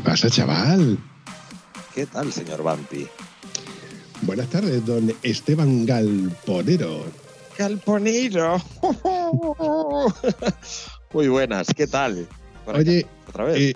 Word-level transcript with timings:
¿Qué 0.00 0.06
pasa, 0.06 0.30
chaval? 0.30 0.98
¿Qué 1.94 2.06
tal, 2.06 2.32
señor 2.32 2.62
Vampi? 2.62 3.06
Buenas 4.22 4.48
tardes, 4.48 4.86
don 4.86 5.12
Esteban 5.22 5.84
Galponero. 5.84 7.04
Galponero. 7.58 8.56
Muy 11.12 11.28
buenas, 11.28 11.66
¿qué 11.76 11.86
tal? 11.86 12.26
Oye, 12.64 13.06
otra 13.28 13.44
vez. 13.44 13.58
Eh, 13.58 13.74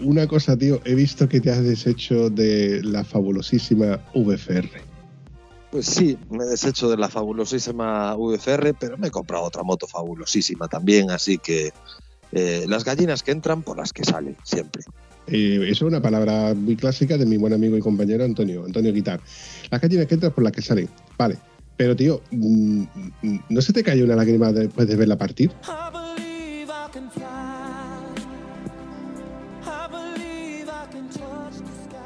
una 0.00 0.26
cosa, 0.26 0.56
tío, 0.56 0.80
he 0.86 0.94
visto 0.94 1.28
que 1.28 1.42
te 1.42 1.50
has 1.50 1.62
deshecho 1.62 2.30
de 2.30 2.82
la 2.82 3.04
fabulosísima 3.04 4.00
VFR. 4.14 4.70
Pues 5.72 5.84
sí, 5.84 6.16
me 6.30 6.44
he 6.44 6.46
deshecho 6.46 6.88
de 6.88 6.96
la 6.96 7.10
fabulosísima 7.10 8.14
VFR, 8.14 8.72
pero 8.80 8.96
me 8.96 9.08
he 9.08 9.10
comprado 9.10 9.44
otra 9.44 9.62
moto 9.62 9.86
fabulosísima 9.86 10.68
también, 10.68 11.10
así 11.10 11.36
que 11.36 11.74
eh, 12.32 12.64
las 12.66 12.82
gallinas 12.82 13.22
que 13.22 13.32
entran 13.32 13.62
por 13.62 13.76
las 13.76 13.92
que 13.92 14.04
salen, 14.04 14.38
siempre. 14.42 14.82
Eh, 15.28 15.60
eso 15.64 15.86
es 15.86 15.90
una 15.90 16.00
palabra 16.00 16.54
muy 16.54 16.76
clásica 16.76 17.16
de 17.16 17.26
mi 17.26 17.36
buen 17.36 17.52
amigo 17.52 17.76
y 17.76 17.80
compañero 17.80 18.24
Antonio, 18.24 18.64
Antonio 18.64 18.92
Guitar. 18.92 19.20
Las 19.70 19.80
gallinas 19.80 20.06
que 20.06 20.14
entran 20.14 20.32
por 20.32 20.44
las 20.44 20.52
que 20.52 20.62
salen. 20.62 20.88
Vale. 21.18 21.38
Pero, 21.76 21.94
tío, 21.94 22.22
mm, 22.30 22.82
mm, 23.22 23.38
¿no 23.50 23.60
se 23.60 23.72
te 23.72 23.82
cae 23.82 24.02
una 24.02 24.16
lágrima 24.16 24.52
después 24.52 24.88
de 24.88 24.96
verla 24.96 25.18
partir? 25.18 25.50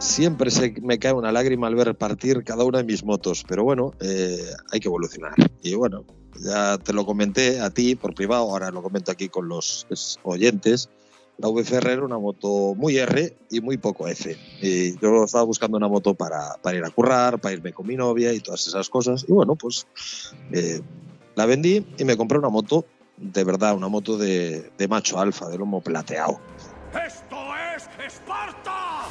Siempre 0.00 0.50
se 0.50 0.75
me 0.83 0.99
cae 0.99 1.12
una 1.12 1.31
lágrima 1.31 1.69
al 1.69 1.77
ver 1.77 1.95
partir 1.95 2.43
cada 2.43 2.65
una 2.65 2.78
de 2.78 2.84
mis 2.84 3.05
motos, 3.05 3.45
pero 3.47 3.62
bueno, 3.62 3.93
eh, 4.00 4.45
hay 4.72 4.81
que 4.81 4.89
evolucionar. 4.89 5.34
Y 5.62 5.75
bueno, 5.75 6.05
ya 6.41 6.78
te 6.78 6.93
lo 6.93 7.06
comenté 7.06 7.61
a 7.61 7.71
ti 7.71 7.95
por 7.95 8.15
privado, 8.15 8.43
ahora 8.50 8.71
lo 8.71 8.83
comento 8.83 9.12
aquí 9.12 9.28
con 9.28 9.49
los 9.49 9.87
oyentes 10.25 10.89
la 11.41 11.49
VFR 11.49 11.93
era 11.93 12.05
una 12.05 12.19
moto 12.19 12.75
muy 12.77 12.99
R 12.99 13.37
y 13.51 13.61
muy 13.61 13.78
poco 13.78 14.06
F. 14.06 14.37
Y 14.61 14.99
yo 15.01 15.25
estaba 15.25 15.45
buscando 15.45 15.78
una 15.78 15.89
moto 15.89 16.15
para, 16.15 16.56
ir 16.75 16.84
a 16.84 16.91
currar, 16.91 17.41
para 17.41 17.55
irme 17.55 17.73
con 17.73 17.87
mi 17.87 17.97
novia 17.97 18.33
y 18.33 18.41
todas 18.41 18.67
esas 18.67 18.91
cosas. 18.91 19.25
Y 19.27 19.33
bueno, 19.33 19.56
pues 19.56 19.87
eh, 20.53 20.81
la 21.37 21.47
vendí 21.47 21.87
y 21.97 22.05
me 22.05 22.17
compré 22.17 22.39
una 22.39 22.51
moto, 22.51 22.84
de 23.17 23.45
verdad, 23.45 23.75
una 23.75 23.89
moto 23.89 24.19
de, 24.19 24.71
macho 24.89 25.19
alfa, 25.19 25.49
de 25.49 25.56
lomo 25.56 25.81
plateado. 25.81 26.41
¡Esto 27.06 27.37
es 27.75 27.89
Esparta! 28.07 29.07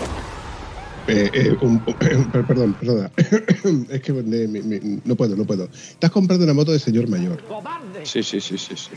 Eh, 1.07 1.31
eh, 1.33 1.57
perdón, 2.47 2.75
perdona. 2.75 3.11
es 3.89 4.01
que 4.01 4.13
no 4.13 5.15
puedo, 5.15 5.35
no 5.35 5.45
puedo. 5.45 5.63
Estás 5.63 6.11
comprando 6.11 6.43
una 6.43 6.53
moto 6.53 6.71
de 6.71 6.77
señor 6.77 7.09
mayor. 7.09 7.41
Sí, 8.03 8.21
sí, 8.21 8.39
sí, 8.39 8.59
sí, 8.59 8.75
sí. 8.75 8.91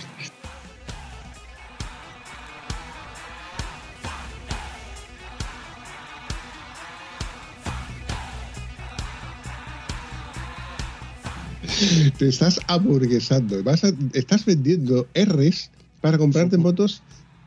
Te 12.18 12.28
estás 12.28 12.60
aburguesando. 12.66 13.62
Vas 13.62 13.82
estás 14.12 14.44
vendiendo 14.44 15.06
R's 15.14 15.70
para 16.00 16.18
comprarte 16.18 16.58
motos 16.58 17.02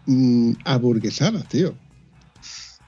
mm, 0.05 0.53
aburguesadas, 0.63 1.47
tío. 1.47 1.75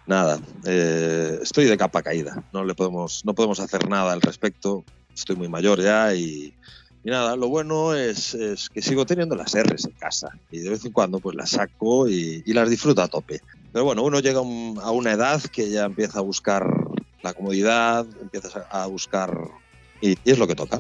Nada, 0.06 0.40
eh, 0.66 1.40
estoy 1.42 1.66
de 1.66 1.78
capa 1.78 2.02
caída. 2.02 2.44
No 2.54 2.64
le 2.64 2.74
podemos, 2.76 3.24
no 3.26 3.34
podemos 3.36 3.60
hacer 3.60 3.90
nada 3.90 4.14
al 4.14 4.22
respecto. 4.22 4.86
Estoy 5.14 5.36
muy 5.36 5.50
mayor 5.50 5.82
ya 5.82 6.14
y, 6.14 6.54
nada. 7.04 7.36
Lo 7.36 7.50
bueno 7.50 7.94
es, 7.94 8.38
que 8.74 8.82
sigo 8.82 9.06
teniendo 9.06 9.36
las 9.36 9.54
R's 9.54 9.86
en 9.86 9.92
casa 9.92 10.30
y 10.52 10.60
de 10.60 10.70
vez 10.70 10.86
en 10.86 10.92
cuando 10.92 11.20
pues 11.20 11.36
las 11.36 11.52
saco 11.52 12.08
y, 12.08 12.42
las 12.54 12.70
disfruto 12.70 13.02
a 13.02 13.08
tope. 13.08 13.42
Pero 13.72 13.86
bueno, 13.86 14.04
uno 14.04 14.20
llega 14.20 14.40
a 14.40 14.92
una 14.92 15.12
edad 15.12 15.42
que 15.42 15.70
ya 15.70 15.86
empieza 15.86 16.20
a 16.20 16.22
buscar 16.22 16.66
la 17.22 17.34
comodidad, 17.34 18.06
empieza 18.22 18.66
a 18.72 18.86
buscar 18.88 19.38
y 20.02 20.18
es 20.24 20.38
lo 20.38 20.48
que 20.48 20.56
toca. 20.56 20.80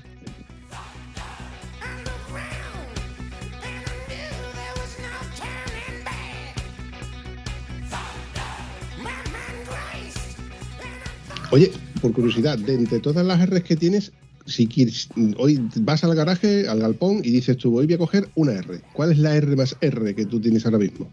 Oye, 11.49 11.71
por 12.01 12.11
curiosidad, 12.11 12.57
de 12.57 12.73
entre 12.73 12.99
todas 12.99 13.25
las 13.25 13.49
R's 13.49 13.63
que 13.63 13.77
tienes, 13.77 14.11
si 14.45 14.67
quieres, 14.67 15.07
hoy 15.37 15.65
vas 15.77 16.03
al 16.03 16.13
garaje, 16.13 16.67
al 16.67 16.79
galpón 16.79 17.21
y 17.23 17.31
dices 17.31 17.55
tú, 17.55 17.77
hoy 17.77 17.85
voy 17.85 17.95
a 17.95 17.97
coger 17.97 18.29
una 18.35 18.51
R. 18.53 18.81
¿Cuál 18.93 19.13
es 19.13 19.17
la 19.19 19.35
R 19.35 19.55
más 19.55 19.77
R 19.79 20.13
que 20.13 20.25
tú 20.25 20.41
tienes 20.41 20.65
ahora 20.65 20.79
mismo? 20.79 21.09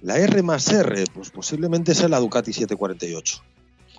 La 0.00 0.18
R 0.18 0.42
más 0.42 0.68
R, 0.68 1.04
pues 1.12 1.30
posiblemente 1.30 1.94
sea 1.94 2.08
la 2.08 2.18
Ducati 2.18 2.52
748. 2.52 3.42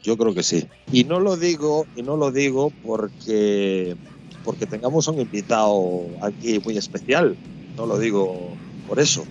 Yo 0.02 0.18
creo 0.18 0.34
que 0.34 0.42
sí. 0.42 0.68
Y 0.92 1.04
no 1.04 1.20
lo 1.20 1.38
digo, 1.38 1.86
y 1.96 2.02
no 2.02 2.18
lo 2.18 2.32
digo 2.32 2.72
porque, 2.84 3.96
porque 4.44 4.66
tengamos 4.66 5.08
un 5.08 5.20
invitado 5.20 6.08
aquí 6.22 6.60
muy 6.64 6.78
especial. 6.78 7.38
No 7.76 7.86
lo 7.86 8.00
digo 8.00 8.56
por 8.88 9.00
eso. 9.00 9.24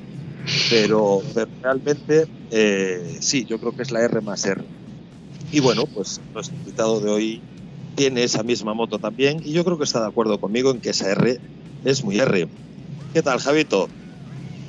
Pero, 0.70 1.22
realmente 1.62 2.26
eh, 2.52 3.16
sí, 3.20 3.44
yo 3.44 3.58
creo 3.58 3.72
que 3.72 3.82
es 3.82 3.90
la 3.90 4.02
R 4.02 4.20
más 4.20 4.44
R. 4.44 4.62
Y 5.52 5.60
bueno, 5.60 5.86
pues 5.86 6.20
nuestro 6.34 6.56
invitado 6.56 7.00
de 7.00 7.10
hoy 7.10 7.40
tiene 7.94 8.24
esa 8.24 8.42
misma 8.42 8.74
moto 8.74 8.98
también 8.98 9.40
y 9.44 9.52
yo 9.52 9.64
creo 9.64 9.78
que 9.78 9.84
está 9.84 10.00
de 10.00 10.08
acuerdo 10.08 10.38
conmigo 10.38 10.70
en 10.70 10.80
que 10.80 10.90
esa 10.90 11.10
R 11.12 11.38
es 11.84 12.04
muy 12.04 12.18
R. 12.18 12.48
¿Qué 13.12 13.22
tal, 13.22 13.38
Javito? 13.38 13.88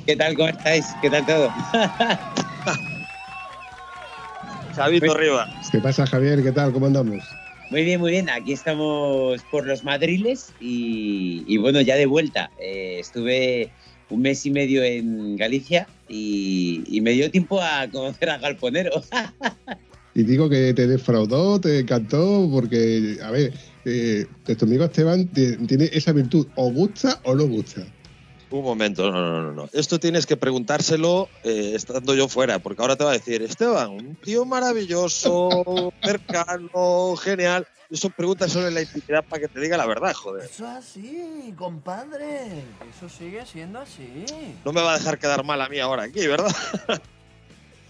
¿Qué 0.06 0.16
tal, 0.16 0.34
cómo 0.34 0.48
estáis? 0.48 0.86
¿Qué 1.02 1.10
tal 1.10 1.26
todo? 1.26 1.50
Javito 4.74 5.12
arriba. 5.12 5.46
¿Qué 5.70 5.80
pasa, 5.80 6.06
Javier? 6.06 6.42
¿Qué 6.42 6.52
tal? 6.52 6.72
¿Cómo 6.72 6.86
andamos? 6.86 7.22
Muy 7.70 7.84
bien, 7.84 8.00
muy 8.00 8.12
bien. 8.12 8.30
Aquí 8.30 8.52
estamos 8.52 9.42
por 9.50 9.66
los 9.66 9.84
madriles 9.84 10.54
y, 10.60 11.58
bueno, 11.58 11.80
ya 11.80 11.96
de 11.96 12.06
vuelta. 12.06 12.50
Eh, 12.58 12.96
estuve 13.00 13.70
un 14.08 14.22
mes 14.22 14.46
y 14.46 14.50
medio 14.50 14.82
en 14.82 15.36
Galicia 15.36 15.86
y, 16.08 16.84
y, 16.86 17.02
me 17.02 17.10
dio 17.10 17.30
tiempo 17.30 17.60
a 17.60 17.86
conocer 17.90 18.30
a 18.30 18.38
Galponero. 18.38 19.02
Y 20.18 20.24
digo 20.24 20.48
que 20.48 20.74
te 20.74 20.88
defraudó, 20.88 21.60
te 21.60 21.78
encantó, 21.78 22.48
porque, 22.50 23.18
a 23.22 23.30
ver, 23.30 23.52
eh, 23.84 24.26
tu 24.58 24.64
amigo 24.64 24.82
Esteban 24.82 25.28
tiene 25.28 25.88
esa 25.92 26.10
virtud, 26.10 26.48
o 26.56 26.72
gusta 26.72 27.20
o 27.22 27.36
no 27.36 27.46
gusta. 27.46 27.86
Un 28.50 28.64
momento, 28.64 29.12
no, 29.12 29.20
no, 29.20 29.42
no, 29.44 29.52
no. 29.52 29.70
Esto 29.72 30.00
tienes 30.00 30.26
que 30.26 30.36
preguntárselo 30.36 31.28
eh, 31.44 31.70
estando 31.76 32.16
yo 32.16 32.26
fuera, 32.26 32.58
porque 32.58 32.82
ahora 32.82 32.96
te 32.96 33.04
va 33.04 33.10
a 33.10 33.12
decir, 33.12 33.42
Esteban, 33.42 33.90
un 33.90 34.16
tío 34.16 34.44
maravilloso, 34.44 35.92
cercano, 36.02 37.14
genial. 37.14 37.68
Eso 37.88 38.10
pregunta 38.10 38.48
sobre 38.48 38.72
la 38.72 38.82
intimidad 38.82 39.24
para 39.24 39.42
que 39.42 39.46
te 39.46 39.60
diga 39.60 39.76
la 39.76 39.86
verdad, 39.86 40.14
joder. 40.14 40.46
Eso 40.46 40.64
es 40.64 40.78
así, 40.78 41.54
compadre. 41.56 42.64
Eso 42.92 43.08
sigue 43.08 43.46
siendo 43.46 43.78
así. 43.78 44.24
No 44.64 44.72
me 44.72 44.82
va 44.82 44.94
a 44.94 44.98
dejar 44.98 45.16
quedar 45.20 45.44
mal 45.44 45.62
a 45.62 45.68
mí 45.68 45.78
ahora 45.78 46.02
aquí, 46.02 46.26
¿verdad? 46.26 46.50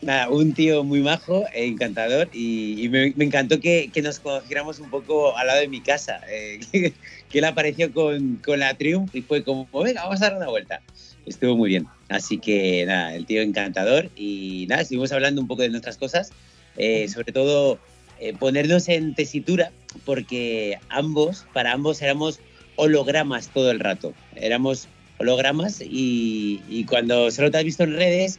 Nada, 0.01 0.29
un 0.29 0.55
tío 0.55 0.85
muy 0.85 1.01
majo, 1.01 1.45
e 1.53 1.67
encantador, 1.67 2.29
y, 2.33 2.89
me, 2.89 3.13
encantó 3.19 3.59
que, 3.59 3.91
nos 4.01 4.21
conociéramos 4.21 4.79
un 4.79 4.91
poco 4.91 5.37
al 5.37 5.49
lado 5.49 5.61
de 5.61 5.69
mi 5.69 5.81
casa. 5.81 6.21
Eh, 6.31 6.61
que, 7.31 7.39
él 7.39 7.45
apareció 7.45 7.93
con, 7.93 8.41
la 8.47 8.75
Triumph 8.75 9.15
y 9.15 9.23
fue 9.23 9.43
como, 9.43 9.67
venga, 9.73 10.05
vamos 10.05 10.23
a 10.23 10.27
dar 10.27 10.37
una 10.37 10.49
vuelta. 10.49 10.81
Estuvo 11.27 11.57
muy 11.57 11.71
bien. 11.71 11.87
Así 12.09 12.39
que 12.39 12.85
nada, 12.87 13.15
el 13.15 13.27
tío 13.27 13.43
encantador. 13.43 14.09
Y 14.15 14.67
nada, 14.69 14.83
estuvimos 14.83 15.11
hablando 15.11 15.41
un 15.41 15.49
poco 15.49 15.63
de 15.63 15.69
nuestras 15.69 15.99
cosas, 15.99 16.31
eh, 16.77 17.09
sobre 17.09 17.33
todo 17.33 17.81
eh, 18.21 18.35
ponernos 18.39 18.89
en 18.89 19.15
tesitura, 19.17 19.73
porque 20.05 20.79
ambos, 20.91 21.45
para 21.53 21.73
ambos 21.73 22.01
éramos 22.03 22.39
hologramas 22.77 23.49
todo 23.49 23.73
el 23.73 23.81
rato. 23.81 24.15
Éramos 24.37 24.87
hologramas 25.19 25.81
y, 25.81 26.63
y 26.69 26.85
cuando 26.85 27.33
solo 27.33 27.51
te 27.51 27.59
has 27.59 27.65
visto 27.65 27.83
en 27.83 27.95
redes 27.95 28.39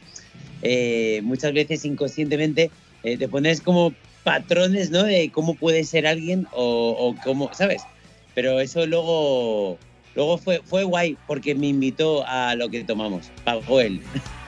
eh, 0.62 1.20
muchas 1.22 1.52
veces 1.52 1.84
inconscientemente 1.84 2.70
eh, 3.02 3.16
te 3.16 3.28
pones 3.28 3.60
como 3.60 3.94
patrones, 4.24 4.90
¿no? 4.90 5.04
De 5.04 5.30
cómo 5.30 5.54
puede 5.54 5.84
ser 5.84 6.06
alguien 6.06 6.46
o, 6.52 7.14
cómo, 7.22 7.50
¿sabes? 7.52 7.86
Pero 8.34 8.60
eso 8.60 8.86
luego, 8.86 9.78
luego 10.14 10.38
fue, 10.38 10.60
fue 10.64 10.84
guay 10.84 11.16
porque 11.26 11.54
me 11.54 11.68
invitó 11.68 12.24
a 12.26 12.54
lo 12.54 12.68
que 12.68 12.84
tomamos, 12.84 13.30
pagó. 13.44 13.80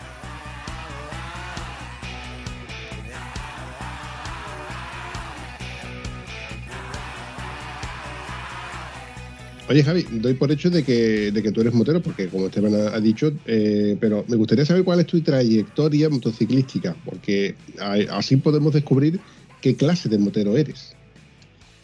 Oye, 9.68 9.84
Javi, 9.84 10.04
doy 10.10 10.34
por 10.34 10.50
hecho 10.50 10.70
de 10.70 10.82
que, 10.82 11.30
de 11.30 11.42
que 11.42 11.52
tú 11.52 11.60
eres 11.60 11.72
motero, 11.72 12.02
porque 12.02 12.28
como 12.28 12.46
Esteban 12.46 12.74
ha, 12.74 12.96
ha 12.96 13.00
dicho, 13.00 13.32
eh, 13.46 13.96
pero 14.00 14.24
me 14.28 14.36
gustaría 14.36 14.66
saber 14.66 14.82
cuál 14.84 15.00
es 15.00 15.06
tu 15.06 15.20
trayectoria 15.22 16.08
motociclística, 16.10 16.96
porque 17.04 17.54
a- 17.78 18.18
así 18.18 18.36
podemos 18.36 18.74
descubrir 18.74 19.20
qué 19.60 19.76
clase 19.76 20.08
de 20.08 20.18
motero 20.18 20.56
eres. 20.56 20.94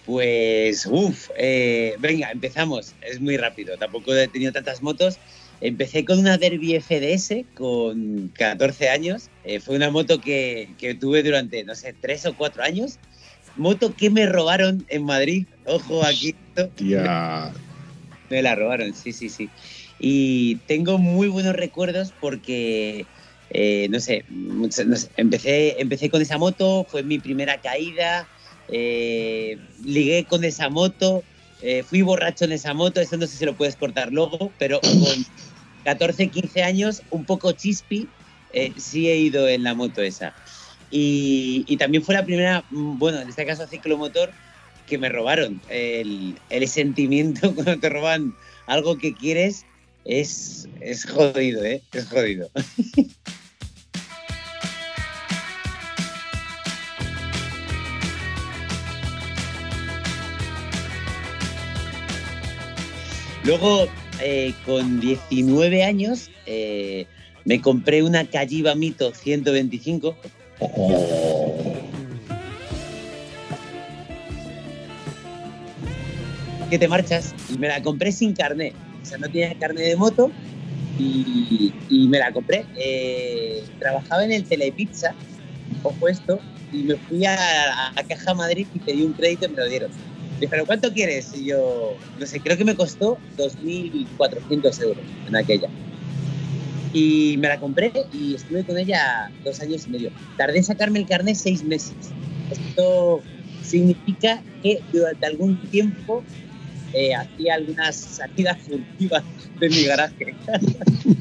Pues, 0.05 0.87
uff, 0.91 1.29
venga, 2.01 2.31
empezamos. 2.33 2.95
Es 3.03 3.21
muy 3.21 3.37
rápido. 3.37 3.77
Tampoco 3.77 4.15
he 4.15 4.27
tenido 4.27 4.53
tantas 4.53 4.83
motos. 4.83 5.19
Empecé 5.61 6.05
con 6.05 6.19
una 6.19 6.39
Derby 6.39 6.75
FDS 6.81 7.45
con 7.55 8.29
14 8.35 8.89
años. 8.89 9.29
Eh, 9.45 9.61
fue 9.61 9.77
una 9.77 9.91
moto 9.91 10.21
que, 10.21 10.71
que 10.79 10.95
tuve 10.95 11.23
durante, 11.23 11.63
no 11.65 11.75
sé, 11.75 11.95
3 12.01 12.25
o 12.27 12.35
4 12.35 12.63
años. 12.63 12.99
Moto 13.57 13.95
que 13.95 14.09
me 14.09 14.25
robaron 14.27 14.85
en 14.89 15.05
Madrid. 15.05 15.47
Ojo 15.67 16.03
aquí. 16.05 16.35
Tía, 16.77 17.53
Me 18.31 18.43
la 18.43 18.55
robaron, 18.55 18.93
sí, 18.95 19.13
sí, 19.13 19.31
sí. 19.31 19.53
Y 19.99 20.61
tengo 20.67 20.99
muy 20.99 21.29
buenos 21.29 21.55
recuerdos 21.57 22.13
porque, 22.13 23.09
eh, 23.49 23.89
no, 23.91 24.01
sé, 24.01 24.27
no 24.29 24.71
sé, 24.71 25.11
empecé, 25.17 25.81
empecé 25.81 26.11
con 26.11 26.21
esa 26.21 26.37
moto, 26.37 26.85
fue 26.91 27.03
mi 27.05 27.19
primera 27.21 27.61
caída, 27.63 28.31
eh, 28.67 29.57
ligué 29.83 30.27
con 30.27 30.45
esa 30.45 30.69
moto, 30.69 31.27
eh, 31.61 31.83
fui 31.85 32.03
borracho 32.03 32.45
en 32.45 32.53
esa 32.53 32.75
moto, 32.75 33.01
eso 33.01 33.17
no 33.17 33.27
sé 33.27 33.39
si 33.39 33.47
lo 33.47 33.57
puedes 33.57 33.77
cortar 33.77 34.13
luego, 34.13 34.55
pero 34.59 34.81
con 34.83 35.25
14, 35.83 36.31
15 36.31 36.63
años, 36.63 37.03
un 37.09 37.25
poco 37.25 37.53
chispi, 37.53 38.13
eh, 38.51 38.75
sí 38.79 39.09
he 39.09 39.17
ido 39.19 39.49
en 39.49 39.63
la 39.63 39.75
moto 39.75 40.03
esa. 40.03 40.37
Y, 40.91 41.65
y 41.69 41.77
también 41.77 42.03
fue 42.03 42.15
la 42.15 42.25
primera, 42.25 42.67
mm, 42.71 42.99
bueno, 42.99 43.21
en 43.21 43.29
este 43.29 43.47
caso 43.47 43.67
ciclomotor, 43.67 44.35
que 44.89 44.99
me 44.99 45.09
robaron. 45.09 45.61
El, 45.69 46.37
el 46.51 46.69
sentimiento 46.69 47.55
cuando 47.55 47.79
te 47.79 47.89
roban 47.89 48.35
algo 48.67 48.99
que 48.99 49.15
quieres 49.15 49.65
es, 50.05 50.69
es 50.81 51.05
jodido, 51.05 51.65
¿eh? 51.65 51.83
Es 51.93 52.07
jodido. 52.07 52.51
Luego, 63.45 63.87
eh, 64.21 64.53
con 64.67 65.01
19 65.01 65.83
años, 65.83 66.31
eh, 66.45 67.07
me 67.47 67.63
compré 67.63 68.03
una 68.03 68.27
Calliva 68.27 68.75
Mito 68.75 69.15
125. 69.15 70.15
Que 76.69 76.79
te 76.79 76.89
marchas 76.89 77.35
y 77.53 77.59
me 77.59 77.69
la 77.69 77.83
compré 77.83 78.13
sin 78.13 78.35
carnet. 78.35 78.75
O 79.03 79.05
sea, 79.05 79.19
no 79.19 79.27
tenía 79.27 79.55
carnet 79.59 79.85
de 79.85 79.97
moto 79.97 80.31
y, 80.99 81.73
me 82.09 82.19
la 82.19 82.33
compré. 82.33 82.65
Eh, 82.77 83.63
trabajaba 83.79 84.25
en 84.25 84.33
el 84.33 84.45
Telepizza, 84.45 85.15
ojo 85.83 86.09
y 86.73 86.83
me 86.83 86.97
fui 86.97 87.25
a, 87.25 87.37
Caja 88.09 88.35
Madrid 88.35 88.67
y 88.75 88.79
pedí 88.79 89.03
un 89.03 89.13
crédito 89.13 89.47
y 89.47 89.49
me 89.51 89.57
lo 89.57 89.69
dieron. 89.69 89.91
Dije, 90.41 90.49
¿pero 90.51 90.67
cuánto 90.67 90.93
quieres? 90.93 91.33
Y 91.35 91.47
yo, 91.47 91.97
no 92.19 92.27
sé, 92.27 92.41
creo 92.41 92.57
que 92.57 92.65
me 92.65 92.75
costó 92.75 93.19
2.400 93.37 94.83
euros 94.83 95.05
en 95.27 95.37
aquella. 95.37 95.69
Y 96.93 97.37
me 97.39 97.49
la 97.49 97.59
compré 97.59 97.93
y 98.13 98.35
estuve 98.35 98.65
con 98.65 98.79
ella 98.79 99.31
dos 99.45 99.61
años 99.61 99.87
y 99.87 99.91
medio. 99.91 100.11
Tardé 100.37 100.59
en 100.59 100.65
sacarme 100.65 101.01
el 101.01 101.07
carnet 101.07 101.37
seis 101.37 101.63
meses. 101.65 101.95
Esto 102.51 103.21
significa 103.63 104.43
que 104.63 104.81
durante 104.93 105.27
algún 105.27 105.61
tiempo 105.71 106.23
eh, 106.93 107.15
hacía 107.15 107.55
algunas 107.55 107.97
salidas 107.97 108.59
furtivas 108.59 109.25
de 109.59 109.69
mi 109.69 109.85
garaje. 109.85 110.35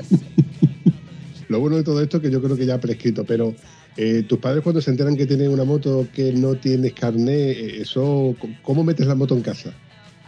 lo 1.50 1.60
bueno 1.60 1.78
de 1.78 1.84
todo 1.84 2.02
esto 2.02 2.18
es 2.18 2.24
que 2.24 2.32
yo 2.32 2.42
creo 2.42 2.58
que 2.58 2.66
ya 2.66 2.76
ha 2.76 2.82
prescrito, 2.82 3.26
pero 3.26 3.56
eh, 3.96 4.24
tus 4.28 4.40
padres 4.40 4.64
cuando 4.64 4.82
se 4.82 4.92
enteran 4.92 5.16
que 5.16 5.26
tienes 5.26 5.50
una 5.50 5.64
moto 5.64 6.08
que 6.14 6.34
no 6.34 6.56
tienes 6.56 6.94
carnet, 6.94 7.58
eh, 7.58 7.82
eso, 7.82 8.36
¿cómo 8.62 8.84
metes 8.84 9.08
la 9.08 9.16
moto 9.16 9.36
en 9.36 9.42
casa? 9.42 9.74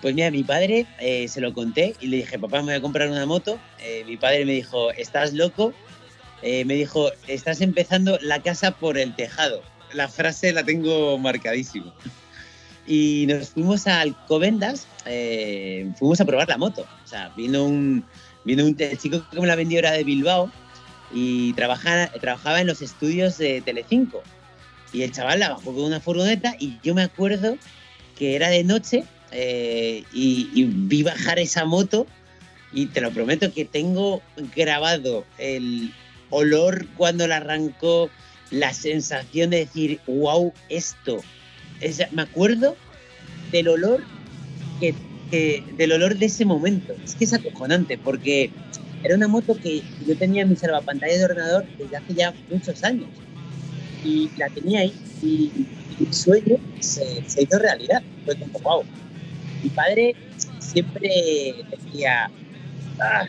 Pues 0.02 0.16
mira, 0.16 0.32
mi 0.32 0.44
padre 0.44 0.86
eh, 1.00 1.28
se 1.28 1.42
lo 1.42 1.54
conté 1.54 1.96
y 2.00 2.08
le 2.08 2.18
dije, 2.18 2.40
papá, 2.40 2.60
me 2.60 2.66
voy 2.66 2.74
a 2.76 2.82
comprar 2.82 3.10
una 3.10 3.26
moto. 3.26 3.60
Eh, 3.84 4.04
mi 4.08 4.16
padre 4.16 4.46
me 4.46 4.54
dijo, 4.54 4.92
¿estás 4.92 5.34
loco? 5.34 5.74
Eh, 6.42 6.64
me 6.64 6.76
dijo, 6.76 7.12
estás 7.28 7.60
empezando 7.60 8.18
la 8.22 8.42
casa 8.42 8.72
por 8.72 8.98
el 8.98 9.14
tejado. 9.16 9.62
La 9.94 10.08
frase 10.08 10.54
la 10.54 10.64
tengo 10.64 11.18
marcadísima. 11.18 11.94
Y 12.90 13.28
nos 13.28 13.50
fuimos 13.50 13.86
a 13.86 14.02
Alcobendas, 14.02 14.88
eh, 15.06 15.92
fuimos 16.00 16.20
a 16.20 16.26
probar 16.26 16.50
la 16.50 16.58
moto. 16.58 16.88
O 17.06 17.08
sea, 17.08 17.30
vino 17.38 17.64
un, 17.64 18.04
vino 18.44 18.66
un 18.66 18.76
chico 18.98 19.24
que 19.30 19.40
me 19.40 19.46
la 19.46 19.56
vendió 19.56 19.80
de 19.80 20.04
Bilbao 20.04 20.52
y 21.14 21.54
trabajaba, 21.54 22.08
trabajaba 22.08 22.62
en 22.62 22.66
los 22.66 22.82
estudios 22.82 23.38
de 23.38 23.62
Telecinco. 23.62 24.24
Y 24.92 25.04
el 25.04 25.12
chaval 25.12 25.40
la 25.40 25.50
bajó 25.50 25.72
con 25.72 25.84
una 25.84 26.00
furgoneta 26.00 26.56
y 26.60 26.80
yo 26.82 26.96
me 26.96 27.04
acuerdo 27.04 27.58
que 28.18 28.36
era 28.36 28.50
de 28.50 28.64
noche 28.64 29.04
eh, 29.32 30.04
y, 30.12 30.50
y 30.56 30.64
vi 30.64 31.04
bajar 31.04 31.38
esa 31.38 31.66
moto 31.66 32.08
y 32.74 32.88
te 32.88 33.02
lo 33.02 33.12
prometo 33.12 33.54
que 33.54 33.66
tengo 33.66 34.24
grabado 34.56 35.26
el 35.38 35.94
olor 36.32 36.88
cuando 36.98 37.28
la 37.28 37.38
arrancó, 37.38 38.10
la 38.50 38.74
sensación 38.74 39.52
de 39.52 39.58
decir, 39.66 40.00
wow, 40.08 40.54
esto. 40.70 41.22
Es- 41.80 42.12
me 42.12 42.22
acuerdo 42.24 42.78
del 43.52 43.68
olor 43.70 44.04
que, 44.80 44.96
que- 45.30 45.64
del 45.78 45.92
olor 45.94 46.18
de 46.18 46.26
ese 46.26 46.46
momento. 46.46 46.94
Es 47.04 47.16
que 47.16 47.26
es 47.26 47.34
acojonante 47.34 47.98
porque 47.98 48.52
era 49.04 49.16
una 49.16 49.28
moto 49.28 49.58
que 49.62 49.82
yo 50.06 50.18
tenía 50.18 50.44
en 50.44 50.50
mi 50.50 50.56
salvapantalla 50.56 51.18
de 51.18 51.26
ordenador 51.26 51.66
desde 51.78 51.98
hace 51.98 52.14
ya 52.14 52.36
muchos 52.50 52.84
años. 52.84 53.08
Y 54.04 54.32
la 54.38 54.50
tenía 54.50 54.82
ahí 54.82 54.94
y, 55.22 55.52
mi 56.00 56.14
sueño 56.14 56.58
se, 56.80 57.24
se 57.28 57.44
hizo 57.44 57.60
realidad. 57.60 58.02
Fue 58.26 58.36
como, 58.38 58.60
wow. 58.60 58.84
Mi 59.62 59.70
padre 59.70 60.16
siempre 60.60 61.66
decía, 61.70 62.32
"Ah, 63.02 63.26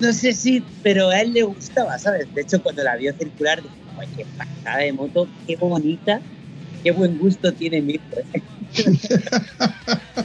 no 0.00 0.12
sé 0.12 0.32
si, 0.32 0.64
pero 0.82 1.08
a 1.08 1.20
él 1.20 1.32
le 1.32 1.42
gustaba, 1.42 1.98
¿sabes? 1.98 2.32
De 2.32 2.42
hecho, 2.42 2.62
cuando 2.62 2.84
la 2.84 2.96
vio 2.96 3.12
circular, 3.14 3.60
dije, 3.62 3.74
"Ay, 4.00 4.08
qué 4.16 4.26
pasada 4.36 4.84
de 4.84 4.92
moto, 4.92 5.28
qué 5.46 5.56
bonita, 5.56 6.22
qué 6.82 6.90
buen 6.90 7.18
gusto 7.18 7.52
tiene 7.52 7.80
mi 7.80 7.94
hijo". 7.94 8.02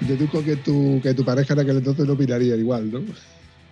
Deduzco 0.00 0.44
que 0.44 0.56
tu, 0.56 1.00
que 1.02 1.14
tu 1.14 1.24
pareja 1.24 1.54
en 1.54 1.60
aquel 1.60 1.78
entonces 1.78 2.06
no 2.06 2.14
miraría 2.14 2.54
igual, 2.56 2.90
¿no? 2.92 3.02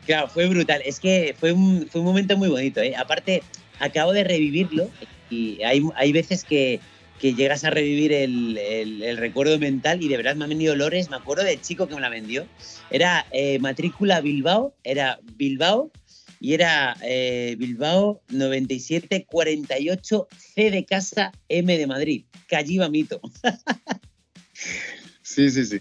Claro, 0.06 0.28
fue 0.28 0.48
brutal. 0.48 0.82
Es 0.84 0.98
que 0.98 1.34
fue 1.38 1.52
un, 1.52 1.88
fue 1.90 2.00
un 2.00 2.06
momento 2.06 2.36
muy 2.36 2.48
bonito. 2.48 2.80
¿eh? 2.80 2.94
Aparte, 2.96 3.42
acabo 3.78 4.12
de 4.12 4.24
revivirlo 4.24 4.88
y 5.30 5.62
hay, 5.62 5.82
hay 5.94 6.12
veces 6.12 6.44
que, 6.44 6.80
que 7.22 7.34
llegas 7.34 7.62
a 7.64 7.70
revivir 7.70 8.12
el, 8.12 8.58
el- 8.58 9.02
el 9.02 9.16
recuerdo 9.16 9.56
mental 9.58 10.02
y 10.02 10.08
de 10.08 10.16
verdad 10.16 10.34
me 10.34 10.42
han 10.44 10.50
venido 10.50 10.72
olores. 10.74 11.08
Me 11.08 11.16
acuerdo 11.16 11.44
del 11.44 11.60
chico 11.62 11.86
que 11.86 11.94
me 11.94 12.00
la 12.00 12.08
vendió. 12.10 12.48
Era 12.90 13.24
eh, 13.30 13.58
matrícula 13.60 14.20
Bilbao, 14.20 14.74
era 14.82 15.20
Bilbao 15.36 15.92
y 16.40 16.54
era 16.54 16.96
eh, 17.00 17.54
Bilbao 17.58 18.20
9748 18.30 20.26
C 20.36 20.70
de 20.72 20.84
casa 20.84 21.30
M 21.48 21.78
de 21.78 21.86
Madrid. 21.86 22.24
Calliva 22.48 22.88
Mito. 22.88 23.20
sí, 25.22 25.48
sí, 25.50 25.64
sí. 25.64 25.80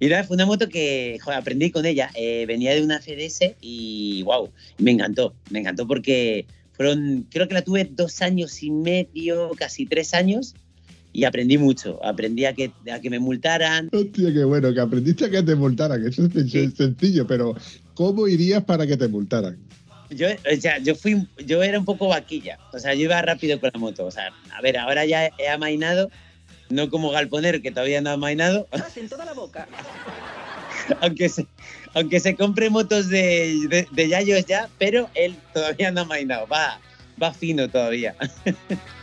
Y 0.00 0.06
nada, 0.08 0.24
fue 0.24 0.36
una 0.36 0.46
moto 0.46 0.68
que 0.70 1.18
joder, 1.22 1.38
aprendí 1.38 1.70
con 1.70 1.84
ella. 1.86 2.10
Eh, 2.14 2.44
venía 2.46 2.74
de 2.74 2.82
una 2.82 2.98
FDS 3.00 3.56
y 3.60 4.22
wow, 4.22 4.50
me 4.78 4.92
encantó. 4.92 5.34
Me 5.50 5.58
encantó 5.60 5.86
porque 5.86 6.46
fueron, 6.72 7.26
creo 7.30 7.46
que 7.46 7.54
la 7.54 7.62
tuve 7.62 7.84
dos 7.84 8.22
años 8.22 8.62
y 8.62 8.70
medio, 8.70 9.50
casi 9.56 9.84
tres 9.86 10.14
años. 10.14 10.54
Y 11.12 11.24
aprendí 11.24 11.58
mucho. 11.58 11.98
Aprendí 12.04 12.44
a 12.44 12.52
que, 12.54 12.72
a 12.92 13.00
que 13.00 13.10
me 13.10 13.18
multaran. 13.18 13.88
Hostia, 13.92 14.32
qué 14.32 14.44
bueno, 14.44 14.72
que 14.72 14.80
aprendiste 14.80 15.24
a 15.24 15.30
que 15.30 15.42
te 15.42 15.54
multaran, 15.54 16.06
eso 16.06 16.26
es 16.26 16.50
Sí. 16.50 16.70
sencillo, 16.70 17.26
pero 17.26 17.54
¿cómo 17.94 18.28
irías 18.28 18.62
para 18.64 18.86
que 18.86 18.96
te 18.96 19.08
multaran? 19.08 19.56
Yo, 20.10 20.28
o 20.28 20.60
sea, 20.60 20.78
yo 20.78 20.94
fui, 20.94 21.26
yo 21.44 21.62
era 21.62 21.78
un 21.78 21.84
poco 21.84 22.08
vaquilla. 22.08 22.58
O 22.72 22.78
sea, 22.78 22.94
yo 22.94 23.02
iba 23.02 23.20
rápido 23.20 23.58
con 23.60 23.70
la 23.72 23.78
moto. 23.80 24.06
O 24.06 24.10
sea, 24.10 24.32
a 24.54 24.60
ver, 24.62 24.78
ahora 24.78 25.04
ya 25.04 25.30
he 25.38 25.48
amainado, 25.48 26.10
no 26.70 26.88
como 26.88 27.10
Galponer, 27.10 27.60
que 27.62 27.70
todavía 27.72 28.00
no 28.00 28.10
ha 28.10 28.14
amainado, 28.14 28.68
en 28.96 29.08
toda 29.08 29.24
la 29.24 29.32
boca. 29.34 29.68
aunque, 31.00 31.28
se- 31.28 31.46
aunque 31.94 32.20
se 32.20 32.36
compre 32.36 32.70
motos 32.70 33.08
de, 33.08 33.66
de, 33.68 33.86
de 33.90 34.08
Yayos 34.08 34.46
ya, 34.46 34.68
pero 34.78 35.10
él 35.14 35.36
todavía 35.52 35.90
no 35.90 36.02
ha 36.02 36.04
mainado, 36.04 36.46
va, 36.46 36.80
va 37.22 37.32
fino 37.34 37.68
todavía. 37.68 38.14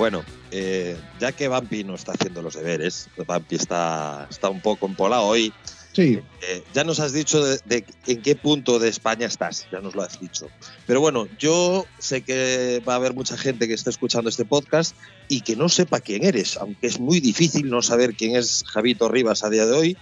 Bueno, 0.00 0.24
eh, 0.50 0.96
ya 1.20 1.32
que 1.32 1.46
Vampi 1.46 1.84
no 1.84 1.94
está 1.94 2.12
haciendo 2.12 2.40
los 2.40 2.54
deberes, 2.54 3.10
Vampi 3.26 3.56
está, 3.56 4.26
está 4.30 4.48
un 4.48 4.62
poco 4.62 4.86
empolado 4.86 5.24
hoy. 5.24 5.52
Sí, 5.92 6.18
eh, 6.40 6.62
ya 6.72 6.84
nos 6.84 7.00
has 7.00 7.12
dicho 7.12 7.44
de, 7.44 7.60
de 7.66 7.84
en 8.06 8.22
qué 8.22 8.34
punto 8.34 8.78
de 8.78 8.88
España 8.88 9.26
estás, 9.26 9.66
ya 9.70 9.80
nos 9.80 9.94
lo 9.94 10.00
has 10.00 10.18
dicho. 10.18 10.48
Pero 10.86 11.02
bueno, 11.02 11.28
yo 11.38 11.84
sé 11.98 12.22
que 12.22 12.82
va 12.88 12.94
a 12.94 12.96
haber 12.96 13.12
mucha 13.12 13.36
gente 13.36 13.68
que 13.68 13.74
esté 13.74 13.90
escuchando 13.90 14.30
este 14.30 14.46
podcast 14.46 14.96
y 15.28 15.42
que 15.42 15.54
no 15.54 15.68
sepa 15.68 16.00
quién 16.00 16.24
eres, 16.24 16.56
aunque 16.56 16.86
es 16.86 16.98
muy 16.98 17.20
difícil 17.20 17.68
no 17.68 17.82
saber 17.82 18.14
quién 18.14 18.36
es 18.36 18.64
Javito 18.68 19.06
Rivas 19.10 19.44
a 19.44 19.50
día 19.50 19.66
de 19.66 19.72
hoy. 19.72 19.98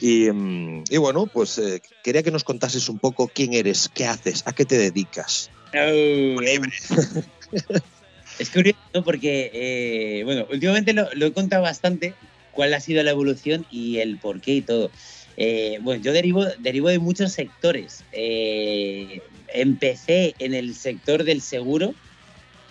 Y, 0.00 0.30
mm, 0.30 0.84
y 0.88 0.98
bueno, 0.98 1.26
pues 1.26 1.58
eh, 1.58 1.82
quería 2.04 2.22
que 2.22 2.30
nos 2.30 2.44
contases 2.44 2.88
un 2.88 3.00
poco 3.00 3.26
quién 3.26 3.54
eres, 3.54 3.90
qué 3.92 4.06
haces, 4.06 4.44
a 4.46 4.52
qué 4.52 4.64
te 4.64 4.78
dedicas. 4.78 5.50
Oh, 5.74 6.40
Es 8.38 8.50
curioso. 8.50 8.78
Porque, 9.04 9.50
eh, 9.54 10.24
bueno, 10.24 10.46
últimamente 10.50 10.92
lo, 10.92 11.08
lo 11.14 11.26
he 11.26 11.32
contado 11.32 11.62
bastante, 11.62 12.14
cuál 12.52 12.74
ha 12.74 12.80
sido 12.80 13.02
la 13.02 13.10
evolución 13.10 13.66
y 13.70 13.98
el 13.98 14.18
porqué 14.18 14.54
y 14.54 14.60
todo. 14.62 14.90
Eh, 15.36 15.78
bueno, 15.80 16.02
yo 16.02 16.12
derivo, 16.12 16.44
derivo 16.58 16.88
de 16.88 16.98
muchos 16.98 17.32
sectores. 17.32 18.04
Eh, 18.12 19.22
empecé 19.52 20.34
en 20.38 20.54
el 20.54 20.74
sector 20.74 21.24
del 21.24 21.40
seguro, 21.40 21.94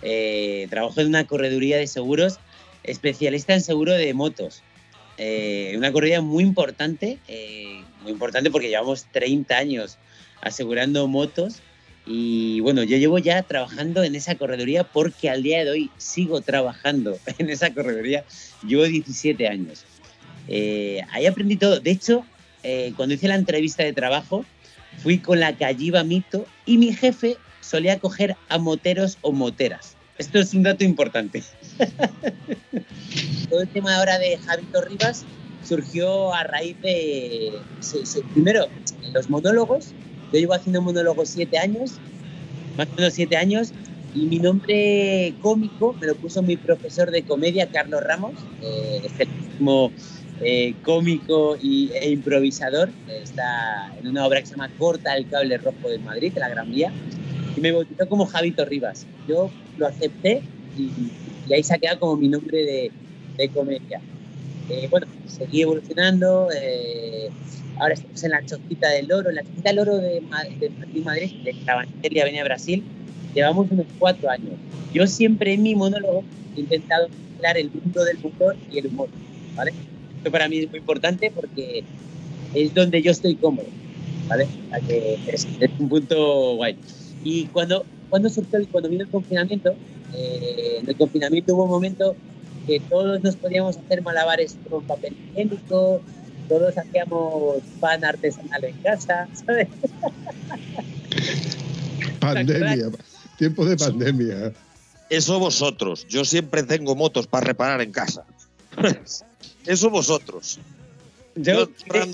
eh, 0.02 0.68
trabajo 0.70 1.02
en 1.02 1.08
una 1.08 1.26
correduría 1.26 1.78
de 1.78 1.88
seguros, 1.88 2.40
especialista 2.84 3.54
en 3.54 3.62
seguro 3.62 3.94
de 3.94 4.14
motos. 4.14 4.64
Eh, 5.18 5.74
una 5.78 5.92
correduría 5.92 6.22
muy 6.22 6.44
importante, 6.44 7.20
eh, 7.28 7.84
muy 8.02 8.12
importante 8.12 8.50
porque 8.50 8.70
llevamos 8.70 9.06
30 9.12 9.58
años 9.58 9.98
asegurando 10.42 11.08
motos 11.08 11.62
y 12.06 12.60
bueno, 12.62 12.84
yo 12.84 12.98
llevo 12.98 13.20
ya 13.20 13.44
trabajando 13.44 14.04
en 14.04 14.16
esa 14.16 14.36
correduría 14.36 14.84
porque 14.84 15.30
al 15.30 15.44
día 15.44 15.64
de 15.64 15.72
hoy 15.72 15.92
sigo 15.98 16.42
trabajando 16.42 17.18
en 17.38 17.50
esa 17.50 17.74
correduría. 17.74 18.26
Llevo 18.66 18.84
17 18.84 19.48
años. 19.48 19.86
Eh, 20.48 21.02
ahí 21.12 21.26
aprendí 21.26 21.56
todo. 21.56 21.80
De 21.80 21.92
hecho, 21.92 22.26
eh, 22.64 22.94
cuando 22.96 23.16
hice 23.16 23.28
la 23.28 23.36
entrevista 23.36 23.84
de 23.84 23.94
trabajo, 23.94 24.46
fui 24.98 25.20
con 25.20 25.40
la 25.40 25.56
Calliva 25.56 26.04
Mito 26.04 26.46
y 26.66 26.78
mi 26.78 26.94
jefe 26.94 27.38
solía 27.62 28.00
coger 28.00 28.36
a 28.50 28.58
moteros 28.58 29.18
o 29.22 29.32
moteras. 29.32 29.96
Esto 30.18 30.40
es 30.40 30.54
un 30.54 30.64
dato 30.64 30.84
importante. 30.84 31.44
todo 33.50 33.62
el 33.62 33.68
tema 33.70 33.96
ahora 33.98 34.20
de 34.20 34.38
Javito 34.38 34.82
Rivas 34.82 35.26
surgió 35.64 36.34
a 36.34 36.44
raíz 36.44 36.80
de, 36.82 37.54
primero, 38.34 38.68
los 39.14 39.30
monólogos. 39.30 39.94
Yo 40.32 40.40
llevo 40.40 40.54
haciendo 40.54 40.82
monólogos 40.82 41.30
siete 41.30 41.58
años, 41.58 42.00
más 42.78 42.88
o 42.88 42.96
menos 42.96 43.14
siete 43.14 43.36
años, 43.36 43.74
y 44.14 44.26
mi 44.26 44.40
nombre 44.40 45.34
cómico 45.42 45.96
me 46.00 46.08
lo 46.08 46.16
puso 46.16 46.42
mi 46.42 46.58
profesor 46.58 47.12
de 47.12 47.24
comedia, 47.24 47.70
Carlos 47.70 48.02
Ramos, 48.04 48.34
eh, 48.62 49.02
excelentísimo 49.04 49.92
eh, 50.42 50.74
cómico 50.84 51.58
y, 51.62 51.92
e 51.94 52.10
improvisador. 52.12 52.90
Está 53.08 53.94
en 54.00 54.08
una 54.08 54.26
obra 54.26 54.40
que 54.40 54.48
se 54.48 54.52
llama 54.52 54.70
Corta 54.78 55.16
el 55.16 55.28
cable 55.28 55.58
rojo 55.58 55.90
de 55.90 56.00
Madrid, 56.00 56.34
la 56.36 56.50
Gran 56.50 56.72
Vía, 56.72 56.94
y 57.56 57.62
me 57.62 57.72
bautizó 57.72 58.08
como 58.08 58.26
Javito 58.26 58.66
Rivas. 58.66 59.06
Yo 59.28 59.50
lo 59.78 59.88
acepté 59.88 60.42
y, 60.78 61.54
ahí 61.54 61.64
se 61.64 61.76
ha 61.76 61.78
quedado 61.78 62.00
como 62.00 62.18
mi 62.18 62.30
nombre 62.30 62.92
de 63.38 63.50
comedia. 63.50 64.02
Eh, 64.70 64.88
bueno, 64.90 65.08
seguí 65.26 65.62
evolucionando. 65.62 66.48
eh, 66.56 67.30
ahora 67.80 67.94
estamos 67.94 68.24
en 68.24 68.32
la 68.32 68.46
Choquita 68.46 68.90
del 68.90 69.12
Oro, 69.12 69.30
en 69.30 69.36
la 69.36 69.44
Choquita 69.44 69.70
del 69.70 69.80
Oro 69.80 69.98
de, 69.98 70.22
Ma- 70.22 70.44
de 70.44 70.70
Madrid, 71.04 71.32
de 71.44 71.54
Cabangeria, 71.66 72.24
Avenida 72.24 72.44
Brasil. 72.44 72.84
Llevamos 73.34 73.68
unos 73.72 73.86
cuatro 73.98 74.30
años. 74.30 74.54
Yo 74.94 75.08
siempre 75.08 75.54
en 75.54 75.64
mi 75.64 75.76
monólogo 75.76 76.24
he 76.56 76.62
intentado 76.62 77.08
mezclar 77.10 77.58
el 77.58 77.72
mundo 77.72 78.04
del 78.04 78.20
motor 78.20 78.56
y 78.72 78.80
el 78.80 78.88
humor. 78.88 79.10
¿vale? 79.56 79.74
Esto 80.18 80.32
para 80.32 80.48
mí 80.50 80.60
es 80.60 80.70
muy 80.70 80.80
importante 80.80 81.32
porque 81.34 81.84
es 82.54 82.74
donde 82.74 83.02
yo 83.02 83.12
estoy 83.12 83.36
cómodo. 83.36 83.68
¿vale? 84.28 84.48
Que 84.88 85.18
es, 85.28 85.48
es 85.60 85.70
un 85.80 85.90
punto 85.90 86.56
guay. 86.56 86.78
Y 87.24 87.46
cuando, 87.48 87.86
cuando 88.10 88.30
surgió, 88.30 88.60
el- 88.60 88.68
cuando 88.68 88.90
vino 88.90 89.04
el 89.04 89.10
confinamiento, 89.10 89.74
eh, 90.14 90.78
en 90.82 90.90
el 90.90 90.96
confinamiento 90.98 91.56
hubo 91.56 91.64
un 91.66 91.70
momento 91.72 92.16
que 92.68 92.80
todos 92.80 93.22
nos 93.24 93.36
podíamos 93.36 93.78
hacer 93.78 94.02
malabares 94.02 94.56
con 94.70 94.84
papel 94.86 95.16
higiénico, 95.32 96.02
todos 96.50 96.78
hacíamos 96.78 97.58
pan 97.80 98.04
artesanal 98.06 98.64
en 98.66 98.76
casa, 98.78 99.28
¿sabes? 99.46 99.68
pandemia, 102.20 102.90
tiempo 103.38 103.66
de 103.66 103.78
pandemia. 103.78 104.54
Eso 105.10 105.40
vosotros. 105.40 106.06
Yo 106.08 106.24
siempre 106.24 106.64
tengo 106.64 106.96
motos 106.96 107.28
para 107.28 107.46
reparar 107.48 107.82
en 107.82 107.92
casa. 107.92 108.24
Eso 109.66 109.90
vosotros. 109.90 110.60
Yo 111.36 111.70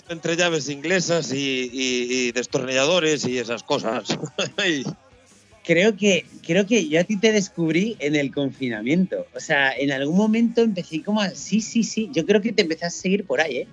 entre 0.10 0.36
llaves 0.36 0.70
inglesas 0.70 1.32
y, 1.32 1.70
y- 1.72 2.08
y 2.27 2.32
destornilladores 2.32 3.25
y 3.25 3.38
esas 3.39 3.63
cosas. 3.63 4.08
Creo 5.68 5.98
que 5.98 6.26
creo 6.46 6.66
que 6.66 6.88
yo 6.88 6.98
a 6.98 7.04
ti 7.04 7.18
te 7.18 7.34
descubrí 7.34 7.98
en 8.00 8.16
el 8.16 8.34
confinamiento. 8.34 9.26
O 9.36 9.42
sea, 9.42 9.74
en 9.74 9.92
algún 9.92 10.16
momento 10.16 10.62
empecé 10.62 11.04
como 11.04 11.20
a, 11.20 11.32
sí, 11.32 11.60
sí, 11.60 11.84
sí. 11.84 12.10
Yo 12.14 12.26
creo 12.26 12.42
que 12.42 12.54
te 12.54 12.62
empecé 12.62 12.86
a 12.86 12.90
seguir 12.90 13.26
por 13.26 13.42
ahí, 13.42 13.58
¿eh? 13.58 13.68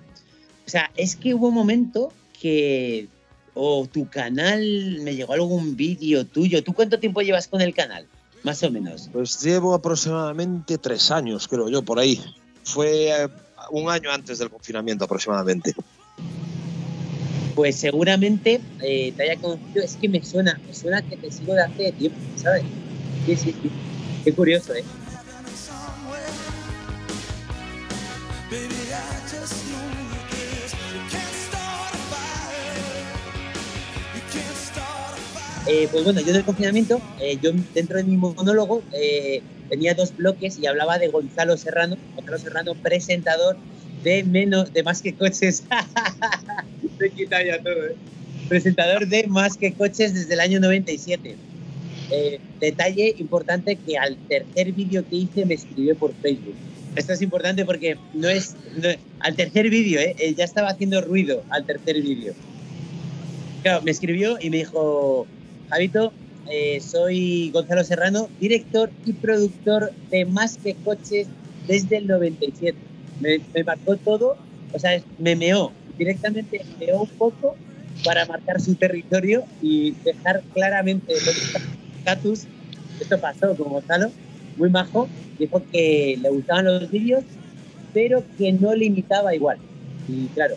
O 0.67 0.69
sea, 0.69 0.91
es 0.97 1.15
que 1.15 1.33
hubo 1.33 1.47
un 1.47 1.53
momento 1.53 2.11
que 2.41 3.07
o 3.53 3.87
tu 3.87 4.09
canal 4.09 4.99
me 5.03 5.15
llegó 5.15 5.31
algún 5.31 5.77
vídeo 5.77 6.25
tuyo. 6.25 6.61
¿Tú 6.65 6.73
cuánto 6.73 6.99
tiempo 6.99 7.21
llevas 7.21 7.47
con 7.47 7.61
el 7.61 7.73
canal? 7.73 8.05
Más 8.43 8.61
o 8.63 8.69
menos. 8.69 9.09
pues 9.13 9.41
llevo 9.41 9.73
aproximadamente 9.73 10.77
tres 10.77 11.11
años, 11.11 11.47
creo 11.47 11.69
yo, 11.69 11.81
por 11.81 11.97
ahí. 11.97 12.21
Fue 12.65 13.07
eh, 13.07 13.29
un 13.71 13.89
año 13.89 14.11
antes 14.11 14.37
del 14.37 14.49
confinamiento 14.49 15.05
aproximadamente. 15.05 15.73
Pues 17.55 17.77
seguramente 17.77 18.59
eh, 18.81 19.13
te 19.15 19.23
haya 19.23 19.41
conocido. 19.41 19.83
Es 19.83 19.95
que 19.95 20.09
me 20.09 20.23
suena, 20.23 20.59
me 20.67 20.73
suena 20.73 21.01
que 21.01 21.17
te 21.17 21.31
sigo 21.31 21.53
de 21.53 21.61
hace 21.61 21.91
tiempo, 21.93 22.17
¿sabes? 22.35 22.63
Sí, 23.25 23.35
sí, 23.35 23.55
sí. 23.61 23.71
Qué 24.23 24.33
curioso, 24.33 24.75
¿eh? 24.75 24.83
Eh, 35.67 35.87
pues 35.91 36.03
bueno, 36.03 36.21
yo 36.21 36.29
en 36.29 36.35
el 36.35 36.43
confinamiento, 36.43 37.01
eh, 37.19 37.39
yo 37.41 37.51
dentro 37.73 37.97
de 37.97 38.03
mi 38.03 38.17
monólogo 38.17 38.83
eh, 38.93 39.41
tenía 39.67 39.95
dos 39.95 40.15
bloques 40.15 40.59
y 40.59 40.67
hablaba 40.67 40.99
de 40.99 41.07
Gonzalo 41.07 41.57
Serrano, 41.57 41.97
Gonzalo 42.15 42.37
Serrano, 42.37 42.75
presentador 42.75 43.57
de 44.05 44.23
menos, 44.23 44.71
de 44.71 44.83
más 44.83 45.01
que 45.01 45.13
coches. 45.13 45.63
Te 46.97 47.07
he 47.07 47.09
quitado 47.09 47.43
ya 47.45 47.59
todo, 47.61 47.87
¿eh? 47.87 47.95
Presentador 48.47 49.07
de 49.07 49.25
más 49.27 49.57
que 49.57 49.73
coches 49.73 50.13
desde 50.13 50.33
el 50.35 50.39
año 50.39 50.59
97. 50.59 51.35
Eh, 52.11 52.39
detalle 52.61 53.15
importante 53.17 53.75
que 53.75 53.97
al 53.97 54.15
tercer 54.29 54.71
vídeo 54.71 55.03
que 55.09 55.15
hice 55.15 55.45
me 55.45 55.55
escribió 55.55 55.97
por 55.97 56.13
Facebook. 56.21 56.53
Esto 56.95 57.13
es 57.13 57.21
importante 57.23 57.65
porque 57.65 57.97
no 58.13 58.29
es, 58.29 58.55
no- 58.77 58.89
al 59.19 59.35
tercer 59.35 59.69
vídeo, 59.69 59.99
¿eh? 59.99 60.15
Ya 60.37 60.43
estaba 60.45 60.69
haciendo 60.69 61.01
ruido 61.01 61.43
al 61.49 61.65
tercer 61.65 61.99
vídeo. 62.01 62.33
Claro, 63.63 63.81
me 63.81 63.89
escribió 63.89 64.37
y 64.39 64.51
me 64.51 64.57
dijo, 64.57 65.25
Javito, 65.71 66.13
eh, 66.51 66.79
soy 66.79 67.49
Gonzalo 67.51 67.83
Serrano, 67.83 68.29
director 68.39 68.91
y 69.03 69.13
productor 69.13 69.91
de 70.11 70.25
Más 70.25 70.57
que 70.63 70.75
Coches 70.75 71.27
desde 71.67 71.97
el 71.97 72.05
97. 72.05 72.77
Me, 73.19 73.39
me 73.53 73.63
marcó 73.63 73.95
todo, 73.97 74.35
o 74.73 74.79
sea, 74.79 75.01
me 75.19 75.35
meó, 75.35 75.71
directamente 75.97 76.61
me 76.79 76.85
meó 76.87 77.01
un 77.01 77.07
poco 77.09 77.55
para 78.03 78.25
marcar 78.25 78.59
su 78.61 78.75
territorio 78.75 79.43
y 79.61 79.91
dejar 80.03 80.41
claramente 80.53 81.13
el 81.13 81.19
estatus. 81.97 82.45
Esto 82.99 83.19
pasó 83.19 83.55
con 83.55 83.69
Gonzalo, 83.71 84.11
muy 84.57 84.69
majo, 84.69 85.07
dijo 85.39 85.61
que 85.71 86.17
le 86.21 86.29
gustaban 86.29 86.65
los 86.65 86.91
vídeos, 86.91 87.23
pero 87.93 88.23
que 88.37 88.51
no 88.53 88.75
le 88.75 88.85
imitaba 88.85 89.33
igual. 89.33 89.57
Y 90.07 90.27
claro, 90.27 90.55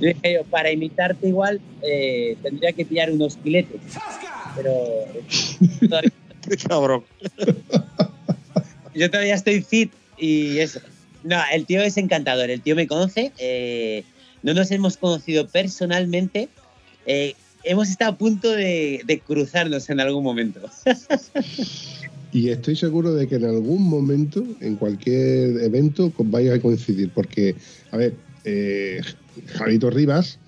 yo 0.00 0.08
dije 0.08 0.34
yo, 0.34 0.44
para 0.44 0.70
imitarte 0.70 1.28
igual 1.28 1.60
eh, 1.82 2.36
tendría 2.42 2.72
que 2.72 2.84
pillar 2.84 3.10
unos 3.12 3.36
filetes. 3.38 3.80
Pero 4.56 4.72
todavía- 5.88 6.12
Qué 6.48 6.56
cabrón. 6.56 7.04
yo 8.94 9.10
todavía 9.10 9.34
estoy 9.34 9.60
fit 9.62 9.92
y 10.16 10.58
eso. 10.58 10.80
No, 11.28 11.36
el 11.52 11.66
tío 11.66 11.82
es 11.82 11.98
encantador, 11.98 12.48
el 12.48 12.62
tío 12.62 12.74
me 12.74 12.86
conoce, 12.86 13.32
eh, 13.36 14.02
no 14.42 14.54
nos 14.54 14.70
hemos 14.70 14.96
conocido 14.96 15.46
personalmente. 15.46 16.48
eh, 17.04 17.34
hemos 17.64 17.90
estado 17.90 18.12
a 18.12 18.16
punto 18.16 18.50
de, 18.50 19.22
cruzarnos 19.26 19.90
en 19.90 20.00
algún 20.00 20.24
momento. 20.24 20.60
Y 22.30 22.50
estoy 22.50 22.76
seguro 22.76 23.14
de 23.14 23.26
que 23.26 23.36
en 23.36 23.46
algún 23.46 23.88
momento, 23.88 24.44
en 24.60 24.76
cualquier 24.76 25.62
evento, 25.62 26.12
vais 26.18 26.50
a 26.50 26.60
coincidir. 26.60 27.08
Porque, 27.14 27.54
a 27.90 27.96
ver, 27.96 28.12
eh, 28.44 29.00
Javito 29.46 29.88
Rivas 29.88 30.38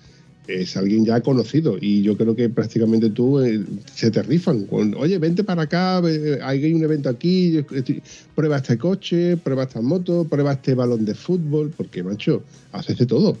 es 0.47 0.75
alguien 0.75 1.05
ya 1.05 1.21
conocido 1.21 1.77
y 1.79 2.01
yo 2.01 2.17
creo 2.17 2.35
que 2.35 2.49
prácticamente 2.49 3.09
tú 3.09 3.39
eh, 3.39 3.63
se 3.93 4.11
te 4.11 4.21
rifan. 4.23 4.65
Con, 4.65 4.95
Oye, 4.95 5.17
vente 5.17 5.43
para 5.43 5.63
acá, 5.63 5.97
hay 5.99 6.73
un 6.73 6.83
evento 6.83 7.09
aquí, 7.09 7.57
estoy- 7.57 8.01
prueba 8.35 8.57
este 8.57 8.77
coche, 8.77 9.37
prueba 9.37 9.63
esta 9.63 9.81
moto, 9.81 10.25
prueba 10.25 10.53
este 10.53 10.73
balón 10.73 11.05
de 11.05 11.15
fútbol, 11.15 11.71
porque, 11.75 12.03
macho, 12.03 12.43
haces 12.71 12.97
de 12.97 13.05
todo. 13.05 13.37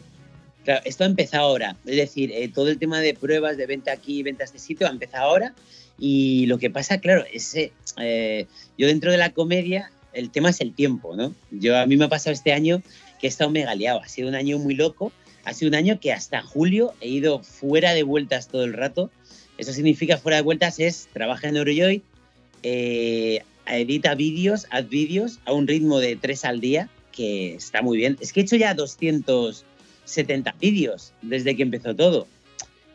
Claro, 0.63 0.81
esto 0.85 1.03
ha 1.03 1.07
empezado 1.07 1.43
ahora. 1.45 1.75
Es 1.85 1.95
decir, 1.95 2.31
eh, 2.31 2.47
todo 2.53 2.69
el 2.69 2.77
tema 2.77 2.99
de 2.99 3.15
pruebas, 3.15 3.57
de 3.57 3.65
venta 3.65 3.91
aquí, 3.91 4.21
venta 4.21 4.43
a 4.43 4.45
este 4.45 4.59
sitio, 4.59 4.87
ha 4.87 4.91
empezado 4.91 5.25
ahora. 5.25 5.55
Y 5.97 6.45
lo 6.45 6.59
que 6.59 6.69
pasa, 6.69 6.99
claro, 6.99 7.23
es 7.33 7.55
eh, 7.55 7.71
eh, 7.99 8.45
yo 8.77 8.87
dentro 8.87 9.11
de 9.11 9.17
la 9.17 9.31
comedia, 9.31 9.91
el 10.13 10.29
tema 10.29 10.49
es 10.51 10.61
el 10.61 10.73
tiempo, 10.73 11.15
¿no? 11.15 11.33
Yo 11.51 11.77
a 11.77 11.85
mí 11.87 11.97
me 11.97 12.05
ha 12.05 12.09
pasado 12.09 12.33
este 12.33 12.53
año 12.53 12.81
que 13.19 13.27
he 13.27 13.29
estado 13.29 13.49
mega 13.49 13.73
liado. 13.75 14.01
Ha 14.01 14.07
sido 14.07 14.27
un 14.29 14.35
año 14.35 14.59
muy 14.59 14.75
loco. 14.75 15.11
Ha 15.43 15.53
sido 15.53 15.69
un 15.69 15.75
año 15.75 15.99
que 15.99 16.11
hasta 16.11 16.41
julio 16.41 16.93
he 17.01 17.07
ido 17.07 17.39
fuera 17.43 17.93
de 17.93 18.03
vueltas 18.03 18.47
todo 18.47 18.63
el 18.63 18.73
rato. 18.73 19.09
Eso 19.57 19.73
significa 19.73 20.17
fuera 20.17 20.37
de 20.37 20.43
vueltas 20.43 20.79
es 20.79 21.07
trabaja 21.13 21.49
en 21.49 21.57
Eurojoy, 21.57 22.03
eh, 22.63 23.43
edita 23.65 24.15
vídeos, 24.15 24.67
haz 24.69 24.87
vídeos 24.89 25.39
a 25.45 25.53
un 25.53 25.67
ritmo 25.67 25.99
de 25.99 26.15
tres 26.15 26.45
al 26.45 26.61
día, 26.61 26.89
que 27.11 27.55
está 27.55 27.81
muy 27.81 27.97
bien. 27.97 28.17
Es 28.21 28.33
que 28.33 28.41
he 28.41 28.43
hecho 28.43 28.55
ya 28.55 28.73
270 28.73 30.55
vídeos 30.59 31.13
desde 31.21 31.55
que 31.55 31.63
empezó 31.63 31.95
todo. 31.95 32.27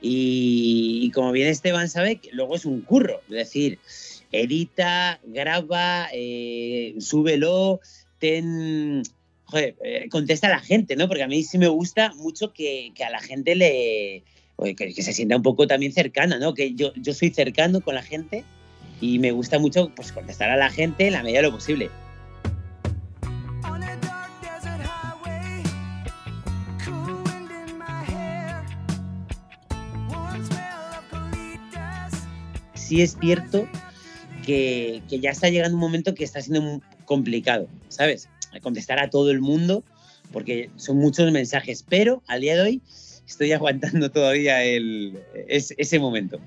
Y, 0.00 1.10
como 1.14 1.32
bien 1.32 1.48
Esteban 1.48 1.88
sabe, 1.88 2.20
luego 2.32 2.56
es 2.56 2.64
un 2.64 2.82
curro. 2.82 3.20
Es 3.28 3.36
decir, 3.36 3.78
edita, 4.30 5.20
graba, 5.24 6.08
eh, 6.12 6.94
súbelo, 6.98 7.80
ten. 8.18 9.02
Joder, 9.46 9.76
eh, 9.84 10.08
contesta 10.10 10.48
a 10.48 10.50
la 10.50 10.58
gente, 10.58 10.96
¿no? 10.96 11.06
Porque 11.06 11.22
a 11.22 11.28
mí 11.28 11.44
sí 11.44 11.56
me 11.56 11.68
gusta 11.68 12.12
mucho 12.14 12.52
que, 12.52 12.92
que 12.94 13.04
a 13.04 13.10
la 13.10 13.20
gente 13.20 13.54
le. 13.54 14.24
que, 14.58 14.74
que 14.74 15.02
se 15.02 15.12
sienta 15.12 15.36
un 15.36 15.42
poco 15.42 15.68
también 15.68 15.92
cercana, 15.92 16.38
¿no? 16.38 16.52
Que 16.52 16.74
yo, 16.74 16.92
yo 16.96 17.14
soy 17.14 17.30
cercano 17.30 17.80
con 17.80 17.94
la 17.94 18.02
gente 18.02 18.44
y 19.00 19.20
me 19.20 19.30
gusta 19.30 19.58
mucho 19.58 19.92
pues, 19.94 20.10
contestar 20.10 20.50
a 20.50 20.56
la 20.56 20.70
gente 20.70 21.06
en 21.06 21.12
la 21.12 21.22
medida 21.22 21.38
de 21.38 21.42
lo 21.44 21.52
posible. 21.52 21.90
Sí 32.74 33.02
es 33.02 33.16
cierto 33.20 33.68
que, 34.44 35.02
que 35.08 35.18
ya 35.18 35.30
está 35.30 35.48
llegando 35.48 35.76
un 35.76 35.80
momento 35.80 36.14
que 36.14 36.22
está 36.22 36.40
siendo 36.40 36.80
complicado, 37.04 37.68
¿sabes? 37.88 38.28
Contestar 38.60 38.98
a 38.98 39.10
todo 39.10 39.30
el 39.30 39.40
mundo, 39.40 39.82
porque 40.32 40.70
son 40.76 40.98
muchos 40.98 41.30
mensajes, 41.32 41.84
pero 41.88 42.22
al 42.26 42.40
día 42.40 42.56
de 42.56 42.62
hoy 42.62 42.82
estoy 43.26 43.52
aguantando 43.52 44.10
todavía 44.10 44.62
el, 44.64 45.18
es- 45.48 45.74
ese 45.78 45.98
momento. 45.98 46.38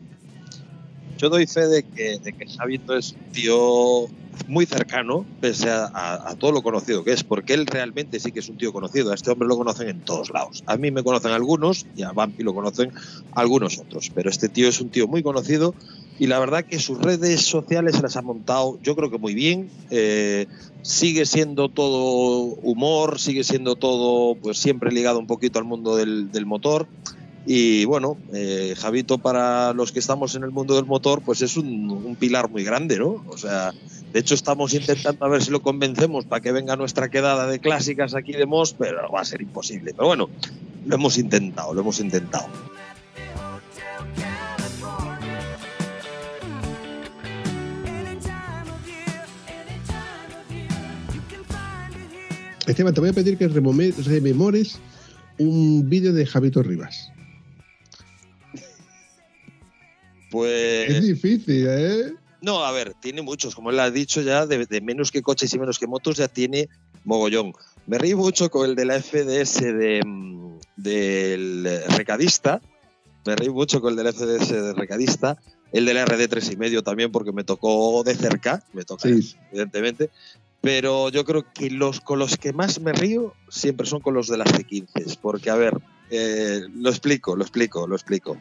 Yo 1.18 1.30
doy 1.30 1.46
fe 1.48 1.68
de 1.68 1.84
que, 1.84 2.18
de 2.20 2.32
que 2.32 2.46
es 2.46 3.12
un 3.12 3.32
tío 3.34 4.08
muy 4.48 4.66
cercano, 4.66 5.26
pese 5.42 5.70
a 5.70 6.34
todo 6.40 6.54
lo 6.54 6.62
conocido 6.64 7.04
que 7.04 7.12
es, 7.12 7.26
porque 7.26 7.54
él 7.54 7.66
realmente 7.68 8.22
sí 8.22 8.32
que 8.32 8.40
es 8.40 8.48
un 8.48 8.58
tío 8.58 8.72
conocido. 8.72 9.12
A 9.12 9.16
este 9.16 9.30
hombre 9.30 9.46
lo 9.48 9.58
conocen 9.58 9.90
en 9.90 10.00
todos 10.00 10.30
lados. 10.30 10.64
A 10.66 10.78
mí 10.78 10.92
me 10.92 11.04
conocen 11.04 11.32
algunos 11.32 11.86
y 11.98 12.04
a 12.04 12.14
Vampi 12.14 12.42
lo 12.44 12.54
conocen 12.54 12.94
algunos 13.34 13.80
otros, 13.80 14.10
pero 14.16 14.30
este 14.30 14.48
tío 14.48 14.70
es 14.70 14.80
un 14.80 14.90
tío 14.90 15.08
muy 15.10 15.22
conocido 15.22 15.76
y 16.20 16.28
la 16.28 16.38
verdad 16.38 16.66
que 16.66 16.80
sus 16.80 17.00
redes 17.00 17.42
sociales 17.42 18.02
las 18.02 18.18
ha 18.18 18.22
montado 18.22 18.78
yo 18.84 18.96
creo 18.96 19.10
que 19.10 19.18
muy 19.18 19.34
bien. 19.34 19.70
Eh, 19.90 20.48
sigue 20.82 21.26
siendo 21.26 21.70
todo 21.70 22.56
humor, 22.62 23.20
sigue 23.20 23.46
siendo 23.46 23.76
todo 23.76 24.36
pues 24.36 24.58
siempre 24.58 24.92
ligado 24.92 25.18
un 25.18 25.28
poquito 25.28 25.60
al 25.60 25.66
mundo 25.66 25.96
del, 25.96 26.30
del 26.32 26.46
motor. 26.46 26.88
Y 27.46 27.86
bueno, 27.86 28.18
eh, 28.34 28.76
Javito 28.78 29.18
para 29.18 29.74
los 29.74 29.94
que 29.94 30.00
estamos 30.00 30.36
en 30.36 30.44
el 30.44 30.52
mundo 30.52 30.76
del 30.76 30.86
motor, 30.86 31.22
pues 31.22 31.42
es 31.42 31.56
un, 31.56 31.90
un 31.90 32.16
pilar 32.18 32.50
muy 32.50 32.66
grande, 32.66 33.00
¿no? 33.00 33.24
O 33.30 33.38
sea, 33.38 33.74
de 34.12 34.20
hecho 34.20 34.36
estamos 34.36 34.74
intentando 34.74 35.26
a 35.26 35.30
ver 35.30 35.42
si 35.42 35.52
lo 35.52 35.62
convencemos 35.62 36.26
para 36.26 36.42
que 36.42 36.52
venga 36.52 36.76
nuestra 36.76 37.10
quedada 37.10 37.48
de 37.48 37.60
clásicas 37.60 38.14
aquí 38.14 38.34
de 38.34 38.46
Moss, 38.46 38.76
pero 38.78 39.10
va 39.10 39.22
a 39.22 39.26
ser 39.26 39.42
imposible. 39.42 39.94
Pero 39.94 40.08
bueno, 40.08 40.30
lo 40.86 40.96
hemos 40.96 41.18
intentado, 41.18 41.74
lo 41.74 41.80
hemos 41.80 42.02
intentado. 42.02 42.48
Esteban, 52.72 52.94
te 52.94 53.00
voy 53.02 53.10
a 53.10 53.14
pedir 53.14 53.38
que 53.38 53.48
rememores 53.48 54.80
un 55.38 55.90
vídeo 55.90 56.14
de 56.14 56.26
Javito 56.26 56.62
Rivas. 56.62 57.12
Es 58.54 58.64
Pues 60.32 61.02
difícil, 61.02 61.66
¿eh? 61.68 62.14
no, 62.42 62.64
a 62.64 62.72
ver, 62.72 62.94
tiene 63.02 63.22
muchos, 63.22 63.56
como 63.56 63.72
él 63.72 63.80
ha 63.80 63.90
dicho 63.90 64.22
ya, 64.22 64.46
de, 64.46 64.66
de 64.66 64.82
menos 64.82 65.12
que 65.12 65.22
coches 65.22 65.52
y 65.54 65.60
menos 65.60 65.80
que 65.80 65.88
motos, 65.88 66.18
ya 66.18 66.28
tiene 66.28 66.70
mogollón. 67.04 67.54
Me 67.88 67.98
reí 67.98 68.14
mucho 68.14 68.50
con 68.50 68.70
el 68.70 68.76
de 68.76 68.86
la 68.86 69.02
FDS 69.02 69.62
de, 69.74 70.02
mm, 70.06 70.60
del 70.78 71.68
recadista, 71.98 72.62
me 73.26 73.36
reí 73.36 73.50
mucho 73.50 73.82
con 73.82 73.92
el 73.92 74.04
del 74.04 74.14
FDS 74.14 74.52
de 74.62 74.74
recadista, 74.74 75.38
el 75.72 75.86
del 75.86 75.98
RD3 75.98 76.54
y 76.54 76.58
medio 76.58 76.84
también 76.84 77.12
porque 77.12 77.32
me 77.32 77.44
tocó 77.44 78.04
de 78.04 78.16
cerca, 78.16 78.64
me 78.74 78.86
toca 78.86 79.10
Sí. 79.10 79.36
evidentemente, 79.52 80.10
pero 80.62 81.10
yo 81.10 81.26
creo 81.26 81.46
que 81.54 81.70
los 81.70 82.02
con 82.02 82.20
los 82.20 82.38
que 82.38 82.54
más 82.54 82.80
me 82.80 82.94
río 82.94 83.34
siempre 83.50 83.88
son 83.88 84.02
con 84.02 84.14
los 84.14 84.28
de 84.28 84.38
las 84.38 84.48
C15, 84.54 85.18
porque 85.22 85.50
a 85.50 85.56
ver, 85.56 85.78
eh, 86.10 86.62
lo 86.74 86.90
explico, 86.90 87.36
lo 87.36 87.44
explico, 87.44 87.88
lo 87.88 87.96
explico. 87.96 88.38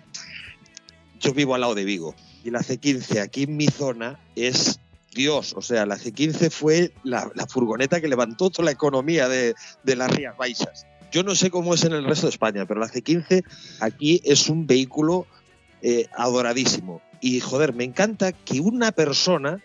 Yo 1.20 1.32
vivo 1.32 1.54
al 1.54 1.62
lado 1.62 1.74
de 1.74 1.84
Vigo 1.84 2.14
y 2.44 2.50
la 2.50 2.60
C15 2.60 3.20
aquí 3.20 3.44
en 3.44 3.56
mi 3.56 3.66
zona 3.66 4.20
es 4.36 4.80
Dios, 5.14 5.54
o 5.56 5.62
sea, 5.62 5.86
la 5.86 5.96
C15 5.96 6.50
fue 6.50 6.92
la, 7.02 7.30
furgoneta 7.48 8.00
que 8.00 8.08
levantó 8.08 8.50
toda 8.50 8.66
la 8.66 8.70
economía 8.70 9.28
de, 9.28 9.54
de 9.82 9.96
las 9.96 10.10
Rías 10.10 10.36
Baixas. 10.36 10.86
Yo 11.10 11.22
no 11.22 11.34
sé 11.34 11.50
cómo 11.50 11.74
es 11.74 11.84
en 11.84 11.92
el 11.92 12.04
resto 12.04 12.26
de 12.26 12.30
España, 12.30 12.66
pero 12.66 12.80
la 12.80 12.88
C15 12.88 13.42
aquí 13.80 14.20
es 14.24 14.48
un 14.48 14.66
vehículo 14.66 15.26
eh, 15.80 16.06
adoradísimo. 16.16 17.00
Y 17.20 17.40
joder, 17.40 17.74
me 17.74 17.84
encanta 17.84 18.32
que 18.32 18.60
una 18.60 18.92
persona, 18.92 19.62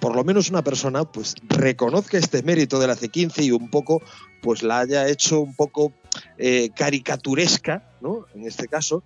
por 0.00 0.14
lo 0.14 0.24
menos 0.24 0.50
una 0.50 0.62
persona, 0.62 1.04
pues 1.04 1.34
reconozca 1.48 2.18
este 2.18 2.42
mérito 2.42 2.78
de 2.78 2.86
la 2.86 2.96
C15 2.96 3.44
y 3.44 3.50
un 3.50 3.70
poco, 3.70 4.02
pues 4.42 4.62
la 4.62 4.80
haya 4.80 5.08
hecho 5.08 5.40
un 5.40 5.54
poco 5.54 5.92
eh, 6.38 6.70
caricaturesca, 6.74 7.88
¿no? 8.00 8.26
En 8.34 8.46
este 8.46 8.68
caso. 8.68 9.02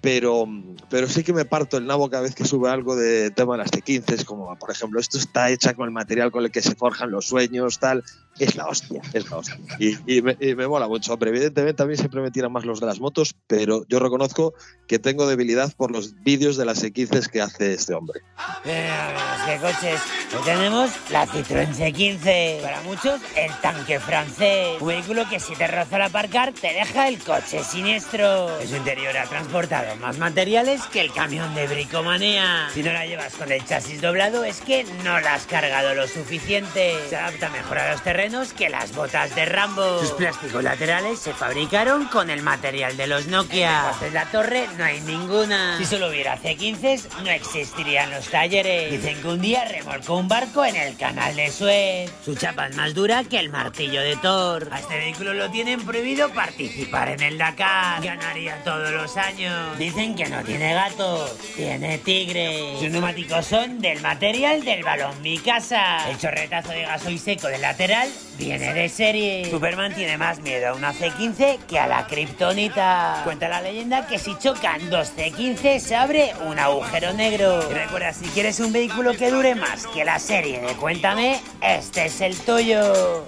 Pero, 0.00 0.48
pero 0.90 1.08
sí 1.08 1.22
que 1.22 1.32
me 1.32 1.44
parto 1.44 1.76
el 1.76 1.86
nabo 1.86 2.10
cada 2.10 2.24
vez 2.24 2.34
que 2.34 2.44
sube 2.44 2.68
algo 2.68 2.96
de 2.96 3.30
tema 3.30 3.52
de 3.52 3.58
las 3.58 3.70
C15, 3.70 4.14
es 4.14 4.24
como, 4.24 4.58
por 4.58 4.72
ejemplo, 4.72 4.98
esto 4.98 5.16
está 5.16 5.48
hecha 5.50 5.74
con 5.74 5.84
el 5.84 5.92
material 5.92 6.32
con 6.32 6.44
el 6.44 6.50
que 6.50 6.60
se 6.60 6.74
forjan 6.74 7.12
los 7.12 7.26
sueños, 7.26 7.78
tal. 7.78 8.02
Es 8.38 8.56
la 8.56 8.66
hostia, 8.66 9.02
es 9.12 9.30
la 9.30 9.36
hostia. 9.36 9.58
Y, 9.78 10.16
y 10.16 10.22
me, 10.22 10.36
y 10.40 10.54
me 10.54 10.66
mola 10.66 10.88
mucho. 10.88 11.12
Hombre, 11.12 11.30
evidentemente 11.30 11.82
a 11.82 11.86
mí 11.86 11.96
siempre 11.96 12.22
me 12.22 12.30
tiran 12.30 12.50
más 12.50 12.64
los 12.64 12.80
de 12.80 12.86
las 12.86 12.98
motos, 12.98 13.34
pero 13.46 13.84
yo 13.88 13.98
reconozco 13.98 14.54
que 14.86 14.98
tengo 14.98 15.26
debilidad 15.26 15.72
por 15.76 15.90
los 15.90 16.14
vídeos 16.22 16.56
de 16.56 16.64
las 16.64 16.82
C15 16.82 17.28
que 17.28 17.42
hace 17.42 17.74
este 17.74 17.92
hombre. 17.94 18.20
Amigos, 18.36 19.22
¿qué 19.46 19.58
coches? 19.58 20.00
Tenemos 20.44 20.90
la 21.10 21.26
Citroën 21.26 21.74
C15. 21.74 22.62
Para 22.62 22.80
muchos, 22.82 23.20
el 23.36 23.52
tanque 23.60 24.00
francés. 24.00 24.80
Un 24.80 24.88
vehículo 24.88 25.28
que 25.28 25.38
si 25.38 25.54
te 25.54 25.66
roza 25.66 25.96
al 25.96 26.02
aparcar, 26.02 26.52
te 26.52 26.72
deja 26.72 27.08
el 27.08 27.18
coche 27.18 27.62
siniestro. 27.62 28.60
En 28.60 28.68
su 28.68 28.76
interior 28.76 29.16
ha 29.16 29.24
transportado 29.24 29.94
más 29.96 30.18
materiales 30.18 30.80
que 30.90 31.00
el 31.00 31.12
camión 31.12 31.54
de 31.54 31.66
bricomanía. 31.66 32.70
Si 32.72 32.82
no 32.82 32.92
la 32.92 33.06
llevas 33.06 33.34
con 33.34 33.52
el 33.52 33.64
chasis 33.64 34.00
doblado, 34.00 34.42
es 34.44 34.62
que 34.62 34.84
no 35.04 35.20
la 35.20 35.34
has 35.34 35.46
cargado 35.46 35.94
lo 35.94 36.08
suficiente. 36.08 36.94
Se 37.10 37.16
adapta 37.16 37.50
mejor 37.50 37.78
a 37.78 37.92
los 37.92 38.02
terrenos 38.02 38.21
que 38.56 38.68
las 38.68 38.94
botas 38.94 39.34
de 39.34 39.46
Rambo. 39.46 39.98
Sus 39.98 40.12
plásticos 40.12 40.62
laterales 40.62 41.18
se 41.18 41.34
fabricaron 41.34 42.06
con 42.06 42.30
el 42.30 42.40
material 42.40 42.96
de 42.96 43.08
los 43.08 43.26
Nokia. 43.26 43.92
En 44.00 44.14
la 44.14 44.26
torre 44.26 44.68
no 44.78 44.84
hay 44.84 45.00
ninguna. 45.00 45.76
Si 45.76 45.84
solo 45.84 46.08
hubiera 46.08 46.38
C15, 46.38 47.02
no 47.24 47.30
existirían 47.30 48.12
los 48.12 48.28
talleres. 48.28 48.92
Dicen 48.92 49.20
que 49.20 49.26
un 49.26 49.40
día 49.40 49.64
remolcó 49.64 50.18
un 50.18 50.28
barco 50.28 50.64
en 50.64 50.76
el 50.76 50.96
canal 50.96 51.34
de 51.34 51.50
Suez. 51.50 52.12
Su 52.24 52.36
chapa 52.36 52.68
es 52.68 52.76
más 52.76 52.94
dura 52.94 53.24
que 53.24 53.40
el 53.40 53.50
martillo 53.50 54.00
de 54.00 54.14
Thor. 54.14 54.68
A 54.70 54.78
este 54.78 54.98
vehículo 54.98 55.34
lo 55.34 55.50
tienen 55.50 55.84
prohibido 55.84 56.32
participar 56.32 57.08
en 57.08 57.22
el 57.22 57.38
Dakar. 57.38 58.04
Ganaría 58.04 58.62
todos 58.62 58.92
los 58.92 59.16
años. 59.16 59.76
Dicen 59.78 60.14
que 60.14 60.26
no 60.26 60.44
tiene 60.44 60.74
gato, 60.74 61.28
tiene 61.56 61.98
tigre. 61.98 62.76
Sus 62.78 62.88
neumáticos 62.88 63.46
son 63.46 63.80
del 63.80 64.00
material 64.00 64.64
del 64.64 64.84
balón 64.84 65.20
mi 65.22 65.38
casa. 65.38 66.08
El 66.08 66.18
chorretazo 66.18 66.70
de 66.70 66.82
gasoil 66.82 67.18
seco 67.18 67.48
del 67.48 67.62
lateral 67.62 68.11
viene 68.38 68.74
de 68.74 68.88
serie. 68.88 69.50
Superman 69.50 69.94
tiene 69.94 70.16
más 70.18 70.40
miedo 70.40 70.68
a 70.68 70.74
una 70.74 70.92
C15 70.92 71.58
que 71.68 71.78
a 71.78 71.86
la 71.86 72.06
kriptonita. 72.06 73.22
Cuenta 73.24 73.48
la 73.48 73.60
leyenda 73.60 74.06
que 74.06 74.18
si 74.18 74.36
chocan 74.38 74.90
dos 74.90 75.12
C15 75.16 75.78
se 75.78 75.96
abre 75.96 76.32
un 76.46 76.58
agujero 76.58 77.12
negro. 77.12 77.70
Y 77.70 77.74
recuerda, 77.74 78.12
si 78.12 78.26
quieres 78.26 78.60
un 78.60 78.72
vehículo 78.72 79.14
que 79.14 79.30
dure 79.30 79.54
más 79.54 79.86
que 79.86 80.04
la 80.04 80.18
serie 80.18 80.60
de 80.60 80.74
Cuéntame, 80.74 81.40
este 81.60 82.06
es 82.06 82.20
el 82.20 82.36
tuyo. 82.36 83.24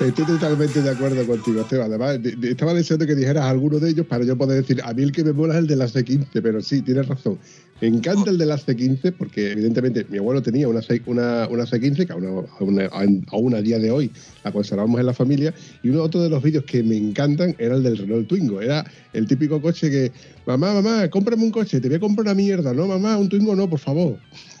Estoy 0.00 0.24
totalmente 0.24 0.82
de 0.82 0.90
acuerdo 0.90 1.26
contigo, 1.26 1.60
Esteban. 1.60 1.88
Además, 1.90 2.22
de- 2.22 2.36
de- 2.36 2.50
estaba 2.50 2.72
deseando 2.74 3.06
que 3.06 3.14
dijeras 3.14 3.44
alguno 3.44 3.78
de 3.78 3.90
ellos 3.90 4.06
para 4.06 4.24
yo 4.24 4.36
poder 4.36 4.62
decir, 4.62 4.80
a 4.82 4.92
mí 4.94 5.02
el 5.02 5.12
que 5.12 5.22
me 5.24 5.32
mola 5.32 5.54
es 5.54 5.60
el 5.60 5.66
de 5.66 5.76
la 5.76 5.86
C15, 5.86 6.40
pero 6.42 6.60
sí, 6.62 6.82
tienes 6.82 7.06
razón. 7.06 7.38
Me 7.80 7.88
encanta 7.88 8.30
el 8.30 8.36
de 8.38 8.44
la 8.46 8.58
C15 8.58 9.12
porque, 9.16 9.52
evidentemente, 9.52 10.04
mi 10.10 10.18
abuelo 10.18 10.42
tenía 10.42 10.68
una, 10.68 10.82
C- 10.82 11.02
una, 11.06 11.46
una 11.48 11.64
C15 11.64 12.06
que 12.06 12.12
aún, 12.12 12.46
aún, 12.58 13.24
aún 13.30 13.54
a 13.54 13.62
día 13.62 13.78
de 13.78 13.90
hoy 13.90 14.10
la 14.44 14.52
conservamos 14.52 15.00
en 15.00 15.06
la 15.06 15.14
familia. 15.14 15.54
Y 15.82 15.88
uno 15.90 16.02
otro 16.02 16.22
de 16.22 16.28
los 16.28 16.42
vídeos 16.42 16.64
que 16.64 16.82
me 16.82 16.96
encantan 16.96 17.54
era 17.58 17.76
el 17.76 17.82
del 17.82 17.96
Renault 17.98 18.28
Twingo. 18.28 18.60
Era 18.60 18.84
el 19.12 19.26
típico 19.26 19.60
coche 19.62 19.90
que, 19.90 20.12
mamá, 20.46 20.74
mamá, 20.74 21.08
cómprame 21.08 21.42
un 21.42 21.50
coche, 21.50 21.80
te 21.80 21.88
voy 21.88 21.96
a 21.96 22.00
comprar 22.00 22.26
una 22.26 22.34
mierda. 22.34 22.74
No, 22.74 22.86
mamá, 22.86 23.16
un 23.16 23.28
Twingo 23.28 23.54
no, 23.56 23.68
por 23.68 23.78
favor. 23.78 24.18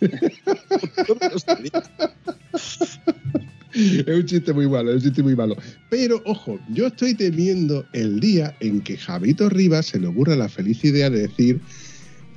Es 3.74 4.06
un 4.06 4.26
chiste 4.26 4.52
muy 4.52 4.68
malo, 4.68 4.90
es 4.90 4.96
un 4.96 5.02
chiste 5.02 5.22
muy 5.22 5.36
malo. 5.36 5.56
Pero 5.88 6.20
ojo, 6.24 6.58
yo 6.70 6.88
estoy 6.88 7.14
temiendo 7.14 7.86
el 7.92 8.20
día 8.20 8.54
en 8.60 8.80
que 8.80 8.96
Javito 8.96 9.48
Rivas 9.48 9.86
se 9.86 10.00
le 10.00 10.08
ocurra 10.08 10.36
la 10.36 10.48
feliz 10.48 10.84
idea 10.84 11.08
de 11.10 11.28
decir, 11.28 11.60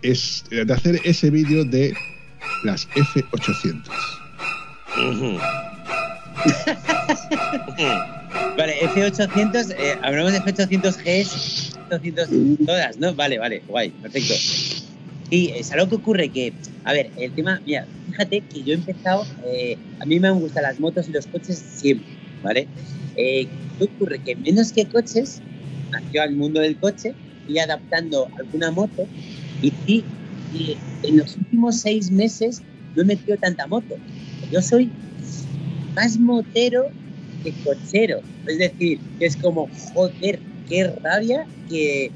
es, 0.01 0.43
de 0.49 0.71
hacer 0.71 0.99
ese 1.03 1.29
vídeo 1.29 1.65
de 1.65 1.93
las 2.63 2.87
F800. 2.89 3.87
Ujú. 5.11 5.39
Vale, 8.57 8.79
F800, 8.81 9.75
eh, 9.77 9.97
hablamos 10.03 10.31
de 10.33 10.41
F800 10.41 10.97
GS, 10.97 11.79
800 11.87 12.29
todas, 12.65 12.97
¿no? 12.97 13.15
Vale, 13.15 13.39
vale, 13.39 13.63
guay, 13.67 13.89
perfecto. 13.89 14.35
Y 15.33 15.49
es 15.49 15.71
algo 15.71 15.89
que 15.89 15.95
ocurre 15.95 16.29
que, 16.29 16.53
a 16.83 16.93
ver, 16.93 17.09
el 17.17 17.33
tema, 17.33 17.59
mira, 17.65 17.87
fíjate 18.05 18.41
que 18.41 18.61
yo 18.61 18.73
he 18.73 18.75
empezado, 18.75 19.25
eh, 19.47 19.75
a 19.99 20.05
mí 20.05 20.19
me 20.19 20.27
han 20.27 20.39
gustado 20.39 20.67
las 20.67 20.79
motos 20.79 21.09
y 21.09 21.11
los 21.11 21.25
coches 21.25 21.57
siempre, 21.57 22.07
¿vale? 22.43 22.67
Eh, 23.15 23.47
¿Qué 23.79 23.85
ocurre? 23.85 24.19
Que 24.19 24.35
menos 24.35 24.71
que 24.71 24.85
coches, 24.85 25.41
nació 25.91 26.21
al 26.21 26.35
mundo 26.35 26.61
del 26.61 26.77
coche, 26.77 27.15
y 27.47 27.57
adaptando 27.57 28.27
alguna 28.37 28.69
moto, 28.69 29.07
y 29.63 29.71
sí, 29.87 30.03
y 30.53 30.77
en 31.01 31.17
los 31.17 31.35
últimos 31.35 31.79
seis 31.79 32.11
meses 32.11 32.61
no 32.93 33.01
he 33.01 33.05
metido 33.05 33.35
tanta 33.37 33.65
moto. 33.65 33.95
Yo 34.51 34.61
soy 34.61 34.91
más 35.95 36.19
motero 36.19 36.91
que 37.43 37.53
cochero. 37.63 38.19
Es 38.45 38.59
decir, 38.59 38.99
es 39.19 39.35
como, 39.35 39.67
joder, 39.95 40.39
qué 40.69 40.93
rabia 41.03 41.47
que, 41.67 42.11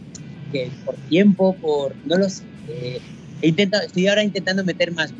que 0.51 0.69
por 0.85 0.95
tiempo, 1.09 1.55
por. 1.59 1.95
No 2.05 2.17
lo 2.17 2.29
sé. 2.29 2.43
Eh, 2.67 2.99
estoy 3.41 4.07
ahora 4.07 4.23
intentando 4.23 4.63
meter 4.63 4.91
más. 4.91 5.13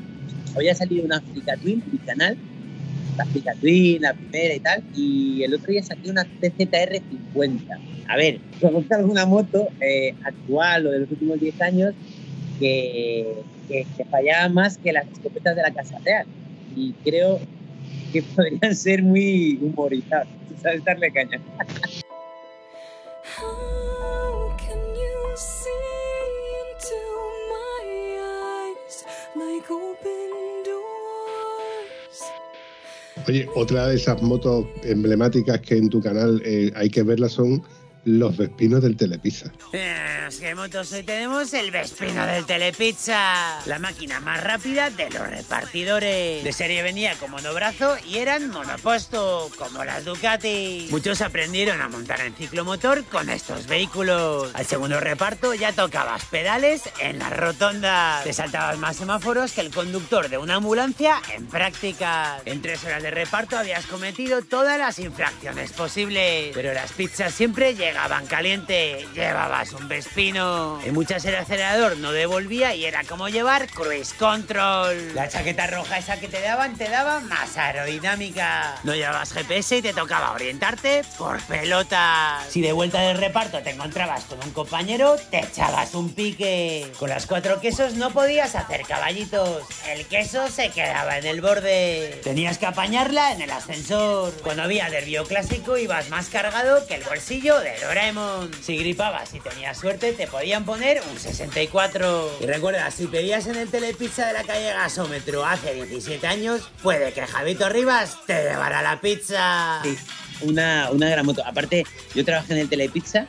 Hoy 0.55 0.69
ha 0.69 0.75
salido 0.75 1.05
una 1.05 1.17
Africa 1.17 1.55
Twin 1.57 1.83
mi 1.91 1.97
canal. 1.99 2.37
La 3.17 3.23
Africa 3.23 3.53
Twin, 3.59 4.01
la 4.01 4.13
primera 4.13 4.55
y 4.55 4.59
tal. 4.59 4.83
Y 4.95 5.43
el 5.43 5.53
otro 5.53 5.71
día 5.71 5.83
saqué 5.83 6.09
una 6.09 6.23
TZR 6.23 7.01
50. 7.33 7.77
A 8.07 8.15
ver, 8.15 8.39
conozco 8.61 8.95
alguna 8.95 9.25
moto 9.25 9.67
eh, 9.81 10.13
actual 10.23 10.87
o 10.87 10.91
de 10.91 10.99
los 10.99 11.11
últimos 11.11 11.39
10 11.39 11.61
años 11.61 11.93
que, 12.59 13.35
que, 13.67 13.85
fallaba 14.09 14.49
más 14.49 14.77
que 14.77 14.93
las 14.93 15.07
escopetas 15.07 15.55
de 15.55 15.61
la 15.61 15.73
Casa 15.73 15.99
Real. 16.03 16.25
Y 16.75 16.93
creo 17.03 17.39
que 18.13 18.23
podrían 18.35 18.75
ser 18.75 19.03
muy 19.03 19.59
humorizados. 19.61 20.27
¿Sabes? 20.61 20.83
Darle. 20.83 21.11
Oye, 33.27 33.49
otra 33.55 33.87
de 33.87 33.95
esas 33.95 34.21
motos 34.21 34.65
emblemáticas 34.83 35.59
que 35.61 35.75
en 35.77 35.89
tu 35.89 36.01
canal 36.01 36.41
eh, 36.45 36.71
hay 36.75 36.89
que 36.89 37.03
verlas 37.03 37.33
son 37.33 37.61
los 38.07 38.37
Vespinos 38.37 38.81
del 38.81 38.95
Telepizza. 38.95 39.51
Eh, 39.73 40.29
¿Qué 40.39 40.55
motos 40.55 40.93
hoy 40.93 41.03
tenemos? 41.03 41.53
El 41.53 41.71
Vespino 41.71 42.25
del 42.25 42.45
Telepizza. 42.45 43.59
La 43.65 43.79
máquina 43.79 44.21
más 44.21 44.41
rápida 44.41 44.89
de 44.89 45.09
los 45.09 45.27
repartidores. 45.27 46.41
De 46.41 46.53
serie 46.53 46.83
venía 46.83 47.15
con 47.15 47.31
monobrazo 47.31 47.97
y 48.07 48.17
eran 48.17 48.49
monoposto, 48.49 49.49
como 49.57 49.83
las 49.83 50.05
Ducati. 50.05 50.87
Muchos 50.89 51.19
aprendieron 51.21 51.81
a 51.81 51.89
montar 51.89 52.21
en 52.21 52.33
ciclomotor 52.33 53.03
con 53.05 53.29
estos 53.29 53.67
vehículos. 53.67 54.51
Al 54.53 54.65
segundo 54.65 55.01
reparto 55.01 55.53
ya 55.53 55.73
tocabas 55.73 56.23
pedales 56.25 56.83
en 57.01 57.19
las 57.19 57.35
rotondas. 57.35 58.23
Te 58.23 58.31
saltabas 58.31 58.77
más 58.77 58.95
semáforos 58.95 59.51
que 59.51 59.61
el 59.61 59.71
conductor 59.71 60.29
de 60.29 60.37
una 60.37 60.55
ambulancia 60.55 61.21
en 61.35 61.45
práctica. 61.47 62.39
En 62.45 62.61
tres 62.61 62.85
horas 62.85 63.03
de 63.03 63.11
reparto 63.11 63.57
habías 63.57 63.85
cometido 63.85 64.41
todas 64.43 64.79
las 64.79 64.97
infracciones 64.97 65.73
posibles. 65.73 66.51
Pero 66.53 66.73
las 66.73 66.93
pizzas 66.93 67.33
siempre 67.33 67.75
llegaban 67.97 68.27
caliente. 68.27 69.07
Llevabas 69.15 69.73
un 69.73 69.87
Vespino. 69.87 70.79
En 70.83 70.93
muchas 70.93 71.25
el 71.25 71.35
acelerador 71.35 71.97
no 71.97 72.11
devolvía 72.11 72.75
y 72.75 72.85
era 72.85 73.03
como 73.03 73.27
llevar 73.27 73.67
cruise 73.69 74.13
control. 74.13 75.15
La 75.15 75.27
chaqueta 75.27 75.65
roja 75.65 75.97
esa 75.97 76.19
que 76.19 76.27
te 76.27 76.39
daban 76.39 76.77
te 76.77 76.89
daba 76.89 77.21
más 77.21 77.57
aerodinámica. 77.57 78.75
No 78.83 78.93
llevabas 78.93 79.33
GPS 79.33 79.77
y 79.77 79.81
te 79.81 79.93
tocaba 79.93 80.33
orientarte 80.33 81.01
por 81.17 81.41
pelota. 81.41 82.39
Si 82.47 82.61
de 82.61 82.71
vuelta 82.71 83.01
del 83.01 83.17
reparto 83.17 83.63
te 83.63 83.71
encontrabas 83.71 84.25
con 84.25 84.43
un 84.43 84.51
compañero, 84.51 85.15
te 85.31 85.39
echabas 85.39 85.95
un 85.95 86.13
pique. 86.13 86.91
Con 86.99 87.09
las 87.09 87.25
cuatro 87.25 87.59
quesos 87.59 87.95
no 87.95 88.11
podías 88.11 88.53
hacer 88.53 88.83
caballitos. 88.83 89.63
El 89.87 90.05
queso 90.05 90.49
se 90.49 90.69
quedaba 90.69 91.17
en 91.17 91.25
el 91.25 91.41
borde. 91.41 92.21
Tenías 92.23 92.59
que 92.59 92.67
apañarla 92.67 93.31
en 93.31 93.41
el 93.41 93.49
ascensor. 93.49 94.33
Cuando 94.43 94.61
había 94.61 94.87
derbio 94.91 95.25
clásico 95.25 95.77
ibas 95.77 96.09
más 96.09 96.27
cargado 96.27 96.85
que 96.85 96.93
el 96.93 97.03
bolsillo 97.03 97.59
de 97.59 97.86
Doraemon. 97.87 98.51
Si 98.61 98.77
gripabas 98.77 99.33
y 99.33 99.39
tenías 99.39 99.77
suerte, 99.77 100.11
te 100.11 100.27
podían 100.27 100.65
poner 100.65 101.01
un 101.09 101.17
64. 101.17 102.37
Y 102.41 102.45
recuerda, 102.45 102.91
si 102.91 103.07
pedías 103.07 103.47
en 103.47 103.55
el 103.55 103.69
telepizza 103.69 104.27
de 104.27 104.33
la 104.33 104.43
calle 104.43 104.73
Gasómetro 104.73 105.45
hace 105.45 105.73
17 105.73 106.27
años, 106.27 106.69
puede 106.83 107.13
que 107.13 107.21
Javito 107.25 107.69
Rivas 107.69 108.17
te 108.25 108.43
llevara 108.43 108.81
la 108.81 108.99
pizza. 108.99 109.79
Sí, 109.83 109.95
una, 110.41 110.89
una 110.91 111.09
gran 111.09 111.25
moto. 111.25 111.41
Aparte, 111.45 111.85
yo 112.13 112.25
trabajé 112.25 112.53
en 112.53 112.59
el 112.59 112.69
Telepizza, 112.69 113.27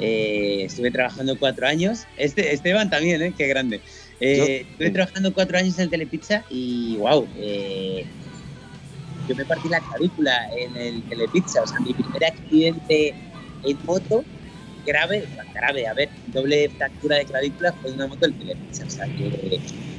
eh, 0.00 0.62
estuve 0.64 0.90
trabajando 0.90 1.38
cuatro 1.38 1.66
años. 1.66 2.06
Este, 2.16 2.54
Esteban 2.54 2.88
también, 2.88 3.20
¿eh? 3.20 3.34
Qué 3.36 3.46
grande. 3.46 3.82
Eh, 4.20 4.66
estuve 4.70 4.90
trabajando 4.90 5.34
cuatro 5.34 5.58
años 5.58 5.76
en 5.76 5.84
el 5.84 5.90
Telepizza 5.90 6.44
y, 6.48 6.96
wow, 6.96 7.28
yo 9.28 9.36
me 9.36 9.44
partí 9.44 9.68
la 9.68 9.80
clavícula 9.80 10.48
en 10.56 10.76
el 10.76 11.02
Telepizza. 11.02 11.62
O 11.62 11.66
sea, 11.66 11.78
mi 11.80 11.92
primer 11.92 12.24
accidente 12.24 13.14
en 13.64 13.78
moto 13.84 14.24
grave, 14.84 15.28
grave, 15.54 15.86
a 15.86 15.94
ver, 15.94 16.10
doble 16.26 16.70
fractura 16.70 17.16
de 17.16 17.26
clavícula 17.26 17.74
fue 17.80 17.92
una 17.92 18.06
moto. 18.06 18.26
O 18.26 18.38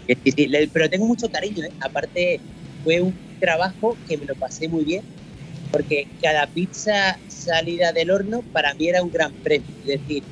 que 0.07 0.15
sí, 0.23 0.31
sí, 0.35 0.47
le- 0.47 0.67
pero 0.69 0.89
tengo 0.89 1.05
mucho 1.05 1.29
cariño, 1.29 1.63
¿eh? 1.63 1.71
Aparte, 1.79 2.41
fue 2.83 3.01
un 3.01 3.15
trabajo 3.39 3.97
que 4.07 4.17
me 4.17 4.25
lo 4.25 4.35
pasé 4.35 4.67
muy 4.67 4.83
bien 4.85 5.03
porque 5.71 6.07
cada 6.21 6.47
pizza 6.47 7.19
salida 7.27 7.91
del 7.93 8.09
horno 8.09 8.43
para 8.51 8.73
mí 8.75 8.89
era 8.89 9.03
un 9.03 9.11
gran 9.11 9.33
premio. 9.43 9.67
Es 9.85 9.99
decir, 10.01 10.23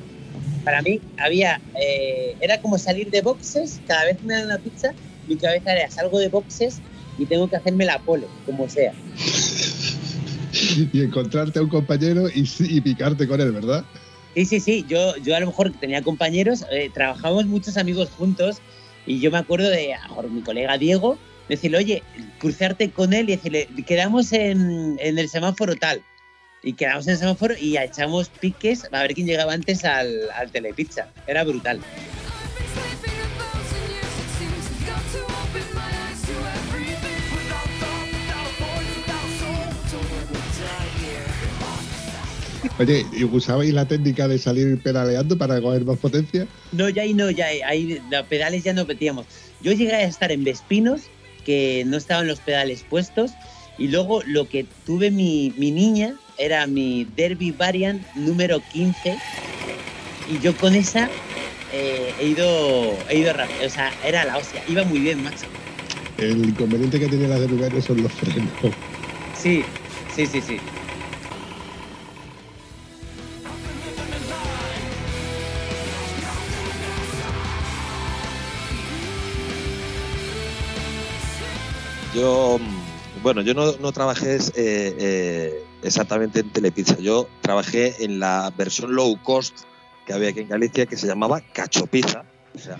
para 0.64 0.82
mí 0.82 1.00
había, 1.16 1.60
eh, 1.80 2.36
era 2.40 2.60
como 2.60 2.76
salir 2.78 3.10
de 3.10 3.22
boxes, 3.22 3.80
cada 3.86 4.04
vez 4.04 4.20
me 4.22 4.34
dan 4.34 4.46
una 4.46 4.58
pizza, 4.58 4.94
mi 5.26 5.36
cabeza 5.36 5.72
era 5.72 5.88
salgo 5.90 6.18
de 6.18 6.28
boxes 6.28 6.82
y 7.16 7.26
tengo 7.26 7.48
que 7.48 7.56
hacerme 7.56 7.84
la 7.84 8.02
pole, 8.02 8.28
como 8.44 8.68
sea. 8.68 8.92
Y 10.92 11.02
encontrarte 11.02 11.58
a 11.58 11.62
un 11.62 11.68
compañero 11.68 12.28
y, 12.34 12.80
picarte 12.80 13.26
con 13.26 13.40
él, 13.40 13.52
¿verdad? 13.52 13.84
Sí, 14.34 14.44
sí, 14.44 14.60
sí, 14.60 14.84
yo, 14.88 15.16
yo 15.16 15.34
a 15.34 15.40
lo 15.40 15.46
mejor 15.46 15.72
tenía 15.72 16.02
compañeros, 16.02 16.64
eh, 16.70 16.90
trabajamos 16.92 17.46
muchos 17.46 17.76
amigos 17.76 18.10
juntos 18.10 18.58
y 19.06 19.20
yo 19.20 19.30
me 19.30 19.38
acuerdo 19.38 19.68
de 19.70 19.94
mi 20.30 20.42
colega 20.42 20.78
Diego, 20.78 21.18
decirle, 21.48 21.78
oye, 21.78 22.02
cruzarte 22.38 22.90
con 22.90 23.12
él 23.12 23.30
y 23.30 23.36
decirle, 23.36 23.68
quedamos 23.86 24.32
en, 24.32 24.98
el 25.00 25.28
semáforo 25.28 25.74
tal. 25.76 26.02
Y 26.62 26.74
quedamos 26.74 27.06
en 27.06 27.14
el 27.14 27.18
semáforo 27.18 27.54
y 27.58 27.78
echamos 27.78 28.28
piques 28.28 28.86
a 28.92 29.02
ver 29.02 29.14
quién 29.14 29.26
llegaba 29.26 29.52
antes 29.52 29.84
al 29.84 30.50
telepizza. 30.52 31.08
Era 31.26 31.44
brutal. 31.44 31.80
Oye, 42.78 43.06
¿y 43.12 43.24
¿usabais 43.24 43.72
la 43.72 43.86
técnica 43.86 44.28
de 44.28 44.38
salir 44.38 44.78
pedaleando 44.82 45.36
para 45.36 45.60
coger 45.60 45.84
más 45.84 45.98
potencia? 45.98 46.46
No, 46.72 46.88
ya 46.88 47.02
ahí 47.02 47.14
no, 47.14 47.30
ya 47.30 47.46
ahí- 47.66 48.00
los 48.10 48.26
pedales 48.26 48.64
ya 48.64 48.72
no 48.72 48.84
metíamos. 48.84 49.26
Yo 49.62 49.72
llegué 49.72 49.94
a 49.94 50.04
estar 50.04 50.30
en 50.32 50.44
Vespinos, 50.44 51.02
que 51.44 51.82
no 51.86 51.96
estaban 51.96 52.26
los 52.26 52.40
pedales 52.40 52.84
puestos, 52.88 53.32
y 53.78 53.88
luego 53.88 54.22
lo 54.26 54.48
que 54.48 54.66
tuve 54.86 55.10
mi, 55.10 55.52
mi 55.56 55.70
niña 55.70 56.14
era 56.36 56.66
mi 56.66 57.06
Derby 57.16 57.50
Variant 57.52 58.02
número 58.14 58.60
15, 58.72 59.16
y 60.30 60.38
yo 60.42 60.56
con 60.56 60.74
esa 60.74 61.08
eh, 61.72 62.12
he 62.20 62.26
ido, 62.28 62.96
he 63.08 63.18
ido 63.18 63.32
rápido, 63.32 63.66
o 63.66 63.70
sea, 63.70 63.92
era 64.04 64.24
la 64.24 64.36
hostia, 64.38 64.62
iba 64.68 64.84
muy 64.84 65.00
bien, 65.00 65.22
macho. 65.22 65.46
El 66.18 66.38
inconveniente 66.48 66.98
que 66.98 67.06
tiene 67.06 67.28
las 67.28 67.40
de 67.40 67.46
Rubén 67.46 67.80
son 67.82 68.02
los 68.02 68.12
frenos. 68.12 68.50
Sí, 69.40 69.62
sí, 70.14 70.26
sí, 70.26 70.40
sí. 70.40 70.56
Yo, 82.18 82.58
bueno, 83.22 83.42
yo 83.42 83.54
no, 83.54 83.76
no 83.76 83.92
trabajé 83.92 84.36
eh, 84.36 84.40
eh, 84.56 85.64
exactamente 85.84 86.40
en 86.40 86.50
Telepizza. 86.50 86.98
Yo 86.98 87.28
trabajé 87.42 88.04
en 88.04 88.18
la 88.18 88.52
versión 88.58 88.92
low 88.92 89.22
cost 89.22 89.56
que 90.04 90.14
había 90.14 90.30
aquí 90.30 90.40
en 90.40 90.48
Galicia 90.48 90.86
que 90.86 90.96
se 90.96 91.06
llamaba 91.06 91.40
Cachopizza. 91.40 92.24
O 92.56 92.58
sea, 92.58 92.76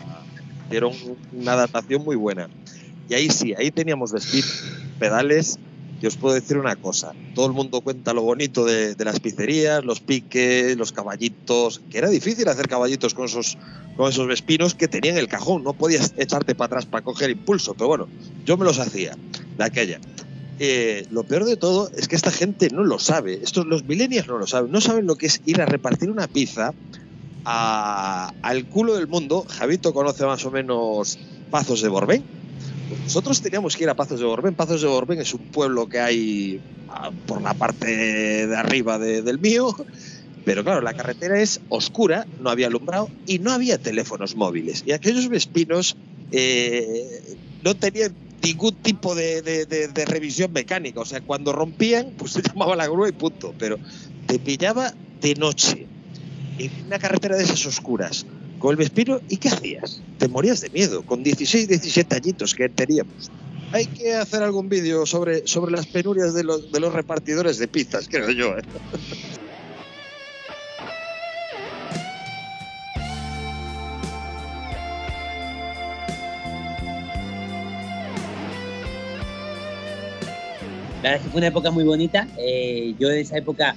hicieron 0.66 0.92
una 1.32 1.52
adaptación 1.52 2.02
muy 2.02 2.16
buena. 2.16 2.48
Y 3.08 3.14
ahí 3.14 3.30
sí, 3.30 3.54
ahí 3.56 3.70
teníamos 3.70 4.10
vestir 4.12 4.44
pedales. 4.98 5.60
Y 6.00 6.06
os 6.06 6.16
puedo 6.16 6.34
decir 6.34 6.58
una 6.58 6.76
cosa, 6.76 7.12
todo 7.34 7.46
el 7.46 7.52
mundo 7.52 7.80
cuenta 7.80 8.12
lo 8.12 8.22
bonito 8.22 8.64
de, 8.64 8.94
de 8.94 9.04
las 9.04 9.18
pizzerías, 9.18 9.84
los 9.84 10.00
piques, 10.00 10.76
los 10.76 10.92
caballitos, 10.92 11.80
que 11.90 11.98
era 11.98 12.08
difícil 12.08 12.48
hacer 12.48 12.68
caballitos 12.68 13.14
con 13.14 13.24
esos, 13.24 13.58
con 13.96 14.08
esos 14.08 14.26
vespinos 14.28 14.74
que 14.74 14.86
tenían 14.86 15.16
el 15.16 15.26
cajón, 15.26 15.64
no 15.64 15.72
podías 15.72 16.14
echarte 16.16 16.54
para 16.54 16.66
atrás 16.66 16.86
para 16.86 17.02
coger 17.02 17.30
impulso, 17.30 17.74
pero 17.74 17.88
bueno, 17.88 18.08
yo 18.44 18.56
me 18.56 18.64
los 18.64 18.78
hacía, 18.78 19.16
de 19.56 19.64
aquella. 19.64 19.98
Eh, 20.60 21.06
lo 21.10 21.24
peor 21.24 21.44
de 21.44 21.56
todo 21.56 21.90
es 21.96 22.08
que 22.08 22.16
esta 22.16 22.32
gente 22.32 22.68
no 22.70 22.84
lo 22.84 22.98
sabe, 22.98 23.40
estos, 23.42 23.66
los 23.66 23.84
millennials 23.84 24.28
no 24.28 24.38
lo 24.38 24.46
saben, 24.46 24.70
no 24.72 24.80
saben 24.80 25.06
lo 25.06 25.16
que 25.16 25.26
es 25.26 25.40
ir 25.46 25.60
a 25.60 25.66
repartir 25.66 26.10
una 26.10 26.26
pizza 26.26 26.74
al 27.44 28.66
culo 28.66 28.96
del 28.96 29.06
mundo. 29.06 29.46
Javito 29.48 29.94
conoce 29.94 30.26
más 30.26 30.44
o 30.44 30.50
menos 30.50 31.18
Pazos 31.50 31.80
de 31.80 31.88
Borbén. 31.88 32.37
Nosotros 33.08 33.40
teníamos 33.40 33.74
que 33.74 33.84
ir 33.84 33.88
a 33.88 33.94
Pazos 33.94 34.20
de 34.20 34.26
Borbén. 34.26 34.54
Pazos 34.54 34.82
de 34.82 34.86
Borbén 34.86 35.18
es 35.18 35.32
un 35.32 35.40
pueblo 35.40 35.88
que 35.88 35.98
hay 35.98 36.60
ah, 36.90 37.10
por 37.26 37.40
la 37.40 37.54
parte 37.54 38.46
de 38.46 38.54
arriba 38.54 38.98
de- 38.98 39.22
del 39.22 39.38
mío. 39.38 39.74
Pero 40.44 40.62
claro, 40.62 40.82
la 40.82 40.92
carretera 40.92 41.40
es 41.40 41.58
oscura, 41.70 42.26
no 42.40 42.50
había 42.50 42.66
alumbrado 42.66 43.08
y 43.26 43.38
no 43.38 43.50
había 43.52 43.78
teléfonos 43.78 44.36
móviles. 44.36 44.82
Y 44.86 44.92
aquellos 44.92 45.28
vespinos 45.30 45.96
eh, 46.32 47.34
no 47.64 47.74
tenían 47.74 48.14
ningún 48.42 48.74
tipo 48.74 49.14
de- 49.14 49.40
de- 49.40 49.64
de 49.88 50.04
revisión 50.04 50.52
mecánica. 50.52 51.00
O 51.00 51.06
sea, 51.06 51.22
cuando 51.22 51.52
rompían, 51.54 52.12
pues 52.18 52.32
se 52.32 52.42
llamaba 52.46 52.76
la 52.76 52.86
grúa 52.88 53.08
y 53.08 53.12
punto. 53.12 53.54
Pero 53.58 53.78
te 54.26 54.38
pillaba 54.38 54.92
de 55.22 55.34
noche, 55.34 55.86
en 56.58 56.70
una 56.86 56.98
carretera 56.98 57.36
de 57.38 57.44
esas 57.44 57.64
oscuras, 57.64 58.26
con 58.58 58.72
el 58.72 58.76
vespino, 58.76 59.20
¿y 59.28 59.36
qué 59.36 59.48
hacías? 59.48 60.00
Te 60.18 60.28
morías 60.28 60.60
de 60.60 60.70
miedo, 60.70 61.02
con 61.02 61.22
16, 61.22 61.68
17 61.68 62.16
añitos 62.16 62.54
que 62.54 62.68
teníamos. 62.68 63.30
Hay 63.72 63.86
que 63.86 64.14
hacer 64.14 64.42
algún 64.42 64.68
vídeo 64.68 65.04
sobre, 65.06 65.46
sobre 65.46 65.72
las 65.72 65.86
penurias 65.86 66.34
de 66.34 66.42
los, 66.42 66.72
de 66.72 66.80
los 66.80 66.92
repartidores 66.92 67.58
de 67.58 67.68
pizzas, 67.68 68.08
creo 68.08 68.30
yo. 68.30 68.56
¿eh? 68.56 68.62
La 81.02 81.10
verdad 81.10 81.16
es 81.16 81.22
que 81.22 81.28
fue 81.30 81.38
una 81.38 81.46
época 81.46 81.70
muy 81.70 81.84
bonita. 81.84 82.26
eh, 82.38 82.94
yo 82.98 83.10
en 83.10 83.18
esa 83.18 83.38
época 83.38 83.76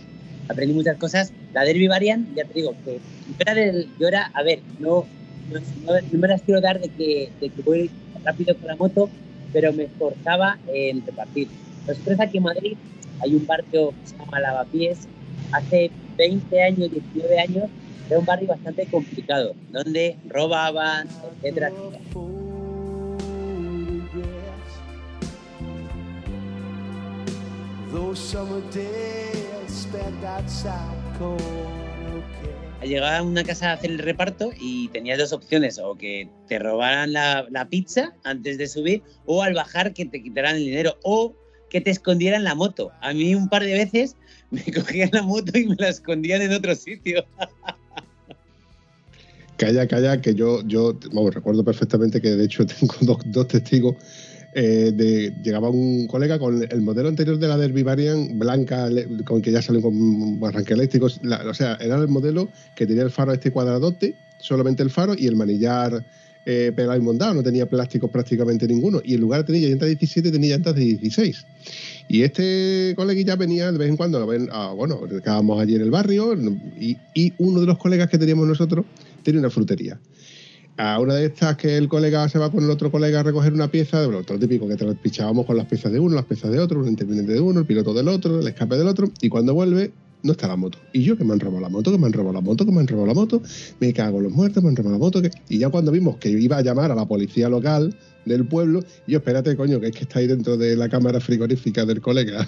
aprendí 0.52 0.74
muchas 0.74 0.98
cosas. 0.98 1.32
La 1.54 1.64
Derby 1.64 1.88
Variant, 1.88 2.28
ya 2.36 2.46
te 2.46 2.54
digo, 2.54 2.74
que 2.86 3.00
era, 3.40 3.54
del- 3.54 3.88
yo 4.00 4.08
era 4.08 4.32
a 4.34 4.44
ver, 4.44 4.60
no, 4.80 5.06
no, 5.52 5.60
no- 5.86 6.20
me 6.20 6.28
las 6.28 6.42
quiero 6.42 6.62
dar 6.62 6.80
de 6.80 6.90
que, 6.90 7.30
de 7.40 7.50
que 7.50 7.62
voy 7.64 7.90
rápido 8.24 8.56
con 8.58 8.68
la 8.68 8.76
moto, 8.76 9.10
pero 9.54 9.74
me 9.74 9.84
esforzaba 9.84 10.58
en 10.74 11.06
repartir. 11.06 11.48
Nosotros 11.88 12.20
aquí 12.20 12.38
en 12.38 12.44
Madrid 12.44 12.74
hay 13.22 13.36
un 13.36 13.46
barrio 13.46 13.90
que 13.90 14.08
se 14.08 14.18
llama 14.18 14.40
Lavapiés. 14.40 15.00
Hace 15.52 15.92
20 16.18 16.62
años, 16.64 16.92
19 16.92 17.40
años, 17.40 17.66
era 18.10 18.20
un 18.20 18.26
barrio 18.26 18.48
bastante 18.48 18.86
complicado, 18.86 19.54
donde 19.72 20.16
robaban, 20.30 21.08
etcétera. 21.42 21.72
Llegaba 32.84 33.18
a 33.18 33.24
una 33.24 33.44
casa 33.44 33.70
a 33.70 33.74
hacer 33.74 33.92
el 33.92 34.00
reparto 34.00 34.52
y 34.60 34.90
tenías 34.90 35.18
dos 35.18 35.34
opciones, 35.34 35.80
o 35.80 35.96
que 35.96 36.30
te 36.48 36.60
robaran 36.60 37.14
la, 37.14 37.46
la 37.50 37.68
pizza 37.70 38.14
antes 38.24 38.58
de 38.58 38.68
subir, 38.68 39.02
o 39.26 39.44
al 39.44 39.54
bajar 39.54 39.94
que 39.94 40.06
te 40.06 40.22
quitaran 40.22 40.56
el 40.56 40.66
dinero, 40.66 40.98
o 41.04 41.34
que 41.70 41.82
te 41.82 41.90
escondieran 41.90 42.44
la 42.44 42.56
moto. 42.56 42.92
A 43.02 43.14
mí 43.14 43.34
un 43.34 43.48
par 43.48 43.64
de 43.64 43.74
veces 43.74 44.16
me 44.52 44.64
cogían 44.74 45.10
la 45.14 45.22
moto 45.22 45.58
y 45.58 45.68
me 45.68 45.76
la 45.78 45.90
escondían 45.90 46.42
en 46.42 46.54
otro 46.54 46.76
sitio. 46.76 47.26
Calla, 49.58 49.88
calla, 49.88 50.20
que 50.20 50.34
yo, 50.34 50.64
yo 50.66 50.98
vamos, 51.14 51.34
recuerdo 51.34 51.64
perfectamente 51.64 52.20
que 52.20 52.32
de 52.32 52.46
hecho 52.46 52.66
tengo 52.80 52.96
dos, 53.02 53.18
dos 53.26 53.48
testigos. 53.48 53.96
Eh, 54.54 54.92
de, 54.94 55.34
llegaba 55.44 55.70
un 55.70 56.08
colega 56.08 56.38
con 56.38 56.62
el 56.62 56.82
modelo 56.82 57.08
anterior 57.10 57.38
de 57.38 57.48
la 57.48 57.58
Derby 57.58 57.84
Variant 57.84 58.38
blanca, 58.38 58.90
con 59.26 59.42
que 59.42 59.52
ya 59.52 59.62
salió 59.62 59.82
con 59.82 60.40
arranque 60.44 60.74
eléctricos. 60.74 61.20
la- 61.24 61.44
o 61.50 61.54
sea, 61.54 61.76
era 61.80 61.96
el 61.98 62.08
modelo 62.08 62.50
que 62.76 62.86
tenía 62.86 63.04
el 63.04 63.12
faro 63.12 63.32
este 63.34 63.52
cuadradote, 63.52 64.16
solamente 64.40 64.84
el 64.84 64.90
faro 64.90 65.14
y 65.18 65.28
el 65.28 65.36
manillar 65.36 66.04
eh, 66.46 66.72
pegado 66.76 66.94
y. 67.04 67.36
No 67.36 67.44
tenía 67.44 67.68
plásticos 67.70 68.10
prácticamente 68.10 68.68
ninguno. 68.68 69.00
Y 69.04 69.14
en 69.14 69.22
lugar 69.22 69.42
de 69.46 69.54
tener 69.54 69.70
llantas 69.70 69.88
17, 69.90 70.32
tenía 70.32 70.56
llantas 70.56 70.74
de 70.76 70.82
16. 70.82 71.46
Y 72.08 72.24
este 72.24 72.94
coleguilla 72.98 73.36
venía 73.36 73.72
de 73.72 73.78
vez 73.78 73.90
en 73.90 73.96
cuando, 73.96 74.26
bueno, 74.26 75.02
estábamos 75.16 75.62
allí 75.62 75.76
en 75.76 75.82
el 75.82 75.92
barrio 75.92 76.34
y, 76.80 76.98
y 77.14 77.32
uno 77.38 77.60
de 77.62 77.68
los 77.68 77.78
colegas 77.78 78.10
que 78.10 78.18
teníamos 78.18 78.48
nosotros 78.48 78.86
tenía 79.24 79.40
una 79.40 79.52
frutería. 79.52 80.00
A 80.82 80.98
una 80.98 81.14
de 81.14 81.28
estas 81.28 81.58
que 81.58 81.78
el 81.78 81.88
colega 81.88 82.28
se 82.28 82.40
va 82.40 82.50
con 82.50 82.64
el 82.64 82.72
otro 82.72 82.90
colega 82.90 83.20
a 83.20 83.24
recoger 83.24 83.54
una 83.54 83.70
pieza, 83.70 84.04
bueno, 84.04 84.24
todo 84.24 84.34
lo 84.34 84.40
típico 84.40 84.68
que 84.68 84.76
te 84.76 84.96
pichábamos 84.96 85.46
con 85.46 85.56
las 85.56 85.68
piezas 85.68 85.92
de 85.92 86.00
uno, 86.00 86.16
las 86.16 86.26
piezas 86.26 86.52
de 86.52 86.58
otro, 86.58 86.80
un 86.80 86.88
interviniente 86.88 87.34
de 87.34 87.40
uno, 87.40 87.60
el 87.60 87.68
piloto 87.68 87.94
del 87.94 88.08
otro, 88.08 88.40
el 88.40 88.48
escape 88.48 88.78
del 88.78 88.88
otro, 88.88 89.12
y 89.22 89.30
cuando 89.30 89.54
vuelve 89.54 89.92
no 90.24 90.32
está 90.32 90.48
la 90.48 90.56
moto. 90.56 90.80
Y 90.92 91.04
yo 91.04 91.16
que 91.16 91.24
me 91.24 91.34
han 91.34 91.40
robado 91.40 91.62
la 91.62 91.70
moto, 91.70 91.92
que 91.92 92.00
me 92.00 92.08
han 92.08 92.14
robado 92.14 92.34
la 92.34 92.42
moto, 92.42 92.66
que 92.66 92.72
me 92.72 92.80
han 92.80 92.88
robado 92.88 93.06
la 93.06 93.14
moto, 93.14 93.44
me 93.80 93.94
cago 93.94 94.18
en 94.18 94.24
los 94.24 94.32
muertos, 94.32 94.64
me 94.64 94.70
han 94.70 94.76
robado 94.76 94.94
la 94.94 95.00
moto, 95.00 95.22
y 95.50 95.60
ya 95.60 95.70
cuando 95.70 95.92
vimos 95.92 96.18
que 96.18 96.30
iba 96.30 96.58
a 96.58 96.64
llamar 96.64 96.92
a 96.92 96.96
la 96.96 97.08
policía 97.08 97.48
local 97.48 97.96
del 98.26 98.48
pueblo, 98.48 98.84
y 99.06 99.12
yo 99.12 99.20
espérate, 99.20 99.56
coño, 99.56 99.80
que 99.80 99.90
es 99.90 99.92
que 99.92 100.06
está 100.06 100.18
ahí 100.18 100.26
dentro 100.26 100.58
de 100.58 100.76
la 100.76 100.90
cámara 100.90 101.20
frigorífica 101.20 101.86
del 101.86 102.02
colega. 102.02 102.48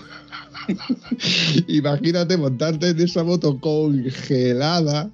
Imagínate 1.67 2.35
montarte 2.37 2.89
en 2.89 2.99
esa 2.99 3.23
moto 3.23 3.59
congelada. 3.59 5.11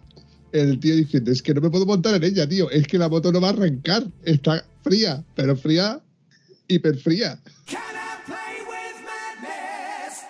El 0.52 0.80
tío 0.80 0.96
diciendo, 0.96 1.32
es 1.32 1.42
que 1.42 1.54
no 1.54 1.62
me 1.62 1.70
puedo 1.70 1.86
montar 1.86 2.16
en 2.16 2.24
ella, 2.24 2.48
tío. 2.48 2.70
Es 2.72 2.88
que 2.88 2.98
la 2.98 3.08
moto 3.08 3.32
no 3.32 3.40
va 3.40 3.50
a 3.50 3.52
arrancar. 3.52 4.08
Está 4.24 4.66
fría, 4.84 5.24
pero 5.36 5.56
fría, 5.56 6.02
hiper 6.68 6.98
fría. 6.98 7.40
Can 7.66 7.78
I 7.78 8.26
play 8.26 8.62
with 8.66 8.96
madness? 9.06 10.26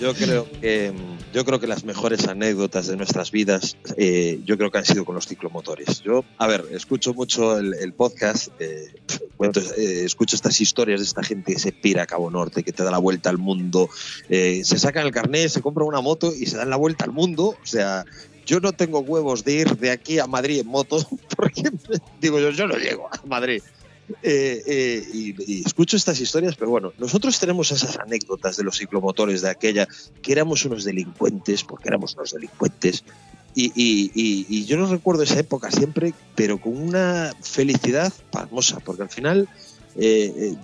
Yo 0.00 0.14
creo 0.14 0.50
que 0.60 0.92
yo 1.34 1.44
creo 1.44 1.58
que 1.58 1.66
las 1.66 1.82
mejores 1.82 2.28
anécdotas 2.28 2.86
de 2.86 2.96
nuestras 2.96 3.32
vidas, 3.32 3.76
eh, 3.96 4.38
yo 4.44 4.56
creo 4.56 4.70
que 4.70 4.78
han 4.78 4.84
sido 4.84 5.04
con 5.04 5.16
los 5.16 5.26
ciclomotores. 5.26 6.00
Yo, 6.00 6.24
a 6.38 6.46
ver, 6.46 6.64
escucho 6.70 7.12
mucho 7.12 7.58
el, 7.58 7.92
podcast, 7.92 8.48
eh, 8.60 8.94
cuento, 9.36 9.58
eh, 9.58 10.04
escucho 10.04 10.36
estas 10.36 10.60
historias 10.60 11.00
de 11.00 11.06
esta 11.06 11.24
gente 11.24 11.54
que 11.54 11.58
se 11.58 11.72
pira 11.72 12.04
a 12.04 12.06
Cabo 12.06 12.30
Norte, 12.30 12.62
que 12.62 12.72
te 12.72 12.84
da 12.84 12.92
la 12.92 12.98
vuelta 12.98 13.30
al 13.30 13.38
mundo, 13.38 13.90
eh, 14.28 14.62
se 14.64 14.78
sacan 14.78 15.06
el 15.06 15.12
carnet, 15.12 15.48
se 15.48 15.60
compran 15.60 15.88
una 15.88 16.00
moto 16.00 16.32
y 16.32 16.46
se 16.46 16.56
dan 16.56 16.70
la 16.70 16.76
vuelta 16.76 17.04
al 17.04 17.10
mundo. 17.10 17.56
O 17.60 17.66
sea, 17.66 18.04
yo 18.46 18.60
no 18.60 18.70
tengo 18.70 19.00
huevos 19.00 19.42
de 19.42 19.54
ir 19.54 19.76
de 19.76 19.90
aquí 19.90 20.20
a 20.20 20.28
Madrid 20.28 20.60
en 20.60 20.68
moto, 20.68 21.04
porque 21.36 21.64
digo 22.20 22.38
yo, 22.38 22.50
yo 22.50 22.68
no 22.68 22.76
llego 22.76 23.08
a 23.08 23.26
Madrid. 23.26 23.60
Eh, 24.22 24.62
eh, 24.66 25.04
y, 25.12 25.62
escucho 25.64 25.96
estas 25.96 26.20
historias, 26.20 26.56
pero 26.56 26.70
bueno, 26.70 26.92
nosotros 26.98 27.38
tenemos 27.38 27.70
esas 27.70 27.98
anécdotas 27.98 28.56
de 28.56 28.64
los 28.64 28.76
ciclomotores 28.78 29.42
de 29.42 29.50
aquella, 29.50 29.88
que 30.20 30.32
éramos 30.32 30.64
unos 30.64 30.84
delincuentes, 30.84 31.64
porque 31.64 31.88
éramos 31.88 32.14
unos 32.14 32.32
delincuentes, 32.32 33.04
y 33.54 34.64
yo 34.64 34.76
no 34.76 34.86
recuerdo 34.86 35.22
esa 35.22 35.38
época 35.38 35.70
siempre, 35.70 36.12
pero 36.34 36.60
con 36.60 36.76
una 36.76 37.32
felicidad 37.40 38.12
pasmosa, 38.30 38.80
porque 38.80 39.02
al 39.02 39.10
final 39.10 39.48
eh, 39.96 40.32
eh, 40.36 40.56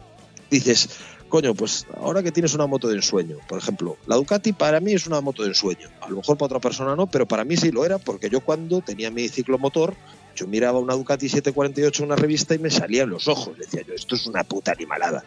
dices, 0.50 0.88
coño, 1.28 1.54
pues 1.54 1.86
ahora 1.96 2.22
que 2.22 2.32
tienes 2.32 2.54
una 2.54 2.66
moto 2.66 2.88
de 2.88 2.96
ensueño, 2.96 3.38
por 3.48 3.58
ejemplo, 3.58 3.96
la 4.06 4.16
Ducati 4.16 4.52
para 4.52 4.80
mí 4.80 4.92
es 4.92 5.06
una 5.06 5.20
moto 5.20 5.42
de 5.42 5.48
ensueño. 5.48 5.88
A 6.00 6.08
lo 6.08 6.16
mejor 6.16 6.36
para 6.36 6.46
otra 6.46 6.60
persona 6.60 6.96
no, 6.96 7.06
pero 7.06 7.26
para 7.26 7.44
mí 7.44 7.56
sí 7.56 7.70
lo 7.70 7.84
era, 7.84 7.98
porque 7.98 8.28
yo 8.28 8.40
cuando 8.40 8.80
tenía 8.80 9.10
mi 9.10 9.28
ciclomotor, 9.28 9.94
yo 10.34 10.46
miraba 10.46 10.78
una 10.78 10.94
Ducati 10.94 11.28
748 11.28 12.02
en 12.02 12.06
una 12.08 12.16
revista 12.16 12.54
y 12.54 12.58
me 12.58 12.70
salía 12.70 13.02
en 13.02 13.10
los 13.10 13.28
ojos. 13.28 13.56
Decía 13.58 13.82
yo, 13.86 13.94
esto 13.94 14.14
es 14.14 14.26
una 14.26 14.44
puta 14.44 14.72
animalada. 14.72 15.24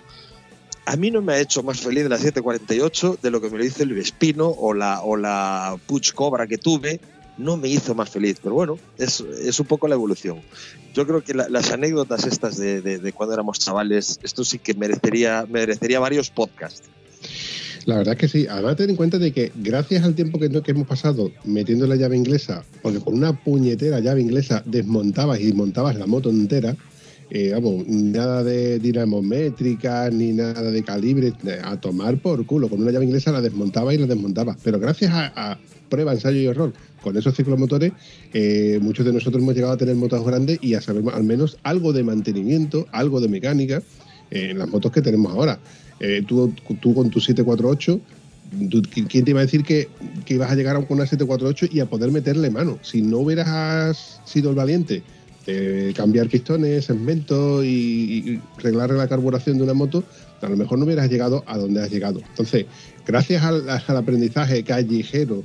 A 0.86 0.96
mí 0.98 1.12
no 1.12 1.22
me 1.22 1.34
ha 1.34 1.40
hecho 1.40 1.64
más 1.64 1.80
feliz 1.80 2.04
la 2.10 2.18
748 2.18 3.20
de 3.22 3.32
lo 3.32 3.40
que 3.40 3.50
me 3.50 3.58
lo 3.58 3.66
hizo 3.66 3.84
el 3.84 3.94
Vespino 3.94 4.48
o 4.50 4.74
la, 4.74 5.02
o 5.02 5.16
la 5.16 5.78
Puch 5.88 6.14
Cobra 6.14 6.46
que 6.48 6.58
tuve. 6.58 7.00
No 7.38 7.58
me 7.58 7.68
hizo 7.68 7.96
más 7.96 8.10
feliz, 8.10 8.38
pero 8.44 8.54
bueno, 8.54 8.78
es, 8.98 9.20
es 9.22 9.60
un 9.60 9.66
poco 9.66 9.88
la 9.88 9.96
evolución. 9.96 10.42
Yo 10.94 11.08
creo 11.08 11.24
que 11.24 11.34
la- 11.34 11.50
las 11.50 11.72
anécdotas 11.72 12.26
estas 12.28 12.58
de, 12.58 12.82
de- 12.82 13.00
de 13.00 13.14
cuando 13.14 13.34
éramos 13.34 13.58
chavales, 13.60 14.20
esto 14.22 14.44
sí 14.46 14.60
que 14.60 14.74
merecería, 14.76 15.46
merecería 15.50 16.00
varios 16.00 16.30
podcasts. 16.30 16.84
La 17.86 17.98
verdad 17.98 18.14
es 18.14 18.20
que 18.20 18.28
sí. 18.28 18.48
Además, 18.50 18.76
ten 18.76 18.90
en 18.90 18.96
cuenta 18.96 19.20
de 19.20 19.32
que 19.32 19.52
gracias 19.56 20.04
al 20.04 20.16
tiempo 20.16 20.40
que, 20.40 20.50
hemos 20.66 20.88
pasado 20.88 21.32
metiendo 21.44 21.86
la 21.88 21.96
llave 21.96 22.16
inglesa, 22.16 22.64
porque 22.82 23.00
con 23.00 23.14
una 23.14 23.34
puñetera 23.34 24.00
llave 24.00 24.22
inglesa 24.22 24.64
desmontabas 24.66 25.42
y 25.42 25.52
montabas 25.54 25.98
la 25.98 26.06
moto 26.06 26.30
entera, 26.30 26.76
eh, 27.30 27.52
vamos, 27.54 27.88
nada 27.88 28.44
de 28.44 28.80
dinamométrica 28.80 30.10
ni 30.10 30.34
nada 30.34 30.72
de 30.72 30.84
calibre, 30.84 31.34
eh, 31.46 31.60
a 31.64 31.80
tomar 31.80 32.18
por 32.18 32.46
culo. 32.46 32.70
Con 32.70 32.82
una 32.82 32.92
llave 32.92 33.06
inglesa 33.06 33.32
la 33.32 33.42
desmontaba 33.42 33.94
y 33.94 33.98
la 33.98 34.08
desmontaba. 34.08 34.56
Pero 34.64 34.80
gracias 34.80 35.12
a, 35.12 35.52
a 35.52 35.58
prueba, 35.90 36.14
ensayo 36.14 36.40
y 36.40 36.46
error 36.46 36.74
con 37.04 37.18
esos 37.18 37.36
ciclomotores, 37.36 37.92
eh, 38.34 38.80
muchos 38.82 39.06
de 39.06 39.14
nosotros 39.14 39.44
hemos 39.44 39.54
llegado 39.54 39.74
a 39.74 39.78
tener 39.78 39.96
motos 39.96 40.26
grandes 40.26 40.58
y 40.62 40.74
a 40.74 40.82
saber 40.82 41.04
al 41.14 41.24
menos 41.24 41.58
algo 41.62 41.94
de 41.94 42.04
mantenimiento, 42.04 42.88
algo 42.92 43.20
de 43.20 43.28
mecánica 43.28 43.84
eh, 44.32 44.50
en 44.52 44.58
las 44.58 44.70
motos 44.70 44.92
que 44.92 45.02
tenemos 45.02 45.32
ahora. 45.32 45.60
Eh, 46.06 46.22
tú, 46.28 46.54
tú 46.82 46.94
con 46.94 47.10
tu 47.10 47.22
748, 47.22 48.00
tú- 48.70 48.82
¿qui- 48.82 49.08
¿quién 49.08 49.24
te 49.24 49.32
iba 49.32 49.40
a 49.40 49.44
decir 49.44 49.64
que, 49.64 49.88
que 50.26 50.34
ibas 50.34 50.52
a 50.52 50.56
llegar 50.56 50.76
con 50.86 50.98
una 50.98 51.06
748 51.08 51.68
y 51.72 51.80
a 51.80 51.86
poder 51.86 52.12
meterle 52.12 52.50
mano? 52.50 52.78
Si 52.82 53.02
no 53.02 53.20
hubieras 53.20 54.20
sido 54.26 54.50
el 54.50 54.56
valiente 54.58 55.02
de 55.46 55.94
cambiar 55.96 56.28
pistones, 56.28 56.84
segmentos 56.86 57.64
y, 57.64 57.68
y 57.70 58.42
arreglar 58.58 58.90
la 58.92 59.08
carburación 59.08 59.58
de 59.58 59.64
una 59.64 59.74
moto, 59.74 60.04
a 60.42 60.50
lo 60.50 60.58
mejor 60.58 60.78
no 60.78 60.84
hubieras 60.86 61.10
llegado 61.10 61.42
a 61.48 61.58
donde 61.58 61.82
has 61.82 61.90
llegado. 61.90 62.20
Entonces, 62.32 62.66
gracias 63.06 63.44
al, 63.44 63.70
al 63.70 63.98
aprendizaje 63.98 64.64
callejero 64.64 65.44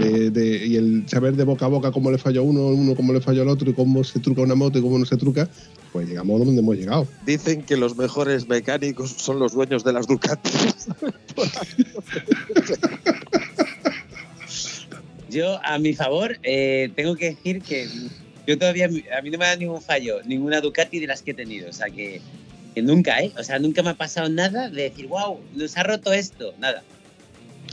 de- 0.00 0.30
de- 0.30 0.66
y 0.66 0.76
el 0.76 1.04
saber 1.08 1.34
de 1.36 1.44
boca 1.44 1.64
a 1.66 1.68
boca 1.68 1.90
cómo 1.92 2.10
le 2.10 2.18
falló 2.18 2.40
a 2.40 2.44
uno, 2.44 2.66
uno 2.68 2.94
cómo 2.94 3.12
le 3.12 3.20
falló 3.20 3.42
al 3.42 3.48
otro 3.48 3.70
y 3.70 3.74
cómo 3.74 4.02
se 4.04 4.20
truca 4.20 4.42
una 4.42 4.54
moto 4.54 4.78
y 4.78 4.82
cómo 4.82 4.98
no 4.98 5.06
se 5.06 5.16
truca, 5.16 5.48
pues 5.92 6.08
llegamos 6.08 6.40
a 6.40 6.44
donde 6.44 6.60
hemos 6.60 6.76
llegado. 6.76 7.06
Dicen 7.24 7.62
que 7.62 7.76
los 7.76 7.96
mejores 7.96 8.48
mecánicos 8.48 9.10
son 9.10 9.38
los 9.38 9.52
dueños 9.52 9.84
de 9.84 9.92
las 9.92 10.06
Ducati. 10.06 10.50
Yo, 15.28 15.58
a 15.64 15.78
mi 15.78 15.92
favor, 15.94 16.38
eh, 16.42 16.90
tengo 16.94 17.16
que 17.16 17.30
decir 17.30 17.60
que 17.60 17.88
yo 18.46 18.56
todavía, 18.58 18.86
a 18.86 19.22
mí 19.22 19.30
no 19.30 19.38
me 19.38 19.44
da 19.44 19.56
ningún 19.56 19.82
fallo, 19.82 20.22
ninguna 20.24 20.60
Ducati 20.60 21.00
de 21.00 21.06
las 21.08 21.22
que 21.22 21.32
he 21.32 21.34
tenido. 21.34 21.68
O 21.68 21.72
sea, 21.72 21.90
que, 21.90 22.20
que 22.76 22.82
nunca, 22.82 23.22
¿eh? 23.22 23.32
O 23.38 23.42
sea, 23.42 23.58
nunca 23.58 23.82
me 23.82 23.88
ha 23.88 23.94
pasado 23.94 24.28
nada 24.28 24.68
de 24.68 24.82
decir, 24.82 25.06
wow, 25.06 25.40
nos 25.54 25.78
ha 25.78 25.82
roto 25.82 26.12
esto. 26.12 26.52
Nada. 26.58 26.82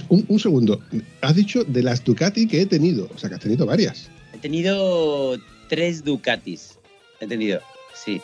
Un, 0.07 0.23
un 0.29 0.39
segundo, 0.39 0.79
has 1.19 1.35
dicho 1.35 1.65
de 1.65 1.83
las 1.83 2.01
Ducati 2.05 2.47
que 2.47 2.61
he 2.61 2.65
tenido, 2.65 3.09
o 3.13 3.17
sea 3.17 3.27
que 3.27 3.35
has 3.35 3.41
tenido 3.41 3.65
varias. 3.65 4.09
He 4.33 4.37
tenido 4.37 5.37
tres 5.67 6.05
Ducatis. 6.05 6.79
He 7.19 7.27
tenido, 7.27 7.59
sí. 7.93 8.21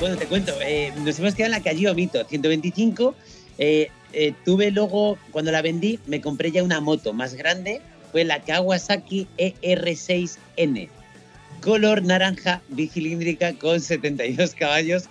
Bueno, 0.00 0.16
te 0.16 0.24
cuento, 0.24 0.54
eh, 0.62 0.90
nos 1.04 1.18
hemos 1.18 1.34
quedado 1.34 1.52
en 1.54 1.58
la 1.58 1.62
calle 1.62 1.86
Omito, 1.90 2.24
125. 2.24 3.14
Eh, 3.58 3.90
eh, 4.14 4.34
tuve 4.44 4.70
luego, 4.70 5.18
cuando 5.32 5.50
la 5.50 5.60
vendí, 5.60 5.98
me 6.06 6.20
compré 6.20 6.52
ya 6.52 6.62
una 6.62 6.80
moto 6.80 7.12
más 7.12 7.34
grande. 7.34 7.80
Fue 8.12 8.24
la 8.24 8.40
Kawasaki 8.40 9.26
ER6N. 9.38 10.88
Color 11.60 12.02
naranja, 12.04 12.62
bicilíndrica 12.68 13.54
con 13.54 13.80
72 13.80 14.54
caballos. 14.54 15.04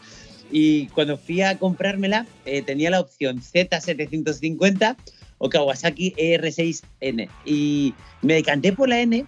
Y 0.52 0.88
cuando 0.88 1.18
fui 1.18 1.42
a 1.42 1.58
comprármela, 1.58 2.26
eh, 2.46 2.62
tenía 2.62 2.92
la 2.92 3.02
opción 3.02 3.42
Z750 3.42 4.96
o 5.38 5.50
Kawasaki 5.50 6.14
ER6N. 6.16 7.30
Y 7.46 7.94
me 8.22 8.36
decanté 8.36 8.72
por 8.72 8.88
la 8.88 9.02
N 9.02 9.26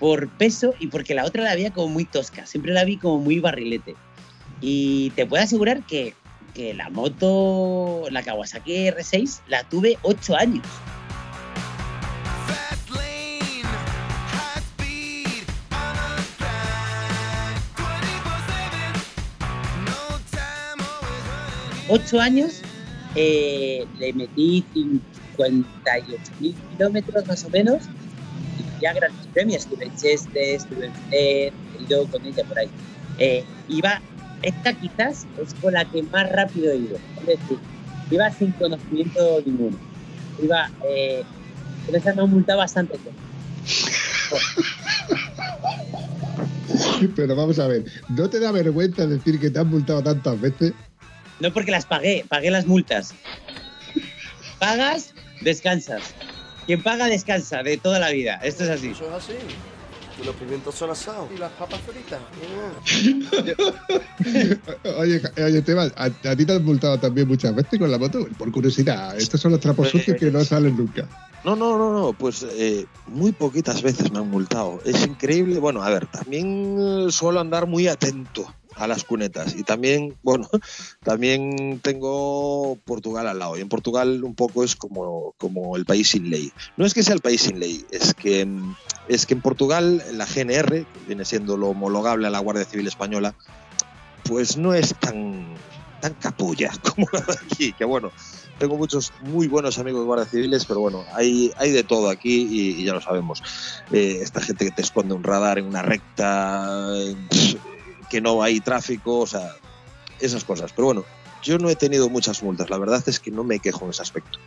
por 0.00 0.28
peso 0.30 0.74
y 0.80 0.88
porque 0.88 1.14
la 1.14 1.24
otra 1.24 1.44
la 1.44 1.54
veía 1.54 1.72
como 1.72 1.88
muy 1.88 2.04
tosca. 2.04 2.44
Siempre 2.44 2.72
la 2.72 2.84
vi 2.84 2.96
como 2.96 3.18
muy 3.18 3.38
barrilete. 3.38 3.94
Y 4.60 5.10
te 5.10 5.26
puedo 5.26 5.44
asegurar 5.44 5.86
que, 5.86 6.14
que 6.54 6.74
la 6.74 6.90
moto, 6.90 8.04
la 8.10 8.22
Kawasaki 8.22 8.88
R6, 8.88 9.40
la 9.48 9.64
tuve 9.64 9.98
8 10.02 10.36
años. 10.36 10.66
Ocho 21.94 22.20
años, 22.20 22.62
eh, 23.16 23.84
le 23.98 24.14
metí 24.14 24.64
58.000 24.74 26.54
kilómetros 26.70 27.26
más 27.26 27.44
o 27.44 27.50
menos 27.50 27.82
y 28.58 28.82
ya 28.82 28.94
grandes 28.94 29.26
premios. 29.26 29.64
Estuve 29.64 29.84
en 29.84 29.96
Cheste, 29.96 30.54
estuve 30.54 30.86
en 30.86 30.92
he 31.10 31.52
ido 31.86 32.06
con 32.06 32.24
ella 32.24 32.44
por 32.44 32.58
ahí. 32.58 32.70
Eh, 33.18 33.44
iba, 33.68 34.00
esta 34.42 34.72
quizás 34.74 35.26
es 35.40 35.54
con 35.54 35.72
la 35.74 35.84
que 35.84 36.02
más 36.02 36.30
rápido 36.30 36.72
he 36.72 36.76
ido. 36.76 36.98
Es 37.20 37.26
decir, 37.26 37.58
iba 38.10 38.30
sin 38.30 38.52
conocimiento 38.52 39.42
ninguno. 39.44 39.76
Iba, 40.42 40.70
eh, 40.88 41.22
con 41.86 41.94
esa 41.94 42.14
me 42.14 42.22
han 42.22 42.30
multado 42.30 42.58
bastante. 42.58 42.98
Pero 47.16 47.36
vamos 47.36 47.58
a 47.58 47.66
ver, 47.66 47.84
¿no 48.08 48.30
te 48.30 48.40
da 48.40 48.52
vergüenza 48.52 49.06
decir 49.06 49.38
que 49.38 49.50
te 49.50 49.58
han 49.58 49.68
multado 49.68 50.02
tantas 50.02 50.40
veces? 50.40 50.72
No 51.40 51.52
porque 51.52 51.70
las 51.70 51.86
pagué, 51.86 52.24
pagué 52.28 52.50
las 52.50 52.66
multas. 52.66 53.14
Pagas, 54.58 55.12
descansas. 55.40 56.14
Quien 56.66 56.82
paga, 56.82 57.06
descansa 57.06 57.62
de 57.62 57.76
toda 57.76 57.98
la 57.98 58.10
vida. 58.10 58.38
Esto 58.42 58.64
es 58.64 58.70
así. 58.70 58.90
Eso 58.90 59.06
es 59.08 59.12
así. 59.12 59.34
Y 60.20 60.24
los 60.24 60.34
pimientos 60.36 60.74
son 60.74 60.90
asados. 60.90 61.28
Y 61.34 61.38
las 61.38 61.52
papas 61.52 61.80
fritas. 61.80 62.20
Oye, 64.98 65.20
oye 65.36 65.58
Esteban, 65.58 65.92
¿a, 65.96 66.04
a 66.04 66.36
ti 66.36 66.44
te 66.44 66.52
han 66.52 66.64
multado 66.64 66.98
también 66.98 67.26
muchas 67.28 67.54
veces 67.54 67.78
con 67.78 67.90
la 67.90 67.98
moto? 67.98 68.26
Por 68.38 68.52
curiosidad, 68.52 69.16
estos 69.16 69.40
son 69.40 69.52
los 69.52 69.60
trapos 69.60 69.88
sucios 69.88 70.16
que 70.18 70.30
no 70.30 70.44
salen 70.44 70.76
nunca. 70.76 71.08
No, 71.44 71.56
no, 71.56 71.76
no, 71.76 71.92
no, 71.92 72.12
pues 72.12 72.46
eh, 72.48 72.86
muy 73.08 73.32
poquitas 73.32 73.82
veces 73.82 74.12
me 74.12 74.18
han 74.18 74.30
multado. 74.30 74.80
Es 74.84 75.04
increíble. 75.04 75.58
Bueno, 75.58 75.82
a 75.82 75.90
ver, 75.90 76.06
también 76.06 76.76
eh, 76.78 77.06
suelo 77.10 77.40
andar 77.40 77.66
muy 77.66 77.88
atento 77.88 78.46
a 78.76 78.86
las 78.86 79.04
cunetas 79.04 79.54
y 79.56 79.62
también, 79.62 80.16
bueno, 80.22 80.48
también 81.02 81.80
tengo 81.80 82.78
Portugal 82.84 83.26
al 83.28 83.38
lado 83.38 83.56
y 83.56 83.60
en 83.60 83.68
Portugal 83.68 84.24
un 84.24 84.34
poco 84.34 84.64
es 84.64 84.76
como, 84.76 85.34
como 85.38 85.76
el 85.76 85.84
país 85.84 86.10
sin 86.10 86.30
ley. 86.30 86.52
No 86.76 86.86
es 86.86 86.94
que 86.94 87.02
sea 87.02 87.14
el 87.14 87.20
país 87.20 87.42
sin 87.42 87.60
ley, 87.60 87.84
es 87.90 88.14
que, 88.14 88.46
es 89.08 89.26
que 89.26 89.34
en 89.34 89.40
Portugal 89.40 90.02
la 90.12 90.26
GNR, 90.26 90.68
que 90.70 90.86
viene 91.06 91.24
siendo 91.24 91.56
lo 91.56 91.68
homologable 91.68 92.26
a 92.26 92.30
la 92.30 92.38
Guardia 92.38 92.64
Civil 92.64 92.86
Española, 92.86 93.34
pues 94.24 94.56
no 94.56 94.74
es 94.74 94.94
tan, 94.94 95.54
tan 96.00 96.14
capulla 96.14 96.72
como 96.82 97.06
la 97.12 97.20
de 97.20 97.38
aquí, 97.44 97.72
que 97.72 97.84
bueno, 97.84 98.12
tengo 98.58 98.76
muchos 98.76 99.12
muy 99.22 99.48
buenos 99.48 99.78
amigos 99.78 100.04
guardias 100.04 100.30
civiles, 100.30 100.64
pero 100.66 100.80
bueno, 100.80 101.04
hay, 101.14 101.52
hay 101.56 101.72
de 101.72 101.82
todo 101.82 102.08
aquí 102.08 102.46
y, 102.48 102.84
ya 102.84 102.92
lo 102.92 103.00
sabemos. 103.00 103.42
Eh, 103.90 104.18
esta 104.22 104.40
gente 104.40 104.64
que 104.66 104.70
te 104.70 104.82
esconde 104.82 105.14
un 105.14 105.24
radar 105.24 105.58
en 105.58 105.66
una 105.66 105.82
recta, 105.82 106.88
que 108.12 108.20
no 108.20 108.42
hay 108.42 108.60
tráfico, 108.60 109.20
o 109.20 109.26
sea, 109.26 109.56
esas 110.20 110.44
cosas. 110.44 110.70
Pero 110.74 110.84
bueno, 110.84 111.04
yo 111.42 111.56
no 111.56 111.70
he 111.70 111.76
tenido 111.76 112.10
muchas 112.10 112.42
multas, 112.42 112.68
la 112.68 112.76
verdad 112.76 113.02
es 113.06 113.18
que 113.18 113.30
no 113.30 113.42
me 113.42 113.58
quejo 113.58 113.86
en 113.86 113.90
ese 113.90 114.02
aspecto. 114.02 114.38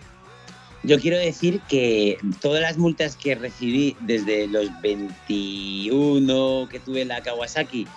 Yo 0.84 1.00
quiero 1.00 1.18
decir 1.18 1.62
que 1.68 2.20
todas 2.42 2.62
las 2.62 2.78
multas 2.78 3.16
que 3.16 3.34
recibí 3.34 3.98
desde 4.02 4.46
los 4.46 4.70
21 4.84 6.70
que 6.70 6.80
tuve 6.80 7.06
la 7.06 7.24
Kawasaki, 7.24 7.88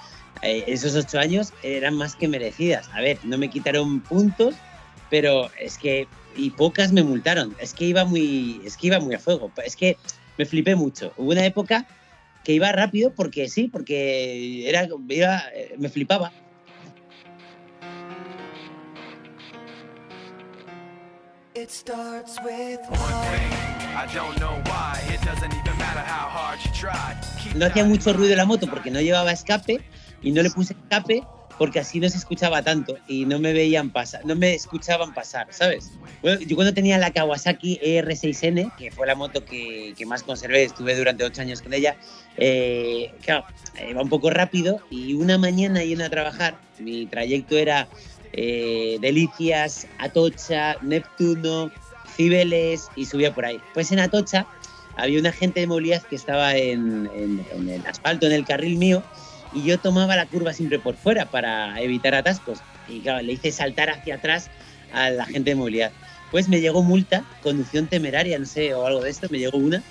eh, 0.41 0.65
esos 0.67 0.95
8 0.95 1.19
años, 1.19 1.53
eran 1.63 1.97
más 1.97 2.17
que 2.17 2.29
merecidas. 2.29 2.89
A 2.95 3.03
ver, 3.03 3.19
no 3.25 3.37
me 3.37 3.51
quitaron 3.51 4.01
puntos, 4.01 4.55
pero 5.11 5.51
es 5.61 5.77
que 5.77 6.09
y 6.35 6.49
pocas 6.49 6.93
me 6.93 7.03
multaron. 7.03 7.55
Es 7.61 7.75
que 7.75 7.85
iba 7.85 8.07
muy, 8.07 8.63
es 8.65 8.79
que 8.79 8.87
iba 8.87 9.01
muy 9.01 9.15
a 9.15 9.19
fuego. 9.19 9.53
Es 9.67 9.77
que 9.77 9.99
me 10.39 10.47
flipé 10.47 10.75
mucho. 10.75 11.13
Hubo 11.19 11.33
una 11.33 11.45
época 11.45 11.87
que 12.49 12.55
iba 12.55 12.73
rápido 12.73 13.13
porque 13.13 13.47
sí, 13.47 13.69
porque 13.69 14.67
era, 14.67 14.89
iba, 15.11 15.43
eh, 15.55 15.75
me 15.77 15.91
flipaba. 15.91 16.33
It 21.55 21.71
starts 21.71 22.39
with 22.43 22.81
one 22.89 23.19
thing. 23.29 23.53
I 23.95 24.07
don't 24.15 24.41
know 24.41 24.57
why. 24.65 24.99
It 25.13 25.21
doesn't 25.27 25.53
even 25.53 25.77
matter 25.77 26.01
how 26.01 26.31
hard 26.31 26.59
you 26.65 26.73
try. 26.73 27.21
Keep 27.43 27.57
No 27.57 27.67
hacía 27.67 27.85
mucho 27.85 28.15
ruido 28.15 28.35
la 28.35 28.47
moto 28.47 28.67
porque 28.67 28.91
no 28.91 29.03
llevaba 29.03 29.31
escape 29.31 29.83
y 30.23 30.33
no 30.33 30.41
le 30.41 30.49
puse 30.49 30.73
escape 30.73 31.23
porque 31.59 31.81
así 31.81 31.99
no 32.01 32.09
se 32.09 32.17
escuchaba 32.19 32.63
tanto 32.63 32.97
y 33.09 33.25
no 33.27 33.39
me 33.41 33.53
veían 33.53 33.91
pasar, 33.91 34.25
no 34.25 34.37
me 34.37 34.55
escuchaban 34.55 35.13
pasar, 35.13 35.49
¿sabes? 35.51 35.91
Bueno, 36.23 36.41
yo 36.41 36.55
cuando 36.57 36.73
tenía 36.73 36.97
la 36.99 37.11
Kawasaki 37.13 37.81
ER6N, 37.83 38.73
que 38.77 38.91
fue 38.93 39.07
la 39.07 39.15
moto 39.17 39.45
que, 39.45 39.95
que 39.99 40.07
más 40.07 40.23
conservé, 40.23 40.63
estuve 40.65 40.95
durante 40.97 41.25
ocho 41.25 41.43
años 41.43 41.61
con 41.61 41.75
ella, 41.75 41.97
eh, 42.37 43.11
claro, 43.23 43.45
iba 43.89 44.01
un 44.03 44.09
poco 44.09 44.31
rápido 44.31 44.81
y 44.91 45.15
una 45.15 45.37
mañana 45.39 45.83
yendo 45.83 46.05
a 46.05 46.11
trabajar, 46.11 46.57
mi 46.79 47.07
trayecto 47.07 47.57
era 47.59 47.89
eh, 48.33 48.99
Delicias, 49.01 49.87
Atocha, 49.99 50.77
Neptuno, 50.83 51.71
Cibeles 52.17 52.91
y 52.97 53.07
subía 53.07 53.33
por 53.35 53.45
ahí. 53.47 53.61
Pues 53.75 53.91
en 53.93 53.99
Atocha 54.01 54.47
había 54.97 55.19
un 55.21 55.27
agente 55.27 55.61
de 55.61 55.67
movilidad 55.67 56.03
que 56.03 56.17
estaba 56.17 56.57
en, 56.57 57.09
en- 57.15 57.45
en 57.53 57.69
el 57.69 57.87
asfalto, 57.87 58.27
en 58.27 58.33
el 58.33 58.45
carril 58.45 58.77
mío, 58.79 59.03
y 59.53 59.65
yo 59.65 59.79
tomaba 59.79 60.17
la 60.17 60.27
curva 60.27 60.53
siempre 60.53 60.79
por 60.79 60.97
fuera 60.97 61.27
para 61.27 61.81
evitar 61.81 62.15
atascos. 62.15 62.61
Y 62.89 63.01
claro, 63.01 63.23
le 63.23 63.35
hice 63.35 63.53
saltar 63.53 63.91
hacia 63.91 64.17
atrás 64.17 64.51
al 64.93 65.21
agente 65.21 65.51
de 65.51 65.57
movilidad. 65.57 65.93
Pues 66.31 66.49
me 66.49 66.61
llegó 66.61 66.83
multa, 66.83 67.25
conducción 67.43 67.87
temeraria, 67.87 68.39
no 68.39 68.47
sé, 68.47 68.75
o 68.75 68.87
algo 68.87 69.01
de 69.03 69.11
esto, 69.11 69.29
me 69.31 69.39
llegó 69.39 69.59
una, 69.59 69.83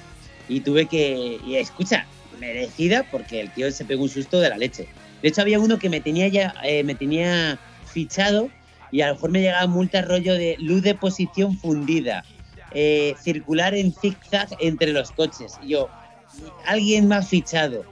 y 0.47 0.62
tuve 0.62 0.86
que, 0.86 1.39
y 1.45 1.55
escucha, 1.55 2.05
merecida 2.39 3.03
porque 3.10 3.41
el 3.41 3.51
tío 3.51 3.72
se 3.72 3.86
pegó 3.86 4.03
un 4.03 4.10
susto 4.10 4.39
de 4.39 4.49
la 4.49 4.58
leche. 4.58 4.88
De 5.22 5.30
hecho, 5.30 5.41
había 5.41 5.60
uno 5.60 5.80
que 5.80 5.89
me 5.89 5.99
tenía 5.99 6.28
ya, 6.28 6.53
eh, 6.64 6.84
me 6.84 6.95
tenía 6.95 7.60
fichado 7.86 8.49
y 8.91 9.01
a 9.01 9.08
lo 9.08 9.16
mejor 9.16 9.32
me 9.32 9.41
llegaba 9.41 9.68
multa 9.68 10.01
rollo 10.01 10.34
de 10.34 10.55
luz 10.60 10.84
de 10.84 10.95
posición 10.95 11.58
fundida, 11.58 12.24
eh, 12.72 13.16
circular 13.22 13.74
en 13.74 13.93
zigzag 13.93 14.49
entre 14.60 14.93
los 14.93 15.12
coches. 15.12 15.53
Y 15.64 15.70
yo, 15.70 15.89
alguien 16.66 17.12
ha 17.12 17.22
fichado. 17.22 17.84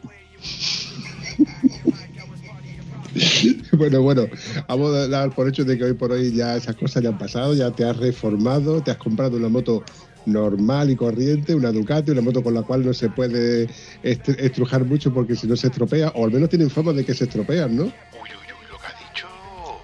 Bueno, 3.78 4.02
bueno, 4.02 4.28
vamos 4.68 4.94
a 4.96 5.08
dar 5.08 5.30
por 5.34 5.48
hecho 5.48 5.64
de 5.66 5.78
que 5.78 5.84
hoy 5.86 5.94
por 5.94 6.12
hoy 6.12 6.32
ya 6.34 6.56
esas 6.56 6.76
cosas 6.76 7.04
ya 7.04 7.10
han 7.10 7.18
pasado, 7.18 7.54
ya 7.54 7.72
te 7.72 7.84
has 7.84 7.98
reformado, 7.98 8.82
te 8.84 8.92
has 8.92 8.98
comprado 8.98 9.38
una 9.38 9.50
moto 9.50 9.84
normal 10.26 10.90
y 10.90 10.96
corriente, 10.96 11.54
una 11.56 11.72
Ducati, 11.72 12.12
una 12.12 12.22
moto 12.22 12.42
con 12.44 12.54
la 12.54 12.64
cual 12.64 12.84
no 12.84 12.94
se 12.94 13.10
puede 13.10 13.70
est- 14.02 14.30
estrujar 14.30 14.86
mucho 14.86 15.14
porque 15.14 15.36
si 15.36 15.48
no 15.48 15.56
se 15.56 15.68
estropea, 15.68 16.10
o 16.16 16.26
al 16.26 16.32
menos 16.32 16.50
tienen 16.50 16.70
fama 16.70 16.94
de 16.94 17.06
que 17.06 17.14
se 17.14 17.26
estropean, 17.26 17.76
¿no? 17.76 17.84
Uy, 17.84 17.92
uy, 18.30 18.54
uy, 18.60 18.66
lo 18.72 18.78
que 18.80 18.88
ha 18.88 18.94
dicho. 19.00 19.28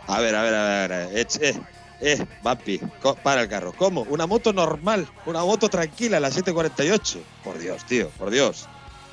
A 0.08 0.20
ver, 0.20 0.36
a 0.36 0.44
ver, 0.44 0.54
a 0.56 0.64
ver, 0.88 0.94
a 0.94 1.06
ver. 1.08 1.18
Eh, 1.20 1.28
eh, 1.42 1.62
eh, 2.02 2.26
Vampi, 2.42 2.80
co- 3.00 3.16
para 3.22 3.44
el 3.44 3.48
carro. 3.48 3.72
¿Cómo? 3.74 4.04
Una 4.04 4.26
moto 4.26 4.52
normal, 4.52 5.08
una 5.26 5.42
moto 5.44 5.70
tranquila, 5.70 6.20
la 6.20 6.32
748. 6.32 7.24
Por 7.44 7.60
Dios, 7.60 7.86
tío, 7.86 8.10
por 8.18 8.32
Dios. 8.32 8.68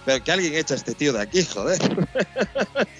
Pero 0.04 0.24
que 0.24 0.32
alguien 0.32 0.54
echa 0.54 0.72
a 0.72 0.76
este 0.78 0.94
tío 0.94 1.12
de 1.12 1.20
aquí, 1.20 1.44
joder. 1.44 1.78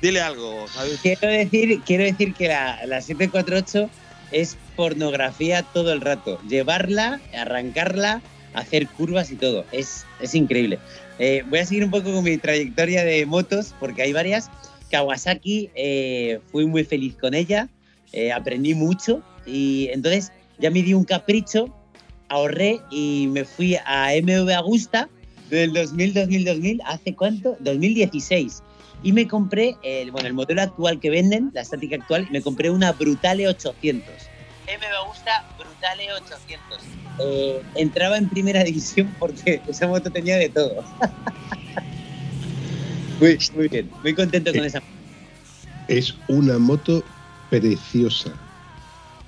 Dile 0.00 0.20
algo, 0.20 0.66
Javi. 0.68 0.92
Quiero 1.02 1.28
decir, 1.28 1.80
quiero 1.84 2.04
decir 2.04 2.32
que 2.34 2.48
la, 2.48 2.84
la 2.86 3.02
748 3.02 3.90
es 4.32 4.56
pornografía 4.76 5.62
todo 5.62 5.92
el 5.92 6.00
rato. 6.00 6.40
Llevarla, 6.48 7.20
arrancarla, 7.34 8.22
hacer 8.54 8.88
curvas 8.88 9.30
y 9.30 9.36
todo. 9.36 9.66
Es, 9.72 10.06
es 10.20 10.34
increíble. 10.34 10.78
Eh, 11.18 11.44
voy 11.48 11.58
a 11.58 11.66
seguir 11.66 11.84
un 11.84 11.90
poco 11.90 12.12
con 12.14 12.24
mi 12.24 12.38
trayectoria 12.38 13.04
de 13.04 13.26
motos 13.26 13.74
porque 13.78 14.02
hay 14.02 14.12
varias. 14.12 14.50
Kawasaki, 14.90 15.70
eh, 15.74 16.40
fui 16.50 16.66
muy 16.66 16.82
feliz 16.82 17.14
con 17.16 17.34
ella, 17.34 17.68
eh, 18.12 18.32
aprendí 18.32 18.74
mucho 18.74 19.22
y 19.46 19.88
entonces 19.92 20.32
ya 20.58 20.70
me 20.70 20.82
di 20.82 20.94
un 20.94 21.04
capricho, 21.04 21.72
ahorré 22.28 22.80
y 22.90 23.28
me 23.30 23.44
fui 23.44 23.76
a 23.84 24.10
MV 24.20 24.50
Agusta 24.50 25.08
del 25.48 25.72
2000-2000-2000, 25.74 26.80
¿hace 26.84 27.14
cuánto? 27.14 27.56
2016 27.60 28.62
y 29.02 29.12
me 29.12 29.26
compré 29.26 29.78
el, 29.82 30.10
bueno, 30.10 30.28
el 30.28 30.34
modelo 30.34 30.60
actual 30.62 31.00
que 31.00 31.10
venden, 31.10 31.50
la 31.54 31.62
estática 31.62 31.96
actual, 31.96 32.28
me 32.30 32.42
compré 32.42 32.70
una 32.70 32.92
Brutale 32.92 33.48
800. 33.48 34.30
Eh, 34.66 34.76
me 34.78 34.86
gusta 35.08 35.30
Brutale 35.58 36.12
800. 36.12 36.84
Eh, 37.18 37.62
entraba 37.76 38.18
en 38.18 38.28
primera 38.28 38.62
división 38.64 39.14
porque 39.18 39.62
esa 39.66 39.86
moto 39.86 40.10
tenía 40.10 40.36
de 40.36 40.50
todo. 40.50 40.84
muy, 43.20 43.38
muy 43.54 43.68
bien, 43.68 43.90
muy 44.02 44.14
contento 44.14 44.52
con 44.52 44.64
esa 44.64 44.82
Es 45.88 46.14
una 46.28 46.58
moto 46.58 47.04
preciosa. 47.48 48.32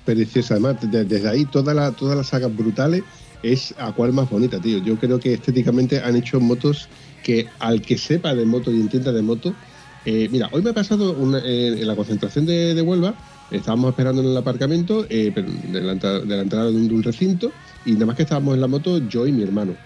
Preciosa. 0.05 0.55
Además, 0.55 0.77
de- 0.81 1.05
desde 1.05 1.29
ahí 1.29 1.45
todas 1.45 1.75
las 1.77 1.95
todas 1.97 2.17
las 2.17 2.29
sagas 2.29 2.55
brutales 2.55 3.05
es 3.43 3.75
a 3.79 3.93
cual 3.93 4.13
más 4.13 4.29
bonita, 4.29 4.61
tío. 4.61 4.79
Yo 4.79 4.97
creo 4.99 5.19
que 5.19 5.35
estéticamente 5.35 5.99
han 5.99 6.17
hecho 6.17 6.41
motos 6.41 6.89
que 7.23 7.55
al 7.59 7.83
que 7.83 7.99
sepa 7.99 8.35
de 8.35 8.45
moto 8.47 8.73
y 8.73 8.81
entienda 8.81 9.13
de 9.13 9.23
moto. 9.23 9.61
eh, 10.05 10.29
mira, 10.31 10.49
hoy 10.53 10.63
me 10.63 10.71
ha 10.71 10.75
pasado 10.75 11.17
eh, 11.39 11.77
en 11.81 11.87
la 11.87 11.97
concentración 11.97 12.45
de, 12.47 12.75
de 12.75 12.83
Huelva. 12.83 13.19
Estábamos 13.51 13.91
esperando 13.91 14.23
en 14.23 14.29
el 14.29 14.37
aparcamiento 14.37 15.07
eh, 15.11 15.31
de, 15.33 15.81
la, 15.83 15.93
entrada- 15.93 16.25
de 16.71 16.77
un 16.95 17.03
recinto 17.03 17.59
y 17.85 17.95
nada 17.95 18.07
más 18.07 18.17
que 18.17 18.23
estábamos 18.23 18.55
en 18.55 18.61
la 18.61 18.69
moto 18.69 18.99
yo 18.99 19.27
y 19.27 19.33
mi 19.33 19.43
hermano. 19.43 19.81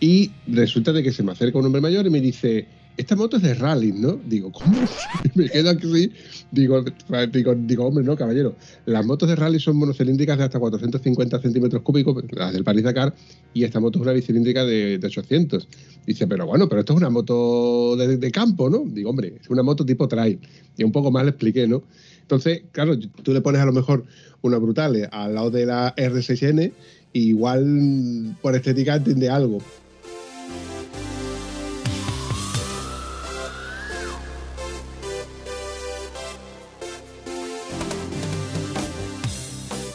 Y 0.00 0.40
resulta 0.46 0.92
de 0.92 1.02
que 1.02 1.12
se 1.12 1.22
me 1.22 1.32
acerca 1.32 1.58
un 1.58 1.66
hombre 1.66 1.80
mayor 1.80 2.06
y 2.06 2.10
me 2.10 2.20
dice, 2.20 2.70
esta 2.96 3.16
moto 3.16 3.36
es 3.36 3.42
de 3.42 3.54
rally, 3.54 3.92
¿no? 3.92 4.20
Digo, 4.26 4.52
¿cómo? 4.52 4.78
Me 5.34 5.48
quedo 5.48 5.70
aquí, 5.70 6.12
digo, 6.52 6.84
digo, 7.32 7.54
digo, 7.54 7.86
hombre, 7.86 8.04
no, 8.04 8.16
caballero. 8.16 8.54
Las 8.86 9.04
motos 9.04 9.28
de 9.28 9.36
rally 9.36 9.58
son 9.58 9.76
monocilíndricas 9.76 10.38
de 10.38 10.44
hasta 10.44 10.60
450 10.60 11.40
centímetros 11.40 11.82
cúbicos, 11.82 12.22
las 12.30 12.52
del 12.52 12.62
Paris 12.62 12.84
Dakar, 12.84 13.14
y 13.52 13.64
esta 13.64 13.80
moto 13.80 13.98
es 13.98 14.02
una 14.02 14.12
bicilíndrica 14.12 14.64
de, 14.64 14.98
de 14.98 15.06
800. 15.06 15.68
Dice, 16.06 16.26
pero 16.26 16.46
bueno, 16.46 16.68
pero 16.68 16.80
esto 16.80 16.92
es 16.92 16.98
una 16.98 17.10
moto 17.10 17.96
de, 17.96 18.16
de 18.16 18.30
campo, 18.30 18.70
¿no? 18.70 18.84
Digo, 18.86 19.10
hombre, 19.10 19.34
es 19.40 19.50
una 19.50 19.62
moto 19.62 19.84
tipo 19.84 20.06
trail. 20.06 20.38
Y 20.76 20.84
un 20.84 20.92
poco 20.92 21.10
más 21.10 21.24
le 21.24 21.30
expliqué, 21.30 21.66
¿no? 21.66 21.82
Entonces, 22.22 22.62
claro, 22.72 22.98
tú 22.98 23.32
le 23.32 23.40
pones 23.40 23.60
a 23.60 23.66
lo 23.66 23.72
mejor 23.72 24.04
una 24.42 24.58
Brutale 24.58 25.08
al 25.10 25.34
lado 25.34 25.50
de 25.50 25.66
la 25.66 25.94
R6N, 25.96 26.72
y 27.12 27.28
igual 27.28 28.36
por 28.40 28.54
estética 28.54 28.96
entiende 28.96 29.30
algo. 29.30 29.58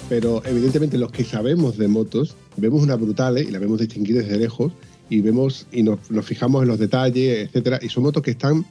Pero 0.09 0.41
evidentemente 0.43 0.97
los 0.97 1.11
que 1.11 1.23
sabemos 1.23 1.77
de 1.77 1.87
motos, 1.87 2.35
vemos 2.57 2.81
una 2.81 2.95
Brutale 2.95 3.41
y 3.41 3.51
la 3.51 3.59
vemos 3.59 3.79
distinguir 3.79 4.17
desde 4.17 4.37
lejos 4.37 4.73
y 5.07 5.21
vemos 5.21 5.67
y 5.71 5.83
nos, 5.83 6.09
nos 6.09 6.25
fijamos 6.25 6.63
en 6.63 6.67
los 6.67 6.79
detalles, 6.79 7.47
etcétera, 7.47 7.79
y 7.81 7.89
son 7.89 8.03
motos 8.03 8.23
que 8.23 8.31
están 8.31 8.65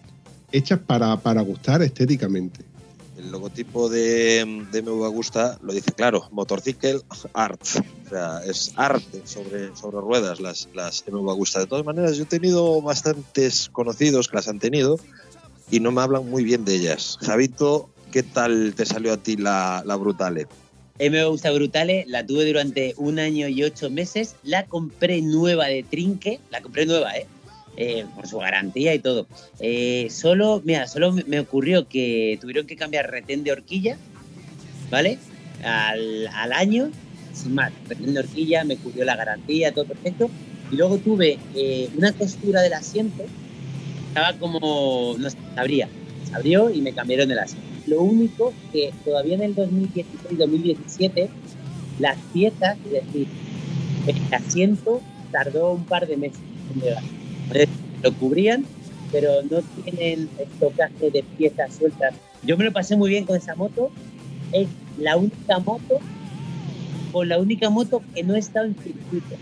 hechas 0.51 0.80
para, 0.80 1.16
para 1.18 1.41
gustar 1.43 1.80
estéticamente. 1.82 2.64
El 3.16 3.30
logotipo 3.30 3.89
de, 3.89 4.66
de 4.70 4.82
MV 4.82 5.05
Agusta 5.05 5.59
lo 5.62 5.72
dice 5.72 5.93
claro, 5.93 6.28
Motorcycle 6.30 7.01
Art. 7.34 7.61
O 8.07 8.09
sea, 8.09 8.41
es 8.45 8.72
arte 8.76 9.22
sobre, 9.24 9.74
sobre 9.76 10.01
ruedas 10.01 10.41
las, 10.41 10.68
las 10.74 11.05
MV 11.09 11.30
Agusta. 11.30 11.61
De 11.61 11.66
todas 11.66 11.84
maneras, 11.84 12.16
yo 12.16 12.22
he 12.24 12.26
tenido 12.26 12.80
bastantes 12.80 13.68
conocidos 13.70 14.28
que 14.28 14.36
las 14.36 14.49
han 14.49 14.59
tenido 14.59 14.99
y 15.70 15.80
no 15.80 15.93
me 15.93 16.01
hablan 16.01 16.28
muy 16.28 16.45
bien 16.45 16.64
de 16.64 16.76
ellas. 16.76 17.18
Javito, 17.20 17.91
¿qué 18.12 18.22
tal 18.22 18.74
te 18.76 18.86
salió 18.86 19.12
a 19.12 19.16
ti 19.16 19.36
la, 19.36 19.82
la 19.84 19.97
Brutale? 19.97 20.47
Me 20.99 21.24
gusta 21.24 21.53
Brutale, 21.53 22.05
la 22.09 22.26
tuve 22.26 22.44
durante 22.44 22.92
un 22.96 23.20
año 23.20 23.46
y 23.46 23.62
ocho 23.62 23.88
meses, 23.88 24.34
la 24.42 24.66
compré 24.66 25.22
nueva 25.22 25.66
de 25.66 25.84
trinque, 25.84 26.40
la 26.51 26.61
compré 26.61 26.86
nueva, 26.86 27.16
¿eh? 27.16 27.26
Eh, 27.76 28.05
por 28.16 28.26
su 28.26 28.38
garantía 28.38 28.92
y 28.92 28.99
todo. 28.99 29.28
Eh, 29.61 30.09
solo, 30.11 30.61
mira, 30.64 30.88
solo 30.88 31.12
me- 31.12 31.38
ocurrió 31.38 31.86
que 31.86 32.36
tuvieron 32.40 32.66
que 32.66 32.74
cambiar 32.74 33.09
retén 33.09 33.44
de 33.44 33.53
horquilla, 33.53 33.96
¿vale? 34.90 35.18
Al, 35.62 36.53
año, 36.53 36.90
sin 37.32 37.55
más, 37.55 37.70
retén 37.88 38.14
de 38.14 38.18
horquilla, 38.20 38.64
me 38.64 38.76
cubrió 38.76 39.05
la 39.05 39.14
garantía, 39.14 39.72
todo 39.72 39.84
perfecto. 39.84 40.28
Y 40.72 40.76
luego 40.76 40.99
tuve 40.99 41.38
eh, 41.55 41.88
una 41.96 42.12
costura 42.12 42.61
del 42.62 42.72
asiento, 42.72 43.24
estaba 44.09 44.36
como, 44.36 45.14
no 45.16 45.30
sé, 45.30 45.36
se 45.55 45.61
abría, 45.61 45.88
se 46.28 46.34
abrió 46.34 46.70
y 46.70 46.80
me 46.82 46.92
cambiaron 46.92 47.30
el 47.30 47.38
asiento. 47.38 47.78
Lo 47.89 48.03
único 48.03 48.53
que 48.72 48.93
todavía 49.05 49.36
en 49.36 49.43
el 49.43 49.57
2016-2017 49.57 51.28
las 51.99 52.16
piezas, 52.32 52.76
es 52.86 52.93
decir, 52.93 53.26
el 54.07 54.34
asiento 54.34 55.01
tardó 55.32 55.72
un 55.72 55.84
par 55.84 56.07
de 56.07 56.16
meses 56.16 56.41
en 56.74 56.80
llegar. 56.80 57.03
Lo 58.03 58.12
cubrían, 58.14 58.64
pero 59.11 59.43
no 59.43 59.62
tienen 59.82 60.28
estocaje 60.39 61.11
de 61.11 61.22
piezas 61.36 61.76
sueltas. 61.76 62.14
Yo 62.43 62.57
me 62.57 62.64
lo 62.64 62.72
pasé 62.72 62.97
muy 62.97 63.11
bien 63.11 63.24
con 63.24 63.36
esa 63.36 63.55
moto. 63.55 63.91
Es 64.53 64.68
la 64.99 65.16
única 65.16 65.59
moto, 65.59 65.99
con 67.12 67.28
la 67.28 67.39
única 67.39 67.70
moto 67.70 68.03
que 68.14 68.22
no 68.22 68.34
he 68.34 68.39
estado 68.39 68.66
en 68.66 68.76
circuito. 68.76 69.36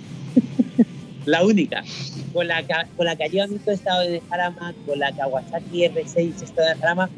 la 1.24 1.44
única. 1.44 1.84
Con 2.32 2.48
la, 2.48 2.64
con 2.96 3.06
la 3.06 3.16
que 3.16 3.28
yo 3.30 3.44
he 3.44 3.72
estado 3.72 4.02
en 4.02 4.20
Jarama, 4.28 4.74
con 4.86 4.98
la 4.98 5.12
Kawasaki 5.12 5.84
R6 5.84 6.16
he 6.16 6.44
estado 6.44 6.68
en 6.68 6.78
Jarama, 6.78 7.10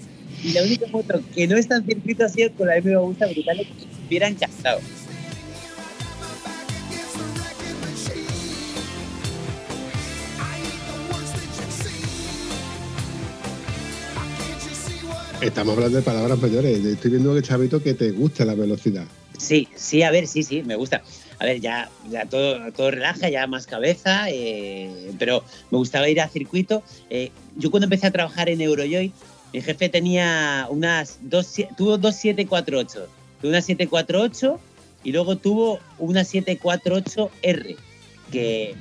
y 0.43 0.53
la 0.53 0.63
única 0.63 0.87
foto 0.89 1.21
que 1.35 1.47
no 1.47 1.57
es 1.57 1.69
tan 1.69 1.85
circuito 1.85 2.25
ha 2.25 2.29
sido 2.29 2.53
con 2.53 2.69
la 2.69 2.77
M 2.77 2.91
me 2.91 2.97
gusta 2.97 3.27
brutal 3.27 3.59
que 3.59 3.65
se 3.65 4.07
hubieran 4.07 4.35
casado. 4.35 4.81
Estamos 15.41 15.77
hablando 15.77 15.99
de 15.99 16.03
palabras 16.03 16.39
mayores. 16.41 16.85
Estoy 16.85 17.13
viendo 17.13 17.33
que 17.33 17.43
Chavito 17.43 17.81
que 17.81 17.95
te 17.95 18.11
gusta 18.11 18.45
la 18.45 18.55
velocidad. 18.55 19.05
Sí, 19.39 19.69
sí, 19.77 20.03
a 20.03 20.11
ver, 20.11 20.27
sí, 20.27 20.43
sí, 20.43 20.65
me 20.65 20.75
gusta. 20.75 21.03
A 21.39 21.45
ver, 21.45 21.61
ya, 21.61 21.89
ya 22.11 22.27
todo, 22.27 22.73
todo 22.73 22.91
relaja, 22.91 23.29
ya 23.29 23.47
más 23.47 23.67
cabeza, 23.67 24.29
eh, 24.29 25.13
pero 25.17 25.45
me 25.71 25.79
gustaba 25.79 26.09
ir 26.09 26.21
a 26.21 26.29
circuito. 26.29 26.83
Eh, 27.09 27.31
yo 27.57 27.71
cuando 27.71 27.85
empecé 27.85 28.09
a 28.09 28.11
trabajar 28.11 28.49
en 28.49 28.61
Eurojoy, 28.61 29.13
mi 29.53 29.63
jefe 29.63 29.89
tenía 29.89 30.67
unas 30.71 31.19
dos, 31.23 31.55
tuvo 31.77 31.99
dos 31.99 32.17
748. 32.17 33.09
Tuvo 33.41 33.51
una 33.51 33.63
748 33.63 34.61
y 35.05 35.13
luego 35.13 35.37
tuvo 35.37 35.79
una 35.99 36.23
748R, 36.23 37.77
que 38.31 38.75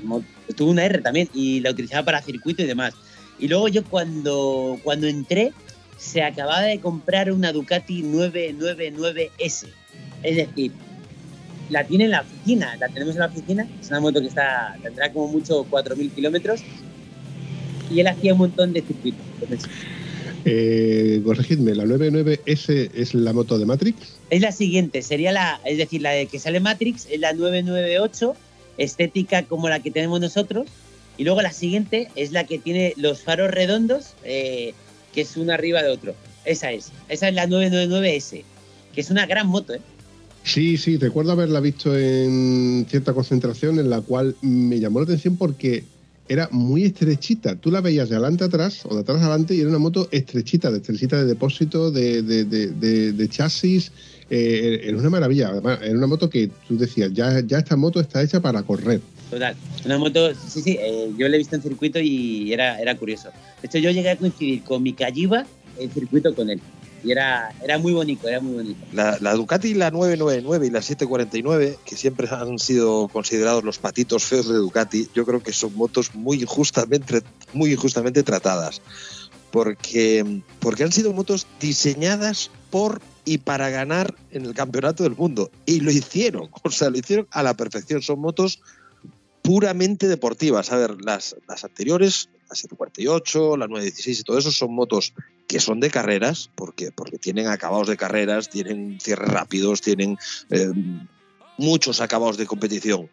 tuvo 0.56 0.72
una 0.72 0.86
R 0.86 1.00
también 1.00 1.30
y 1.34 1.60
la 1.62 1.72
utilizaba 1.72 2.04
para 2.04 2.22
circuito 2.22 2.64
y 2.64 2.66
demás. 2.66 2.94
Y 3.40 3.48
luego 3.48 3.68
yo 3.68 3.84
cuando, 3.84 4.80
cuando 4.84 5.08
entré, 5.08 5.54
se 5.98 6.24
acababa 6.24 6.62
de 6.62 6.80
comprar 6.80 7.32
una 7.32 7.52
Ducati 7.52 8.04
999S. 8.04 9.68
Es 10.24 10.36
decir, 10.36 10.72
la 11.70 11.84
tiene 11.86 12.06
en 12.06 12.12
la 12.12 12.22
oficina, 12.22 12.76
la 12.78 12.88
tenemos 12.90 13.16
en 13.16 13.20
la 13.20 13.28
oficina. 13.28 13.68
Es 13.80 13.90
una 13.90 14.00
moto 14.00 14.20
que 14.22 14.28
está, 14.28 14.76
tendrá 14.82 15.12
como 15.12 15.28
mucho 15.28 15.66
4.000 15.70 16.12
kilómetros. 16.12 16.62
Y 17.92 18.00
él 18.00 18.08
hacía 18.08 18.34
un 18.34 18.40
montón 18.40 18.74
de 18.74 18.82
circuitos. 18.82 19.24
Eh, 20.50 21.22
corregidme, 21.26 21.76
¿la 21.76 21.84
99S 21.84 22.92
es 22.94 23.14
la 23.14 23.34
moto 23.34 23.60
de 23.60 23.66
Matrix? 23.66 23.98
es 24.30 24.42
la 24.42 24.52
siguiente, 24.52 25.02
sería 25.02 25.32
la, 25.32 25.60
es 25.66 25.78
decir, 25.78 26.02
la 26.02 26.12
de 26.12 26.28
que 26.28 26.40
sale 26.40 26.60
Matrix, 26.60 27.06
es 27.10 27.20
la 27.20 27.34
998, 27.34 28.34
estética 28.78 29.44
como 29.44 29.68
la 29.68 29.82
que 29.82 29.92
tenemos 29.92 30.22
nosotros. 30.22 30.68
Y 31.18 31.24
luego 31.24 31.42
la 31.42 31.52
siguiente 31.52 32.10
es 32.16 32.32
la 32.32 32.46
que 32.46 32.60
tiene 32.60 32.94
los 32.96 33.24
faros 33.24 33.52
redondos, 33.52 34.14
eh, 34.24 34.74
que 35.14 35.22
es 35.22 35.36
uno 35.36 35.52
arriba 35.52 35.82
de 35.82 35.90
otro. 35.90 36.16
Esa 36.46 36.72
es, 36.72 36.92
esa 37.10 37.28
es 37.28 37.34
la 37.34 37.48
999S, 37.48 38.44
que 38.94 39.02
es 39.02 39.10
una 39.10 39.26
gran 39.26 39.48
moto, 39.48 39.74
¿eh? 39.74 39.82
Sí, 40.44 40.78
sí, 40.78 40.96
recuerdo 40.96 41.34
haberla 41.34 41.60
visto 41.60 41.98
en 41.98 42.86
cierta 42.90 43.14
concentración 43.14 43.80
en 43.80 43.90
la 43.90 44.00
cual 44.00 44.38
me 44.42 44.80
llamó 44.80 45.00
la 45.00 45.04
atención 45.04 45.36
porque 45.36 45.84
era 46.30 46.50
muy 46.52 46.84
estrechita. 46.84 47.56
Tú 47.56 47.72
la 47.72 47.82
veías 47.82 48.10
de 48.10 48.16
adelante 48.16 48.44
a 48.44 48.48
atrás 48.48 48.82
o 48.86 48.96
de 48.96 49.02
atrás 49.02 49.20
adelante 49.22 49.56
y 49.56 49.60
era 49.62 49.70
una 49.70 49.78
moto 49.80 50.08
estrechita, 50.12 50.72
de 50.72 50.78
estrechita 50.78 51.18
de 51.18 51.26
depósito, 51.26 51.92
de, 51.92 52.22
de, 52.22 52.44
de- 52.46 52.68
de- 52.72 53.12
de 53.14 53.30
chasis. 53.30 53.92
Eh, 54.30 54.82
era 54.84 54.98
una 54.98 55.10
maravilla. 55.10 55.50
Además, 55.50 55.80
era 55.82 55.98
una 55.98 56.08
moto 56.08 56.30
que 56.30 56.50
tú 56.68 56.78
decías, 56.78 57.12
ya, 57.14 57.40
ya 57.46 57.60
esta 57.60 57.76
moto 57.76 58.00
está 58.00 58.22
hecha 58.22 58.42
para 58.42 58.62
correr. 58.64 59.00
Total. 59.30 59.56
Una 59.86 59.98
moto, 59.98 60.34
sí, 60.48 60.62
sí, 60.62 60.78
eh, 60.80 61.10
yo 61.18 61.28
la 61.28 61.36
he 61.36 61.38
visto 61.38 61.56
en 61.56 61.62
circuito 61.62 62.00
y 62.00 62.52
era, 62.54 62.80
era 62.82 62.96
curioso. 62.98 63.30
De 63.62 63.68
hecho, 63.68 63.78
yo 63.78 63.92
llegué 63.92 64.10
a 64.12 64.18
coincidir 64.18 64.64
con 64.64 64.84
mi 64.84 64.94
Calliva 64.94 65.46
en 65.80 65.92
circuito 65.92 66.34
con 66.34 66.50
él. 66.50 66.60
Y 67.08 67.12
era, 67.12 67.56
era 67.64 67.78
muy 67.78 67.94
bonito, 67.94 68.28
era 68.28 68.42
muy 68.42 68.54
bonito. 68.56 68.86
La, 68.92 69.18
la 69.22 69.34
Ducati, 69.34 69.74
la 69.74 69.92
999 69.92 70.68
y 70.68 70.70
la 70.70 70.82
749, 70.82 71.80
que 71.86 71.96
siempre 71.96 72.28
han 72.30 72.60
sido 72.60 73.08
considerados 73.08 73.64
los 73.64 73.78
patitos 73.78 74.26
feos 74.26 74.50
de 74.50 74.56
Ducati, 74.56 75.08
yo 75.16 75.26
creo 75.26 75.42
que 75.42 75.54
son 75.54 75.74
motos 75.76 76.14
muy 76.16 76.42
injustamente, 76.42 77.22
muy 77.54 77.72
injustamente 77.72 78.24
tratadas. 78.24 78.82
Porque, 79.52 80.42
porque 80.60 80.84
han 80.84 80.92
sido 80.92 81.14
motos 81.14 81.48
diseñadas 81.62 82.52
por 82.70 83.02
y 83.24 83.38
para 83.38 83.70
ganar 83.70 84.14
en 84.32 84.46
el 84.46 84.54
campeonato 84.54 85.04
del 85.04 85.16
mundo. 85.16 85.50
Y 85.66 85.80
lo 85.80 85.92
hicieron, 85.92 86.50
o 86.64 86.70
sea, 86.70 86.90
lo 86.90 86.98
hicieron 86.98 87.28
a 87.32 87.42
la 87.42 87.56
perfección. 87.56 88.02
Son 88.02 88.20
motos 88.20 88.60
puramente 89.42 90.10
deportivas. 90.10 90.74
A 90.74 90.76
ver, 90.76 91.02
las, 91.02 91.38
las 91.48 91.64
anteriores, 91.64 92.28
la 92.50 92.56
748, 92.56 93.58
la 93.58 93.68
916 93.68 94.20
y 94.20 94.24
todo 94.24 94.38
eso 94.38 94.52
son 94.52 94.74
motos 94.74 95.14
que 95.48 95.60
son 95.60 95.80
de 95.80 95.90
carreras, 95.90 96.50
porque, 96.56 96.92
porque 96.92 97.18
tienen 97.18 97.48
acabados 97.48 97.88
de 97.88 97.98
carreras, 97.98 98.50
tienen 98.50 99.00
cierres 99.02 99.30
rápidos, 99.30 99.82
tienen 99.82 100.18
eh, 100.50 100.72
muchos 101.58 102.02
acabados 102.02 102.38
de 102.38 102.46
competición. 102.46 103.10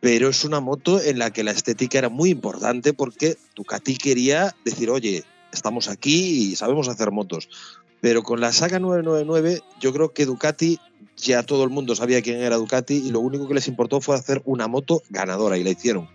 Pero 0.00 0.28
es 0.28 0.44
una 0.44 0.60
moto 0.60 1.00
en 1.00 1.18
la 1.18 1.32
que 1.32 1.44
la 1.44 1.52
estética 1.52 1.98
era 1.98 2.08
muy 2.08 2.30
importante 2.30 2.92
porque 2.92 3.36
Ducati 3.54 3.96
quería 3.96 4.54
decir, 4.64 4.90
oye, 4.90 5.24
estamos 5.52 5.88
aquí 5.88 6.50
y 6.50 6.56
sabemos 6.56 6.88
hacer 6.88 7.12
motos. 7.12 7.48
Pero 8.00 8.24
con 8.24 8.40
la 8.40 8.52
saga 8.52 8.80
999 8.80 9.60
yo 9.80 9.92
creo 9.92 10.12
que 10.12 10.26
Ducati, 10.26 10.80
ya 11.16 11.44
todo 11.44 11.62
el 11.62 11.70
mundo 11.70 11.94
sabía 11.94 12.20
quién 12.20 12.42
era 12.42 12.56
Ducati 12.56 12.94
y 12.94 13.10
lo 13.12 13.20
único 13.20 13.46
que 13.46 13.54
les 13.54 13.68
importó 13.68 14.00
fue 14.00 14.16
hacer 14.16 14.42
una 14.44 14.66
moto 14.66 15.02
ganadora 15.08 15.56
y 15.56 15.62
la 15.62 15.70
hicieron. 15.70 16.08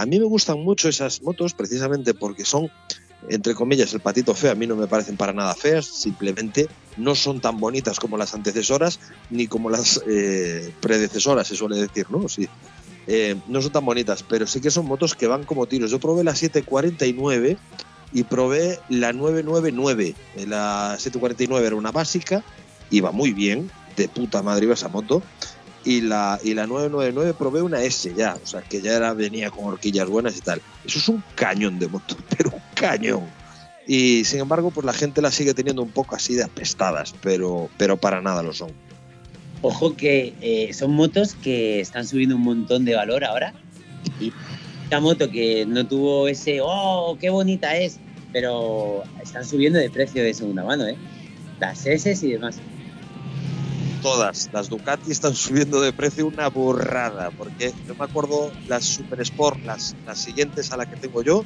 A 0.00 0.06
mí 0.06 0.18
me 0.18 0.24
gustan 0.24 0.60
mucho 0.60 0.88
esas 0.88 1.22
motos 1.22 1.54
precisamente 1.54 2.14
porque 2.14 2.44
son 2.44 2.70
entre 3.28 3.54
comillas, 3.54 3.92
el 3.92 4.00
patito 4.00 4.34
feo, 4.34 4.52
a 4.52 4.54
mí 4.54 4.66
no 4.66 4.76
me 4.76 4.86
parecen 4.86 5.16
para 5.16 5.32
nada 5.32 5.54
feas, 5.54 5.84
simplemente 5.84 6.68
no 6.96 7.14
son 7.14 7.40
tan 7.40 7.60
bonitas 7.60 8.00
como 8.00 8.16
las 8.16 8.34
antecesoras 8.34 8.98
ni 9.28 9.46
como 9.46 9.68
las 9.68 10.02
eh, 10.08 10.72
predecesoras, 10.80 11.46
se 11.46 11.54
suele 11.54 11.76
decir, 11.76 12.06
¿no? 12.10 12.28
Sí. 12.28 12.48
Eh, 13.06 13.36
no 13.48 13.60
son 13.60 13.72
tan 13.72 13.84
bonitas, 13.84 14.22
pero 14.22 14.46
sí 14.46 14.60
que 14.60 14.70
son 14.70 14.86
motos 14.86 15.14
que 15.14 15.26
van 15.26 15.44
como 15.44 15.66
tiros. 15.66 15.90
Yo 15.90 15.98
probé 15.98 16.24
la 16.24 16.34
749 16.34 17.58
y 18.12 18.22
probé 18.24 18.78
la 18.88 19.12
999. 19.12 20.14
Eh, 20.36 20.46
La 20.46 20.96
749 20.98 21.66
era 21.66 21.76
una 21.76 21.92
básica, 21.92 22.42
iba 22.90 23.10
muy 23.12 23.32
bien, 23.32 23.70
de 23.96 24.08
puta 24.08 24.42
madre 24.42 24.64
iba 24.64 24.74
esa 24.74 24.88
moto. 24.88 25.22
Y 25.84 26.02
la, 26.02 26.38
y 26.42 26.52
la 26.52 26.66
999 26.66 27.34
probé 27.38 27.62
una 27.62 27.82
S 27.82 28.12
ya, 28.14 28.36
o 28.42 28.46
sea, 28.46 28.60
que 28.60 28.82
ya 28.82 28.96
era, 28.96 29.14
venía 29.14 29.50
con 29.50 29.64
horquillas 29.64 30.08
buenas 30.08 30.36
y 30.36 30.40
tal. 30.40 30.60
Eso 30.84 30.98
es 30.98 31.08
un 31.08 31.22
cañón 31.34 31.78
de 31.78 31.88
moto, 31.88 32.16
pero 32.36 32.50
un 32.50 32.62
cañón. 32.74 33.26
Y 33.86 34.24
sin 34.24 34.40
embargo, 34.40 34.70
pues 34.70 34.84
la 34.84 34.92
gente 34.92 35.22
la 35.22 35.30
sigue 35.30 35.54
teniendo 35.54 35.82
un 35.82 35.90
poco 35.90 36.14
así 36.14 36.34
de 36.34 36.44
apestadas, 36.44 37.14
pero, 37.22 37.70
pero 37.78 37.96
para 37.96 38.20
nada 38.20 38.42
lo 38.42 38.52
son. 38.52 38.70
Ojo 39.62 39.96
que 39.96 40.34
eh, 40.40 40.72
son 40.72 40.92
motos 40.92 41.34
que 41.34 41.80
están 41.80 42.06
subiendo 42.06 42.36
un 42.36 42.42
montón 42.42 42.84
de 42.84 42.94
valor 42.94 43.24
ahora. 43.24 43.54
Y 44.20 44.32
esta 44.84 45.00
moto 45.00 45.30
que 45.30 45.66
no 45.66 45.86
tuvo 45.86 46.28
ese, 46.28 46.60
oh, 46.62 47.16
qué 47.20 47.30
bonita 47.30 47.76
es, 47.76 47.98
pero 48.32 49.02
están 49.22 49.44
subiendo 49.44 49.78
de 49.78 49.90
precio 49.90 50.22
de 50.22 50.34
segunda 50.34 50.64
mano, 50.64 50.86
¿eh? 50.86 50.96
Las 51.58 51.86
S 51.86 52.26
y 52.26 52.32
demás. 52.32 52.58
Todas, 54.02 54.48
las 54.52 54.70
Ducati 54.70 55.10
están 55.10 55.34
subiendo 55.34 55.80
de 55.80 55.92
precio 55.92 56.26
una 56.26 56.48
burrada, 56.48 57.30
porque 57.30 57.72
yo 57.86 57.94
me 57.94 58.04
acuerdo 58.04 58.50
las 58.66 58.84
Super 58.84 59.20
Sport, 59.20 59.64
las, 59.64 59.94
las 60.06 60.18
siguientes 60.18 60.72
a 60.72 60.78
la 60.78 60.86
que 60.86 60.96
tengo 60.96 61.22
yo, 61.22 61.44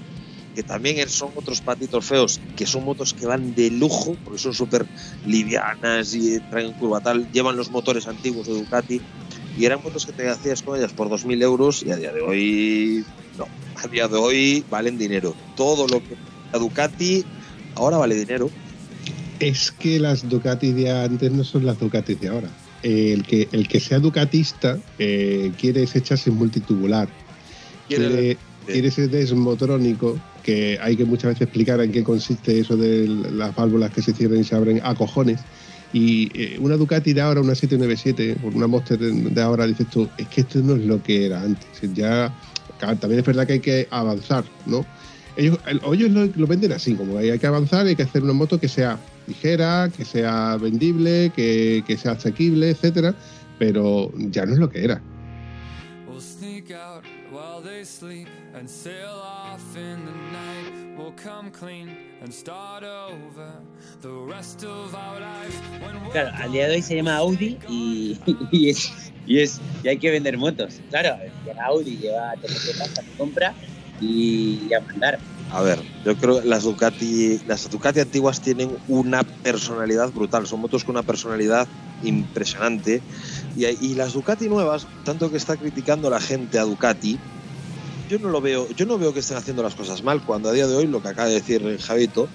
que 0.55 0.63
también 0.63 1.09
son 1.09 1.31
otros 1.35 1.61
patitos 1.61 2.05
feos, 2.05 2.41
que 2.57 2.65
son 2.65 2.85
motos 2.85 3.13
que 3.13 3.27
van 3.27 3.55
de 3.57 3.71
lujo, 3.71 4.17
porque 4.25 4.39
son 4.39 4.55
súper 4.55 4.87
livianas 5.27 6.15
y 6.15 6.39
traen 6.51 6.73
curva 6.75 7.01
tal, 7.01 7.31
llevan 7.33 7.57
los 7.57 7.71
motores 7.71 8.07
antiguos 8.07 8.47
de 8.47 8.55
Ducati, 8.55 9.01
y 9.59 9.65
eran 9.65 9.83
motos 9.83 10.07
que 10.07 10.13
te 10.13 10.29
hacías 10.29 10.63
con 10.63 10.79
ellas 10.79 10.93
por 10.93 11.09
2.000 11.09 11.43
euros 11.43 11.83
y 11.83 11.91
a 11.91 11.97
día 11.97 12.13
de 12.13 12.21
hoy, 12.21 13.05
no, 13.37 13.47
a 13.83 13.89
día 13.89 14.07
de 14.07 14.17
hoy 14.17 14.65
valen 14.71 14.97
dinero. 14.97 15.35
Todo 15.57 15.89
lo 15.89 15.99
que 16.01 16.17
la 16.53 16.59
Ducati 16.59 17.25
ahora 17.75 17.99
vale 17.99 18.15
dinero. 18.15 18.49
Es 19.41 19.70
que 19.72 19.99
las 19.99 20.28
Ducati 20.28 20.72
de 20.72 20.91
antes 20.91 21.30
no 21.32 21.45
son 21.45 21.66
las 21.66 21.78
Ducati 21.78 22.14
de 22.14 22.28
ahora. 22.28 22.49
El, 22.82 23.22
que, 23.24 23.49
el 23.53 23.66
que 23.66 23.80
sea 23.80 23.99
ducatista 23.99 24.78
eh, 24.99 25.51
quiere 25.59 25.85
ese 25.85 26.03
chasis 26.03 26.32
multitubular, 26.32 27.09
Quiere- 27.89 28.09
quiere, 28.09 28.39
quiere 28.66 28.89
ese 28.89 29.09
desmotrónico, 29.09 30.18
que 30.43 30.78
hay 30.82 30.95
que 30.97 31.05
muchas 31.07 31.30
veces 31.30 31.43
explicar 31.43 31.80
en 31.80 31.91
qué 31.93 32.05
consiste 32.05 32.59
eso 32.61 32.76
de 32.76 33.09
las 33.09 33.55
válvulas 33.57 33.91
que 33.91 34.03
se 34.03 34.12
cierran 34.12 34.41
y 34.41 34.45
se 34.45 34.55
abren 34.55 34.80
a 34.85 34.95
cojones. 34.95 35.41
Y 35.95 36.30
eh, 36.39 36.59
una 36.61 36.76
Ducati 36.76 37.12
de 37.14 37.20
ahora, 37.22 37.41
una 37.41 37.55
797, 37.55 38.37
o 38.45 38.49
una 38.49 38.66
Monster 38.66 38.99
de 38.99 39.41
ahora, 39.43 39.66
dices 39.66 39.87
tú, 39.89 40.09
es 40.18 40.26
que 40.28 40.43
esto 40.43 40.59
no 40.61 40.74
es 40.76 40.85
lo 40.85 41.03
que 41.03 41.24
era 41.26 41.41
antes. 41.43 41.66
Ya, 41.95 42.32
también 43.01 43.20
es 43.20 43.24
verdad 43.26 43.47
que 43.47 43.53
hay 43.55 43.61
que 43.61 43.89
avanzar, 43.91 44.45
¿no? 44.66 44.85
Ellos, 45.37 45.59
el- 45.66 45.80
ellos 45.93 46.11
lo, 46.11 46.26
lo 46.26 46.47
venden 46.47 46.72
así, 46.72 46.95
como 46.95 47.16
hay, 47.16 47.30
hay 47.30 47.39
que 47.39 47.47
avanzar, 47.47 47.87
hay 47.87 47.97
que 47.97 48.03
hacer 48.03 48.22
una 48.22 48.32
moto 48.35 48.61
que 48.61 48.68
sea 48.68 48.99
ligera, 49.27 49.91
que 49.97 50.05
sea 50.05 50.57
vendible, 50.57 51.31
que, 51.35 51.83
que 51.87 51.97
sea 51.97 52.12
asequible, 52.12 52.70
etcétera, 52.70 53.14
pero 53.59 54.11
ya 54.16 54.47
no 54.47 54.53
es 54.53 54.59
lo 54.59 54.68
que 54.68 54.85
era. 54.85 55.01
We'll 56.07 56.20
sneak 56.20 56.70
out 56.70 57.05
while 57.31 57.61
they 57.61 57.85
sleep 57.85 58.29
and 58.55 58.68
sail 58.68 59.20
off 59.20 59.61
in 59.77 60.05
the 60.05 60.12
night. 60.33 60.97
We'll 60.97 61.14
come 61.16 61.51
clean 61.51 61.91
and 62.22 62.33
start 62.33 62.85
over 62.85 63.51
the 64.01 64.12
rest 64.33 64.62
of 64.62 64.95
our 64.95 65.18
life. 65.18 65.61
When 65.85 66.01
we're 66.05 66.12
Claro, 66.12 66.31
al 66.37 66.53
día 66.53 66.68
de 66.68 66.77
hoy 66.77 66.83
se 66.83 66.97
llama 66.97 67.16
Audi 67.16 67.59
y, 67.68 68.18
y 68.53 68.70
es, 68.70 68.93
y 69.27 69.41
es 69.41 69.61
y 69.83 69.89
hay 69.89 69.99
que 69.99 70.11
vender 70.11 70.39
motos. 70.39 70.81
Claro, 70.91 71.16
Audi, 71.64 71.97
lleva 71.97 72.35
te 72.35 72.49
mete 72.49 72.79
pasta, 72.79 73.03
te 73.03 73.11
compra 73.18 73.55
y 74.01 74.72
a 74.72 74.81
mandar. 74.81 75.18
A 75.55 75.63
ver, 75.63 75.79
yo 76.05 76.17
creo 76.17 76.43
que 76.43 76.49
las 76.49 76.65
Ducati, 76.65 77.41
las 77.47 77.71
Ducati 77.71 78.01
antiguas 78.01 78.41
tienen 78.41 78.77
una 78.89 79.23
personalidad 79.23 80.13
brutal, 80.13 80.49
son 80.49 80.61
motos 80.61 80.83
con 80.83 80.97
una 80.97 81.05
personalidad 81.05 81.69
impresionante. 82.03 83.01
Y, 83.57 83.65
y 83.67 83.95
las 83.95 84.15
Ducati 84.15 84.49
nuevas, 84.49 84.89
tanto 85.05 85.31
que 85.31 85.37
está 85.37 85.57
criticando 85.57 86.11
la 86.11 86.21
gente 86.21 86.59
a 86.59 86.65
Ducati, 86.65 87.21
yo 88.11 88.19
no 88.19 88.31
lo 88.31 88.41
veo, 88.41 88.69
yo 88.71 88.85
no 88.85 88.99
veo 88.99 89.15
que 89.15 89.21
estén 89.21 89.37
haciendo 89.37 89.63
las 89.63 89.77
cosas 89.77 90.03
mal, 90.03 90.23
cuando 90.25 90.49
a 90.49 90.53
día 90.53 90.67
de 90.67 90.75
hoy 90.75 90.89
lo 90.89 91.01
que 91.01 91.09
acaba 91.09 91.29
de 91.29 91.35
decir 91.35 91.79
Javito, 91.81 92.29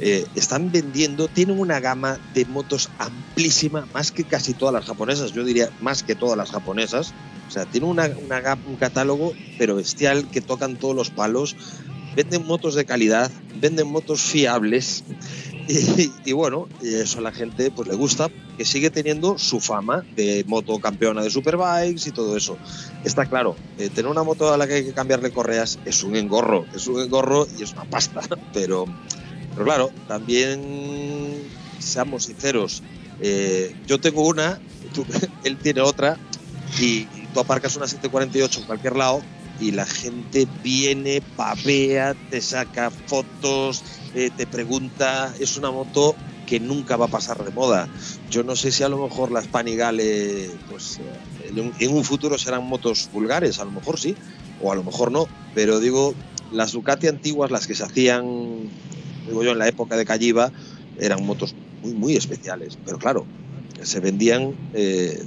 eh, 0.00 0.26
están 0.34 0.70
vendiendo, 0.70 1.26
tienen 1.26 1.58
una 1.58 1.80
gama 1.80 2.18
de 2.34 2.44
motos 2.44 2.90
amplísima, 2.98 3.88
más 3.94 4.12
que 4.12 4.24
casi 4.24 4.52
todas 4.52 4.74
las 4.74 4.84
japonesas, 4.84 5.32
yo 5.32 5.42
diría 5.42 5.70
más 5.80 6.02
que 6.02 6.14
todas 6.14 6.36
las 6.36 6.50
japonesas. 6.50 7.14
O 7.48 7.50
sea, 7.50 7.64
tienen 7.64 7.88
una, 7.88 8.10
una 8.24 8.58
un 8.66 8.76
catálogo, 8.76 9.32
pero 9.56 9.76
bestial, 9.76 10.28
que 10.30 10.42
tocan 10.42 10.76
todos 10.76 10.94
los 10.94 11.10
palos. 11.10 11.56
Venden 12.18 12.44
motos 12.48 12.74
de 12.74 12.84
calidad, 12.84 13.30
venden 13.60 13.86
motos 13.86 14.20
fiables. 14.20 15.04
Y, 15.68 16.10
y 16.24 16.32
bueno, 16.32 16.66
eso 16.82 17.20
a 17.20 17.22
la 17.22 17.30
gente 17.30 17.70
pues 17.70 17.86
le 17.86 17.94
gusta, 17.94 18.28
que 18.56 18.64
sigue 18.64 18.90
teniendo 18.90 19.38
su 19.38 19.60
fama 19.60 20.04
de 20.16 20.42
moto 20.48 20.80
campeona 20.80 21.22
de 21.22 21.30
superbikes 21.30 22.08
y 22.08 22.10
todo 22.10 22.36
eso. 22.36 22.58
Está 23.04 23.26
claro, 23.26 23.54
eh, 23.78 23.88
tener 23.88 24.10
una 24.10 24.24
moto 24.24 24.52
a 24.52 24.56
la 24.56 24.66
que 24.66 24.74
hay 24.74 24.84
que 24.84 24.92
cambiarle 24.92 25.30
correas 25.30 25.78
es 25.84 26.02
un 26.02 26.16
engorro, 26.16 26.66
es 26.74 26.88
un 26.88 27.00
engorro 27.00 27.46
y 27.56 27.62
es 27.62 27.72
una 27.74 27.84
pasta, 27.84 28.22
pero, 28.52 28.86
pero 29.52 29.64
claro, 29.64 29.90
también 30.08 31.44
seamos 31.78 32.24
sinceros, 32.24 32.82
eh, 33.20 33.76
yo 33.86 34.00
tengo 34.00 34.26
una, 34.26 34.60
él 35.44 35.56
tiene 35.58 35.82
otra 35.82 36.18
y, 36.80 37.06
y 37.14 37.28
tú 37.32 37.38
aparcas 37.38 37.76
una 37.76 37.86
748 37.86 38.58
en 38.58 38.66
cualquier 38.66 38.96
lado 38.96 39.22
y 39.58 39.72
la 39.72 39.86
gente 39.86 40.46
viene, 40.62 41.20
papea, 41.34 42.14
te 42.28 42.40
saca 42.40 42.90
fotos, 42.90 43.84
eh, 44.14 44.30
te 44.30 44.46
pregunta, 44.46 45.34
es 45.38 45.56
una 45.56 45.70
moto 45.70 46.16
que 46.46 46.60
nunca 46.60 46.96
va 46.96 47.06
a 47.06 47.10
pasar 47.10 47.44
de 47.44 47.52
moda. 47.52 47.90
Yo 48.30 48.42
no 48.42 48.56
sé 48.56 48.72
si 48.72 48.82
a 48.82 48.88
lo 48.88 49.02
mejor 49.02 49.32
las 49.32 49.48
Panigale, 49.48 50.58
pues 50.66 51.00
eh, 51.00 51.20
en 51.48 51.60
un- 51.60 51.74
en 51.78 51.92
un 51.92 52.04
futuro 52.04 52.38
serán 52.38 52.64
motos 52.64 53.08
vulgares, 53.10 53.58
a 53.58 53.64
lo 53.64 53.72
mejor 53.72 53.98
sí, 54.00 54.16
o 54.58 54.72
a 54.72 54.76
lo 54.76 54.84
mejor 54.84 55.12
no, 55.12 55.26
pero 55.52 55.80
digo, 55.80 56.14
las 56.50 56.72
Ducati 56.72 57.06
antiguas, 57.08 57.50
las 57.50 57.66
que 57.66 57.74
se 57.74 57.84
hacían, 57.84 58.24
digo 59.26 59.42
yo, 59.44 59.52
en 59.52 59.58
la 59.58 59.68
época 59.68 59.96
de 59.96 60.04
Calliva, 60.04 60.52
eran 60.96 61.24
motos 61.24 61.54
muy, 61.82 61.94
muy 61.94 62.16
especiales, 62.16 62.78
pero 62.84 62.98
claro, 62.98 63.28
se 63.82 64.00
vendían 64.00 64.56
eh, 64.72 65.18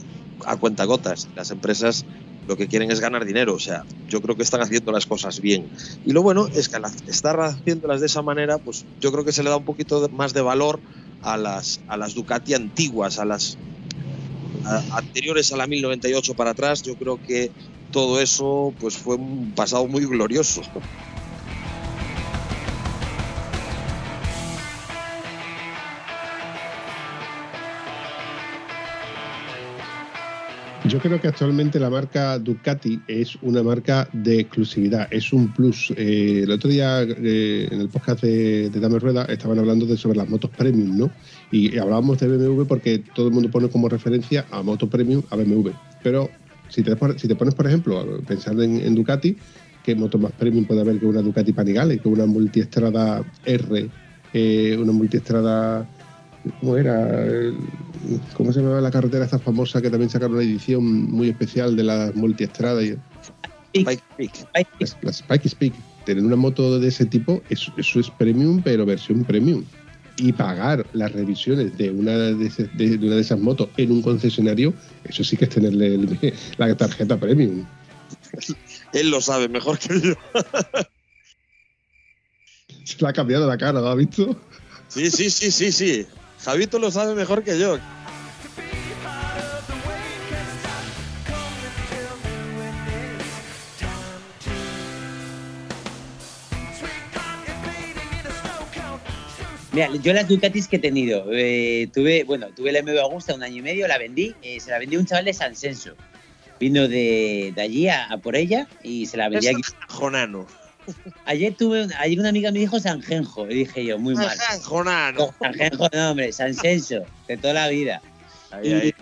a 0.45 0.57
cuentagotas. 0.57 1.29
Las 1.35 1.51
empresas 1.51 2.05
lo 2.47 2.57
que 2.57 2.67
quieren 2.67 2.91
es 2.91 2.99
ganar 2.99 3.25
dinero, 3.25 3.53
o 3.55 3.59
sea, 3.59 3.83
yo 4.09 4.21
creo 4.21 4.35
que 4.35 4.43
están 4.43 4.61
haciendo 4.61 4.91
las 4.91 5.05
cosas 5.05 5.39
bien. 5.39 5.69
Y 6.03 6.11
lo 6.11 6.21
bueno 6.21 6.47
es 6.53 6.69
que 6.69 6.77
al 6.77 6.83
estar 7.07 7.39
haciéndolas 7.39 7.99
de 8.01 8.07
esa 8.07 8.21
manera, 8.21 8.57
pues 8.59 8.85
yo 8.99 9.11
creo 9.11 9.23
que 9.23 9.31
se 9.31 9.43
le 9.43 9.49
da 9.49 9.57
un 9.57 9.65
poquito 9.65 10.07
más 10.11 10.33
de 10.33 10.41
valor 10.41 10.81
a 11.21 11.37
las, 11.37 11.83
a 11.87 11.97
las 11.97 12.13
Ducati 12.13 12.53
antiguas, 12.53 13.19
a 13.19 13.25
las 13.25 13.57
a- 14.65 14.97
anteriores 14.97 15.51
a 15.51 15.57
la 15.57 15.67
1098 15.67 16.33
para 16.35 16.51
atrás, 16.51 16.81
yo 16.81 16.95
creo 16.95 17.19
que 17.19 17.51
todo 17.91 18.21
eso 18.21 18.75
pues 18.79 18.97
fue 18.97 19.15
un 19.15 19.53
pasado 19.53 19.87
muy 19.87 20.05
glorioso. 20.05 20.61
Creo 31.01 31.19
que 31.19 31.27
actualmente 31.27 31.79
la 31.79 31.89
marca 31.89 32.37
Ducati 32.37 33.01
es 33.07 33.35
una 33.41 33.63
marca 33.63 34.07
de 34.13 34.41
exclusividad, 34.41 35.07
es 35.11 35.33
un 35.33 35.51
plus. 35.51 35.91
Eh, 35.97 36.41
el 36.43 36.51
otro 36.51 36.69
día 36.69 37.01
eh, 37.01 37.67
en 37.69 37.81
el 37.81 37.89
podcast 37.89 38.21
de, 38.21 38.69
de 38.69 38.79
Dame 38.79 38.99
Rueda 38.99 39.25
estaban 39.25 39.57
hablando 39.59 39.85
de 39.85 39.97
sobre 39.97 40.17
las 40.17 40.29
motos 40.29 40.51
premium, 40.51 40.97
¿no? 40.97 41.11
Y 41.51 41.77
hablábamos 41.77 42.19
de 42.19 42.27
BMW 42.27 42.63
porque 42.65 42.99
todo 42.99 43.27
el 43.27 43.33
mundo 43.33 43.49
pone 43.49 43.67
como 43.69 43.89
referencia 43.89 44.45
a 44.51 44.61
moto 44.61 44.87
premium 44.87 45.23
a 45.29 45.35
BMW. 45.35 45.71
Pero 46.03 46.29
si 46.69 46.83
te, 46.83 46.95
si 47.17 47.27
te 47.27 47.35
pones, 47.35 47.55
por 47.55 47.67
ejemplo, 47.67 47.99
a 47.99 48.05
pensar 48.25 48.53
en, 48.61 48.79
en 48.79 48.95
Ducati, 48.95 49.35
¿qué 49.83 49.95
moto 49.95 50.17
más 50.17 50.31
premium 50.33 50.65
puede 50.65 50.81
haber 50.81 50.99
que 50.99 51.05
una 51.07 51.21
Ducati 51.21 51.51
Panigale, 51.51 51.97
que 51.97 52.07
una 52.07 52.25
multiestrada 52.25 53.23
R, 53.45 53.89
eh, 54.33 54.77
una 54.79 54.91
multiestrada 54.91 55.87
¿Cómo 56.59 56.77
era? 56.77 57.07
¿Cómo 58.33 58.51
se 58.51 58.59
llamaba 58.61 58.81
la 58.81 58.91
carretera 58.91 59.25
esta 59.25 59.37
famosa 59.39 59.81
que 59.81 59.89
también 59.89 60.09
sacaron 60.09 60.35
una 60.35 60.43
edición 60.43 60.83
muy 61.11 61.29
especial 61.29 61.75
de 61.75 61.83
la 61.83 62.11
multiestrada? 62.15 62.81
Y, 62.83 62.97
Spike 63.73 64.03
Peak. 64.17 64.31
Las 65.01 65.19
Spike 65.19 65.47
Speak. 65.49 65.73
Tener 66.05 66.23
una 66.23 66.35
moto 66.35 66.79
de 66.79 66.87
ese 66.87 67.05
tipo, 67.05 67.43
eso, 67.49 67.71
eso 67.77 67.99
es 67.99 68.09
premium, 68.09 68.61
pero 68.63 68.85
versión 68.85 69.23
premium. 69.23 69.63
Y 70.17 70.33
pagar 70.33 70.85
las 70.93 71.11
revisiones 71.13 71.77
de 71.77 71.91
una 71.91 72.11
de, 72.17 72.47
ese- 72.47 72.67
de- 72.73 72.97
de 72.97 73.05
una 73.05 73.15
de 73.15 73.21
esas 73.21 73.39
motos 73.39 73.69
en 73.77 73.91
un 73.91 74.01
concesionario, 74.01 74.73
eso 75.03 75.23
sí 75.23 75.37
que 75.37 75.45
es 75.45 75.51
tenerle 75.51 75.95
el- 75.95 76.33
la 76.57 76.75
tarjeta 76.75 77.17
premium. 77.19 77.65
Él 78.93 79.09
lo 79.11 79.21
sabe 79.21 79.47
mejor 79.47 79.77
que 79.79 79.99
yo. 80.01 80.13
Se 82.83 82.97
le 82.99 83.07
ha 83.07 83.13
cambiado 83.13 83.47
la 83.47 83.57
cara, 83.57 83.79
¿lo 83.79 83.87
has 83.89 83.97
visto? 83.97 84.35
Sí, 84.87 85.09
sí, 85.11 85.29
sí, 85.29 85.51
sí, 85.51 85.71
sí. 85.71 86.05
Javito 86.43 86.79
lo 86.79 86.89
sabe 86.89 87.13
mejor 87.13 87.43
que 87.43 87.59
yo. 87.59 87.77
Mira, 99.73 99.89
yo 100.03 100.11
las 100.11 100.27
Ducatis 100.27 100.67
que 100.67 100.75
he 100.75 100.79
tenido, 100.79 101.25
eh, 101.31 101.87
tuve, 101.93 102.25
bueno, 102.25 102.47
tuve 102.53 102.73
la 102.73 102.81
MV 102.81 102.99
Augusta 102.99 103.33
un 103.33 103.41
año 103.41 103.57
y 103.57 103.61
medio, 103.61 103.87
la 103.87 103.97
vendí, 103.97 104.35
eh, 104.41 104.59
se 104.59 104.69
la 104.69 104.79
vendí 104.79 104.97
a 104.97 104.99
un 104.99 105.05
chaval 105.05 105.23
de 105.23 105.33
San 105.33 105.55
Senso. 105.55 105.95
Vino 106.59 106.89
de, 106.89 107.53
de 107.55 107.61
allí 107.61 107.87
a, 107.87 108.05
a 108.07 108.17
por 108.17 108.35
ella 108.35 108.67
y 108.83 109.05
se 109.05 109.15
la 109.15 109.29
vendí 109.29 109.47
aquí. 109.47 109.61
Jonano. 109.87 110.45
Ayer 111.25 111.53
tuve, 111.55 111.83
un- 111.85 111.93
ayer 111.99 112.19
una 112.19 112.29
amiga 112.29 112.51
me 112.51 112.59
dijo 112.59 112.79
Sanjenjo, 112.79 113.49
y 113.49 113.55
dije 113.55 113.85
yo, 113.85 113.97
muy 113.99 114.15
mal. 114.15 114.37
Jonano. 114.63 115.33
Sanjenjo, 115.39 115.87
no, 115.93 116.11
hombre, 116.11 116.31
San 116.33 116.53
Senso, 116.53 117.03
de 117.27 117.37
toda 117.37 117.53
la 117.53 117.67
vida. 117.69 118.01
Ahí, 118.51 118.67
Y, 118.69 118.73
ahí. 118.73 118.93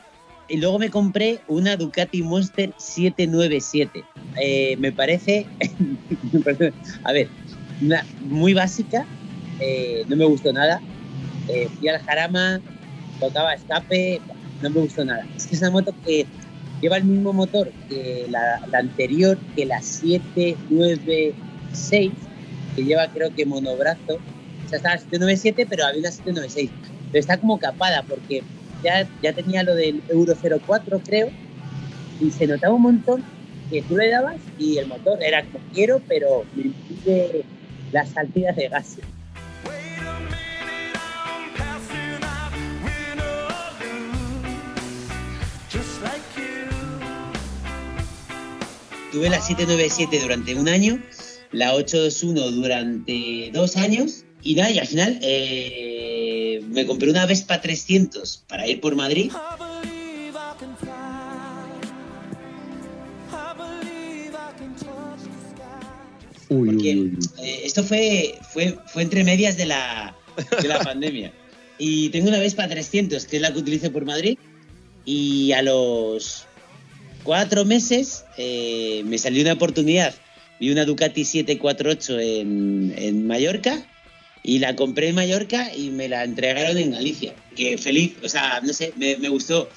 y 0.49 0.57
luego 0.57 0.77
me 0.79 0.89
compré 0.89 1.39
una 1.47 1.77
Ducati 1.77 2.21
Monster 2.21 2.73
797. 2.77 4.03
Eh, 4.41 4.75
me 4.79 4.91
parece, 4.91 5.45
a 7.03 7.11
ver, 7.13 7.27
una 7.81 8.05
muy 8.21 8.53
básica, 8.53 9.05
eh, 9.59 10.03
no 10.07 10.15
me 10.15 10.25
gustó 10.25 10.51
nada. 10.53 10.81
Eh, 11.47 11.67
fui 11.77 11.87
al 11.87 11.99
jarama, 12.01 12.59
tocaba 13.19 13.53
escape, 13.53 14.21
no 14.61 14.69
me 14.69 14.81
gustó 14.81 15.03
nada. 15.05 15.25
Es 15.35 15.47
que 15.47 15.55
es 15.55 15.61
una 15.61 15.71
moto 15.71 15.95
que 16.05 16.25
lleva 16.81 16.97
el 16.97 17.05
mismo 17.05 17.33
motor 17.33 17.71
que 17.89 18.25
la, 18.29 18.61
la 18.71 18.79
anterior, 18.79 19.37
que 19.55 19.65
la 19.65 19.81
796, 21.73 22.11
que 22.75 22.83
lleva 22.83 23.07
creo 23.07 23.33
que 23.33 23.45
monobrazo. 23.45 24.15
O 24.15 24.69
sea, 24.69 24.77
estaba 24.77 24.95
la 24.95 25.01
797, 25.01 25.65
pero 25.69 25.85
había 25.85 25.99
una 25.99 26.11
796. 26.11 26.69
Pero 27.11 27.19
está 27.19 27.37
como 27.37 27.59
capada 27.59 28.03
porque 28.03 28.43
ya, 28.83 29.07
ya 29.21 29.33
tenía 29.33 29.63
lo 29.63 29.75
del 29.75 30.01
Euro 30.09 30.35
04, 30.35 31.01
creo, 31.05 31.29
y 32.19 32.31
se 32.31 32.47
notaba 32.47 32.73
un 32.73 32.83
montón 32.83 33.23
que 33.69 33.81
tú 33.83 33.97
le 33.97 34.09
dabas 34.09 34.37
y 34.57 34.77
el 34.77 34.87
motor 34.87 35.21
era 35.23 35.43
como 35.43 35.59
quiero, 35.73 36.01
pero 36.07 36.43
me 36.55 36.63
impide 36.63 37.43
la 37.91 38.05
salida 38.05 38.51
de 38.51 38.67
gases. 38.67 39.03
Tuve 49.11 49.27
la 49.27 49.41
797 49.41 50.19
durante 50.19 50.53
un 50.53 50.69
año, 50.69 51.01
la 51.51 51.73
821 51.75 52.51
durante 52.51 53.49
dos 53.53 53.75
años 53.77 54.23
y 54.43 54.55
nada, 54.55 54.71
y 54.71 54.79
al 54.79 54.87
final 54.87 55.19
eh, 55.21 56.61
me 56.69 56.85
compré 56.85 57.09
una 57.09 57.25
Vespa 57.25 57.59
300 57.61 58.43
para 58.47 58.67
ir 58.67 58.79
por 58.79 58.95
Madrid. 58.95 59.31
Uy, 66.49 66.69
Porque- 66.69 66.95
uy, 66.95 67.17
uy. 67.17 67.45
Eh, 67.45 67.61
esto 67.65 67.83
fue, 67.83 68.35
fue, 68.51 68.77
fue 68.87 69.03
entre 69.03 69.23
medias 69.23 69.55
de 69.57 69.65
la, 69.67 70.15
de 70.61 70.67
la 70.67 70.79
pandemia. 70.83 71.31
Y 71.77 72.09
tengo 72.09 72.27
una 72.27 72.39
Vespa 72.39 72.67
300, 72.67 73.25
que 73.25 73.35
es 73.37 73.41
la 73.41 73.53
que 73.53 73.59
utilizo 73.59 73.91
por 73.91 74.05
Madrid. 74.05 74.37
Y 75.05 75.51
a 75.53 75.61
los 75.61 76.45
cuatro 77.23 77.65
meses 77.65 78.25
eh, 78.37 79.01
me 79.05 79.17
salió 79.17 79.41
una 79.43 79.53
oportunidad. 79.53 80.13
Vi 80.59 80.71
una 80.71 80.85
Ducati 80.85 81.23
748 81.23 82.19
en, 82.19 82.93
en 82.97 83.27
Mallorca 83.27 83.81
y 84.43 84.59
la 84.59 84.75
compré 84.75 85.09
en 85.09 85.15
Mallorca 85.15 85.73
y 85.73 85.89
me 85.89 86.09
la 86.09 86.23
entregaron 86.23 86.77
en 86.77 86.91
Galicia. 86.91 87.33
Que 87.55 87.77
feliz, 87.77 88.13
o 88.23 88.29
sea, 88.29 88.61
no 88.61 88.73
sé, 88.73 88.93
me, 88.97 89.17
me 89.17 89.29
gustó. 89.29 89.69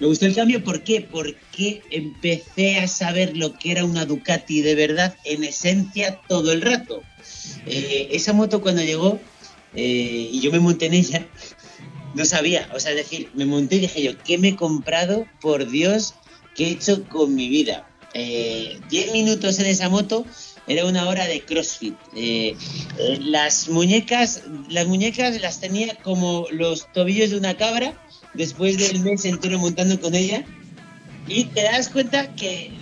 Me 0.00 0.06
gustó 0.06 0.26
el 0.26 0.34
cambio, 0.34 0.62
¿por 0.62 0.84
qué? 0.84 1.00
Porque 1.00 1.82
empecé 1.90 2.78
a 2.78 2.86
saber 2.86 3.36
lo 3.36 3.54
que 3.54 3.72
era 3.72 3.84
una 3.84 4.04
Ducati 4.06 4.62
de 4.62 4.76
verdad, 4.76 5.16
en 5.24 5.42
esencia, 5.42 6.20
todo 6.28 6.52
el 6.52 6.62
rato. 6.62 7.02
Eh, 7.66 8.08
esa 8.12 8.32
moto 8.32 8.60
cuando 8.60 8.82
llegó 8.82 9.18
eh, 9.74 10.28
y 10.32 10.40
yo 10.40 10.52
me 10.52 10.60
monté 10.60 10.86
en 10.86 10.94
ella, 10.94 11.26
no 12.14 12.24
sabía, 12.24 12.68
o 12.74 12.78
sea, 12.78 12.94
decir, 12.94 13.28
me 13.34 13.44
monté 13.44 13.76
y 13.76 13.80
dije 13.80 14.02
yo, 14.02 14.18
¿qué 14.18 14.38
me 14.38 14.48
he 14.48 14.56
comprado? 14.56 15.26
Por 15.40 15.68
Dios, 15.68 16.14
¿qué 16.54 16.68
he 16.68 16.70
hecho 16.70 17.02
con 17.08 17.34
mi 17.34 17.48
vida? 17.48 17.88
Eh, 18.14 18.80
minutos 19.12 19.58
en 19.58 19.66
esa 19.66 19.88
moto 19.88 20.24
era 20.66 20.84
una 20.84 21.08
hora 21.08 21.26
de 21.26 21.40
CrossFit. 21.40 21.94
Eh, 22.14 22.56
las 23.20 23.68
muñecas, 23.68 24.42
las 24.68 24.86
muñecas 24.86 25.40
las 25.40 25.60
tenía 25.60 25.94
como 25.96 26.46
los 26.50 26.92
tobillos 26.92 27.30
de 27.30 27.38
una 27.38 27.56
cabra 27.56 27.94
después 28.34 28.76
del 28.78 29.00
mes 29.00 29.24
entero 29.24 29.58
montando 29.58 30.00
con 30.00 30.14
ella. 30.14 30.44
Y 31.26 31.44
te 31.44 31.62
das 31.62 31.90
cuenta 31.90 32.34
que, 32.34 32.72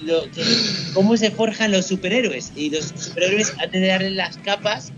cómo 0.95 1.17
se 1.17 1.31
forjan 1.33 1.73
los 1.73 1.87
superhéroes. 1.87 2.53
Y 2.55 2.71
los 2.71 2.87
superhéroes, 2.97 3.53
antes 3.59 3.81
de 3.81 3.87
darle 3.89 4.11
las 4.11 4.37
capas, 4.39 4.93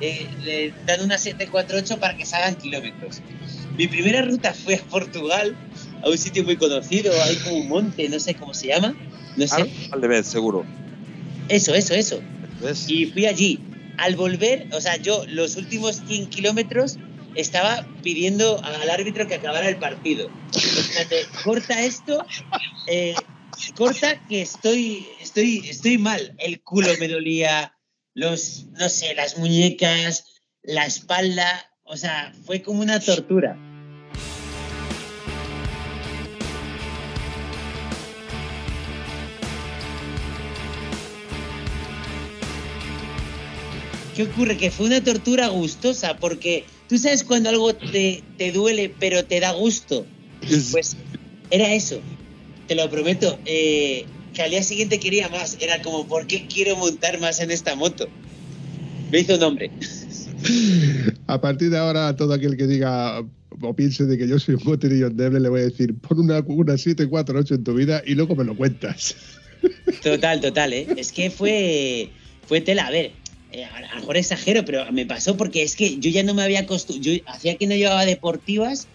eh, 0.00 0.26
le 0.44 0.74
dan 0.86 1.00
una 1.02 1.18
748 1.18 1.98
para 1.98 2.16
que 2.16 2.26
salgan 2.26 2.56
kilómetros. 2.56 3.20
Mi 3.76 3.88
primera 3.88 4.22
ruta 4.22 4.52
fue 4.52 4.76
a 4.76 4.82
Portugal, 4.82 5.56
a 6.02 6.08
un 6.08 6.18
sitio 6.18 6.44
muy 6.44 6.56
conocido, 6.56 7.12
hay 7.22 7.36
como 7.36 7.56
un 7.56 7.68
monte, 7.68 8.08
no 8.08 8.20
sé 8.20 8.34
cómo 8.34 8.52
se 8.52 8.68
llama. 8.68 8.94
No 9.36 9.46
sé. 9.46 9.70
Al 9.90 10.00
de 10.00 10.08
vez, 10.08 10.26
seguro. 10.26 10.64
Eso, 11.48 11.74
eso, 11.74 11.94
eso. 11.94 12.20
¿Ves? 12.62 12.88
Y 12.88 13.06
fui 13.06 13.26
allí. 13.26 13.58
Al 13.98 14.16
volver, 14.16 14.68
o 14.72 14.80
sea, 14.80 14.96
yo 14.96 15.24
los 15.28 15.56
últimos 15.56 16.02
100 16.06 16.28
kilómetros 16.30 16.98
estaba 17.34 17.86
pidiendo 18.02 18.62
al 18.62 18.90
árbitro 18.90 19.26
que 19.26 19.34
acabara 19.34 19.68
el 19.68 19.76
partido. 19.76 20.30
Fíjate, 20.52 21.26
corta 21.44 21.82
esto, 21.82 22.24
eh, 22.88 23.14
corta 23.76 24.26
que 24.28 24.42
estoy, 24.42 25.06
estoy, 25.20 25.62
estoy 25.68 25.98
mal. 25.98 26.34
El 26.38 26.62
culo 26.62 26.88
me 26.98 27.08
dolía, 27.08 27.76
los, 28.14 28.66
no 28.72 28.88
sé, 28.88 29.14
las 29.14 29.38
muñecas, 29.38 30.40
la 30.62 30.86
espalda, 30.86 31.70
o 31.84 31.96
sea, 31.96 32.32
fue 32.44 32.62
como 32.62 32.80
una 32.80 33.00
tortura. 33.00 33.56
¿Qué 44.16 44.24
ocurre? 44.24 44.56
Que 44.56 44.70
fue 44.70 44.86
una 44.86 45.02
tortura 45.02 45.48
gustosa, 45.48 46.16
porque 46.18 46.64
tú 46.88 46.98
sabes 46.98 47.24
cuando 47.24 47.48
algo 47.48 47.74
te, 47.74 48.22
te 48.36 48.52
duele, 48.52 48.92
pero 48.98 49.24
te 49.24 49.40
da 49.40 49.52
gusto. 49.52 50.06
Pues 50.70 50.96
era 51.50 51.72
eso, 51.74 52.00
te 52.68 52.74
lo 52.74 52.88
prometo. 52.90 53.38
eh, 53.46 54.04
que 54.34 54.42
al 54.42 54.50
día 54.50 54.62
siguiente 54.62 54.98
quería 54.98 55.28
más. 55.28 55.56
Era 55.60 55.82
como, 55.82 56.06
¿por 56.06 56.26
qué 56.26 56.46
quiero 56.46 56.76
montar 56.76 57.20
más 57.20 57.40
en 57.40 57.50
esta 57.50 57.74
moto? 57.74 58.08
Me 59.10 59.20
hizo 59.20 59.34
un 59.36 59.42
hombre. 59.42 59.70
A 61.26 61.40
partir 61.40 61.70
de 61.70 61.78
ahora, 61.78 62.08
a 62.08 62.16
todo 62.16 62.32
aquel 62.32 62.56
que 62.56 62.66
diga 62.66 63.22
o 63.60 63.76
piense 63.76 64.06
de 64.06 64.16
que 64.18 64.26
yo 64.26 64.38
soy 64.38 64.54
un 64.54 64.62
moterillo 64.64 65.08
endeble, 65.08 65.38
le 65.38 65.48
voy 65.48 65.60
a 65.60 65.64
decir, 65.64 65.94
pon 65.98 66.20
una, 66.20 66.40
una 66.40 66.76
748 66.78 67.54
en 67.54 67.64
tu 67.64 67.74
vida 67.74 68.02
y 68.06 68.14
luego 68.14 68.34
me 68.34 68.44
lo 68.44 68.56
cuentas. 68.56 69.14
Total, 70.02 70.40
total, 70.40 70.72
¿eh? 70.72 70.86
Es 70.96 71.12
que 71.12 71.30
fue, 71.30 72.08
fue 72.48 72.60
tela. 72.62 72.86
A 72.86 72.90
ver, 72.90 73.12
eh, 73.52 73.64
a 73.64 73.80
lo 73.80 74.00
mejor 74.00 74.16
exagero, 74.16 74.64
pero 74.64 74.90
me 74.92 75.06
pasó 75.06 75.36
porque 75.36 75.62
es 75.62 75.76
que 75.76 75.98
yo 75.98 76.10
ya 76.10 76.22
no 76.22 76.34
me 76.34 76.42
había 76.42 76.60
acostumbrado. 76.60 77.16
Yo 77.16 77.22
hacía 77.26 77.56
que 77.56 77.66
no 77.66 77.74
llevaba 77.74 78.04
deportivas 78.04 78.88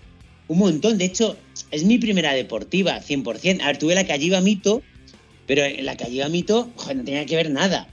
un 0.48 0.60
montón. 0.60 0.98
De 0.98 1.06
hecho, 1.06 1.38
es 1.72 1.84
mi 1.84 1.98
primera 1.98 2.34
deportiva, 2.34 3.02
100%. 3.02 3.62
A 3.62 3.68
ver, 3.68 3.78
tuve 3.78 3.96
la 3.96 4.06
Calliva 4.06 4.42
Mito, 4.42 4.82
pero 5.46 5.64
en 5.64 5.86
la 5.86 5.96
Calliva 5.96 6.30
Mito, 6.30 6.72
joder, 6.76 6.98
no 6.98 7.04
tenía 7.04 7.26
que 7.26 7.36
ver 7.36 7.52
nada. 7.52 7.88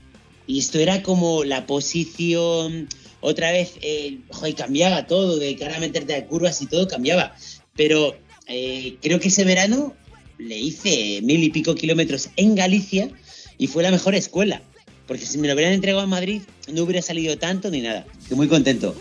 Y 0.46 0.58
esto 0.58 0.78
era 0.78 1.02
como 1.02 1.44
la 1.44 1.66
posición. 1.66 2.88
Otra 3.20 3.50
vez, 3.52 3.74
eh, 3.82 4.18
joder, 4.30 4.54
cambiaba 4.54 5.06
todo, 5.06 5.38
de 5.38 5.56
cara 5.56 5.76
a 5.76 5.80
meterte 5.80 6.14
a 6.14 6.26
curvas 6.26 6.60
y 6.62 6.66
todo 6.66 6.88
cambiaba. 6.88 7.34
Pero 7.76 8.16
eh, 8.46 8.96
creo 9.02 9.20
que 9.20 9.28
ese 9.28 9.44
verano 9.44 9.94
le 10.38 10.58
hice 10.58 11.20
mil 11.22 11.42
y 11.42 11.50
pico 11.50 11.74
kilómetros 11.74 12.30
en 12.36 12.54
Galicia 12.54 13.08
y 13.56 13.66
fue 13.66 13.82
la 13.82 13.90
mejor 13.90 14.14
escuela. 14.14 14.62
Porque 15.06 15.26
si 15.26 15.38
me 15.38 15.48
lo 15.48 15.54
hubieran 15.54 15.74
entregado 15.74 16.04
en 16.04 16.10
Madrid, 16.10 16.42
no 16.72 16.82
hubiera 16.82 17.02
salido 17.02 17.36
tanto 17.36 17.70
ni 17.70 17.82
nada. 17.82 18.06
Estoy 18.20 18.36
muy 18.36 18.48
contento. 18.48 18.94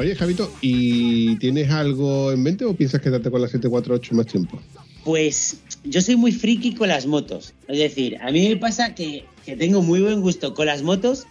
Oye, 0.00 0.14
Javito, 0.14 0.52
¿y 0.60 1.36
tienes 1.38 1.70
algo 1.70 2.30
en 2.30 2.40
mente 2.40 2.64
o 2.64 2.72
piensas 2.72 3.00
quedarte 3.00 3.32
con 3.32 3.42
la 3.42 3.48
748 3.48 4.14
más 4.14 4.26
tiempo? 4.26 4.62
Pues 5.04 5.58
yo 5.82 6.00
soy 6.00 6.14
muy 6.14 6.30
friki 6.30 6.74
con 6.74 6.88
las 6.88 7.06
motos. 7.06 7.52
Es 7.66 7.78
decir, 7.78 8.16
a 8.20 8.30
mí 8.30 8.48
me 8.48 8.56
pasa 8.56 8.94
que, 8.94 9.24
que 9.44 9.56
tengo 9.56 9.82
muy 9.82 10.00
buen 10.00 10.20
gusto 10.20 10.54
con 10.54 10.66
las 10.66 10.82
motos 10.82 11.26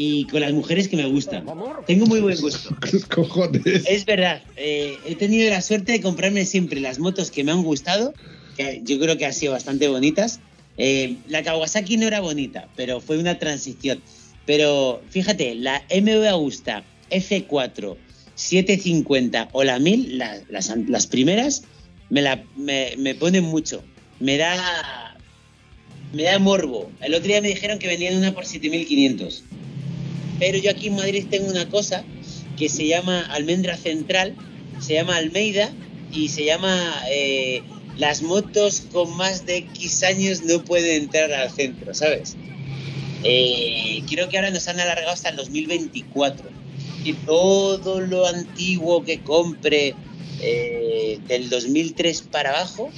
y 0.00 0.26
con 0.28 0.40
las 0.40 0.52
mujeres 0.52 0.86
que 0.86 0.96
me 0.96 1.06
gustan. 1.06 1.44
Tengo 1.88 2.06
muy 2.06 2.20
buen 2.20 2.40
gusto. 2.40 2.70
Cojones. 3.12 3.84
Es 3.88 4.04
verdad, 4.06 4.40
eh, 4.56 4.96
he 5.04 5.16
tenido 5.16 5.50
la 5.50 5.60
suerte 5.60 5.90
de 5.90 6.00
comprarme 6.00 6.44
siempre 6.44 6.78
las 6.80 7.00
motos 7.00 7.32
que 7.32 7.42
me 7.42 7.50
han 7.50 7.64
gustado, 7.64 8.14
que 8.56 8.80
yo 8.84 9.00
creo 9.00 9.18
que 9.18 9.26
han 9.26 9.34
sido 9.34 9.54
bastante 9.54 9.88
bonitas. 9.88 10.38
Eh, 10.76 11.16
la 11.26 11.42
Kawasaki 11.42 11.96
no 11.96 12.06
era 12.06 12.20
bonita, 12.20 12.68
pero 12.76 13.00
fue 13.00 13.18
una 13.18 13.40
transición. 13.40 14.00
Pero 14.46 15.02
fíjate, 15.10 15.56
la 15.56 15.82
MV 15.90 16.28
Agusta 16.28 16.84
F4 17.10 17.96
750 18.36 19.48
o 19.50 19.64
la 19.64 19.80
1000, 19.80 20.16
la- 20.16 20.40
las, 20.48 20.72
las 20.86 21.08
primeras, 21.08 21.64
me, 22.08 22.22
la, 22.22 22.44
me, 22.56 22.94
me 22.98 23.16
ponen 23.16 23.42
mucho. 23.42 23.82
Me 24.20 24.36
da, 24.36 25.16
me 26.12 26.22
da 26.22 26.38
morbo. 26.38 26.90
El 27.00 27.14
otro 27.14 27.26
día 27.26 27.40
me 27.42 27.48
dijeron 27.48 27.80
que 27.80 27.88
vendían 27.88 28.16
una 28.16 28.32
por 28.32 28.46
7500. 28.46 29.42
Pero 30.38 30.58
yo 30.58 30.70
aquí 30.70 30.88
en 30.88 30.96
Madrid 30.96 31.26
tengo 31.30 31.48
una 31.48 31.68
cosa 31.68 32.04
que 32.56 32.68
se 32.68 32.86
llama 32.86 33.20
Almendra 33.30 33.76
Central, 33.76 34.34
se 34.80 34.94
llama 34.94 35.16
Almeida 35.16 35.70
y 36.12 36.28
se 36.28 36.44
llama 36.44 37.02
eh, 37.10 37.62
Las 37.96 38.22
motos 38.22 38.82
con 38.92 39.16
más 39.16 39.46
de 39.46 39.58
X 39.58 40.02
años 40.04 40.42
no 40.42 40.64
pueden 40.64 41.02
entrar 41.02 41.32
al 41.32 41.50
centro, 41.50 41.94
¿sabes? 41.94 42.36
Eh, 43.24 44.02
creo 44.08 44.28
que 44.28 44.38
ahora 44.38 44.50
nos 44.50 44.68
han 44.68 44.78
alargado 44.78 45.10
hasta 45.10 45.30
el 45.30 45.36
2024. 45.36 46.48
Y 47.04 47.12
todo 47.12 48.00
lo 48.00 48.26
antiguo 48.26 49.04
que 49.04 49.20
compre 49.20 49.94
eh, 50.40 51.18
del 51.26 51.48
2003 51.48 52.22
para 52.22 52.50
abajo 52.50 52.90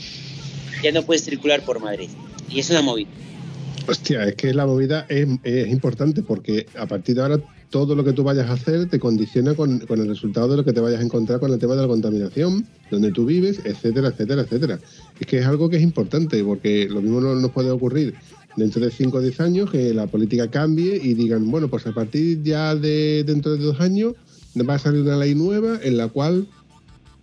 ya 0.82 0.92
no 0.92 1.02
puedes 1.04 1.24
circular 1.24 1.64
por 1.64 1.80
Madrid. 1.80 2.08
Y 2.48 2.60
es 2.60 2.70
una 2.70 2.82
movida. 2.82 3.08
Hostia, 3.90 4.22
es 4.22 4.36
que 4.36 4.54
la 4.54 4.66
movida 4.66 5.04
es, 5.08 5.26
importante 5.68 6.22
porque 6.22 6.64
a 6.78 6.86
partir 6.86 7.16
de 7.16 7.22
ahora 7.22 7.40
todo 7.70 7.96
lo 7.96 8.04
que 8.04 8.12
tú 8.12 8.22
vayas 8.22 8.48
a 8.48 8.52
hacer 8.52 8.88
te 8.88 9.00
condiciona 9.00 9.54
con, 9.54 9.82
el 9.88 10.06
resultado 10.06 10.46
de 10.46 10.58
lo 10.58 10.64
que 10.64 10.72
te 10.72 10.78
vayas 10.78 11.00
a 11.00 11.02
encontrar 11.02 11.40
con 11.40 11.52
el 11.52 11.58
tema 11.58 11.74
de 11.74 11.82
la 11.82 11.88
contaminación, 11.88 12.64
donde 12.88 13.10
tú 13.10 13.26
vives, 13.26 13.60
etcétera, 13.64 14.10
etcétera, 14.10 14.42
etcétera. 14.42 14.78
Es 15.18 15.26
que 15.26 15.38
es 15.38 15.46
algo 15.46 15.68
que 15.68 15.78
es 15.78 15.82
importante 15.82 16.44
porque 16.44 16.88
lo 16.88 17.02
mismo 17.02 17.20
no 17.20 17.34
nos 17.34 17.50
puede 17.50 17.72
ocurrir 17.72 18.14
dentro 18.56 18.80
de 18.80 18.92
5 18.92 19.16
o 19.16 19.20
10 19.20 19.40
años 19.40 19.70
que 19.72 19.92
la 19.92 20.06
política 20.06 20.48
cambie 20.48 20.94
y 20.94 21.14
digan, 21.14 21.50
bueno, 21.50 21.66
pues 21.66 21.84
a 21.88 21.92
partir 21.92 22.44
ya 22.44 22.76
de 22.76 23.24
dentro 23.26 23.56
de 23.56 23.58
dos 23.58 23.80
años 23.80 24.14
va 24.56 24.74
a 24.74 24.78
salir 24.78 25.02
una 25.02 25.16
ley 25.16 25.34
nueva 25.34 25.80
en 25.82 25.96
la 25.96 26.06
cual 26.06 26.46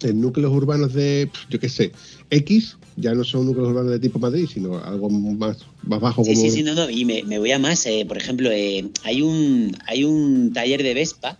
en 0.01 0.19
núcleos 0.19 0.51
urbanos 0.51 0.93
de, 0.93 1.31
yo 1.49 1.61
qué 1.61 1.69
sé, 1.69 1.93
X, 2.29 2.75
ya 2.97 3.13
no 3.13 3.23
son 3.23 3.45
núcleos 3.45 3.69
urbanos 3.69 3.91
de 3.91 3.99
tipo 3.99 4.19
Madrid, 4.19 4.47
sino 4.51 4.83
algo 4.83 5.09
más, 5.09 5.57
más 5.83 6.01
bajo 6.01 6.23
Sí, 6.25 6.33
como... 6.33 6.41
sí, 6.41 6.51
sí, 6.51 6.63
no, 6.63 6.73
no. 6.73 6.89
Y 6.89 7.05
me, 7.05 7.23
me 7.23 7.39
voy 7.39 7.51
a 7.51 7.59
más. 7.59 7.85
eh, 7.85 8.05
por 8.07 8.17
ejemplo, 8.17 8.51
eh, 8.51 8.89
hay, 9.03 9.21
un, 9.21 9.77
hay 9.85 10.03
un 10.03 10.51
taller 10.51 10.81
de 10.83 10.93
Vespa 10.93 11.37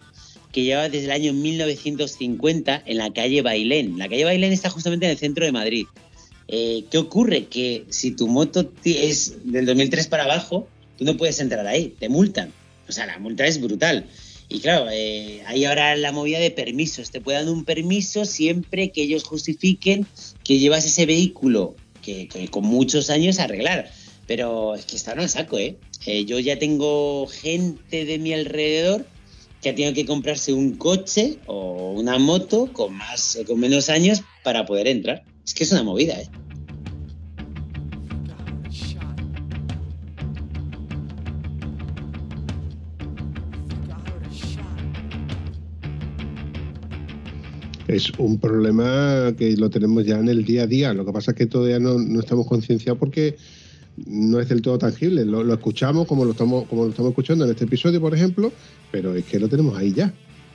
que 0.51 0.63
lleva 0.63 0.87
desde 0.87 1.05
el 1.05 1.11
año 1.11 1.33
1950 1.33 2.83
en 2.85 2.97
la 2.97 3.11
calle 3.11 3.41
Bailén. 3.41 3.97
La 3.97 4.07
calle 4.07 4.23
Bailén 4.25 4.53
está 4.53 4.69
justamente 4.69 5.05
en 5.07 5.11
el 5.11 5.17
centro 5.17 5.45
de 5.45 5.51
Madrid. 5.51 5.85
Eh, 6.47 6.85
¿Qué 6.89 6.97
ocurre? 6.97 7.45
Que 7.45 7.85
si 7.89 8.11
tu 8.11 8.27
moto 8.27 8.71
es 8.83 9.35
del 9.43 9.65
2003 9.65 10.07
para 10.07 10.23
abajo, 10.23 10.67
tú 10.97 11.05
no 11.05 11.17
puedes 11.17 11.39
entrar 11.39 11.65
ahí, 11.67 11.93
te 11.99 12.07
multan. 12.07 12.53
O 12.87 12.91
sea, 12.91 13.05
la 13.05 13.19
multa 13.19 13.45
es 13.45 13.59
brutal. 13.59 14.05
Y 14.49 14.59
claro, 14.59 14.87
eh, 14.91 15.43
hay 15.45 15.65
ahora 15.65 15.95
la 15.95 16.11
movida 16.11 16.39
de 16.39 16.51
permisos. 16.51 17.11
Te 17.11 17.19
pueden 17.19 17.45
dar 17.45 17.53
un 17.53 17.65
permiso 17.65 18.25
siempre 18.25 18.91
que 18.91 19.03
ellos 19.03 19.23
justifiquen 19.23 20.05
que 20.43 20.57
llevas 20.59 20.85
ese 20.85 21.05
vehículo 21.05 21.75
que, 22.01 22.47
con 22.49 22.63
muchos 22.65 23.09
años 23.09 23.39
arreglar. 23.39 23.91
Pero 24.25 24.75
es 24.75 24.85
que 24.85 24.95
están 24.95 25.19
al 25.19 25.29
saco, 25.29 25.57
¿eh? 25.57 25.77
Eh, 26.05 26.25
Yo 26.25 26.39
ya 26.39 26.59
tengo 26.59 27.27
gente 27.27 28.05
de 28.05 28.19
mi 28.19 28.33
alrededor 28.33 29.05
que 29.61 29.69
ha 29.69 29.75
tenido 29.75 29.93
que 29.93 30.05
comprarse 30.05 30.53
un 30.53 30.75
coche 30.75 31.39
o 31.47 31.91
una 31.91 32.17
moto 32.17 32.71
con 32.71 32.93
más 32.93 33.39
con 33.47 33.59
menos 33.59 33.89
años 33.89 34.21
para 34.43 34.65
poder 34.65 34.87
entrar. 34.87 35.23
Es 35.45 35.53
que 35.53 35.63
es 35.63 35.71
una 35.71 35.83
movida, 35.83 36.19
¿eh? 36.21 36.29
Es 47.87 48.11
un 48.17 48.37
problema 48.37 49.33
que 49.37 49.55
lo 49.55 49.69
tenemos 49.69 50.05
ya 50.05 50.19
en 50.19 50.27
el 50.27 50.43
día 50.43 50.63
a 50.63 50.67
día. 50.67 50.93
Lo 50.93 51.05
que 51.05 51.13
pasa 51.13 51.31
es 51.31 51.37
que 51.37 51.45
todavía 51.45 51.79
no, 51.79 52.19
estamos 52.19 52.45
concienciados 52.45 52.99
porque 52.99 53.37
no 54.05 54.39
es 54.39 54.49
del 54.49 54.61
todo 54.61 54.77
tangible. 54.77 55.23
Lo, 55.23 55.53
escuchamos 55.53 56.05
como 56.05 56.25
lo, 56.25 56.31
estamos, 56.31 56.67
como 56.67 56.83
lo 56.83 56.89
estamos 56.89 57.11
escuchando 57.11 57.45
en 57.45 57.51
este 57.51 57.63
episodio, 57.63 58.01
por 58.01 58.13
ejemplo, 58.13 58.51
pero 58.91 59.15
es 59.15 59.23
que 59.23 59.39
lo 59.39 59.47
tenemos 59.47 59.77
ahí 59.77 59.93
ya. 59.93 60.13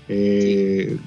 Eh, 0.08 0.98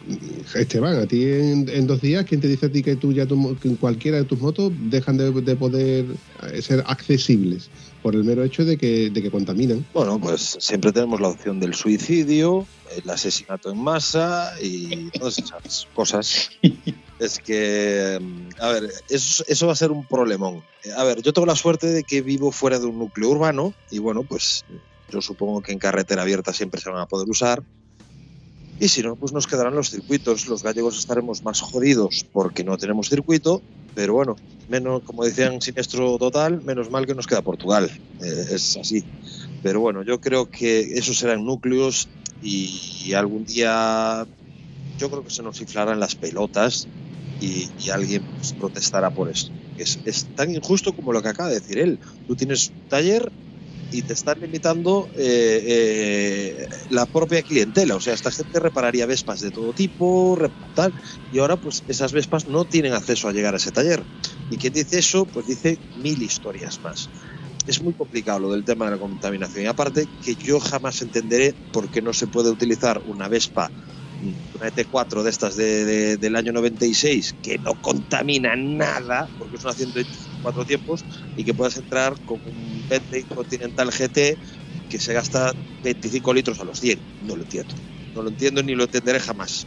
Esteban, 0.55 0.95
a 0.95 1.05
ti 1.05 1.25
en, 1.25 1.85
dos 1.85 2.01
días, 2.01 2.25
¿quién 2.25 2.41
te 2.41 2.47
dice 2.47 2.65
a 2.65 2.71
ti 2.71 2.81
que 2.81 2.95
tú 2.95 3.11
ya 3.11 3.27
tu 3.27 3.55
que 3.57 3.69
cualquiera 3.75 4.17
de 4.17 4.23
tus 4.23 4.39
motos 4.39 4.71
dejan 4.89 5.17
de, 5.17 5.31
de 5.31 5.55
poder 5.55 6.05
eh, 6.51 6.61
ser 6.61 6.83
accesibles 6.87 7.69
por 8.05 8.13
el 8.13 8.23
mero 8.23 8.43
hecho 8.43 8.63
de 8.63 8.77
que, 8.77 9.09
de 9.09 9.19
que 9.19 9.31
contaminan? 9.31 9.83
Bueno, 9.91 10.19
pues 10.19 10.57
siempre 10.59 10.91
tenemos 10.91 11.19
la 11.19 11.29
opción 11.29 11.59
del 11.59 11.73
suicidio, 11.73 12.67
el 12.95 13.09
asesinato 13.09 13.71
en 13.71 13.79
masa 13.79 14.53
y 14.61 15.09
todas 15.09 15.39
esas 15.39 15.87
cosas. 15.95 16.51
Es 17.17 17.39
que, 17.39 18.19
mm, 18.21 18.61
a 18.61 18.67
ver, 18.73 18.91
eso, 19.09 19.43
eso 19.47 19.65
va 19.65 19.73
a 19.73 19.75
ser 19.75 19.89
un 19.89 20.05
problemón. 20.05 20.61
A 20.97 21.03
ver, 21.03 21.23
yo 21.23 21.33
tengo 21.33 21.47
la 21.47 21.55
suerte 21.55 21.87
de 21.87 22.03
que 22.03 22.21
vivo 22.21 22.51
fuera 22.51 22.77
de 22.77 22.85
un 22.85 22.99
núcleo 22.99 23.29
urbano 23.29 23.73
y 23.89 23.97
bueno, 23.97 24.21
pues 24.21 24.65
yo 25.09 25.19
supongo 25.21 25.61
que 25.61 25.71
en 25.71 25.79
carretera 25.79 26.21
abierta 26.21 26.53
siempre 26.53 26.81
se 26.81 26.91
van 26.91 26.99
a 26.99 27.07
poder 27.07 27.27
usar. 27.27 27.63
Y 28.79 28.89
si 28.89 29.01
no, 29.01 29.15
pues 29.15 29.31
nos 29.31 29.47
quedarán 29.47 29.75
los 29.75 29.89
circuitos. 29.89 30.47
Los 30.47 30.63
gallegos 30.63 30.97
estaremos 30.97 31.43
más 31.43 31.61
jodidos 31.61 32.25
porque 32.33 32.63
no 32.63 32.77
tenemos 32.77 33.09
circuito, 33.09 33.61
pero 33.93 34.13
bueno, 34.13 34.35
menos, 34.67 35.01
como 35.03 35.23
decían, 35.23 35.61
siniestro 35.61 36.17
total, 36.17 36.61
menos 36.61 36.91
mal 36.91 37.05
que 37.05 37.15
nos 37.15 37.25
queda 37.25 37.41
Portugal. 37.41 37.89
Eh, 38.21 38.45
es 38.51 38.77
así. 38.77 39.03
Pero 39.63 39.79
bueno, 39.79 40.03
yo 40.03 40.19
creo 40.19 40.49
que 40.49 40.97
esos 40.97 41.17
serán 41.17 41.45
núcleos 41.45 42.09
y, 42.43 43.13
algún 43.13 43.45
día 43.45 44.27
yo 44.97 45.09
creo 45.09 45.23
que 45.23 45.29
se 45.29 45.41
nos 45.41 45.61
inflarán 45.61 45.99
las 45.99 46.15
pelotas 46.15 46.87
y, 47.39 47.69
y 47.79 47.89
alguien 47.89 48.23
pues, 48.37 48.53
protestará 48.53 49.09
por 49.09 49.29
esto. 49.29 49.51
Es, 49.77 49.99
es 50.05 50.25
tan 50.35 50.53
injusto 50.53 50.93
como 50.93 51.13
lo 51.13 51.21
que 51.21 51.29
acaba 51.29 51.49
de 51.49 51.59
decir 51.59 51.79
él. 51.79 51.99
Tú 52.27 52.35
tienes 52.35 52.69
un 52.69 52.89
taller 52.89 53.31
y 53.97 54.03
te 54.03 54.13
están 54.13 54.39
limitando 54.41 55.11
eh, 55.15 55.61
eh, 55.65 56.67
la 56.89 57.07
propia 57.07 57.43
clientela. 57.43 57.95
O 57.95 57.99
sea, 57.99 58.13
esta 58.13 58.31
gente 58.31 58.59
repararía 58.59 59.05
Vespas 59.05 59.39
de 59.39 59.51
todo 59.51 59.73
tipo, 59.73 60.37
tal, 60.73 60.93
y 61.29 61.39
ahora 61.39 61.57
pues 61.57 61.83
esas 61.87 62.11
Vespas 62.13 62.47
no 62.47 62.65
tienen 62.67 62.93
acceso 62.93 63.27
a 63.27 63.33
llegar 63.33 63.53
a 63.53 63.57
ese 63.57 63.71
taller. 63.71 64.05
Y 64.49 64.57
quien 64.57 64.73
dice 64.73 64.99
eso, 64.99 65.29
pues 65.29 65.45
dice 65.47 65.81
mil 65.93 66.21
historias 66.21 66.81
más. 66.81 67.11
Es 67.65 67.81
muy 67.81 67.95
complicado 67.95 68.39
lo 68.39 68.51
del 68.51 68.63
tema 68.65 68.85
de 68.85 68.91
la 68.91 68.97
contaminación. 68.99 69.63
Y 69.65 69.67
aparte 69.67 70.11
que 70.19 70.35
yo 70.35 70.59
jamás 70.59 71.01
entenderé 71.01 71.57
por 71.71 71.89
qué 71.89 72.01
no 72.01 72.13
se 72.13 72.27
puede 72.27 72.51
utilizar 72.51 73.01
una 73.03 73.27
Vespa, 73.27 73.73
una 74.19 74.67
ET4 74.67 75.23
de 75.23 75.29
estas 75.31 75.55
de, 75.55 75.85
de- 75.85 76.17
del 76.17 76.35
año 76.35 76.51
96, 76.53 77.35
que 77.41 77.57
no 77.59 77.75
contamina 77.75 78.55
nada, 78.55 79.31
porque 79.37 79.57
es 79.57 79.63
una 79.63 79.73
124 80.53 80.65
tiempos, 80.65 81.05
y 81.37 81.43
que 81.43 81.53
puedas 81.53 81.77
entrar 81.77 82.15
con 82.25 82.39
un 82.45 82.83
Bentley 82.89 83.23
Continental 83.23 83.89
GT 83.89 84.37
que 84.89 84.99
se 84.99 85.13
gasta 85.13 85.53
25 85.83 86.33
litros 86.33 86.59
a 86.59 86.63
los 86.63 86.79
100. 86.79 86.99
No 87.27 87.35
lo 87.35 87.43
entiendo. 87.43 87.73
No 88.13 88.21
lo 88.21 88.29
entiendo 88.29 88.63
ni 88.63 88.75
lo 88.75 88.83
entenderé 88.83 89.19
jamás. 89.19 89.65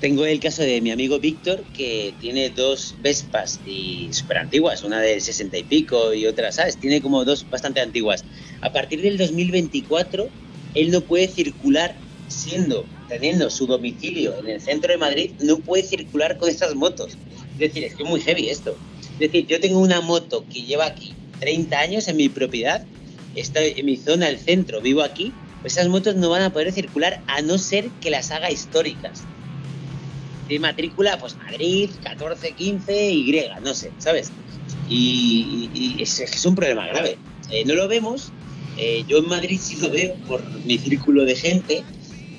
Tengo 0.00 0.26
el 0.26 0.40
caso 0.40 0.62
de 0.62 0.80
mi 0.80 0.90
amigo 0.90 1.20
Víctor, 1.20 1.62
que 1.76 2.12
tiene 2.20 2.50
dos 2.50 2.96
Vespas 3.02 3.60
y 3.64 4.08
súper 4.10 4.38
antiguas, 4.38 4.82
una 4.82 5.00
de 5.00 5.20
60 5.20 5.56
y 5.58 5.62
pico 5.62 6.12
y 6.12 6.26
otra, 6.26 6.50
¿sabes? 6.50 6.76
Tiene 6.76 7.00
como 7.00 7.24
dos 7.24 7.46
bastante 7.48 7.80
antiguas. 7.80 8.24
A 8.62 8.72
partir 8.72 9.00
del 9.00 9.16
2024, 9.16 10.28
él 10.74 10.90
no 10.90 11.02
puede 11.02 11.28
circular 11.28 11.94
siendo, 12.26 12.84
teniendo 13.08 13.48
su 13.48 13.68
domicilio 13.68 14.36
en 14.40 14.48
el 14.48 14.60
centro 14.60 14.90
de 14.90 14.98
Madrid, 14.98 15.30
no 15.40 15.58
puede 15.58 15.84
circular 15.84 16.36
con 16.36 16.48
esas 16.48 16.74
motos. 16.74 17.16
Es 17.52 17.58
decir, 17.58 17.84
es 17.84 17.94
que 17.94 18.02
es 18.02 18.08
muy 18.08 18.20
heavy 18.20 18.48
esto. 18.48 18.76
Es 19.14 19.18
decir, 19.18 19.46
yo 19.46 19.60
tengo 19.60 19.78
una 19.78 20.00
moto 20.00 20.44
que 20.52 20.62
lleva 20.62 20.86
aquí 20.86 21.14
30 21.40 21.78
años 21.80 22.08
en 22.08 22.16
mi 22.16 22.28
propiedad, 22.28 22.84
estoy 23.34 23.74
en 23.76 23.86
mi 23.86 23.96
zona, 23.96 24.28
el 24.28 24.38
centro, 24.38 24.80
vivo 24.80 25.02
aquí, 25.02 25.32
pues 25.60 25.74
esas 25.74 25.88
motos 25.88 26.16
no 26.16 26.30
van 26.30 26.42
a 26.42 26.52
poder 26.52 26.72
circular 26.72 27.22
a 27.26 27.40
no 27.42 27.58
ser 27.58 27.88
que 28.00 28.10
las 28.10 28.30
haga 28.30 28.50
históricas 28.50 29.22
de 30.48 30.58
matrícula, 30.58 31.18
pues 31.18 31.36
Madrid, 31.36 31.90
14, 32.02 32.52
15, 32.52 33.10
Y, 33.10 33.48
no 33.62 33.74
sé, 33.74 33.90
¿sabes? 33.98 34.30
Y, 34.88 35.70
y- 35.72 36.02
es, 36.02 36.20
es 36.20 36.44
un 36.44 36.54
problema 36.54 36.86
grave. 36.88 37.16
Eh, 37.50 37.64
no 37.64 37.74
lo 37.74 37.88
vemos, 37.88 38.32
eh, 38.76 39.04
yo 39.06 39.18
en 39.18 39.28
Madrid 39.28 39.58
sí 39.62 39.76
lo 39.76 39.90
veo 39.90 40.14
por 40.26 40.42
mi 40.64 40.78
círculo 40.78 41.24
de 41.24 41.36
gente, 41.36 41.84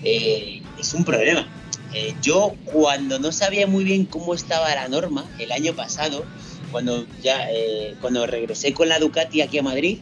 eh, 0.03 0.61
es 0.79 0.93
un 0.93 1.05
problema. 1.05 1.47
Eh, 1.93 2.13
yo 2.21 2.55
cuando 2.65 3.19
no 3.19 3.31
sabía 3.31 3.67
muy 3.67 3.83
bien 3.83 4.05
cómo 4.05 4.33
estaba 4.33 4.73
la 4.73 4.87
norma, 4.87 5.25
el 5.39 5.51
año 5.51 5.73
pasado, 5.73 6.25
cuando 6.73 7.05
ya 7.21 7.49
eh, 7.49 7.95
cuando 8.01 8.27
regresé 8.27 8.73
con 8.73 8.89
la 8.89 8.99
Ducati 8.99 9.39
aquí 9.39 9.59
a 9.59 9.63
Madrid, 9.63 9.99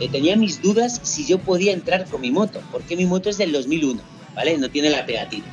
eh, 0.00 0.08
tenía 0.10 0.36
mis 0.36 0.60
dudas 0.60 1.00
si 1.02 1.26
yo 1.26 1.38
podía 1.38 1.72
entrar 1.72 2.04
con 2.04 2.20
mi 2.20 2.30
moto, 2.30 2.60
porque 2.70 2.96
mi 2.96 3.06
moto 3.06 3.30
es 3.30 3.38
del 3.38 3.52
2001, 3.52 4.00
¿vale? 4.34 4.58
No 4.58 4.68
tiene 4.68 4.90
la 4.90 5.06
pegatina. 5.06 5.46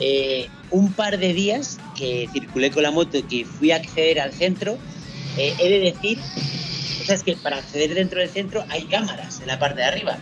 Eh, 0.00 0.46
un 0.70 0.92
par 0.92 1.18
de 1.18 1.32
días 1.32 1.78
que 1.96 2.28
circulé 2.32 2.70
con 2.70 2.82
la 2.82 2.90
moto 2.90 3.18
y 3.18 3.22
que 3.22 3.44
fui 3.44 3.72
a 3.72 3.76
acceder 3.76 4.20
al 4.20 4.32
centro, 4.32 4.78
eh, 5.36 5.54
he 5.58 5.68
de 5.68 5.80
decir, 5.80 6.18
o 6.18 7.04
sea, 7.04 7.14
es 7.14 7.22
que 7.22 7.36
para 7.36 7.56
acceder 7.56 7.94
dentro 7.94 8.20
del 8.20 8.28
centro 8.28 8.64
hay 8.68 8.84
cámaras 8.84 9.40
en 9.40 9.48
la 9.48 9.58
parte 9.58 9.80
de 9.80 9.86
arriba 9.86 10.18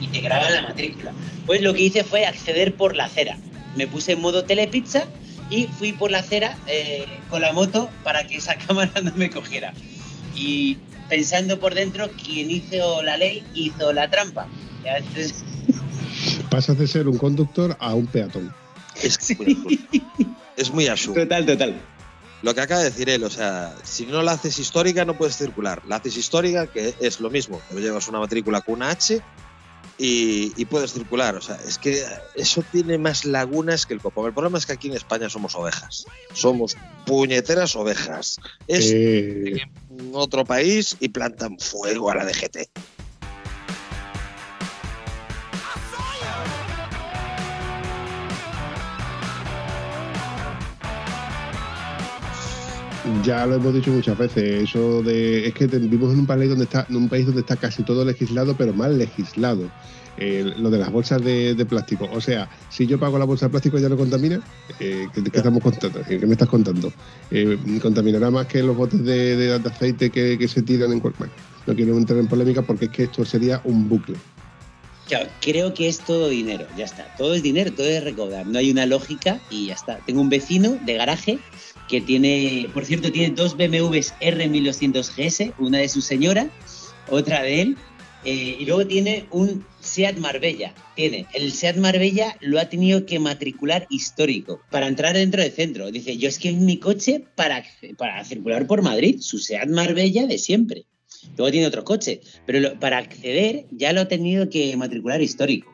y 0.00 0.08
te 0.08 0.20
graban 0.20 0.52
la 0.52 0.62
matrícula. 0.62 1.12
Pues 1.46 1.62
lo 1.62 1.74
que 1.74 1.82
hice 1.82 2.04
fue 2.04 2.26
acceder 2.26 2.74
por 2.74 2.94
la 2.94 3.06
acera. 3.06 3.38
Me 3.76 3.86
puse 3.86 4.12
en 4.12 4.20
modo 4.20 4.44
telepizza 4.44 5.04
y 5.50 5.66
fui 5.66 5.92
por 5.92 6.10
la 6.10 6.18
acera 6.18 6.56
eh, 6.66 7.06
con 7.30 7.40
la 7.40 7.52
moto 7.52 7.90
para 8.04 8.26
que 8.26 8.36
esa 8.36 8.56
cámara 8.66 9.00
no 9.02 9.12
me 9.14 9.30
cogiera. 9.30 9.72
Y 10.34 10.78
pensando 11.08 11.58
por 11.58 11.74
dentro, 11.74 12.10
quien 12.10 12.50
hizo 12.50 13.02
la 13.02 13.16
ley 13.16 13.44
hizo 13.54 13.92
la 13.92 14.10
trampa. 14.10 14.48
Ya, 14.84 14.98
entonces, 14.98 15.44
Pasas 16.50 16.78
de 16.78 16.86
ser 16.86 17.08
un 17.08 17.18
conductor 17.18 17.76
a 17.80 17.94
un 17.94 18.06
peatón. 18.06 18.54
Es 19.02 19.36
muy 19.38 19.46
absurdo. 19.46 19.76
Es 20.56 20.70
muy 20.70 20.86
absurdo. 20.86 21.22
total, 21.22 21.46
total. 21.46 21.74
Lo 22.42 22.54
que 22.54 22.60
acaba 22.60 22.80
de 22.80 22.90
decir 22.90 23.08
él, 23.10 23.24
o 23.24 23.30
sea, 23.30 23.74
si 23.82 24.06
no 24.06 24.22
la 24.22 24.32
haces 24.32 24.58
histórica 24.58 25.04
no 25.04 25.16
puedes 25.16 25.36
circular. 25.36 25.82
La 25.86 25.96
haces 25.96 26.16
histórica, 26.16 26.66
que 26.66 26.94
es 27.00 27.20
lo 27.20 27.30
mismo, 27.30 27.60
pero 27.68 27.80
llevas 27.80 28.08
una 28.08 28.20
matrícula 28.20 28.60
con 28.60 28.76
una 28.76 28.90
H 28.90 29.20
y, 29.98 30.52
y 30.56 30.64
puedes 30.66 30.92
circular. 30.92 31.34
O 31.36 31.40
sea, 31.40 31.58
es 31.66 31.78
que 31.78 32.02
eso 32.34 32.62
tiene 32.72 32.98
más 32.98 33.24
lagunas 33.24 33.86
que 33.86 33.94
el 33.94 34.00
copón. 34.00 34.26
El 34.26 34.34
problema 34.34 34.58
es 34.58 34.66
que 34.66 34.72
aquí 34.72 34.88
en 34.88 34.94
España 34.94 35.28
somos 35.28 35.54
ovejas. 35.54 36.06
Somos 36.32 36.76
puñeteras 37.04 37.76
ovejas. 37.76 38.38
Es 38.66 38.90
Eh, 38.92 39.62
en 39.90 40.10
otro 40.12 40.44
país 40.44 40.96
y 41.00 41.08
plantan 41.08 41.58
fuego 41.58 42.10
a 42.10 42.16
la 42.16 42.24
DGT. 42.24 42.68
Ya 53.24 53.46
lo 53.46 53.54
hemos 53.56 53.74
dicho 53.74 53.90
muchas 53.90 54.18
veces, 54.18 54.64
eso 54.64 55.02
de 55.02 55.46
es 55.48 55.54
que 55.54 55.66
vivimos 55.66 56.12
en 56.12 56.20
un 56.20 56.26
país 56.26 56.48
donde 56.48 56.64
está, 56.64 56.86
en 56.88 56.96
un 56.96 57.08
país 57.08 57.26
donde 57.26 57.40
está 57.42 57.56
casi 57.56 57.82
todo 57.82 58.04
legislado, 58.04 58.56
pero 58.56 58.72
mal 58.72 58.98
legislado. 58.98 59.70
Eh, 60.18 60.54
lo 60.56 60.70
de 60.70 60.78
las 60.78 60.90
bolsas 60.90 61.22
de, 61.22 61.66
plástico. 61.68 62.08
O 62.10 62.22
sea, 62.22 62.48
si 62.70 62.86
yo 62.86 62.98
pago 62.98 63.18
la 63.18 63.26
bolsa 63.26 63.46
de 63.46 63.50
plástico 63.50 63.78
ya 63.78 63.90
no 63.90 63.98
contamina, 63.98 64.40
eh, 64.80 65.08
¿qué, 65.12 65.20
estamos 65.30 65.62
contando? 65.62 66.00
¿Qué 66.08 66.18
me 66.26 66.32
estás 66.32 66.48
contando? 66.48 66.90
Eh, 67.30 67.58
contaminará 67.82 68.30
más 68.30 68.46
que 68.46 68.62
los 68.62 68.74
botes 68.74 69.04
de, 69.04 69.36
de- 69.36 69.58
de 69.58 69.68
aceite 69.68 70.08
que, 70.08 70.38
que 70.38 70.48
se 70.48 70.62
tiran 70.62 70.90
en 70.92 71.00
cualquier. 71.00 71.28
no 71.66 71.74
quiero 71.74 71.98
entrar 71.98 72.18
en 72.18 72.28
polémica 72.28 72.62
porque 72.62 72.86
es 72.86 72.90
que 72.92 73.02
esto 73.04 73.26
sería 73.26 73.60
un 73.64 73.90
bucle. 73.90 74.16
Claro, 75.06 75.28
creo 75.40 75.72
que 75.72 75.86
es 75.86 76.00
todo 76.00 76.28
dinero, 76.28 76.66
ya 76.76 76.84
está. 76.84 77.14
Todo 77.16 77.34
es 77.34 77.42
dinero, 77.42 77.70
todo 77.72 77.86
es 77.86 78.02
recaudar. 78.02 78.46
No 78.46 78.58
hay 78.58 78.70
una 78.72 78.86
lógica 78.86 79.38
y 79.50 79.66
ya 79.66 79.74
está. 79.74 79.98
Tengo 79.98 80.20
un 80.20 80.28
vecino 80.30 80.78
de 80.84 80.94
garaje 80.94 81.38
que 81.88 82.00
tiene, 82.00 82.68
por 82.74 82.84
cierto, 82.84 83.12
tiene 83.12 83.34
dos 83.34 83.56
BMWs 83.56 84.14
R1200 84.20 85.10
GS, 85.16 85.52
una 85.58 85.78
de 85.78 85.88
su 85.88 86.00
señora, 86.00 86.48
otra 87.08 87.42
de 87.42 87.60
él, 87.62 87.76
eh, 88.24 88.56
y 88.58 88.64
luego 88.66 88.86
tiene 88.86 89.26
un 89.30 89.64
Seat 89.80 90.16
Marbella. 90.18 90.74
Tiene, 90.96 91.26
el 91.32 91.52
Seat 91.52 91.76
Marbella 91.76 92.36
lo 92.40 92.58
ha 92.58 92.68
tenido 92.68 93.06
que 93.06 93.20
matricular 93.20 93.86
histórico 93.88 94.60
para 94.70 94.88
entrar 94.88 95.14
dentro 95.14 95.40
del 95.42 95.52
centro. 95.52 95.90
Dice, 95.92 96.16
yo 96.16 96.28
es 96.28 96.38
que 96.40 96.48
es 96.48 96.56
mi 96.56 96.78
coche 96.78 97.22
para, 97.36 97.64
para 97.96 98.24
circular 98.24 98.66
por 98.66 98.82
Madrid, 98.82 99.18
su 99.20 99.38
Seat 99.38 99.68
Marbella 99.68 100.26
de 100.26 100.38
siempre. 100.38 100.86
Luego 101.36 101.52
tiene 101.52 101.66
otro 101.68 101.84
coche, 101.84 102.20
pero 102.46 102.58
lo- 102.60 102.80
para 102.80 102.98
acceder 102.98 103.66
ya 103.70 103.92
lo 103.92 104.00
ha 104.00 104.08
tenido 104.08 104.48
que 104.48 104.76
matricular 104.76 105.22
histórico. 105.22 105.72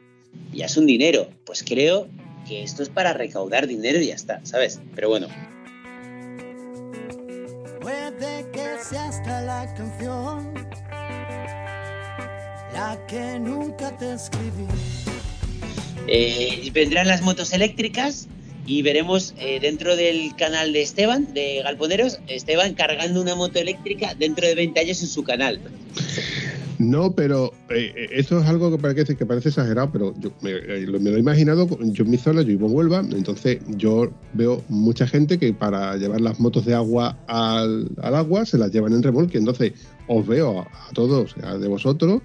Ya 0.52 0.66
es 0.66 0.76
un 0.76 0.84
dinero. 0.86 1.28
Pues 1.46 1.62
creo 1.62 2.08
que 2.46 2.62
esto 2.62 2.82
es 2.82 2.88
para 2.90 3.12
recaudar 3.14 3.66
dinero 3.66 3.98
y 4.00 4.08
ya 4.08 4.14
está, 4.14 4.44
¿sabes? 4.44 4.80
Pero 4.94 5.08
bueno, 5.08 5.28
Puede 7.82 8.46
que 8.52 8.76
sea 8.80 9.08
hasta 9.08 9.40
la 9.40 9.74
canción 9.74 10.54
la 12.72 12.96
que 13.08 13.40
nunca 13.40 13.96
te 13.98 14.12
escribí. 14.12 14.66
Eh, 16.06 16.70
vendrán 16.72 17.08
las 17.08 17.22
motos 17.22 17.52
eléctricas 17.52 18.28
y 18.66 18.82
veremos 18.82 19.34
eh, 19.38 19.58
dentro 19.60 19.96
del 19.96 20.34
canal 20.36 20.72
de 20.72 20.82
Esteban, 20.82 21.34
de 21.34 21.62
Galponeros, 21.64 22.20
Esteban 22.28 22.74
cargando 22.74 23.20
una 23.20 23.34
moto 23.34 23.58
eléctrica 23.58 24.14
dentro 24.14 24.46
de 24.46 24.54
20 24.54 24.78
años 24.78 25.02
en 25.02 25.08
su 25.08 25.24
canal. 25.24 25.60
No, 26.82 27.12
pero 27.12 27.52
eh, 27.70 27.92
eh, 27.96 28.08
eso 28.10 28.40
es 28.40 28.46
algo 28.46 28.70
que 28.72 28.78
parece, 28.78 29.16
que 29.16 29.24
parece 29.24 29.50
exagerado, 29.50 29.92
pero 29.92 30.14
yo 30.18 30.32
me, 30.40 30.50
eh, 30.50 30.84
lo, 30.86 30.98
me 30.98 31.10
lo 31.10 31.16
he 31.16 31.20
imaginado. 31.20 31.68
Yo 31.80 32.04
en 32.04 32.10
mi 32.10 32.16
zona, 32.16 32.42
yo 32.42 32.48
vivo 32.48 32.66
en 32.66 32.74
Huelva, 32.74 33.04
entonces 33.12 33.60
yo 33.68 34.10
veo 34.32 34.64
mucha 34.68 35.06
gente 35.06 35.38
que 35.38 35.52
para 35.52 35.96
llevar 35.96 36.20
las 36.20 36.40
motos 36.40 36.64
de 36.64 36.74
agua 36.74 37.16
al, 37.28 37.88
agua 38.02 38.44
se 38.44 38.58
las 38.58 38.72
llevan 38.72 38.94
en 38.94 39.02
remolque. 39.04 39.38
Entonces 39.38 39.74
os 40.08 40.26
veo 40.26 40.60
a, 40.60 40.92
todos, 40.92 41.36
a 41.44 41.56
de 41.56 41.68
vosotros, 41.68 42.20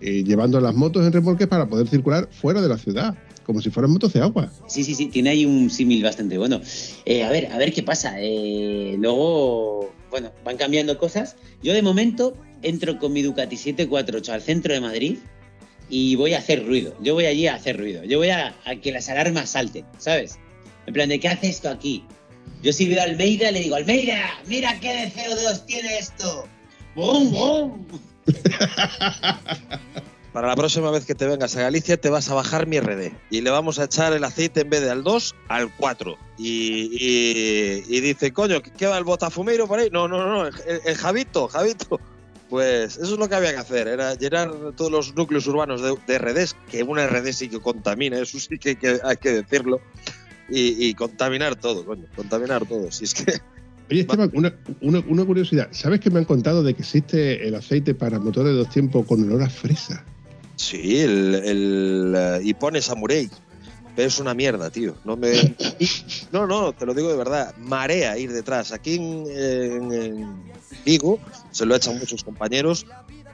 eh, 0.00 0.22
llevando 0.22 0.60
las 0.60 0.76
motos 0.76 1.04
en 1.04 1.12
remolque 1.12 1.48
para 1.48 1.66
poder 1.66 1.88
circular 1.88 2.28
fuera 2.30 2.62
de 2.62 2.68
la 2.68 2.78
ciudad, 2.78 3.18
como 3.42 3.60
si 3.60 3.70
fueran 3.70 3.90
motos 3.90 4.12
de 4.12 4.20
agua. 4.20 4.52
Sí, 4.68 4.84
sí, 4.84 4.94
sí, 4.94 5.06
tiene 5.06 5.30
ahí 5.30 5.44
un 5.44 5.70
símil 5.70 6.04
bastante 6.04 6.38
bueno. 6.38 6.60
Eh, 7.04 7.24
a 7.24 7.30
ver, 7.30 7.46
a 7.46 7.58
ver 7.58 7.72
qué 7.72 7.82
pasa. 7.82 8.14
Eh, 8.20 8.94
luego, 8.96 9.90
bueno, 10.10 10.32
van 10.44 10.56
cambiando 10.56 10.98
cosas. 10.98 11.36
Yo 11.62 11.72
de 11.72 11.82
momento 11.82 12.36
entro 12.62 12.98
con 12.98 13.12
mi 13.12 13.22
Ducati 13.22 13.56
748 13.56 14.32
al 14.32 14.42
centro 14.42 14.74
de 14.74 14.80
Madrid 14.80 15.18
y 15.88 16.16
voy 16.16 16.34
a 16.34 16.38
hacer 16.38 16.66
ruido. 16.66 16.94
Yo 17.00 17.14
voy 17.14 17.26
allí 17.26 17.46
a 17.46 17.54
hacer 17.54 17.78
ruido. 17.78 18.04
Yo 18.04 18.18
voy 18.18 18.30
a, 18.30 18.54
que 18.82 18.92
las 18.92 19.08
alarmas 19.08 19.50
salten, 19.50 19.84
¿sabes? 19.98 20.38
En 20.86 20.94
plan, 20.94 21.08
¿de 21.08 21.20
qué 21.20 21.28
hace 21.28 21.48
esto 21.48 21.68
aquí? 21.68 22.04
Yo 22.62 22.72
si 22.72 22.88
veo 22.88 23.00
a 23.00 23.04
Almeida 23.04 23.50
le 23.50 23.60
digo, 23.60 23.76
Almeida, 23.76 24.38
mira 24.46 24.78
qué 24.80 24.92
de 24.92 25.12
CO2 25.12 25.64
tiene 25.66 25.98
esto. 25.98 26.46
¡Bum, 26.94 27.30
bum! 27.30 27.86
Para 30.32 30.48
la 30.48 30.56
próxima 30.56 30.90
vez 30.90 31.04
que 31.06 31.14
te 31.14 31.26
vengas 31.26 31.56
a 31.56 31.62
Galicia 31.62 31.96
te 31.96 32.10
vas 32.10 32.28
a 32.30 32.34
bajar 32.34 32.66
mi 32.66 32.78
RD 32.78 33.12
y 33.30 33.40
le 33.40 33.50
vamos 33.50 33.78
a 33.78 33.84
echar 33.84 34.12
el 34.12 34.22
aceite 34.24 34.60
en 34.60 34.70
vez 34.70 34.82
de 34.82 34.90
al 34.90 35.02
2 35.02 35.34
al 35.48 35.74
4. 35.76 36.16
Y, 36.36 36.90
y- 36.92 37.82
y 37.88 38.00
dice, 38.00 38.32
coño, 38.32 38.60
¿qué 38.62 38.86
va 38.86 38.98
el 38.98 39.04
botafumeiro 39.04 39.66
por 39.66 39.78
ahí? 39.78 39.88
No, 39.90 40.06
no, 40.06 40.26
no, 40.26 40.46
el, 40.46 40.54
el 40.84 40.96
Javito, 40.96 41.48
Javito. 41.48 41.98
Pues 42.50 42.96
eso 42.96 43.12
es 43.14 43.18
lo 43.18 43.28
que 43.28 43.34
había 43.34 43.50
que 43.52 43.58
hacer, 43.58 43.88
era 43.88 44.14
llenar 44.14 44.50
todos 44.74 44.90
los 44.90 45.14
núcleos 45.14 45.46
urbanos 45.46 45.82
de, 45.82 45.94
de 46.06 46.18
RDs, 46.18 46.56
que 46.70 46.82
una 46.82 47.06
RD 47.06 47.32
sí 47.32 47.48
que 47.50 47.60
contamina, 47.60 48.18
eso 48.18 48.38
sí 48.40 48.58
que, 48.58 48.76
que 48.76 48.98
hay 49.04 49.16
que 49.18 49.32
decirlo, 49.32 49.82
y, 50.48 50.88
y 50.88 50.94
contaminar 50.94 51.56
todo, 51.56 51.84
coño, 51.84 52.06
contaminar 52.16 52.64
todo. 52.66 52.90
Si 52.90 53.04
es 53.04 53.12
que 53.12 53.34
Oye, 53.90 54.00
Esteban, 54.00 54.30
una, 54.32 54.54
una- 54.80 55.04
una 55.08 55.24
curiosidad. 55.26 55.68
¿Sabes 55.72 56.00
que 56.00 56.08
me 56.10 56.20
han 56.20 56.24
contado 56.24 56.62
de 56.62 56.72
que 56.72 56.80
existe 56.80 57.46
el 57.46 57.54
aceite 57.54 57.94
para 57.94 58.18
motores 58.18 58.52
de 58.52 58.58
dos 58.58 58.70
tiempos 58.70 59.04
con 59.06 59.22
olor 59.24 59.42
a 59.42 59.50
fresa? 59.50 60.02
Sí, 60.58 61.00
el, 61.00 61.34
el 61.36 62.14
eh, 62.16 62.40
Ipone 62.44 62.82
Samurai. 62.82 63.30
Pero 63.96 64.06
es 64.08 64.18
una 64.20 64.34
mierda, 64.34 64.70
tío. 64.70 64.94
No 65.04 65.16
me. 65.16 65.32
No, 66.32 66.46
no, 66.46 66.72
te 66.74 66.84
lo 66.84 66.92
digo 66.94 67.08
de 67.10 67.16
verdad. 67.16 67.54
Marea 67.56 68.18
ir 68.18 68.30
detrás. 68.32 68.70
Aquí 68.72 68.96
en, 68.96 69.24
en- 69.30 69.92
en 69.92 70.42
Vigo 70.84 71.18
se 71.52 71.64
lo 71.64 71.74
echan 71.74 71.98
muchos 71.98 72.22
compañeros. 72.22 72.84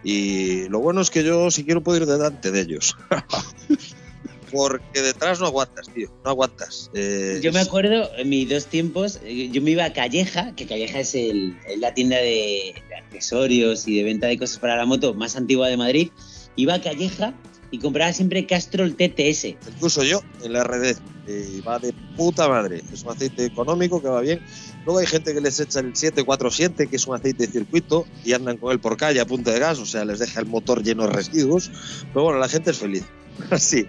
Y 0.05 0.69
lo 0.69 0.79
bueno 0.81 1.01
es 1.01 1.11
que 1.11 1.25
yo, 1.25 1.51
si 1.51 1.65
quiero, 1.65 1.83
puedo 1.83 1.99
ir 1.99 2.07
delante 2.07 2.51
de 2.53 2.61
ellos. 2.61 2.95
Porque 4.53 5.03
detrás 5.03 5.41
no 5.41 5.47
aguantas, 5.47 5.89
tío. 5.93 6.09
No 6.25 6.31
aguantas. 6.31 6.91
Eh, 6.95 7.41
Yo 7.43 7.51
me 7.53 7.59
acuerdo 7.61 8.09
en 8.17 8.29
mis 8.29 8.49
dos 8.49 8.67
tiempos, 8.67 9.19
eh, 9.25 9.49
yo 9.51 9.61
me 9.61 9.73
iba 9.73 9.85
a 9.85 9.93
Calleja, 9.93 10.55
que 10.55 10.67
Calleja 10.67 11.01
es, 11.01 11.15
el- 11.17 11.57
es 11.69 11.79
la 11.81 11.93
tienda 11.93 12.17
de, 12.19 12.75
de 12.89 12.95
accesorios 12.95 13.89
y 13.89 13.97
de 13.97 14.05
venta 14.05 14.29
de 14.29 14.39
cosas 14.39 14.59
para 14.59 14.77
la 14.77 14.87
moto 14.87 15.13
más 15.15 15.35
antigua 15.35 15.67
de 15.69 15.77
Madrid. 15.77 16.11
Iba 16.57 16.75
a 16.75 16.81
Calleja 16.81 17.35
y 17.71 17.79
compraba 17.79 18.13
siempre 18.13 18.47
Castrol 18.47 18.95
TTS. 18.95 19.57
Incluso 19.69 20.03
yo 20.05 20.23
en 20.43 20.53
la 20.53 20.65
RD. 20.65 20.97
Y 21.27 21.61
va 21.63 21.79
de 21.79 21.93
puta 22.17 22.49
madre. 22.49 22.83
Es 22.93 23.03
un 23.03 23.11
aceite 23.11 23.45
económico 23.47 24.01
que 24.03 24.09
va 24.09 24.21
bien. 24.21 24.41
Luego 24.85 24.99
hay 25.01 25.07
gente 25.07 25.33
que 25.33 25.41
les 25.41 25.59
echa 25.59 25.81
el 25.81 25.97
747, 25.97 26.87
que 26.87 26.97
es 26.97 27.07
un 27.07 27.15
aceite 27.17 27.47
de 27.47 27.53
circuito, 27.53 28.07
y 28.25 28.35
andan 28.35 28.59
con 28.59 28.71
él 28.73 28.79
por 28.79 28.97
calle 28.99 29.21
a 29.21 29.25
punta 29.27 29.51
de 29.51 29.59
gas, 29.59 29.79
o 29.79 29.87
sea, 29.87 30.05
les 30.05 30.19
deja 30.19 30.41
el 30.41 30.47
motor 30.47 30.83
lleno 30.83 31.05
de 31.07 31.15
residuos. 31.15 31.71
Pero 32.13 32.25
bueno, 32.25 32.39
la 32.39 32.49
gente 32.49 32.71
es 32.73 32.79
feliz. 32.79 33.05
Así. 33.51 33.87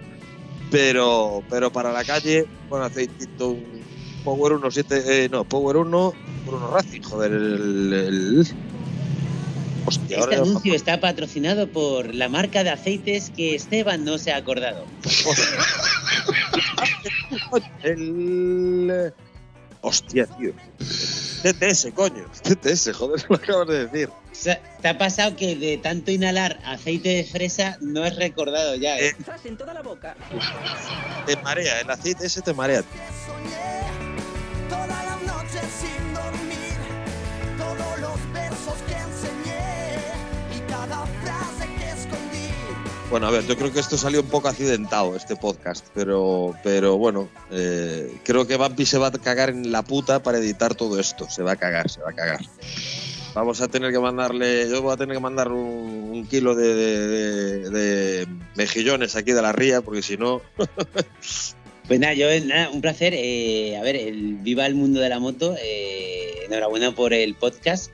Pero, 0.70 1.44
pero 1.50 1.70
para 1.70 1.92
la 1.92 2.04
calle, 2.04 2.46
con 2.68 2.82
aceitito, 2.82 3.50
un 3.50 3.84
Power 4.24 4.54
1 4.54 4.70
7, 4.70 5.24
eh, 5.24 5.28
no, 5.28 5.44
Power 5.44 5.76
1, 5.76 6.12
Power 6.44 6.62
1 6.62 6.70
Racing, 6.70 7.02
joder, 7.02 7.32
el- 7.32 8.46
Hostia, 9.86 10.18
Este 10.18 10.34
anuncio 10.34 10.74
está 10.74 11.00
patrocinado 11.00 11.68
por 11.68 12.14
la 12.14 12.28
marca 12.28 12.64
de 12.64 12.70
aceites 12.70 13.30
que 13.30 13.54
Esteban 13.54 14.04
no 14.04 14.18
se 14.18 14.32
ha 14.32 14.36
acordado. 14.36 14.84
El. 17.82 19.12
Hostia, 19.82 20.26
tío. 20.26 20.52
TTS, 21.42 21.88
coño. 21.94 22.24
TTS, 22.42 22.92
joder, 22.92 23.24
lo 23.28 23.36
acabas 23.36 23.68
de 23.68 23.86
decir. 23.86 24.08
O 24.08 24.12
sea, 24.32 24.60
te 24.82 24.88
ha 24.88 24.98
pasado 24.98 25.36
que 25.36 25.54
de 25.54 25.78
tanto 25.78 26.10
inhalar 26.10 26.58
aceite 26.64 27.10
de 27.10 27.24
fresa 27.24 27.78
no 27.80 28.04
es 28.04 28.16
recordado 28.16 28.74
ya. 28.74 28.98
¿eh? 28.98 29.10
Eh, 29.10 29.14
Te 31.26 31.36
marea, 31.36 31.80
el 31.80 31.90
aceite 31.90 32.26
ese 32.26 32.42
te 32.42 32.52
marea. 32.52 32.82
tío. 32.82 33.00
Bueno, 43.10 43.28
a 43.28 43.30
ver, 43.30 43.46
yo 43.46 43.56
creo 43.56 43.72
que 43.72 43.78
esto 43.78 43.96
salió 43.96 44.20
un 44.20 44.26
poco 44.28 44.48
accidentado, 44.48 45.14
este 45.14 45.36
podcast, 45.36 45.86
pero, 45.94 46.54
pero 46.64 46.96
bueno, 46.98 47.28
eh, 47.52 48.12
creo 48.24 48.46
que 48.48 48.56
Bambi 48.56 48.84
se 48.84 48.98
va 48.98 49.06
a 49.08 49.12
cagar 49.12 49.50
en 49.50 49.70
la 49.70 49.82
puta 49.82 50.22
para 50.24 50.38
editar 50.38 50.74
todo 50.74 50.98
esto. 50.98 51.30
Se 51.30 51.42
va 51.44 51.52
a 51.52 51.56
cagar, 51.56 51.88
se 51.88 52.00
va 52.00 52.10
a 52.10 52.14
cagar. 52.14 52.40
Vamos 53.32 53.60
a 53.60 53.68
tener 53.68 53.92
que 53.92 54.00
mandarle, 54.00 54.68
yo 54.68 54.82
voy 54.82 54.92
a 54.92 54.96
tener 54.96 55.14
que 55.16 55.20
mandar 55.20 55.52
un, 55.52 56.10
un 56.12 56.26
kilo 56.26 56.56
de, 56.56 56.74
de- 57.70 58.26
mejillones 58.56 59.14
aquí 59.14 59.30
de 59.32 59.42
la 59.42 59.52
ría, 59.52 59.82
porque 59.82 60.02
si 60.02 60.16
no, 60.16 60.42
Pues 61.86 62.00
nada, 62.00 62.14
yo 62.14 62.26
nada, 62.44 62.70
un 62.70 62.80
placer. 62.80 63.14
eh, 63.16 63.76
a 63.76 63.82
ver, 63.82 63.94
el, 63.94 64.38
viva 64.38 64.66
el 64.66 64.74
mundo 64.74 64.98
de 64.98 65.08
la 65.08 65.20
moto. 65.20 65.54
eh, 65.62 66.40
enhorabuena 66.46 66.92
por 66.92 67.12
el 67.12 67.36
podcast. 67.36 67.92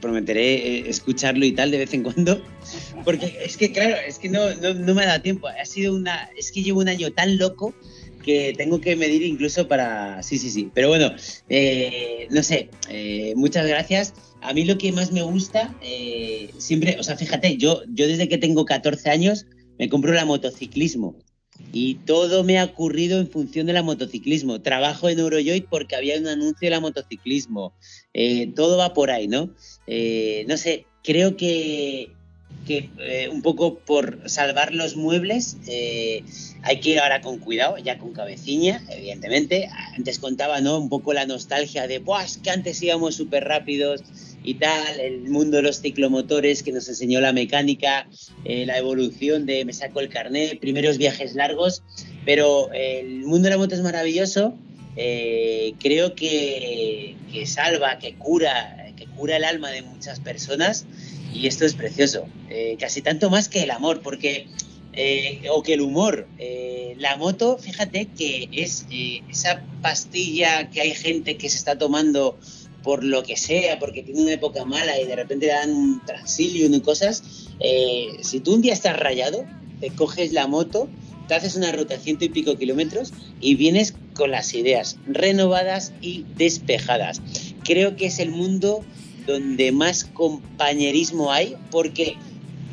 Prometeré 0.00 0.54
eh, 0.54 0.84
escucharlo 0.88 1.44
y 1.44 1.52
tal 1.52 1.70
de 1.70 1.78
vez 1.78 1.94
en 1.94 2.02
cuando. 2.02 2.42
Porque 3.04 3.38
es 3.44 3.56
que, 3.56 3.72
claro, 3.72 3.96
es 4.06 4.18
que 4.18 4.28
no, 4.28 4.54
no, 4.54 4.94
me 4.94 5.02
ha 5.02 5.06
dado 5.06 5.22
tiempo. 5.22 5.48
Ha 5.48 5.64
sido 5.64 5.94
una. 5.94 6.30
Es 6.36 6.52
que 6.52 6.62
llevo 6.62 6.80
un 6.80 6.88
año 6.88 7.10
tan 7.12 7.38
loco 7.38 7.74
que 8.24 8.52
tengo 8.56 8.80
que 8.80 8.96
medir 8.96 9.22
incluso 9.22 9.68
para. 9.68 10.22
Sí, 10.22 10.38
sí, 10.38 10.50
sí. 10.50 10.70
Pero 10.74 10.88
bueno, 10.88 11.12
eh, 11.48 12.28
no 12.30 12.42
sé. 12.42 12.70
eh, 12.88 13.32
muchas 13.36 13.66
gracias. 13.66 14.14
A 14.42 14.52
mí 14.54 14.64
lo 14.64 14.78
que 14.78 14.92
más 14.92 15.12
me 15.12 15.20
gusta, 15.20 15.74
siempre, 16.56 16.96
o 16.98 17.02
sea, 17.02 17.14
fíjate, 17.14 17.58
yo, 17.58 17.82
yo 17.88 18.06
desde 18.06 18.26
que 18.26 18.38
tengo 18.38 18.64
14 18.64 19.10
años 19.10 19.44
me 19.78 19.90
compro 19.90 20.14
la 20.14 20.24
motociclismo 20.24 21.14
y 21.72 21.96
todo 22.06 22.44
me 22.44 22.58
ha 22.58 22.64
ocurrido 22.64 23.20
en 23.20 23.28
función 23.28 23.66
de 23.66 23.72
la 23.72 23.82
motociclismo. 23.82 24.60
Trabajo 24.60 25.08
en 25.08 25.18
Eurojoy 25.18 25.60
porque 25.62 25.96
había 25.96 26.18
un 26.18 26.26
anuncio 26.26 26.66
de 26.66 26.70
la 26.70 26.80
motociclismo. 26.80 27.74
Eh, 28.12 28.52
todo 28.56 28.76
va 28.76 28.92
por 28.92 29.10
ahí, 29.10 29.28
¿no? 29.28 29.54
Eh, 29.86 30.44
no 30.48 30.56
sé, 30.56 30.86
creo 31.04 31.36
que, 31.36 32.10
que 32.66 32.90
eh, 32.98 33.28
un 33.28 33.40
poco 33.40 33.78
por 33.78 34.28
salvar 34.28 34.74
los 34.74 34.96
muebles 34.96 35.56
hay 36.62 36.80
que 36.80 36.90
ir 36.90 36.98
ahora 36.98 37.20
con 37.20 37.38
cuidado, 37.38 37.78
ya 37.78 37.98
con 37.98 38.12
cabeciña, 38.12 38.84
evidentemente. 38.90 39.68
Antes 39.96 40.18
contaba, 40.18 40.60
¿no? 40.60 40.78
Un 40.78 40.88
poco 40.88 41.12
la 41.12 41.24
nostalgia 41.24 41.86
de, 41.86 42.00
Buah, 42.00 42.26
que 42.42 42.50
antes 42.50 42.82
íbamos 42.82 43.14
súper 43.14 43.44
rápidos 43.44 44.02
y 44.42 44.54
tal, 44.54 44.98
el 45.00 45.28
mundo 45.28 45.58
de 45.58 45.62
los 45.62 45.80
ciclomotores 45.80 46.62
que 46.62 46.72
nos 46.72 46.88
enseñó 46.88 47.20
la 47.20 47.32
mecánica, 47.32 48.08
la 48.44 48.78
evolución 48.78 49.46
de 49.46 49.64
me 49.64 49.72
saco 49.72 50.00
el 50.00 50.08
carnet, 50.08 50.58
primeros 50.58 50.98
viajes 50.98 51.34
largos, 51.34 51.82
pero 52.24 52.72
el 52.72 53.20
mundo 53.26 53.44
de 53.44 53.50
la 53.50 53.58
moto 53.58 53.74
es 53.74 53.82
maravilloso, 53.82 54.54
eh, 55.02 55.72
creo 55.80 56.14
que, 56.14 57.16
que 57.32 57.46
salva, 57.46 57.98
que 57.98 58.16
cura, 58.16 58.92
que 58.98 59.06
cura 59.06 59.38
el 59.38 59.44
alma 59.44 59.70
de 59.70 59.80
muchas 59.80 60.20
personas 60.20 60.84
y 61.32 61.46
esto 61.46 61.64
es 61.64 61.74
precioso, 61.74 62.26
Eh, 62.50 62.76
casi 62.78 63.00
tanto 63.00 63.30
más 63.30 63.48
que 63.48 63.62
el 63.62 63.70
amor, 63.70 64.02
porque 64.02 64.46
eh, 64.92 65.48
o 65.50 65.62
que 65.62 65.74
el 65.74 65.80
humor. 65.80 66.26
Eh, 66.38 66.96
la 66.98 67.16
moto, 67.16 67.56
fíjate 67.56 68.08
que 68.18 68.48
es 68.52 68.86
eh, 68.90 69.22
esa 69.30 69.62
pastilla 69.80 70.68
que 70.70 70.80
hay 70.80 70.94
gente 70.94 71.36
que 71.36 71.48
se 71.48 71.56
está 71.56 71.78
tomando 71.78 72.38
por 72.82 73.04
lo 73.04 73.22
que 73.22 73.36
sea, 73.36 73.78
porque 73.78 74.02
tiene 74.02 74.22
una 74.22 74.32
época 74.32 74.64
mala 74.64 74.98
y 75.00 75.06
de 75.06 75.16
repente 75.16 75.46
dan 75.46 75.70
un 75.72 76.04
transilium 76.04 76.74
y 76.74 76.80
cosas. 76.80 77.22
eh, 77.60 78.08
si 78.22 78.40
tú 78.40 78.54
un 78.54 78.62
día 78.62 78.74
estás 78.74 78.98
rayado, 78.98 79.46
te 79.80 79.90
coges 79.90 80.32
la 80.32 80.46
moto, 80.46 80.88
te 81.28 81.34
haces 81.36 81.54
una 81.56 81.70
ruta 81.72 81.96
ciento 81.98 82.24
y 82.24 82.28
pico 82.30 82.56
kilómetros 82.56 83.12
y 83.40 83.54
vienes 83.54 83.94
con 84.20 84.30
las 84.32 84.52
ideas 84.52 84.98
renovadas 85.06 85.94
y 86.02 86.26
despejadas. 86.36 87.22
Creo 87.64 87.96
que 87.96 88.04
es 88.06 88.18
el 88.18 88.30
mundo 88.30 88.84
donde 89.26 89.72
más 89.72 90.04
compañerismo 90.04 91.32
hay, 91.32 91.56
porque, 91.70 92.16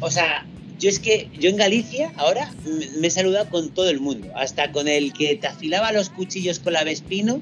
o 0.02 0.12
sea, 0.12 0.46
yo 0.78 0.90
es 0.90 1.00
que 1.00 1.30
yo 1.40 1.50
en 1.50 1.56
Galicia 1.56 2.12
ahora 2.18 2.54
me- 3.00 3.08
he 3.08 3.10
saludado 3.10 3.50
con 3.50 3.70
todo 3.70 3.90
el 3.90 4.02
mundo, 4.02 4.28
hasta 4.36 4.74
con 4.74 4.90
el 4.90 5.14
que 5.14 5.36
te 5.38 5.48
afilaba 5.48 5.94
los 5.94 6.10
cuchillos 6.10 6.60
con 6.60 6.74
la 6.74 6.84
Vespino, 6.84 7.40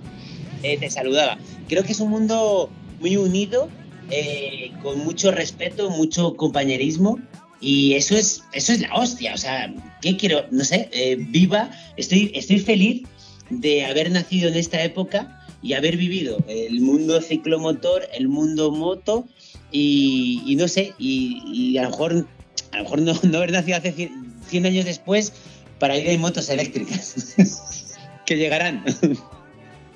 eh, 0.61 0.77
te 0.77 0.89
saludaba. 0.91 1.39
Creo 1.67 1.83
que 1.83 1.93
es 1.93 1.99
un 1.99 2.11
mundo 2.11 2.69
muy 2.99 3.17
unido, 3.17 3.69
eh, 4.11 4.71
con 4.83 4.99
mucho 5.03 5.31
respeto, 5.31 5.89
mucho 5.89 6.35
compañerismo 6.37 7.17
Y 7.61 7.93
eso 7.93 8.15
es, 8.15 8.43
eso 8.53 8.73
es 8.73 8.81
la 8.81 8.93
hostia. 8.93 9.33
O 9.33 9.37
sea, 9.37 9.73
¿qué 10.01 10.15
quiero? 10.17 10.45
No 10.51 10.63
sé, 10.63 10.87
eh, 10.91 11.15
viva. 11.17 11.71
Estoy, 11.97 12.29
estoy 12.35 12.59
feliz 12.59 13.03
de 13.49 13.85
haber 13.85 14.11
nacido 14.11 14.49
en 14.49 14.55
esta 14.55 14.83
época 14.83 15.41
y 15.61 15.73
haber 15.73 15.97
vivido 15.97 16.37
el 16.47 16.81
mundo 16.81 17.21
ciclomotor, 17.21 18.03
el 18.17 18.27
mundo 18.27 18.71
moto 18.71 19.27
y, 19.71 20.55
no 20.57 20.67
sé, 20.67 20.93
y, 20.97 21.77
a 21.77 21.83
lo 21.83 21.89
mejor, 21.89 22.27
a 22.71 22.77
lo 22.77 22.83
mejor 22.83 23.01
no, 23.01 23.13
no 23.23 23.37
haber 23.37 23.51
nacido 23.51 23.77
hace 23.77 23.91
100, 23.91 24.33
100 24.47 24.65
años 24.65 24.85
después 24.85 25.33
para 25.79 25.97
ir 25.97 26.07
en 26.07 26.21
motos 26.21 26.49
eléctricas. 26.49 27.35
que 28.25 28.37
llegarán. 28.37 28.83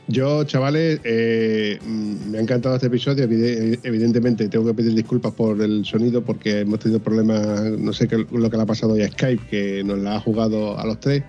Yo, 0.07 0.43
chavales, 0.43 0.99
eh, 1.03 1.77
me 1.85 2.39
ha 2.39 2.41
encantado 2.41 2.75
este 2.75 2.87
episodio. 2.87 3.25
Evide- 3.25 3.79
Evidentemente, 3.83 4.47
tengo 4.49 4.65
que 4.65 4.73
pedir 4.73 4.95
disculpas 4.95 5.33
por 5.33 5.61
el 5.61 5.85
sonido 5.85 6.23
porque 6.23 6.61
hemos 6.61 6.79
tenido 6.79 6.99
problemas, 6.99 7.61
no 7.77 7.93
sé 7.93 8.07
qué 8.07 8.17
lo 8.31 8.49
que 8.49 8.57
le 8.57 8.63
ha 8.63 8.65
pasado 8.65 8.93
hoy 8.93 9.03
a 9.03 9.07
Skype, 9.11 9.47
que 9.47 9.83
nos 9.83 9.99
la 9.99 10.15
ha 10.15 10.19
jugado 10.19 10.77
a 10.79 10.85
los 10.85 10.99
tres. 10.99 11.23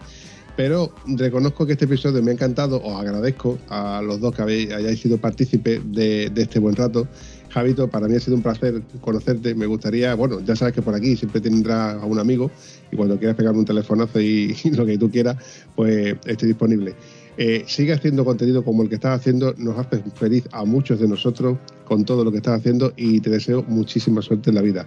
Pero 0.61 0.93
reconozco 1.07 1.65
que 1.65 1.73
este 1.73 1.87
episodio 1.87 2.23
me 2.23 2.33
ha 2.33 2.35
encantado. 2.35 2.83
Os 2.85 3.01
agradezco 3.01 3.57
a 3.71 4.03
los 4.03 4.21
dos 4.21 4.37
que 4.37 4.43
hayáis 4.43 5.01
sido 5.01 5.17
partícipes 5.17 5.81
de, 5.91 6.31
este 6.37 6.59
buen 6.59 6.77
rato. 6.77 7.09
Javito, 7.49 7.89
para 7.89 8.09
mí 8.09 8.17
ha 8.17 8.21
sido 8.21 8.37
un 8.37 8.43
placer 8.43 8.83
conocerte. 9.01 9.55
Me 9.55 9.65
gustaría, 9.65 10.15
bueno, 10.15 10.39
ya 10.41 10.55
sabes 10.55 10.75
que 10.75 10.83
por 10.83 10.95
aquí 10.95 11.17
siempre 11.17 11.41
tendrás 11.41 11.95
a 11.95 12.05
un 12.05 12.19
amigo 12.19 12.51
y 12.93 12.97
cuando 12.97 13.17
quieras 13.19 13.39
pegarme 13.39 13.61
un 13.61 13.65
telefonazo 13.65 14.21
y, 14.21 14.55
lo 14.77 14.85
que 14.85 14.99
tú 14.99 15.11
quieras, 15.11 15.39
pues 15.75 16.17
estoy 16.27 16.49
disponible. 16.49 16.95
Eh, 17.39 17.65
sigue 17.67 17.95
haciendo 17.95 18.23
contenido 18.27 18.63
como 18.63 18.83
el 18.83 18.91
que 18.91 18.97
estás 18.97 19.19
haciendo, 19.19 19.55
nos 19.57 19.79
hace 19.79 20.03
feliz 20.15 20.45
a 20.53 20.67
muchos 20.67 21.01
de 21.01 21.09
nosotros 21.09 21.57
con 21.87 22.05
todo 22.05 22.23
lo 22.23 22.31
que 22.31 22.37
estás 22.37 22.61
haciendo 22.61 22.93
y 22.99 23.21
te 23.21 23.31
deseo 23.31 23.65
muchísima 23.67 24.21
suerte 24.21 24.51
en 24.51 24.57
la 24.57 24.61
vida. 24.61 24.87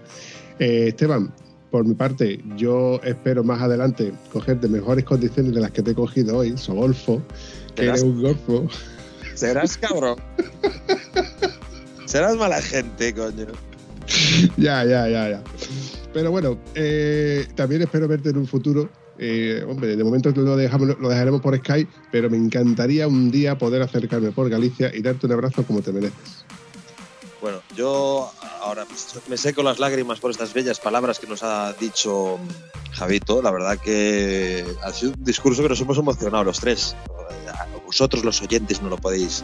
Eh, 0.60 0.90
Esteban, 0.90 1.34
por 1.74 1.84
mi 1.86 1.96
parte, 1.96 2.40
yo 2.56 3.02
espero 3.04 3.44
más 3.44 3.60
adelante 3.60 4.14
cogerte 4.32 4.68
mejores 4.68 5.06
condiciones 5.06 5.56
de 5.56 5.60
las 5.60 5.72
que 5.72 5.82
te 5.82 5.90
he 5.90 5.96
cogido 5.96 6.38
hoy, 6.38 6.56
so 6.56 6.76
golfo, 6.76 7.20
que 7.74 7.86
eres 7.86 8.04
un 8.04 8.22
golfo. 8.22 8.68
Serás 9.34 9.76
cabrón. 9.76 10.18
Serás 12.06 12.36
mala 12.36 12.62
gente, 12.62 13.12
coño. 13.16 13.48
ya, 14.56 14.86
ya, 14.86 15.10
ya, 15.10 15.30
ya. 15.32 15.44
Pero 16.14 16.30
bueno, 16.30 16.60
eh, 16.76 17.48
también 17.56 17.82
espero 17.82 18.08
verte 18.08 18.30
en 18.30 18.38
un 18.38 18.46
futuro. 18.46 18.88
Eh, 19.18 19.66
hombre, 19.68 19.96
de 19.96 20.04
momento 20.04 20.30
lo, 20.30 20.56
dejamos, 20.56 20.90
lo 21.00 21.10
dejaremos 21.10 21.42
por 21.42 21.58
Skype, 21.58 21.92
pero 22.12 22.30
me 22.30 22.38
encantaría 22.38 23.08
un 23.08 23.32
día 23.32 23.58
poder 23.58 23.82
acercarme 23.82 24.30
por 24.30 24.48
Galicia 24.48 24.96
y 24.96 25.02
darte 25.02 25.26
un 25.26 25.32
abrazo 25.32 25.64
como 25.64 25.82
te 25.82 25.92
mereces. 25.92 26.43
Bueno, 27.44 27.62
yo 27.76 28.32
ahora 28.62 28.88
me 29.28 29.36
seco 29.36 29.64
las 29.64 29.78
lágrimas 29.78 30.22
por 30.22 30.32
estas 30.32 30.54
bellas 30.54 30.80
palabras 30.80 31.20
que 31.20 31.28
nos 31.28 31.44
ha 31.44 31.74
dicho 31.74 32.40
Javito. 32.94 33.42
La 33.42 33.52
verdad 33.52 33.78
que 33.78 34.66
ha 34.82 34.94
sido 34.94 35.12
un 35.12 35.26
discurso 35.26 35.62
que 35.62 35.68
nos 35.68 35.82
hemos 35.82 35.98
emocionado 35.98 36.46
los 36.46 36.62
tres. 36.62 36.96
Vosotros 37.86 38.24
los 38.24 38.42
oyentes 38.42 38.82
no 38.82 38.88
lo 38.88 38.96
podéis 38.96 39.44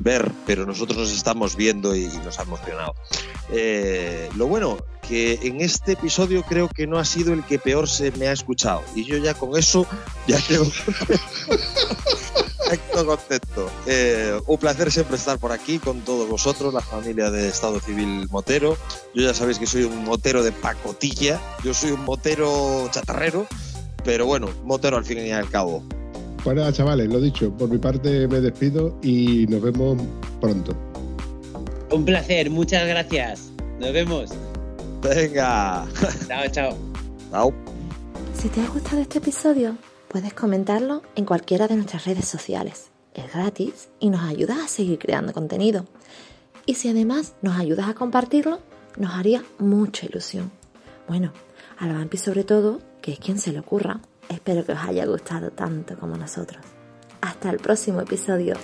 ver, 0.00 0.30
pero 0.46 0.66
nosotros 0.66 0.98
nos 0.98 1.12
estamos 1.12 1.56
viendo 1.56 1.94
y, 1.94 2.06
nos 2.24 2.38
ha 2.38 2.42
emocionado. 2.42 2.94
Eh, 3.50 4.28
lo 4.36 4.46
bueno, 4.46 4.78
que 5.08 5.38
en 5.42 5.60
este 5.60 5.92
episodio 5.92 6.42
creo 6.42 6.68
que 6.68 6.86
no 6.86 6.98
ha 6.98 7.04
sido 7.04 7.32
el 7.32 7.42
que 7.44 7.58
peor 7.58 7.88
se 7.88 8.10
me 8.12 8.28
ha 8.28 8.32
escuchado. 8.32 8.82
Y 8.94 9.04
yo 9.04 9.16
ya 9.16 9.34
con 9.34 9.56
eso 9.56 9.86
ya 10.26 10.38
creo 10.46 10.64
Perfecto 12.58 13.06
concepto. 13.06 13.70
Eh, 13.86 14.38
un 14.46 14.58
placer 14.58 14.92
siempre 14.92 15.16
estar 15.16 15.38
por 15.38 15.52
aquí 15.52 15.78
con 15.78 16.02
todos 16.02 16.28
vosotros, 16.28 16.74
la 16.74 16.82
familia 16.82 17.30
de 17.30 17.48
Estado 17.48 17.80
Civil 17.80 18.28
Motero. 18.30 18.76
Yo 19.14 19.22
ya 19.22 19.34
sabéis 19.34 19.58
que 19.58 19.66
soy 19.66 19.84
un 19.84 20.04
motero 20.04 20.42
de 20.42 20.52
pacotilla, 20.52 21.40
yo 21.64 21.72
soy 21.72 21.92
un 21.92 22.04
motero 22.04 22.88
chatarrero, 22.90 23.46
pero 24.04 24.26
bueno, 24.26 24.48
motero 24.64 24.98
al 24.98 25.04
fin 25.04 25.18
y 25.18 25.32
al 25.32 25.48
cabo. 25.48 25.82
Pues 26.44 26.56
nada, 26.56 26.72
chavales, 26.72 27.08
lo 27.08 27.20
dicho, 27.20 27.50
por 27.56 27.68
mi 27.68 27.78
parte 27.78 28.26
me 28.28 28.40
despido 28.40 28.96
y 29.02 29.46
nos 29.48 29.60
vemos 29.60 29.98
pronto. 30.40 30.72
Un 31.90 32.04
placer, 32.04 32.50
muchas 32.50 32.86
gracias. 32.86 33.50
Nos 33.80 33.92
vemos. 33.92 34.30
Venga, 35.02 35.86
Chao, 36.26 36.44
chao. 36.50 36.76
chao. 37.30 37.52
Si 38.34 38.48
te 38.48 38.60
ha 38.60 38.68
gustado 38.68 39.00
este 39.00 39.18
episodio, 39.18 39.76
puedes 40.08 40.32
comentarlo 40.34 41.02
en 41.16 41.24
cualquiera 41.24 41.66
de 41.68 41.76
nuestras 41.76 42.04
redes 42.04 42.26
sociales. 42.26 42.90
Es 43.14 43.32
gratis 43.32 43.88
y 44.00 44.10
nos 44.10 44.22
ayudas 44.22 44.58
a 44.58 44.68
seguir 44.68 44.98
creando 44.98 45.32
contenido. 45.32 45.84
Y 46.66 46.74
si 46.74 46.88
además 46.88 47.34
nos 47.42 47.58
ayudas 47.58 47.88
a 47.88 47.94
compartirlo, 47.94 48.60
nos 48.96 49.12
haría 49.14 49.42
mucha 49.58 50.06
ilusión. 50.06 50.50
Bueno, 51.08 51.32
a 51.78 51.86
la 51.86 51.94
Vampi 51.94 52.16
sobre 52.18 52.44
todo, 52.44 52.80
que 53.02 53.12
es 53.12 53.18
quien 53.18 53.38
se 53.38 53.52
le 53.52 53.60
ocurra, 53.60 54.00
espero 54.28 54.64
que 54.64 54.72
os 54.72 54.78
haya 54.78 55.06
gustado 55.06 55.50
tanto 55.50 55.96
como 55.96 56.16
nosotros. 56.16 56.62
Hasta 57.20 57.50
el 57.50 57.58
próximo 57.58 58.00
episodio. 58.00 58.54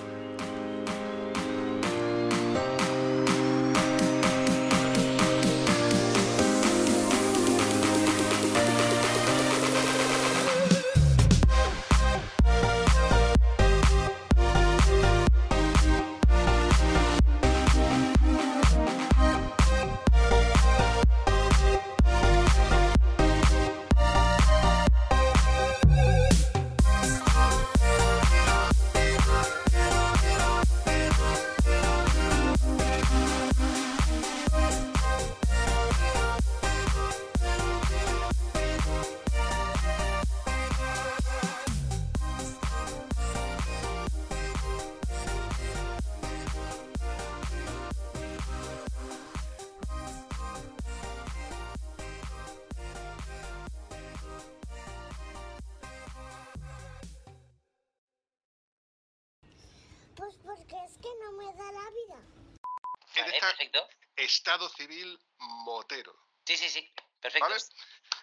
Estado 64.34 64.68
civil 64.70 65.16
motero. 65.38 66.12
Sí, 66.44 66.56
sí, 66.56 66.68
sí. 66.68 66.92
Perfecto. 67.20 67.48
¿Vale? 67.48 67.60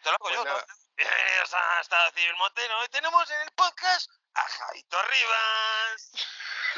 Te 0.04 0.10
lo 0.10 0.12
hago 0.12 0.18
Pues 0.20 0.36
yo. 0.36 0.44
nada. 0.44 0.66
Bienvenidos 0.98 1.54
a 1.54 1.80
Estado 1.82 2.12
Civil 2.12 2.36
Motero. 2.36 2.80
Hoy 2.80 2.88
tenemos 2.90 3.32
en 3.32 3.42
el 3.42 3.52
podcast 3.54 4.12
a 4.34 4.42
Javito 4.44 5.02
Rivas. 5.04 6.12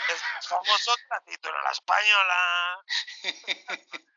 Es 0.08 0.48
famoso 0.48 0.96
gracito 1.10 1.50
en 1.50 1.64
la 1.64 1.72
española. 1.72 2.86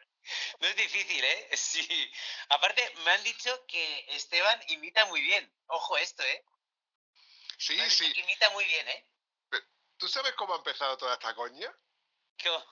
No 0.59 0.67
es 0.67 0.75
difícil, 0.75 1.25
¿eh? 1.25 1.57
Sí. 1.57 2.13
Aparte, 2.49 2.93
me 3.05 3.13
han 3.13 3.23
dicho 3.23 3.65
que 3.69 4.07
Esteban 4.09 4.61
imita 4.71 5.05
muy 5.07 5.21
bien. 5.23 5.55
Ojo 5.67 5.97
esto, 5.99 6.21
¿eh? 6.25 6.45
Sí, 7.59 7.77
Me 7.77 7.83
han 7.85 7.89
dicho 7.89 8.05
sí. 8.05 8.13
que 8.13 8.21
imita 8.23 8.51
muy 8.51 8.65
bien, 8.65 8.89
¿eh? 8.89 9.09
¿Tú 9.97 10.09
sabes 10.09 10.35
cómo 10.35 10.55
ha 10.55 10.57
empezado 10.57 10.99
toda 10.99 11.13
esta 11.15 11.33
coña? 11.37 11.73
¿Qué- 12.37 12.49
Es- 12.53 12.65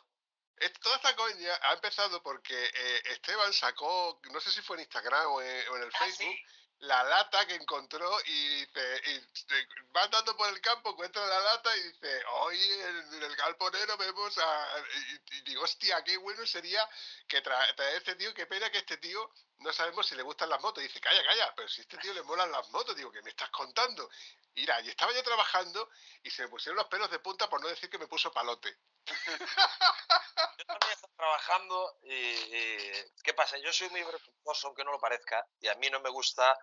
Toda 0.82 0.96
esta 0.96 1.16
coña 1.16 1.58
ha 1.62 1.72
empezado 1.74 2.22
porque 2.22 2.54
eh, 2.54 3.02
Esteban 3.06 3.52
sacó, 3.52 4.20
no 4.32 4.40
sé 4.40 4.50
si 4.52 4.62
fue 4.62 4.76
en 4.76 4.82
Instagram 4.82 5.26
o 5.32 5.42
en, 5.42 5.68
o 5.68 5.76
en 5.76 5.82
el 5.82 5.90
Ah, 5.94 5.98
Facebook, 5.98 6.28
sí. 6.32 6.44
la 6.80 7.02
lata 7.04 7.46
que 7.46 7.54
encontró 7.54 8.18
y 8.26 8.64
dice, 8.66 9.02
y 9.06 9.92
va 9.94 10.04
andando 10.04 10.36
por 10.36 10.48
el 10.48 10.60
campo, 10.60 10.90
encuentra 10.90 11.26
la 11.26 11.40
lata 11.40 11.76
y 11.76 11.82
dice, 11.82 12.22
hoy 12.40 12.62
en, 12.72 13.14
en 13.14 13.22
el 13.24 13.36
galponero 13.36 13.96
vemos 13.96 14.38
a... 14.38 14.84
Y, 15.28 15.36
y 15.36 15.40
digo, 15.42 15.62
hostia, 15.64 16.02
qué 16.04 16.16
bueno 16.18 16.46
sería 16.46 16.88
que 17.26 17.42
tra- 17.42 17.74
traer 17.74 17.96
este 17.96 18.14
tío, 18.16 18.32
qué 18.34 18.46
pena 18.46 18.70
que 18.70 18.78
este 18.78 18.96
tío 18.98 19.30
no 19.58 19.72
sabemos 19.72 20.06
si 20.06 20.14
le 20.14 20.22
gustan 20.22 20.48
las 20.50 20.60
motos. 20.60 20.82
Y 20.84 20.86
dice, 20.88 21.00
calla, 21.00 21.24
calla, 21.24 21.54
pero 21.56 21.68
si 21.68 21.80
a 21.80 21.82
este 21.82 21.98
tío 21.98 22.12
le 22.14 22.22
molan 22.22 22.50
las 22.52 22.68
motos, 22.70 22.94
digo, 22.96 23.10
¿qué 23.10 23.22
me 23.22 23.30
estás 23.30 23.50
contando? 23.50 24.08
Mira, 24.54 24.80
y 24.82 24.88
estaba 24.88 25.12
yo 25.12 25.22
trabajando 25.22 25.90
y 26.22 26.30
se 26.30 26.42
me 26.42 26.48
pusieron 26.48 26.76
los 26.76 26.86
pelos 26.86 27.10
de 27.10 27.18
punta 27.18 27.48
por 27.50 27.60
no 27.60 27.68
decir 27.68 27.90
que 27.90 27.98
me 27.98 28.06
puso 28.06 28.30
palote. 28.32 28.76
Yo 30.58 30.64
también 30.66 30.92
estoy 30.92 31.10
trabajando 31.16 31.98
y, 32.02 32.90
¿qué 33.22 33.34
pasa? 33.34 33.56
Yo 33.58 33.72
soy 33.72 33.88
muy 33.90 34.02
vergonzoso, 34.02 34.68
aunque 34.68 34.84
no 34.84 34.92
lo 34.92 34.98
parezca, 35.00 35.46
y 35.60 35.68
a 35.68 35.74
mí 35.76 35.88
no 35.90 36.00
me 36.00 36.10
gusta, 36.10 36.56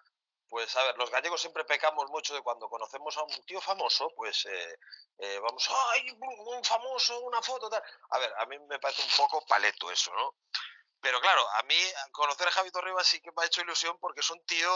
pues 0.50 0.76
a 0.76 0.84
ver, 0.84 0.98
los 0.98 1.10
gallegos 1.10 1.42
siempre 1.42 1.64
pecamos 1.66 2.10
mucho 2.10 2.34
de 2.34 2.42
cuando 2.42 2.70
conocemos 2.70 3.16
a 3.18 3.24
un 3.24 3.44
tío 3.46 3.62
famoso, 3.62 4.10
pues 4.16 4.46
eh, 4.46 4.78
eh, 5.20 5.40
vamos, 5.40 5.70
¡ay, 5.94 6.10
un 6.20 6.64
famoso, 6.64 7.20
una 7.22 7.42
foto, 7.42 7.70
tal! 7.70 7.84
A 8.10 8.20
ver, 8.20 8.34
a 8.38 8.46
mí 8.46 8.58
me 8.60 8.80
parece 8.80 9.02
un 9.04 9.18
poco 9.18 9.46
paleto 9.46 9.92
eso, 9.92 10.12
¿no? 10.14 10.36
Pero 11.00 11.20
claro, 11.20 11.48
a 11.56 11.64
mí 11.64 11.76
conocer 12.12 12.48
a 12.48 12.52
Javi 12.52 12.72
Torribas 12.72 13.08
sí 13.08 13.22
que 13.22 13.32
me 13.36 13.44
ha 13.44 13.48
hecho 13.48 13.62
ilusión 13.62 13.98
porque 14.00 14.20
es 14.20 14.30
un 14.30 14.44
tío 14.46 14.72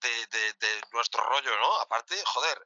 de- 0.00 0.26
de 0.54 0.80
nuestro 0.92 1.24
rollo, 1.24 1.56
¿no? 1.58 1.76
Aparte, 1.80 2.14
joder, 2.26 2.58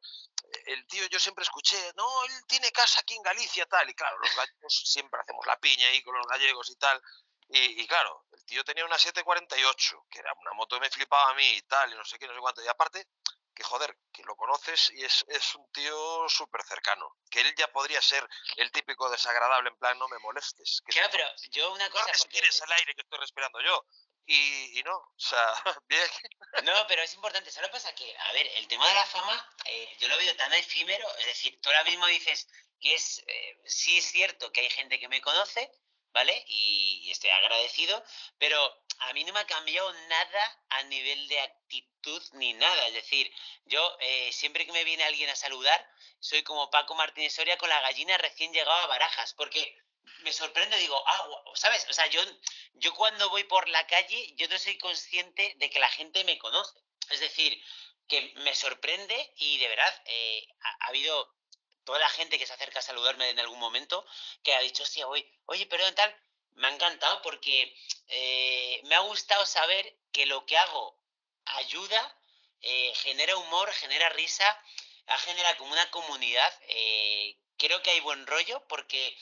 el 0.67 0.87
tío 0.87 1.07
yo 1.07 1.19
siempre 1.21 1.43
escuché, 1.45 1.93
no, 1.97 2.25
él 2.25 2.33
tiene 2.47 2.71
casa 2.73 3.01
aquí 3.01 3.15
en 3.15 3.23
Galicia, 3.23 3.67
tal, 3.67 3.89
y 3.89 3.95
claro, 3.95 4.19
los 4.19 4.35
gallegos 4.35 4.83
siempre 4.85 5.21
hacemos 5.21 5.47
la 5.47 5.59
piña 5.59 5.87
ahí 5.89 6.03
con 6.03 6.17
los 6.17 6.27
gallegos 6.27 6.71
y 6.71 6.77
tal. 6.77 7.01
Y, 7.49 7.83
y 7.83 7.87
claro, 7.87 8.25
el 8.33 8.45
tío 8.45 8.65
tenía 8.65 8.85
una 8.85 8.99
748, 8.99 10.07
que 10.11 10.19
era 10.19 10.33
una 10.35 10.53
moto 10.55 10.77
que 10.77 10.81
me 10.81 10.91
flipaba 10.91 11.31
a 11.31 11.35
mí 11.35 11.47
y 11.49 11.63
tal, 11.63 11.93
y 11.93 11.97
no 11.97 12.05
sé 12.05 12.19
qué, 12.19 12.27
no 12.27 12.35
sé 12.35 12.41
cuánto. 12.41 12.63
Y 12.63 12.69
aparte, 12.69 13.07
que 13.55 13.63
joder, 13.63 13.97
que 14.13 14.23
lo 14.25 14.35
conoces 14.37 14.91
y 14.91 15.05
es, 15.05 15.25
es 15.29 15.55
un 15.55 15.71
tío 15.73 16.29
súper 16.29 16.63
cercano. 16.65 17.17
Que 17.31 17.41
él 17.41 17.55
ya 17.57 17.69
podría 17.69 18.03
ser 18.03 18.29
el 18.57 18.71
típico 18.73 19.09
desagradable, 19.09 19.71
en 19.71 19.79
plan, 19.79 19.99
no 19.99 20.09
me 20.09 20.19
molestes. 20.19 20.83
Que 20.87 20.93
Claro, 20.93 21.09
pero 21.13 21.25
yo 21.51 21.73
una 21.73 21.87
no 21.87 21.91
cosa... 21.93 22.05
porque- 22.05 22.13
respires 22.19 22.61
el 22.63 22.73
aire 22.73 22.95
que 22.95 23.03
estoy 23.03 23.19
respirando 23.21 23.61
yo. 23.63 23.85
Y, 24.27 24.83
no, 24.85 24.97
o 24.97 25.15
sea, 25.17 25.55
bien. 25.89 26.09
No, 26.65 26.87
pero 26.89 27.03
es 27.03 27.15
importante. 27.15 27.51
¿Sabes 27.51 27.69
lo 27.69 27.73
que 27.73 27.81
pasa? 27.81 27.95
Que, 27.95 28.17
a 28.17 28.33
ver, 28.33 28.47
el 28.57 28.67
tema 28.69 28.89
de 28.89 28.95
la 28.95 29.07
fama, 29.07 29.55
eh, 29.65 29.97
yo 30.01 30.09
lo 30.09 30.17
veo 30.19 30.37
tan 30.37 30.53
efímero. 30.55 31.07
Es 31.19 31.27
decir, 31.27 31.61
tú 31.61 31.69
ahora 31.69 31.85
mismo 31.85 32.07
dices 32.07 32.49
que 32.81 32.95
es, 32.95 33.23
eh, 33.27 33.61
sí 33.65 33.99
es 33.99 34.05
cierto 34.05 34.53
que 34.53 34.63
hay 34.63 34.71
gente 34.71 34.99
que 34.99 35.09
me 35.09 35.21
conoce, 35.21 35.71
¿vale? 36.13 36.45
Y, 36.49 37.03
y 37.05 37.11
estoy 37.13 37.31
agradecido, 37.31 38.03
pero 38.39 38.85
a 39.01 39.13
mí 39.13 39.25
no 39.25 39.33
me 39.33 39.41
ha 39.41 39.47
cambiado 39.47 39.93
nada 39.93 40.65
a 40.71 40.83
nivel 40.85 41.29
de 41.29 41.41
actitud 41.41 42.23
ni 42.33 42.53
nada. 42.55 42.87
Es 42.89 42.95
decir, 42.95 43.31
yo 43.67 43.97
eh, 44.01 44.33
siempre 44.33 44.67
que 44.67 44.73
me 44.73 44.85
viene 44.85 45.05
alguien 45.05 45.31
a 45.31 45.37
saludar, 45.37 45.89
soy 46.19 46.43
como 46.43 46.71
Paco 46.71 46.95
Martínez 46.95 47.35
Soria 47.35 47.59
con 47.59 47.69
la 47.69 47.81
gallina 47.81 48.19
recién 48.19 48.53
llegado 48.53 48.79
a 48.79 48.87
Barajas, 48.87 49.35
porque 49.35 49.79
me 50.21 50.33
sorprende, 50.33 50.77
digo, 50.79 51.03
ah, 51.07 51.43
¿sabes? 51.55 51.87
O 51.89 51.93
sea, 51.93 52.07
yo, 52.07 52.21
yo 52.75 52.95
cuando 52.95 53.31
voy 53.31 53.45
por 53.45 53.69
la 53.69 53.87
calle, 53.87 54.35
yo 54.37 54.49
no 54.49 54.59
soy 54.59 54.77
consciente 54.79 55.55
de 55.59 55.71
que 55.71 55.79
la 55.79 55.89
gente 55.89 56.25
me 56.25 56.39
conoce. 56.39 56.79
Es 57.11 57.21
decir, 57.21 57.63
que 58.09 58.33
me 58.37 58.55
sorprende 58.55 59.33
y 59.37 59.59
de 59.59 59.69
verdad, 59.69 60.03
eh, 60.07 60.47
ha, 60.61 60.85
ha 60.85 60.89
habido 60.89 61.35
toda 61.85 61.99
la 61.99 62.09
gente 62.09 62.39
que 62.39 62.47
se 62.47 62.53
acerca 62.53 62.81
a 62.81 62.83
saludarme 62.83 63.31
en 63.31 63.39
algún 63.39 63.59
momento 63.59 64.05
que 64.43 64.55
ha 64.55 64.61
dicho, 64.61 64.83
hostia, 64.83 65.07
oye, 65.07 65.31
oye, 65.47 65.67
perdón, 65.67 65.95
tal, 65.95 66.15
me 66.55 66.69
ha 66.69 66.71
encantado 66.71 67.23
porque 67.23 67.77
eh, 68.09 68.81
me 68.85 68.95
ha 68.95 69.01
gustado 69.01 69.47
saber 69.47 69.97
que 70.13 70.27
lo 70.27 70.47
que 70.47 70.57
hago 70.57 70.99
ayuda, 71.45 72.19
eh, 72.63 72.93
genera 72.97 73.37
humor, 73.37 73.73
genera 73.73 74.09
risa, 74.11 74.63
ha 75.07 75.57
como 75.57 75.73
una 75.73 75.89
comunidad. 75.91 76.53
creo 77.57 77.81
que 77.83 77.91
hay 77.91 78.01
buen 78.01 78.27
rollo 78.27 78.67
porque 78.69 79.17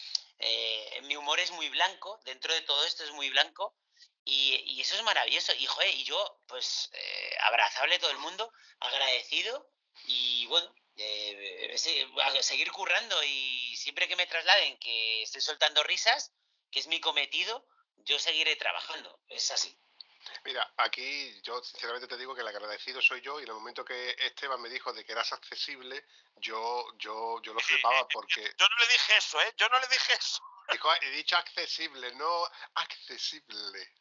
eh, 0.44 1.00
mi 1.04 1.16
humor 1.16 1.40
es 1.40 1.50
muy 1.52 1.68
blanco, 1.70 2.20
dentro 2.24 2.52
de 2.52 2.60
todo 2.62 2.84
esto 2.84 3.02
es 3.04 3.10
muy 3.12 3.30
blanco. 3.30 3.74
Y, 4.24 4.80
eso 4.80 4.96
es 4.96 5.02
maravilloso. 5.02 5.52
Y, 5.54 5.66
joder, 5.66 5.94
y 5.94 6.04
yo, 6.04 6.40
pues, 6.46 6.90
eh, 6.92 7.36
abrazable 7.40 7.98
todo 7.98 8.10
el 8.10 8.18
mundo, 8.18 8.52
agradecido. 8.80 9.70
Y 10.06 10.46
bueno, 10.46 10.74
eh, 10.96 11.74
a 12.22 12.42
seguir 12.42 12.70
currando. 12.72 13.22
Y 13.24 13.76
siempre 13.76 14.08
que 14.08 14.16
me 14.16 14.26
trasladen 14.26 14.78
que 14.78 15.22
estoy 15.22 15.40
soltando 15.40 15.82
risas, 15.82 16.32
que 16.70 16.80
es 16.80 16.86
mi 16.86 17.00
cometido, 17.00 17.66
yo 17.96 18.18
seguiré 18.18 18.56
trabajando. 18.56 19.20
Es 19.28 19.50
así. 19.50 19.78
Mira, 20.44 20.72
aquí 20.78 21.40
yo 21.42 21.62
sinceramente 21.62 22.06
te 22.08 22.16
digo 22.16 22.34
que 22.34 22.40
el 22.42 22.48
agradecido 22.48 23.00
soy 23.02 23.20
yo 23.20 23.38
y 23.40 23.42
en 23.44 23.48
el 23.48 23.54
momento 23.54 23.84
que 23.84 24.10
Esteban 24.18 24.60
me 24.60 24.68
dijo 24.68 24.92
de 24.92 25.04
que 25.04 25.12
eras 25.12 25.32
accesible, 25.32 26.04
yo 26.36 26.86
yo 26.98 27.40
yo 27.42 27.54
lo 27.54 27.60
flipaba 27.60 28.06
porque 28.08 28.42
Yo 28.58 28.66
no 28.68 28.76
le 28.78 28.86
dije 28.92 29.16
eso, 29.16 29.40
¿eh? 29.40 29.54
Yo 29.56 29.68
no 29.68 29.78
le 29.80 29.86
dije 29.88 30.12
eso. 30.14 30.42
dijo, 30.70 30.92
he 31.02 31.10
dicho 31.10 31.36
accesible, 31.36 32.14
no 32.14 32.48
accesible. 32.74 33.92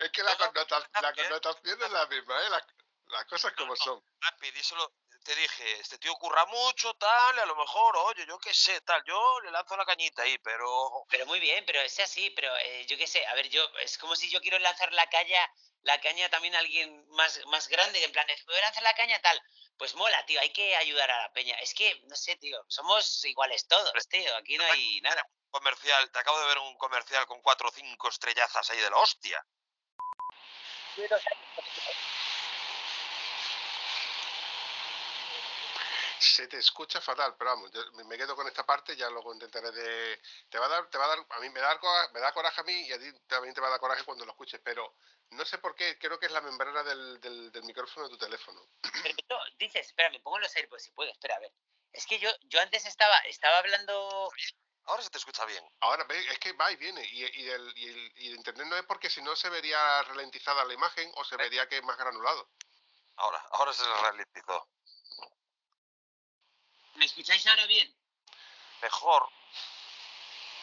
es 0.00 0.10
que 0.10 0.22
la, 0.22 0.36
connota- 0.36 0.88
la 1.02 1.12
connotación 1.14 1.82
es 1.82 1.90
la 1.90 2.06
misma, 2.06 2.42
¿eh? 2.46 2.50
Las, 2.50 2.62
las 3.06 3.24
cosas 3.26 3.52
como 3.54 3.74
son. 3.76 4.02
Papi, 4.20 4.50
díselo. 4.52 4.92
Te 5.24 5.34
dije, 5.34 5.80
este 5.80 5.98
tío 5.98 6.14
curra 6.14 6.46
mucho, 6.46 6.94
tal, 6.94 7.36
y 7.36 7.40
a 7.40 7.46
lo 7.46 7.54
mejor, 7.54 7.96
oye, 7.98 8.24
yo 8.26 8.38
qué 8.38 8.54
sé, 8.54 8.80
tal, 8.80 9.02
yo 9.04 9.40
le 9.40 9.50
lanzo 9.50 9.76
la 9.76 9.84
cañita 9.84 10.22
ahí, 10.22 10.38
pero 10.38 11.04
Pero 11.10 11.26
muy 11.26 11.38
bien, 11.40 11.64
pero 11.66 11.80
es 11.82 11.98
así, 12.00 12.30
pero 12.30 12.56
eh, 12.56 12.86
yo 12.86 12.96
qué 12.96 13.06
sé, 13.06 13.26
a 13.26 13.34
ver, 13.34 13.48
yo, 13.50 13.62
es 13.80 13.98
como 13.98 14.16
si 14.16 14.30
yo 14.30 14.40
quiero 14.40 14.58
lanzar 14.58 14.92
la 14.92 15.06
caña, 15.10 15.38
la 15.82 16.00
caña 16.00 16.28
también 16.30 16.54
a 16.54 16.60
alguien 16.60 17.06
más, 17.10 17.38
más 17.46 17.68
grande, 17.68 18.02
en 18.02 18.12
plan, 18.12 18.26
de, 18.26 18.36
¿puedo 18.44 18.60
lanzar 18.62 18.82
la 18.82 18.94
caña 18.94 19.20
tal? 19.20 19.40
Pues 19.76 19.94
mola, 19.94 20.24
tío, 20.26 20.40
hay 20.40 20.52
que 20.52 20.74
ayudar 20.76 21.10
a 21.10 21.22
la 21.22 21.32
peña. 21.32 21.54
Es 21.60 21.74
que, 21.74 22.00
no 22.04 22.16
sé, 22.16 22.36
tío, 22.36 22.58
somos 22.68 23.24
iguales 23.24 23.66
todos, 23.68 23.92
tío, 24.08 24.36
aquí 24.36 24.56
no 24.56 24.64
hay 24.64 25.00
nada. 25.02 25.22
comercial, 25.50 26.10
te 26.10 26.18
acabo 26.18 26.40
de 26.40 26.46
ver 26.46 26.58
un 26.58 26.76
comercial 26.76 27.26
con 27.26 27.40
cuatro 27.42 27.68
o 27.68 27.72
cinco 27.72 28.08
estrellazas 28.08 28.70
ahí 28.70 28.78
de 28.78 28.90
la 28.90 28.96
hostia. 28.96 29.44
Se 36.20 36.46
te 36.48 36.58
escucha 36.58 37.00
fatal, 37.00 37.34
pero 37.38 37.52
vamos, 37.52 37.70
yo 37.72 37.80
me 38.04 38.18
quedo 38.18 38.36
con 38.36 38.46
esta 38.46 38.66
parte, 38.66 38.94
ya 38.94 39.08
luego 39.08 39.32
intentaré 39.32 39.70
de... 39.70 40.20
Te 40.50 40.58
va 40.58 40.66
a 40.66 40.68
dar, 40.68 40.90
te 40.90 40.98
va 40.98 41.06
a 41.06 41.08
dar, 41.08 41.26
a 41.30 41.40
mí 41.40 41.48
me 41.48 41.60
da, 41.60 41.80
cora- 41.80 42.10
me 42.12 42.20
da 42.20 42.30
coraje 42.32 42.60
a 42.60 42.64
mí 42.64 42.82
y 42.82 42.92
a 42.92 42.98
ti 42.98 43.10
también 43.26 43.54
te 43.54 43.60
va 43.62 43.68
a 43.68 43.70
dar 43.70 43.80
coraje 43.80 44.04
cuando 44.04 44.26
lo 44.26 44.32
escuches, 44.32 44.60
pero 44.62 44.94
no 45.30 45.44
sé 45.46 45.56
por 45.56 45.74
qué, 45.74 45.98
creo 45.98 46.18
que 46.18 46.26
es 46.26 46.32
la 46.32 46.42
membrana 46.42 46.82
del, 46.82 47.18
del, 47.22 47.50
del 47.50 47.62
micrófono 47.64 48.06
de 48.06 48.10
tu 48.12 48.18
teléfono. 48.18 48.60
Pero 49.02 49.14
yo, 49.30 49.38
dices, 49.58 49.86
espera, 49.86 50.10
me 50.10 50.20
pongo 50.20 50.38
los 50.38 50.54
AirPods 50.54 50.82
si 50.82 50.90
puedo, 50.90 51.10
espera, 51.10 51.36
a 51.36 51.40
ver. 51.40 51.52
Es 51.92 52.06
que 52.06 52.18
yo, 52.18 52.30
yo 52.42 52.60
antes 52.60 52.84
estaba, 52.84 53.16
estaba 53.20 53.56
hablando... 53.58 54.30
Ahora 54.84 55.02
se 55.02 55.08
te 55.10 55.18
escucha 55.18 55.46
bien. 55.46 55.64
Ahora, 55.80 56.04
ve, 56.04 56.18
es 56.30 56.38
que 56.38 56.52
va 56.52 56.70
y 56.70 56.76
viene, 56.76 57.02
y, 57.12 57.24
y, 57.24 57.48
el, 57.48 57.72
y, 57.78 57.88
el, 57.88 58.12
y 58.16 58.26
el 58.28 58.36
internet 58.36 58.66
no 58.66 58.76
es 58.76 58.84
porque 58.84 59.08
si 59.08 59.22
no 59.22 59.34
se 59.36 59.48
vería 59.48 60.02
ralentizada 60.02 60.64
la 60.64 60.74
imagen 60.74 61.10
o 61.14 61.24
se 61.24 61.36
vería 61.36 61.66
que 61.68 61.78
es 61.78 61.82
más 61.84 61.96
granulado. 61.96 62.50
Ahora, 63.16 63.38
ahora 63.52 63.72
se 63.72 63.84
ralentizó. 63.84 64.68
¿Me 67.00 67.06
escucháis 67.06 67.46
ahora 67.46 67.64
bien? 67.64 67.90
Mejor. 68.82 69.26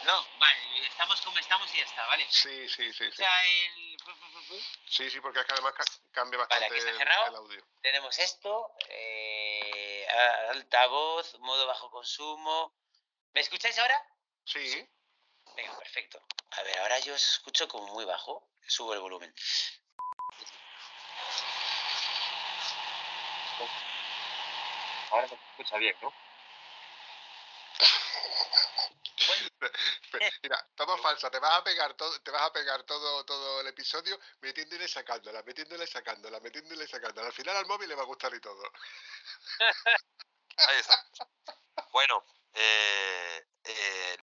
No, 0.06 0.28
vale, 0.38 0.86
estamos 0.86 1.20
como 1.22 1.40
estamos 1.40 1.74
y 1.74 1.78
ya 1.80 1.84
está, 1.84 2.06
¿vale? 2.06 2.28
Sí, 2.30 2.70
sí, 2.70 2.94
sí, 2.94 3.06
O 3.06 3.12
sí. 3.12 3.18
sea, 3.18 3.46
el... 3.48 3.98
pu, 4.06 4.12
pu. 4.48 4.56
Sí, 4.88 5.10
sí, 5.10 5.20
porque 5.20 5.40
es 5.40 5.48
que 5.48 5.54
además 5.54 5.74
ca- 5.74 5.84
cambia 6.12 6.38
Vale, 6.38 6.48
bastante 6.48 6.66
aquí 6.68 6.78
está 6.78 6.92
el, 6.92 6.98
cerrado. 7.00 7.28
el 7.30 7.36
audio. 7.38 7.66
Tenemos 7.82 8.20
esto, 8.20 8.72
eh, 8.88 10.06
altavoz, 10.52 11.40
modo 11.40 11.66
bajo 11.66 11.90
consumo. 11.90 12.72
¿Me 13.34 13.42
escucháis 13.42 13.80
ahora? 13.80 14.00
Sí, 14.46 14.88
Venga, 15.56 15.76
perfecto. 15.80 16.22
A 16.52 16.62
ver, 16.62 16.78
ahora 16.82 17.00
yo 17.00 17.16
os 17.16 17.30
escucho 17.32 17.68
como 17.68 17.88
muy 17.96 18.06
bajo. 18.06 18.48
Subo 18.68 18.94
el 18.94 19.00
volumen. 19.00 19.34
Ahora 25.10 25.28
se 25.28 25.34
escucha 25.34 25.78
bien, 25.78 25.96
¿no? 26.00 26.14
Mira, 30.44 30.70
toma 30.76 30.98
falsa, 30.98 31.30
te 31.30 31.40
vas 31.40 31.58
a 31.58 31.64
pegar 31.64 31.94
todo, 31.96 32.22
te 32.22 32.32
vas 32.32 32.44
a 32.44 32.54
pegar 32.54 32.84
todo, 32.84 33.26
todo 33.26 33.62
el 33.62 33.68
episodio 33.68 34.20
metiéndole 34.42 34.86
y 34.86 34.88
sacándola, 34.88 35.42
metiéndole 35.44 35.84
y 35.84 35.88
sacándola, 35.88 36.40
metiéndole 36.40 36.84
y 36.84 36.88
sacándola. 36.88 37.28
Al 37.28 37.34
final 37.34 37.58
al 37.58 37.66
móvil 37.66 37.90
le 37.90 37.96
va 37.96 38.04
a 38.04 38.06
gustar 38.06 38.34
y 38.34 38.40
todo. 38.40 38.64
Ahí 40.58 40.80
está. 40.80 41.06
Bueno, 41.92 42.24
eh, 42.54 43.46
eh, 43.64 44.18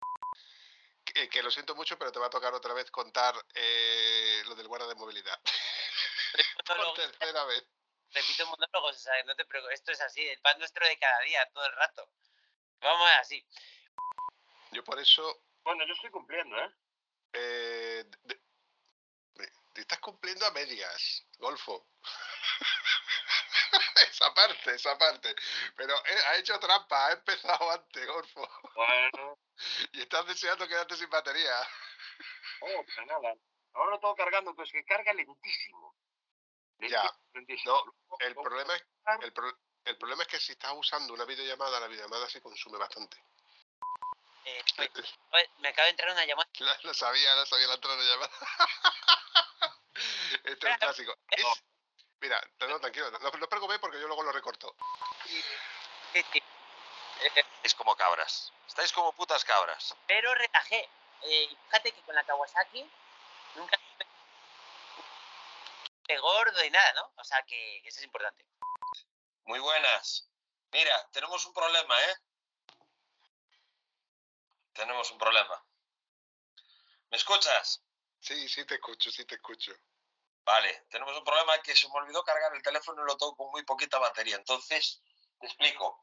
Que, 1.04 1.28
que 1.28 1.42
lo 1.42 1.50
siento 1.50 1.74
mucho, 1.74 1.98
pero 1.98 2.12
te 2.12 2.18
va 2.18 2.26
a 2.26 2.30
tocar 2.30 2.54
otra 2.54 2.72
vez 2.74 2.90
contar 2.90 3.34
eh, 3.54 4.42
lo 4.46 4.54
del 4.54 4.68
guarda 4.68 4.86
de 4.86 4.94
movilidad. 4.94 5.38
Por 6.66 6.94
tercera 6.94 7.44
vez. 7.44 7.64
repito 8.12 8.46
monólogos, 8.46 8.96
o 8.96 8.98
sea, 8.98 9.22
no 9.24 9.34
te 9.34 9.44
preocupes. 9.44 9.80
Esto 9.80 9.92
es 9.92 10.00
así, 10.00 10.26
el 10.26 10.40
pan 10.40 10.58
nuestro 10.58 10.86
de 10.86 10.98
cada 10.98 11.20
día, 11.20 11.48
todo 11.52 11.66
el 11.66 11.72
rato. 11.72 12.08
Vamos 12.82 13.08
así. 13.20 13.44
Yo 14.72 14.82
por 14.84 14.98
eso 14.98 15.42
bueno, 15.64 15.86
yo 15.86 15.94
estoy 15.94 16.10
cumpliendo, 16.10 16.56
¿eh? 16.58 16.70
eh, 17.34 18.04
de- 18.24 18.42
de- 19.34 19.52
te 19.74 19.80
estás 19.82 20.00
cumpliendo 20.00 20.44
a 20.44 20.50
medias, 20.50 21.24
Golfo. 21.38 21.86
esa 24.10 24.34
parte, 24.34 24.74
esa 24.74 24.98
parte. 24.98 25.34
Pero 25.76 25.94
eh, 25.94 26.18
ha 26.28 26.36
hecho 26.36 26.58
trampa, 26.58 27.06
ha 27.06 27.12
empezado 27.12 27.70
antes, 27.70 28.06
Golfo. 28.06 28.48
Bueno, 28.74 29.38
Y 29.92 30.00
estás 30.02 30.26
deseando 30.26 30.66
quedarte 30.66 30.96
sin 30.96 31.08
batería. 31.10 31.54
oh, 32.62 32.84
pues 32.84 33.06
nada. 33.06 33.34
Ahora 33.74 33.92
lo 33.92 34.00
tengo 34.00 34.16
cargando, 34.16 34.54
pues 34.54 34.70
que 34.72 34.84
carga 34.84 35.12
lentísimo. 35.14 35.94
Ya, 36.80 37.08
lentísimo. 37.34 37.84
no, 38.08 38.16
El 38.18 38.34
problema, 38.34 38.74
es, 38.74 38.84
el, 39.20 39.32
pro- 39.32 39.56
el 39.84 39.96
problema 39.98 40.22
es 40.22 40.28
que 40.28 40.40
si 40.40 40.52
estás 40.52 40.72
usando 40.74 41.14
una 41.14 41.24
videollamada, 41.24 41.80
la 41.80 41.86
videollamada 41.88 42.28
se 42.28 42.40
consume 42.40 42.78
bastante. 42.78 43.16
Eh, 44.44 44.64
oye, 44.78 44.90
oye, 45.30 45.50
me 45.58 45.68
acaba 45.68 45.84
de 45.84 45.90
entrar 45.90 46.10
una 46.10 46.24
llamada. 46.24 46.48
Lo, 46.58 46.74
lo 46.82 46.94
sabía, 46.94 47.34
lo 47.36 47.46
sabía 47.46 47.66
la 47.68 47.74
entrada 47.74 47.96
de 47.96 48.04
llamada. 48.04 48.30
Esto 50.44 50.66
es 50.66 50.72
un 50.72 50.78
clásico. 50.78 51.16
Es- 51.30 51.62
mira, 52.20 52.40
no, 52.60 52.80
tranquilo, 52.80 53.10
no, 53.10 53.18
no 53.18 53.48
preocupéis 53.48 53.80
porque 53.80 54.00
yo 54.00 54.06
luego 54.06 54.22
lo 54.22 54.32
recorto. 54.32 54.74
Es 57.62 57.74
como 57.74 57.94
cabras. 57.96 58.52
Estáis 58.66 58.92
como 58.92 59.12
putas 59.12 59.44
cabras. 59.44 59.94
Pero 60.06 60.34
relajé. 60.34 60.88
Eh, 61.22 61.48
fíjate 61.66 61.92
que 61.92 62.02
con 62.02 62.14
la 62.16 62.24
Kawasaki 62.24 62.90
Nunca 63.54 63.78
de 66.08 66.18
gordo 66.18 66.64
y 66.64 66.70
nada, 66.70 66.92
¿no? 66.94 67.12
O 67.16 67.24
sea, 67.24 67.42
que, 67.44 67.80
que 67.82 67.88
eso 67.88 68.00
es 68.00 68.04
importante. 68.04 68.44
Muy 69.44 69.58
buenas. 69.58 70.28
Mira, 70.72 71.08
tenemos 71.12 71.44
un 71.46 71.52
problema, 71.52 72.00
¿eh? 72.04 72.16
Tenemos 74.72 75.10
un 75.10 75.18
problema. 75.18 75.64
¿Me 77.10 77.16
escuchas? 77.16 77.82
Sí, 78.20 78.48
sí 78.48 78.64
te 78.64 78.74
escucho, 78.74 79.10
sí 79.10 79.24
te 79.24 79.34
escucho. 79.34 79.72
Vale, 80.44 80.86
tenemos 80.90 81.16
un 81.16 81.24
problema 81.24 81.60
que 81.62 81.76
se 81.76 81.88
me 81.88 81.94
olvidó 81.94 82.22
cargar 82.24 82.54
el 82.54 82.62
teléfono 82.62 83.02
y 83.02 83.06
lo 83.06 83.16
tengo 83.16 83.36
con 83.36 83.50
muy 83.50 83.64
poquita 83.64 83.98
batería. 83.98 84.36
Entonces, 84.36 85.02
te 85.38 85.46
explico. 85.46 86.02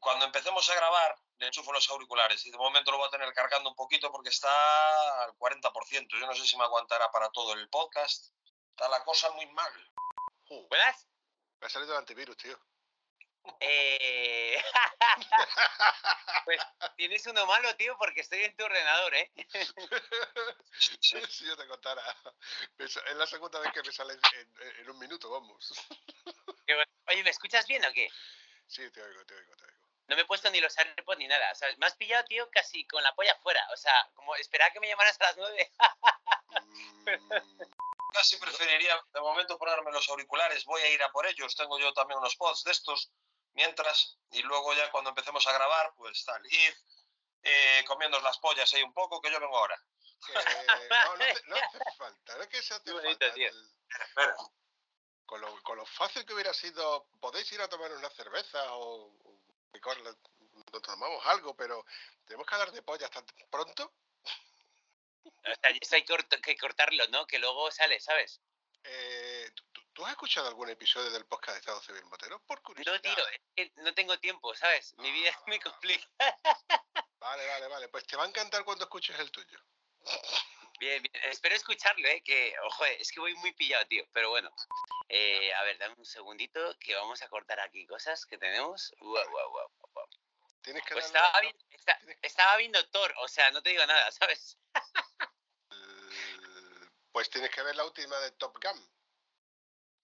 Cuando 0.00 0.24
empecemos 0.24 0.68
a 0.68 0.74
grabar, 0.74 1.16
le 1.38 1.46
enchufo 1.46 1.72
los 1.72 1.88
auriculares 1.90 2.44
y 2.46 2.50
de 2.50 2.58
momento 2.58 2.90
lo 2.90 2.98
voy 2.98 3.08
a 3.08 3.10
tener 3.10 3.32
cargando 3.32 3.70
un 3.70 3.76
poquito 3.76 4.10
porque 4.10 4.30
está 4.30 5.22
al 5.24 5.32
40%. 5.36 6.08
Yo 6.18 6.26
no 6.26 6.34
sé 6.34 6.46
si 6.46 6.56
me 6.56 6.64
aguantará 6.64 7.10
para 7.10 7.30
todo 7.30 7.54
el 7.54 7.68
podcast. 7.68 8.32
Está 8.70 8.88
la 8.88 9.02
cosa 9.04 9.30
muy 9.32 9.46
mal. 9.46 9.92
Uh, 10.48 10.66
¿Buenas? 10.68 11.09
Me 11.60 11.66
ha 11.66 11.70
salido 11.70 11.92
el 11.92 11.98
antivirus, 11.98 12.36
tío. 12.36 12.58
Eh... 13.60 14.62
pues 16.44 16.60
tienes 16.96 17.26
uno 17.26 17.46
malo, 17.46 17.74
tío, 17.76 17.96
porque 17.98 18.20
estoy 18.20 18.42
en 18.44 18.56
tu 18.56 18.64
ordenador, 18.64 19.14
¿eh? 19.14 19.30
si 20.78 21.46
yo 21.46 21.56
te 21.56 21.66
contara. 21.66 22.02
Es 22.78 22.96
la 23.16 23.26
segunda 23.26 23.60
vez 23.60 23.72
que 23.72 23.82
me 23.82 23.92
sale 23.92 24.18
en, 24.78 24.90
un 24.90 24.98
minuto, 24.98 25.30
vamos. 25.30 25.72
Oye, 27.08 27.22
¿me 27.24 27.30
escuchas 27.30 27.66
bien 27.66 27.84
o 27.84 27.92
qué? 27.92 28.08
Sí, 28.66 28.88
te 28.90 29.02
oigo, 29.02 29.24
te 29.26 29.34
oigo, 29.34 29.56
te 29.56 29.64
oigo. 29.64 29.80
No 30.08 30.16
me 30.16 30.22
he 30.22 30.26
puesto 30.26 30.50
ni 30.50 30.60
los 30.60 30.76
AirPods 30.76 31.18
ni 31.18 31.28
nada. 31.28 31.52
O 31.52 31.54
sea, 31.54 31.68
me 31.76 31.86
has 31.86 31.94
pillado, 31.94 32.24
tío, 32.24 32.48
casi 32.50 32.84
con 32.86 33.02
la 33.02 33.14
polla 33.14 33.32
afuera. 33.32 33.64
O 33.72 33.76
sea, 33.76 33.92
como 34.14 34.34
esperaba 34.36 34.72
que 34.72 34.80
me 34.80 34.88
llamaras 34.88 35.20
a 35.20 35.24
las 35.24 35.36
nueve. 35.36 35.70
Mm, 37.10 37.89
Casi 38.12 38.36
preferiría 38.38 39.00
de 39.12 39.20
momento 39.20 39.56
ponerme 39.58 39.92
los 39.92 40.08
auriculares. 40.08 40.64
Voy 40.64 40.80
a 40.82 40.88
ir 40.88 41.02
a 41.02 41.10
por 41.12 41.26
ellos. 41.26 41.54
Tengo 41.56 41.78
yo 41.78 41.92
también 41.92 42.18
unos 42.18 42.36
pods 42.36 42.64
de 42.64 42.72
estos. 42.72 43.10
Mientras, 43.52 44.18
y 44.30 44.42
luego 44.42 44.72
ya 44.74 44.90
cuando 44.90 45.10
empecemos 45.10 45.46
a 45.46 45.52
grabar, 45.52 45.92
pues 45.96 46.24
tal. 46.24 46.44
Ir 46.46 46.74
eh, 47.42 47.84
comiendo 47.86 48.20
las 48.20 48.38
pollas 48.38 48.72
ahí 48.74 48.82
un 48.82 48.92
poco, 48.92 49.20
que 49.20 49.30
yo 49.30 49.40
vengo 49.40 49.56
ahora. 49.56 49.76
que- 50.26 50.34
no, 50.34 51.16
no, 51.16 51.24
hace- 51.24 51.42
no 51.46 51.56
hace 51.56 51.78
falta, 51.96 52.36
no 52.36 52.42
es 52.42 52.48
que 52.48 52.62
se 52.62 52.74
hace 52.74 52.84
Qué 52.84 52.92
bonito, 52.92 53.18
falta. 53.18 53.34
tío. 53.34 53.48
El- 53.48 53.74
Espera. 54.08 54.36
Con 55.24 55.40
lo, 55.40 55.62
con 55.62 55.76
lo 55.78 55.86
fácil 55.86 56.26
que 56.26 56.34
hubiera 56.34 56.52
sido, 56.52 57.06
podéis 57.20 57.50
ir 57.52 57.60
a 57.62 57.68
tomar 57.68 57.90
una 57.92 58.10
cerveza 58.10 58.74
o, 58.74 59.06
o 59.24 59.40
nos 60.72 60.82
tomamos 60.82 61.24
algo, 61.26 61.54
pero 61.56 61.84
tenemos 62.26 62.46
que 62.46 62.54
hablar 62.54 62.72
de 62.72 62.82
pollas 62.82 63.10
tan 63.10 63.24
pronto. 63.50 63.92
O 65.24 65.54
sea, 65.60 65.70
esto 65.80 65.96
hay 65.96 66.04
que 66.42 66.56
cortarlo, 66.56 67.06
¿no? 67.08 67.26
Que 67.26 67.38
luego 67.38 67.70
sale, 67.70 68.00
¿sabes? 68.00 68.40
Eh, 68.84 69.50
¿tú- 69.92 70.04
has 70.06 70.12
escuchado 70.12 70.48
algún 70.48 70.70
episodio 70.70 71.10
del 71.10 71.26
podcast 71.26 71.56
de 71.56 71.60
Estado 71.60 71.80
Civil 71.82 72.04
Motero? 72.06 72.40
Por 72.46 72.62
curiosidad. 72.62 72.94
No, 72.94 73.00
tío, 73.00 73.28
es 73.28 73.40
que 73.54 73.72
no 73.82 73.92
tengo 73.94 74.18
tiempo, 74.18 74.54
¿sabes? 74.54 74.94
Mi 74.98 75.10
vida 75.10 75.28
es 75.30 75.36
muy 75.46 75.58
complicada. 75.60 76.08
Vale, 77.20 77.46
vale, 77.46 77.66
vale. 77.68 77.88
Pues 77.88 78.06
te 78.06 78.16
va 78.16 78.24
a 78.24 78.28
encantar 78.28 78.64
cuando 78.64 78.84
escuches 78.84 79.18
el 79.20 79.30
tuyo. 79.30 79.58
Bien, 80.78 81.02
bien. 81.02 81.24
Espero 81.24 81.54
escucharlo, 81.54 82.08
¿eh? 82.08 82.22
Que, 82.22 82.54
ojo, 82.64 82.86
es 82.86 83.12
que 83.12 83.20
voy 83.20 83.34
muy 83.34 83.52
pillado, 83.52 83.86
tío. 83.88 84.06
Pero 84.14 84.30
bueno. 84.30 84.50
Eh, 85.10 85.52
a 85.52 85.62
ver, 85.64 85.76
dame 85.76 85.96
un 85.98 86.06
segundito 86.06 86.74
que 86.78 86.94
vamos 86.94 87.20
a 87.20 87.28
cortar 87.28 87.60
aquí 87.60 87.86
cosas 87.86 88.24
que 88.24 88.38
tenemos. 88.38 88.94
Guau, 89.00 89.28
guau, 89.28 89.50
guau, 89.50 89.70
guau. 89.92 90.08
Tienes 90.62 90.82
que 90.84 90.94
Pues 90.94 91.12
darle 91.12 91.28
estaba, 91.28 91.40
vi- 91.42 91.74
esta- 91.76 92.00
estaba 92.22 92.56
viendo 92.56 92.88
Thor, 92.88 93.14
o 93.18 93.28
sea, 93.28 93.50
no 93.50 93.62
te 93.62 93.68
digo 93.70 93.84
nada, 93.84 94.10
¿sabes? 94.12 94.56
Pues 97.12 97.28
tienes 97.30 97.50
que 97.50 97.62
ver 97.62 97.76
la 97.76 97.84
última 97.84 98.16
de 98.20 98.30
Top 98.32 98.56
Gun. 98.62 98.92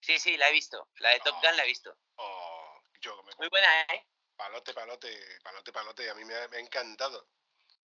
Sí, 0.01 0.19
sí, 0.19 0.37
la 0.37 0.49
he 0.49 0.51
visto. 0.51 0.89
La 0.99 1.09
de 1.09 1.19
Top 1.19 1.35
Ah. 1.37 1.41
Gun 1.43 1.57
la 1.57 1.63
he 1.63 1.67
visto. 1.67 1.97
Oh, 2.15 2.81
yo 3.01 3.21
me 3.23 3.33
Muy 3.37 3.49
buena, 3.49 3.81
¿eh? 3.83 4.07
Palote, 4.35 4.73
palote, 4.73 5.39
palote, 5.43 5.71
palote. 5.71 6.09
A 6.09 6.15
mí 6.15 6.23
me 6.25 6.35
ha, 6.35 6.47
me 6.49 6.57
ha 6.57 6.59
encantado. 6.59 7.27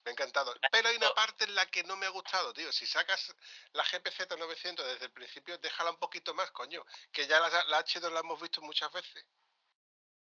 Me 0.05 0.11
ha 0.11 0.13
encantado. 0.13 0.55
Pero 0.73 0.89
hay 0.89 0.97
una 0.97 1.15
parte 1.15 1.45
en 1.45 1.55
la 1.55 1.67
que 1.67 1.85
no 1.85 1.97
me 1.97 2.07
ha 2.07 2.11
gustado, 2.11 2.53
tío. 2.53 2.73
Si 2.73 2.87
sacas 2.87 3.35
la 3.73 3.85
GPZ 3.85 4.37
900 4.37 4.87
desde 4.87 5.05
el 5.05 5.13
principio, 5.13 5.59
déjala 5.59 5.91
un 5.91 5.99
poquito 5.99 6.35
más, 6.35 6.51
coño. 6.51 6.85
Que 7.13 7.27
ya 7.27 7.39
la, 7.39 7.49
la 7.67 7.85
H2 7.85 8.11
la 8.11 8.21
hemos 8.21 8.41
visto 8.41 8.63
muchas 8.63 8.91
veces. 8.93 9.27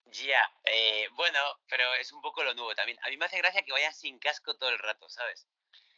Ya, 0.04 0.42
eh, 0.64 1.08
bueno, 1.12 1.60
pero 1.68 1.94
es 1.94 2.12
un 2.12 2.20
poco 2.20 2.42
lo 2.42 2.54
nuevo 2.54 2.74
también. 2.74 2.98
A 3.04 3.08
mí 3.08 3.16
me 3.16 3.26
hace 3.26 3.38
gracia 3.38 3.62
que 3.62 3.72
vayan 3.72 3.94
sin 3.94 4.18
casco 4.18 4.56
todo 4.56 4.68
el 4.70 4.78
rato, 4.78 5.08
¿sabes? 5.08 5.46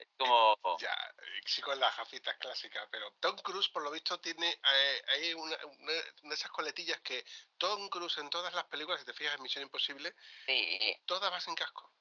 Es 0.03 0.09
como... 0.19 0.57
Ya, 0.81 0.93
eh, 1.19 1.41
sí 1.47 1.63
con 1.63 1.79
las 1.79 1.97
gafitas 1.97 2.37
clásicas. 2.39 2.89
Pero 2.91 3.13
Tom 3.21 3.37
Cruise, 3.39 3.69
por 3.69 3.83
lo 3.83 3.91
visto, 3.91 4.19
tiene 4.21 4.51
eh, 4.51 5.03
hay 5.09 5.35
una, 5.35 5.57
una- 5.67 5.93
de 5.93 6.35
esas 6.35 6.51
coletillas 6.51 7.01
que 7.01 7.25
Tom 7.59 7.89
Cruise 7.89 8.19
en 8.19 8.31
todas 8.31 8.53
las 8.55 8.65
películas, 8.65 9.01
si 9.01 9.07
te 9.07 9.13
fijas 9.15 9.37
en 9.37 9.43
Misión 9.43 9.63
Imposible, 9.63 10.15
Sí. 10.47 10.97
todas 11.07 11.33
va 11.33 11.41
sin 11.41 11.55
casco. 11.55 11.93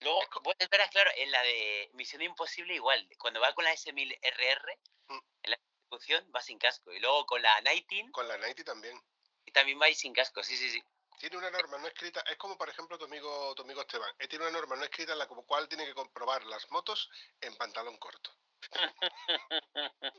Luego, 0.00 0.22
Es 0.22 0.28
co- 0.28 0.40
bueno, 0.42 0.56
espera, 0.58 0.88
claro, 0.88 1.10
en 1.16 1.30
la 1.30 1.42
de 1.42 1.90
Misión 1.94 2.22
Imposible 2.22 2.74
igual. 2.74 3.06
Cuando 3.18 3.40
va 3.40 3.54
con 3.54 3.64
la 3.64 3.72
S1000RR, 3.72 4.78
Mm. 5.08 5.18
en 5.42 5.50
la 5.50 5.58
ejecución 5.88 6.30
va 6.34 6.40
sin 6.40 6.58
casco. 6.58 6.92
Y 6.92 7.00
luego 7.00 7.26
con 7.26 7.42
la 7.42 7.60
19 7.60 8.12
Con 8.12 8.28
la 8.28 8.36
90 8.38 8.64
también. 8.64 9.00
también 9.52 9.80
va 9.80 9.86
ahí 9.86 9.94
sin 9.94 10.12
casco, 10.12 10.42
sí, 10.42 10.56
sí, 10.56 10.70
sí. 10.70 10.82
Tiene 11.20 11.36
una 11.36 11.50
norma 11.50 11.76
no 11.76 11.86
escrita, 11.86 12.20
es 12.20 12.38
como 12.38 12.56
por 12.56 12.70
ejemplo 12.70 12.96
tu 12.96 13.04
amigo, 13.04 13.54
tu 13.54 13.60
amigo 13.60 13.82
Esteban, 13.82 14.10
él 14.18 14.26
tiene 14.26 14.46
una 14.46 14.58
norma 14.58 14.74
no 14.76 14.84
escrita 14.84 15.12
en 15.12 15.18
la 15.18 15.26
cual 15.26 15.68
tiene 15.68 15.84
que 15.84 15.92
comprobar 15.92 16.42
las 16.46 16.70
motos 16.70 17.10
en 17.42 17.54
pantalón 17.58 17.98
corto. 17.98 18.30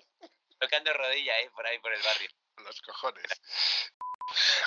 Tocando 0.59 0.93
rodilla, 0.93 1.39
¿eh? 1.39 1.49
Por 1.55 1.65
ahí, 1.65 1.79
por 1.79 1.91
el 1.91 2.03
barrio. 2.03 2.29
Los 2.57 2.79
cojones. 2.83 3.25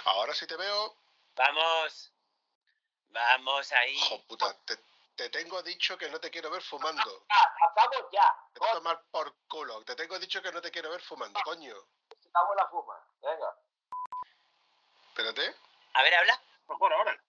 Ahora 0.06 0.34
sí 0.34 0.44
te 0.48 0.56
veo, 0.56 0.98
Vamos. 1.36 2.12
Vamos 3.10 3.72
ahí. 3.72 3.94
hijo 3.94 4.20
puta, 4.26 4.56
te, 4.64 4.76
te 5.14 5.30
tengo 5.30 5.62
dicho 5.62 5.96
que 5.96 6.10
no 6.10 6.18
te 6.18 6.32
quiero 6.32 6.50
ver 6.50 6.62
fumando. 6.62 7.26
¡Acabamos 7.28 8.10
ya! 8.10 8.36
Te 8.52 8.58
voy 8.58 8.70
a 8.70 8.72
tomar 8.72 9.04
por 9.12 9.36
culo. 9.46 9.84
Te 9.84 9.94
tengo 9.94 10.18
dicho 10.18 10.42
que 10.42 10.50
no 10.50 10.60
te 10.60 10.72
quiero 10.72 10.90
ver 10.90 11.00
fumando, 11.00 11.40
coño. 11.44 11.76
¡Acabamos 12.10 12.56
la 12.56 12.68
fuma! 12.68 13.06
Venga. 13.22 13.56
Espérate. 15.10 15.73
A 15.94 16.02
ver, 16.02 16.14
habla. 16.14 16.42
Mejor 16.68 16.92
ahora. 16.92 17.24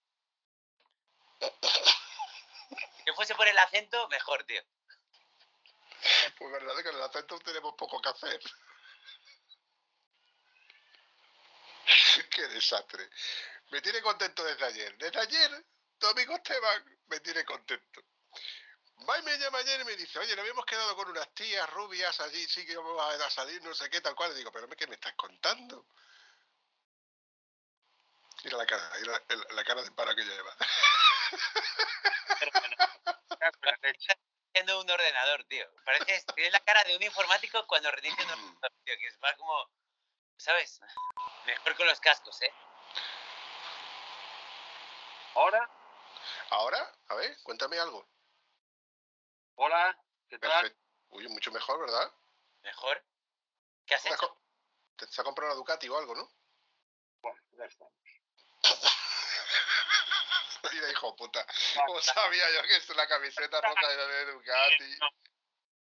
Que 3.04 3.12
fuese 3.14 3.34
por 3.34 3.46
el 3.46 3.58
acento, 3.58 4.08
mejor, 4.08 4.44
tío. 4.44 4.62
Pues 6.38 6.52
verdad 6.52 6.76
que 6.76 6.84
con 6.84 6.96
el 6.96 7.02
acento 7.02 7.38
tenemos 7.40 7.74
poco 7.74 8.00
que 8.00 8.08
hacer. 8.08 8.40
Qué 12.30 12.48
desastre. 12.48 13.08
Me 13.70 13.80
tiene 13.80 14.02
contento 14.02 14.42
desde 14.44 14.64
ayer. 14.64 14.96
Desde 14.98 15.20
ayer, 15.20 15.64
tu 15.98 16.06
amigo 16.08 16.34
Esteban 16.34 16.98
me 17.06 17.20
tiene 17.20 17.44
contento. 17.44 18.02
Va 19.08 19.18
y 19.18 19.22
me 19.22 19.38
llama 19.38 19.58
ayer 19.58 19.80
y 19.80 19.84
me 19.84 19.96
dice, 19.96 20.18
oye, 20.18 20.34
nos 20.34 20.40
habíamos 20.40 20.64
quedado 20.64 20.96
con 20.96 21.08
unas 21.08 21.32
tías 21.34 21.68
rubias 21.70 22.18
allí, 22.20 22.44
sí 22.48 22.66
que 22.66 22.76
vamos 22.76 23.00
a 23.00 23.30
salir, 23.30 23.62
no 23.62 23.74
sé 23.74 23.88
qué, 23.90 24.00
tal 24.00 24.16
cual. 24.16 24.32
Y 24.32 24.36
digo, 24.36 24.50
pero 24.50 24.68
¿qué 24.70 24.86
me 24.86 24.94
estás 24.94 25.14
contando? 25.14 25.86
Mira 28.46 28.58
la 28.58 28.66
cara, 28.66 28.90
mira 29.00 29.12
la, 29.28 29.54
la 29.56 29.64
cara 29.64 29.82
de 29.82 29.90
paro 29.90 30.14
que 30.14 30.22
lleva. 30.22 30.56
Siendo 34.54 34.80
un 34.80 34.88
ordenador, 34.88 35.42
tío. 35.46 35.66
Parece, 35.84 36.24
tienes 36.32 36.52
la 36.52 36.60
cara 36.60 36.84
de 36.84 36.96
un 36.96 37.02
informático 37.02 37.66
cuando 37.66 37.90
reinicia 37.90 38.24
un 38.24 38.30
ordenador, 38.30 38.72
tío. 38.84 38.94
Que 39.00 39.10
va 39.18 39.34
como, 39.36 39.68
¿sabes? 40.36 40.80
Mejor 41.44 41.76
con 41.76 41.86
los 41.88 41.98
cascos, 41.98 42.40
¿eh? 42.42 42.52
Ahora, 45.34 45.68
Ahora, 46.50 46.92
a 47.08 47.14
ver, 47.16 47.36
cuéntame 47.42 47.80
algo. 47.80 48.08
hola, 49.56 49.98
¿qué 50.28 50.38
tal? 50.38 50.50
Perfecto. 50.52 50.80
Uy, 51.08 51.26
mucho 51.30 51.50
mejor, 51.50 51.80
¿verdad? 51.80 52.12
Mejor. 52.62 53.04
¿Qué 53.86 53.96
has 53.96 54.02
¿Te 54.04 54.08
has 54.10 54.14
hecho? 54.14 54.40
te- 54.94 55.06
te 55.08 55.12
has 55.12 55.24
comprado 55.24 55.50
una 55.52 55.56
Ducati 55.58 55.88
o 55.88 55.98
algo, 55.98 56.14
no? 56.14 56.30
Bueno, 57.22 57.40
ya 57.58 57.64
está. 57.64 57.86
Hijo 60.90 61.16
puta. 61.16 61.46
¿Cómo 61.86 62.00
sabía 62.02 62.44
yo 62.54 62.62
que 62.62 62.76
es 62.76 62.88
la 62.90 63.06
camiseta 63.08 63.60
rota 63.62 63.88
de, 63.88 64.32
Ducati? 64.32 64.98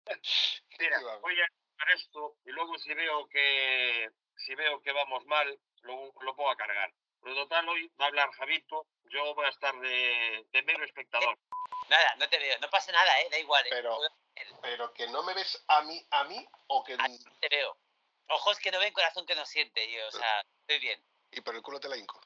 Mira, 0.78 1.00
voy 1.20 1.40
a 1.40 1.44
hacer 1.44 1.96
esto 1.96 2.36
y 2.44 2.50
luego 2.50 2.78
si 2.78 2.92
veo 2.94 3.26
que 3.28 4.10
si 4.36 4.54
veo 4.54 4.80
que 4.82 4.92
vamos 4.92 5.24
mal, 5.26 5.58
lo, 5.82 6.12
lo 6.20 6.34
puedo 6.36 6.54
cargar. 6.56 6.92
Pero 7.22 7.36
total, 7.36 7.68
hoy 7.68 7.86
va 8.00 8.06
a 8.06 8.08
hablar 8.08 8.32
Javito, 8.32 8.86
yo 9.04 9.34
voy 9.34 9.46
a 9.46 9.50
estar 9.50 9.78
de, 9.78 10.44
de 10.50 10.62
mero 10.62 10.84
espectador. 10.84 11.38
Nada, 11.88 12.16
no 12.16 12.28
te 12.28 12.38
veo. 12.38 12.58
No 12.60 12.68
pasa 12.70 12.90
nada, 12.90 13.20
¿eh? 13.20 13.28
Da 13.30 13.38
igual, 13.38 13.64
¿eh? 13.66 13.70
Pero- 13.70 13.98
Pero 14.60 14.92
que 14.94 15.06
no 15.08 15.22
me 15.22 15.34
ves 15.34 15.62
a 15.68 15.82
mí, 15.82 16.04
a 16.10 16.24
mí, 16.24 16.44
o 16.68 16.82
que... 16.82 16.94
A 16.94 17.06
ti 17.06 17.18
te 17.40 17.48
veo. 17.48 17.76
Ojos 18.28 18.58
que 18.58 18.70
no 18.72 18.78
ven, 18.80 18.92
corazón 18.92 19.26
que 19.26 19.34
no 19.36 19.44
siente, 19.46 19.88
yo. 19.92 20.06
O 20.08 20.10
sea, 20.10 20.40
estoy 20.60 20.78
bien. 20.80 21.04
Y 21.30 21.40
por 21.42 21.54
el 21.54 21.62
culo 21.62 21.78
te 21.78 21.88
la 21.88 21.96
hinco. 21.96 22.20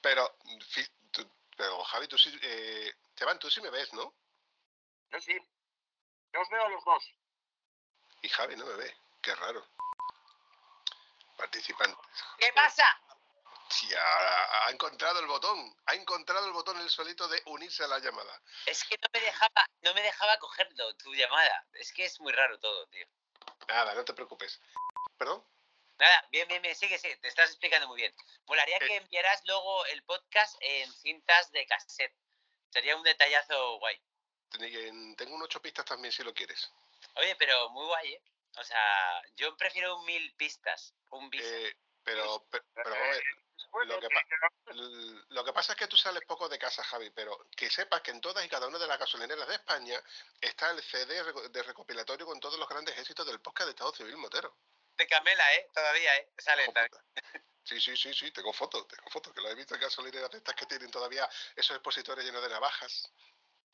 Pero, 0.00 0.36
tú- 1.10 1.30
pero 1.56 1.82
Javi, 1.84 2.08
tú 2.08 2.18
sí... 2.18 2.36
Eh, 2.42 2.92
Esteban, 3.10 3.38
tú 3.38 3.50
sí 3.50 3.60
me 3.60 3.70
ves, 3.70 3.92
¿no? 3.92 4.14
Yo 5.10 5.20
sí. 5.20 5.36
Yo 6.32 6.40
os 6.40 6.48
veo 6.48 6.64
a 6.64 6.68
los 6.70 6.84
dos. 6.84 7.04
Y 8.22 8.28
Javi 8.28 8.56
no 8.56 8.64
me 8.66 8.74
ve. 8.74 8.96
Qué 9.20 9.34
raro. 9.34 9.64
Participantes. 11.36 11.98
¿Qué 12.38 12.52
pasa? 12.52 12.84
Sí, 13.68 13.88
ha, 13.94 14.66
ha 14.66 14.70
encontrado 14.70 15.20
el 15.20 15.26
botón. 15.26 15.74
Ha 15.86 15.94
encontrado 15.94 16.46
el 16.46 16.52
botón 16.52 16.78
el 16.80 16.90
solito 16.90 17.26
de 17.28 17.42
unirse 17.46 17.84
a 17.84 17.88
la 17.88 17.98
llamada. 18.00 18.42
Es 18.66 18.84
que 18.84 18.96
no 19.00 19.08
me 19.12 19.20
dejaba, 19.20 19.66
no 19.82 19.94
me 19.94 20.02
dejaba 20.02 20.38
cogerlo, 20.38 20.94
tu 20.96 21.14
llamada. 21.14 21.66
Es 21.74 21.92
que 21.92 22.04
es 22.04 22.20
muy 22.20 22.32
raro 22.32 22.58
todo, 22.58 22.86
tío. 22.88 23.06
Nada, 23.68 23.94
no 23.94 24.04
te 24.04 24.14
preocupes. 24.14 24.60
¿Perdón? 25.16 25.44
Nada, 26.02 26.26
bien, 26.32 26.48
bien, 26.48 26.60
bien, 26.60 26.74
sigue, 26.74 26.98
sigue, 26.98 27.16
te 27.18 27.28
estás 27.28 27.48
explicando 27.50 27.86
muy 27.86 27.96
bien. 27.96 28.12
Molaría 28.46 28.76
Eh. 28.78 28.80
que 28.88 28.96
enviaras 28.96 29.40
luego 29.46 29.86
el 29.86 30.02
podcast 30.02 30.56
en 30.60 30.92
cintas 30.94 31.52
de 31.52 31.64
cassette. 31.64 32.12
Sería 32.70 32.96
un 32.96 33.04
detallazo 33.04 33.78
guay. 33.78 33.96
Ten- 34.50 35.14
Tengo 35.14 35.36
un 35.36 35.42
ocho 35.42 35.62
pistas 35.62 35.84
también 35.84 36.10
si 36.10 36.24
lo 36.24 36.34
quieres. 36.34 36.68
Oye, 37.14 37.36
pero 37.36 37.70
muy 37.70 37.86
guay, 37.86 38.14
¿eh? 38.14 38.22
O 38.56 38.64
sea, 38.64 39.22
yo 39.36 39.56
prefiero 39.56 39.96
un 39.96 40.04
mil 40.04 40.34
pistas, 40.34 40.92
un 41.10 41.30
bis. 41.30 41.40
Eh, 41.44 41.72
pero, 42.02 42.44
pero, 42.50 42.64
pero, 42.74 42.94
a 42.96 42.98
ver, 42.98 43.22
Lo 43.86 44.00
que 44.00 44.08
sí, 44.08 45.24
lo 45.28 45.44
que 45.44 45.52
pasa 45.52 45.72
es 45.72 45.78
que 45.78 45.86
tú 45.86 45.96
sales 45.96 46.24
poco 46.26 46.48
de 46.48 46.58
casa, 46.58 46.82
Javi, 46.82 47.10
pero 47.10 47.46
que 47.56 47.70
sepas 47.70 48.00
que 48.02 48.10
en 48.10 48.20
todas 48.20 48.44
y 48.44 48.48
cada 48.48 48.66
una 48.66 48.78
de 48.78 48.88
las 48.88 48.98
gasolineras 48.98 49.46
de 49.46 49.54
España 49.54 50.02
está 50.40 50.72
el 50.72 50.82
CD 50.82 51.22
de 51.48 51.62
recopilatorio 51.62 52.26
con 52.26 52.40
todos 52.40 52.58
los 52.58 52.68
grandes 52.68 52.98
éxitos 52.98 53.24
del 53.24 53.40
podcast 53.40 53.66
de 53.66 53.70
Estado 53.70 53.92
Civil 53.94 54.16
Motero. 54.16 54.58
De 55.02 55.08
Camela, 55.08 55.54
¿eh? 55.56 55.68
Todavía, 55.74 56.16
¿eh? 56.16 56.28
Sale 56.38 56.62
Ojo, 56.62 56.74
también. 56.74 56.90
puta. 56.92 57.44
Sí, 57.64 57.80
sí, 57.80 57.96
sí, 57.96 58.14
sí, 58.14 58.30
tengo 58.30 58.52
fotos, 58.52 58.86
tengo 58.86 59.10
fotos, 59.10 59.32
que 59.32 59.40
lo 59.40 59.48
he 59.48 59.54
visto 59.56 59.74
en 59.74 59.80
gasolineras 59.80 60.30
de 60.30 60.38
estas 60.38 60.54
que 60.54 60.64
tienen 60.66 60.92
todavía 60.92 61.28
esos 61.56 61.74
expositores 61.74 62.24
llenos 62.24 62.40
de 62.40 62.48
navajas. 62.48 63.12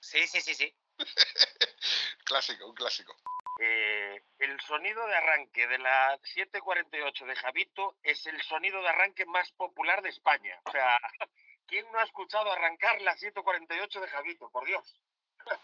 Sí, 0.00 0.26
sí, 0.26 0.40
sí, 0.40 0.54
sí. 0.54 0.74
Clásico, 2.24 2.66
un 2.66 2.74
clásico. 2.74 3.14
Eh, 3.60 4.24
el 4.38 4.58
sonido 4.62 5.06
de 5.06 5.16
arranque 5.16 5.66
de 5.66 5.78
la 5.78 6.18
748 6.24 7.26
de 7.26 7.36
Javito 7.36 7.98
es 8.02 8.26
el 8.26 8.42
sonido 8.44 8.80
de 8.80 8.88
arranque 8.88 9.26
más 9.26 9.52
popular 9.52 10.00
de 10.00 10.08
España. 10.08 10.58
O 10.64 10.72
sea, 10.72 10.98
¿quién 11.66 11.92
no 11.92 11.98
ha 11.98 12.04
escuchado 12.04 12.50
arrancar 12.50 13.02
la 13.02 13.12
748 13.18 14.00
de 14.00 14.08
Javito? 14.08 14.50
Por 14.50 14.64
Dios. 14.64 14.98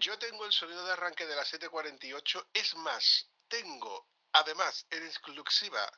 Yo 0.00 0.18
tengo 0.18 0.46
el 0.46 0.52
sonido 0.52 0.84
de 0.84 0.94
arranque 0.94 1.26
de 1.26 1.36
la 1.36 1.44
748, 1.44 2.48
es 2.54 2.74
más, 2.74 3.30
tengo 3.46 4.10
además 4.32 4.86
en 4.90 5.04
exclusiva 5.06 5.90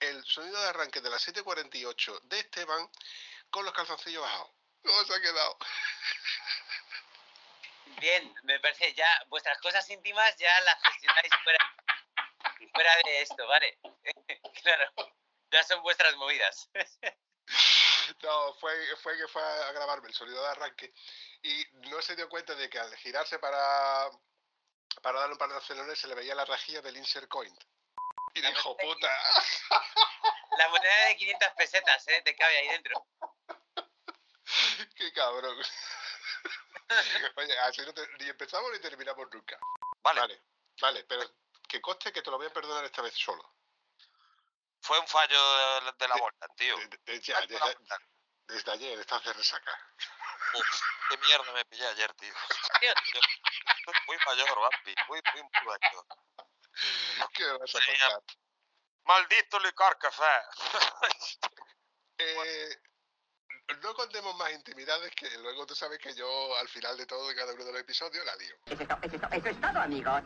el 0.00 0.24
sonido 0.24 0.60
de 0.60 0.68
arranque 0.68 1.00
de 1.00 1.10
la 1.10 1.18
748 1.18 2.20
de 2.24 2.40
Esteban 2.40 2.90
con 3.50 3.64
los 3.64 3.74
calzoncillos 3.74 4.22
bajados. 4.22 4.50
¿Cómo 4.82 5.04
se 5.04 5.14
ha 5.14 5.20
quedado? 5.20 5.58
Bien, 8.00 8.34
me 8.44 8.60
parece 8.60 8.94
ya, 8.94 9.08
vuestras 9.28 9.58
cosas 9.60 9.88
íntimas 9.90 10.36
ya 10.36 10.60
las 10.60 10.80
gestionáis 10.82 11.32
fuera, 11.42 11.74
fuera 12.72 12.96
de 13.04 13.22
esto, 13.22 13.46
¿vale? 13.46 13.78
claro, 14.62 14.92
ya 15.50 15.64
son 15.64 15.82
vuestras 15.82 16.14
movidas. 16.16 16.68
No, 18.22 18.54
fue, 18.54 18.72
fue 18.96 19.16
que 19.16 19.28
fue 19.28 19.42
a 19.42 19.72
grabarme 19.72 20.08
el 20.08 20.14
sonido 20.14 20.40
de 20.42 20.48
arranque 20.48 20.92
y 21.42 21.64
no 21.90 22.00
se 22.02 22.16
dio 22.16 22.28
cuenta 22.28 22.54
de 22.54 22.68
que 22.68 22.78
al 22.78 22.94
girarse 22.96 23.38
para, 23.38 24.10
para 25.02 25.20
darle 25.20 25.34
un 25.34 25.38
par 25.38 25.50
de 25.50 25.56
acelerones 25.56 25.98
se 25.98 26.08
le 26.08 26.14
veía 26.14 26.34
la 26.34 26.44
rejilla 26.44 26.80
del 26.80 26.96
insert 26.96 27.28
coin. 27.28 27.54
Y 28.38 28.42
La 28.42 28.50
dijo, 28.50 28.76
moneda- 28.76 28.94
puta, 28.94 29.10
La 30.58 30.68
moneda 30.68 31.04
de 31.06 31.16
500 31.16 31.48
pesetas, 31.56 32.08
¿eh? 32.08 32.22
Te 32.24 32.36
cabe 32.36 32.58
ahí 32.58 32.68
dentro. 32.68 33.06
qué 34.96 35.12
cabrón. 35.12 35.56
Oye, 37.36 37.58
así 37.60 37.80
no 37.82 37.92
te- 37.92 38.08
ni 38.18 38.28
empezamos 38.28 38.70
ni 38.72 38.78
terminamos 38.80 39.26
nunca. 39.32 39.58
Vale, 40.02 40.20
Vale, 40.20 40.42
vale, 40.80 41.04
pero 41.04 41.22
que 41.68 41.80
conste 41.80 42.12
que 42.12 42.22
te 42.22 42.30
lo 42.30 42.38
voy 42.38 42.46
a 42.46 42.52
perdonar 42.52 42.84
esta 42.84 43.02
vez 43.02 43.14
solo. 43.14 43.42
fue 44.80 44.98
un 44.98 45.06
fallo 45.08 45.80
de, 45.80 45.92
de 45.98 46.08
la 46.08 46.16
Volta, 46.16 46.46
tío. 46.56 46.76
De- 47.04 47.20
ya, 47.20 47.40
la 47.40 47.74
desde, 48.46 48.70
ayer 48.72 48.98
estás 49.00 49.22
de 49.24 49.32
resaca. 49.34 49.78
Uf, 50.54 50.80
qué 51.10 51.18
mierda 51.18 51.52
me 51.52 51.64
pillé 51.66 51.86
ayer, 51.88 52.14
tío. 52.14 52.32
Tío, 52.80 52.94
muy 54.06 54.16
mayor, 54.24 54.58
Bambi. 54.58 54.94
Muy, 55.08 55.20
muy, 55.34 55.42
muy 55.42 55.50
mayor. 55.66 56.06
¿Qué 57.34 57.44
me 57.44 57.58
vas 57.58 57.74
a 57.74 57.80
Sí, 57.80 57.86
contar? 58.00 58.22
Maldito 59.04 59.58
licor 59.60 59.98
café. 59.98 60.24
Eh, 62.20 62.76
no 63.80 63.94
contemos 63.94 64.34
más 64.34 64.50
intimidades 64.50 65.14
que 65.14 65.30
luego 65.38 65.64
tú 65.66 65.76
sabes 65.76 66.00
que 66.00 66.12
yo 66.14 66.56
al 66.56 66.68
final 66.68 66.96
de 66.96 67.06
todo 67.06 67.28
de 67.28 67.36
cada 67.36 67.52
uno 67.52 67.64
de 67.64 67.70
los 67.70 67.80
episodios 67.80 68.24
la 68.24 68.34
lío. 68.34 68.56
Eso 68.66 68.82
es 68.82 68.88
todo, 68.88 68.98
eso 69.02 69.14
es 69.14 69.20
todo, 69.20 69.30
eso 69.30 69.48
es 69.50 69.60
todo, 69.60 69.80
amigos. 69.80 70.22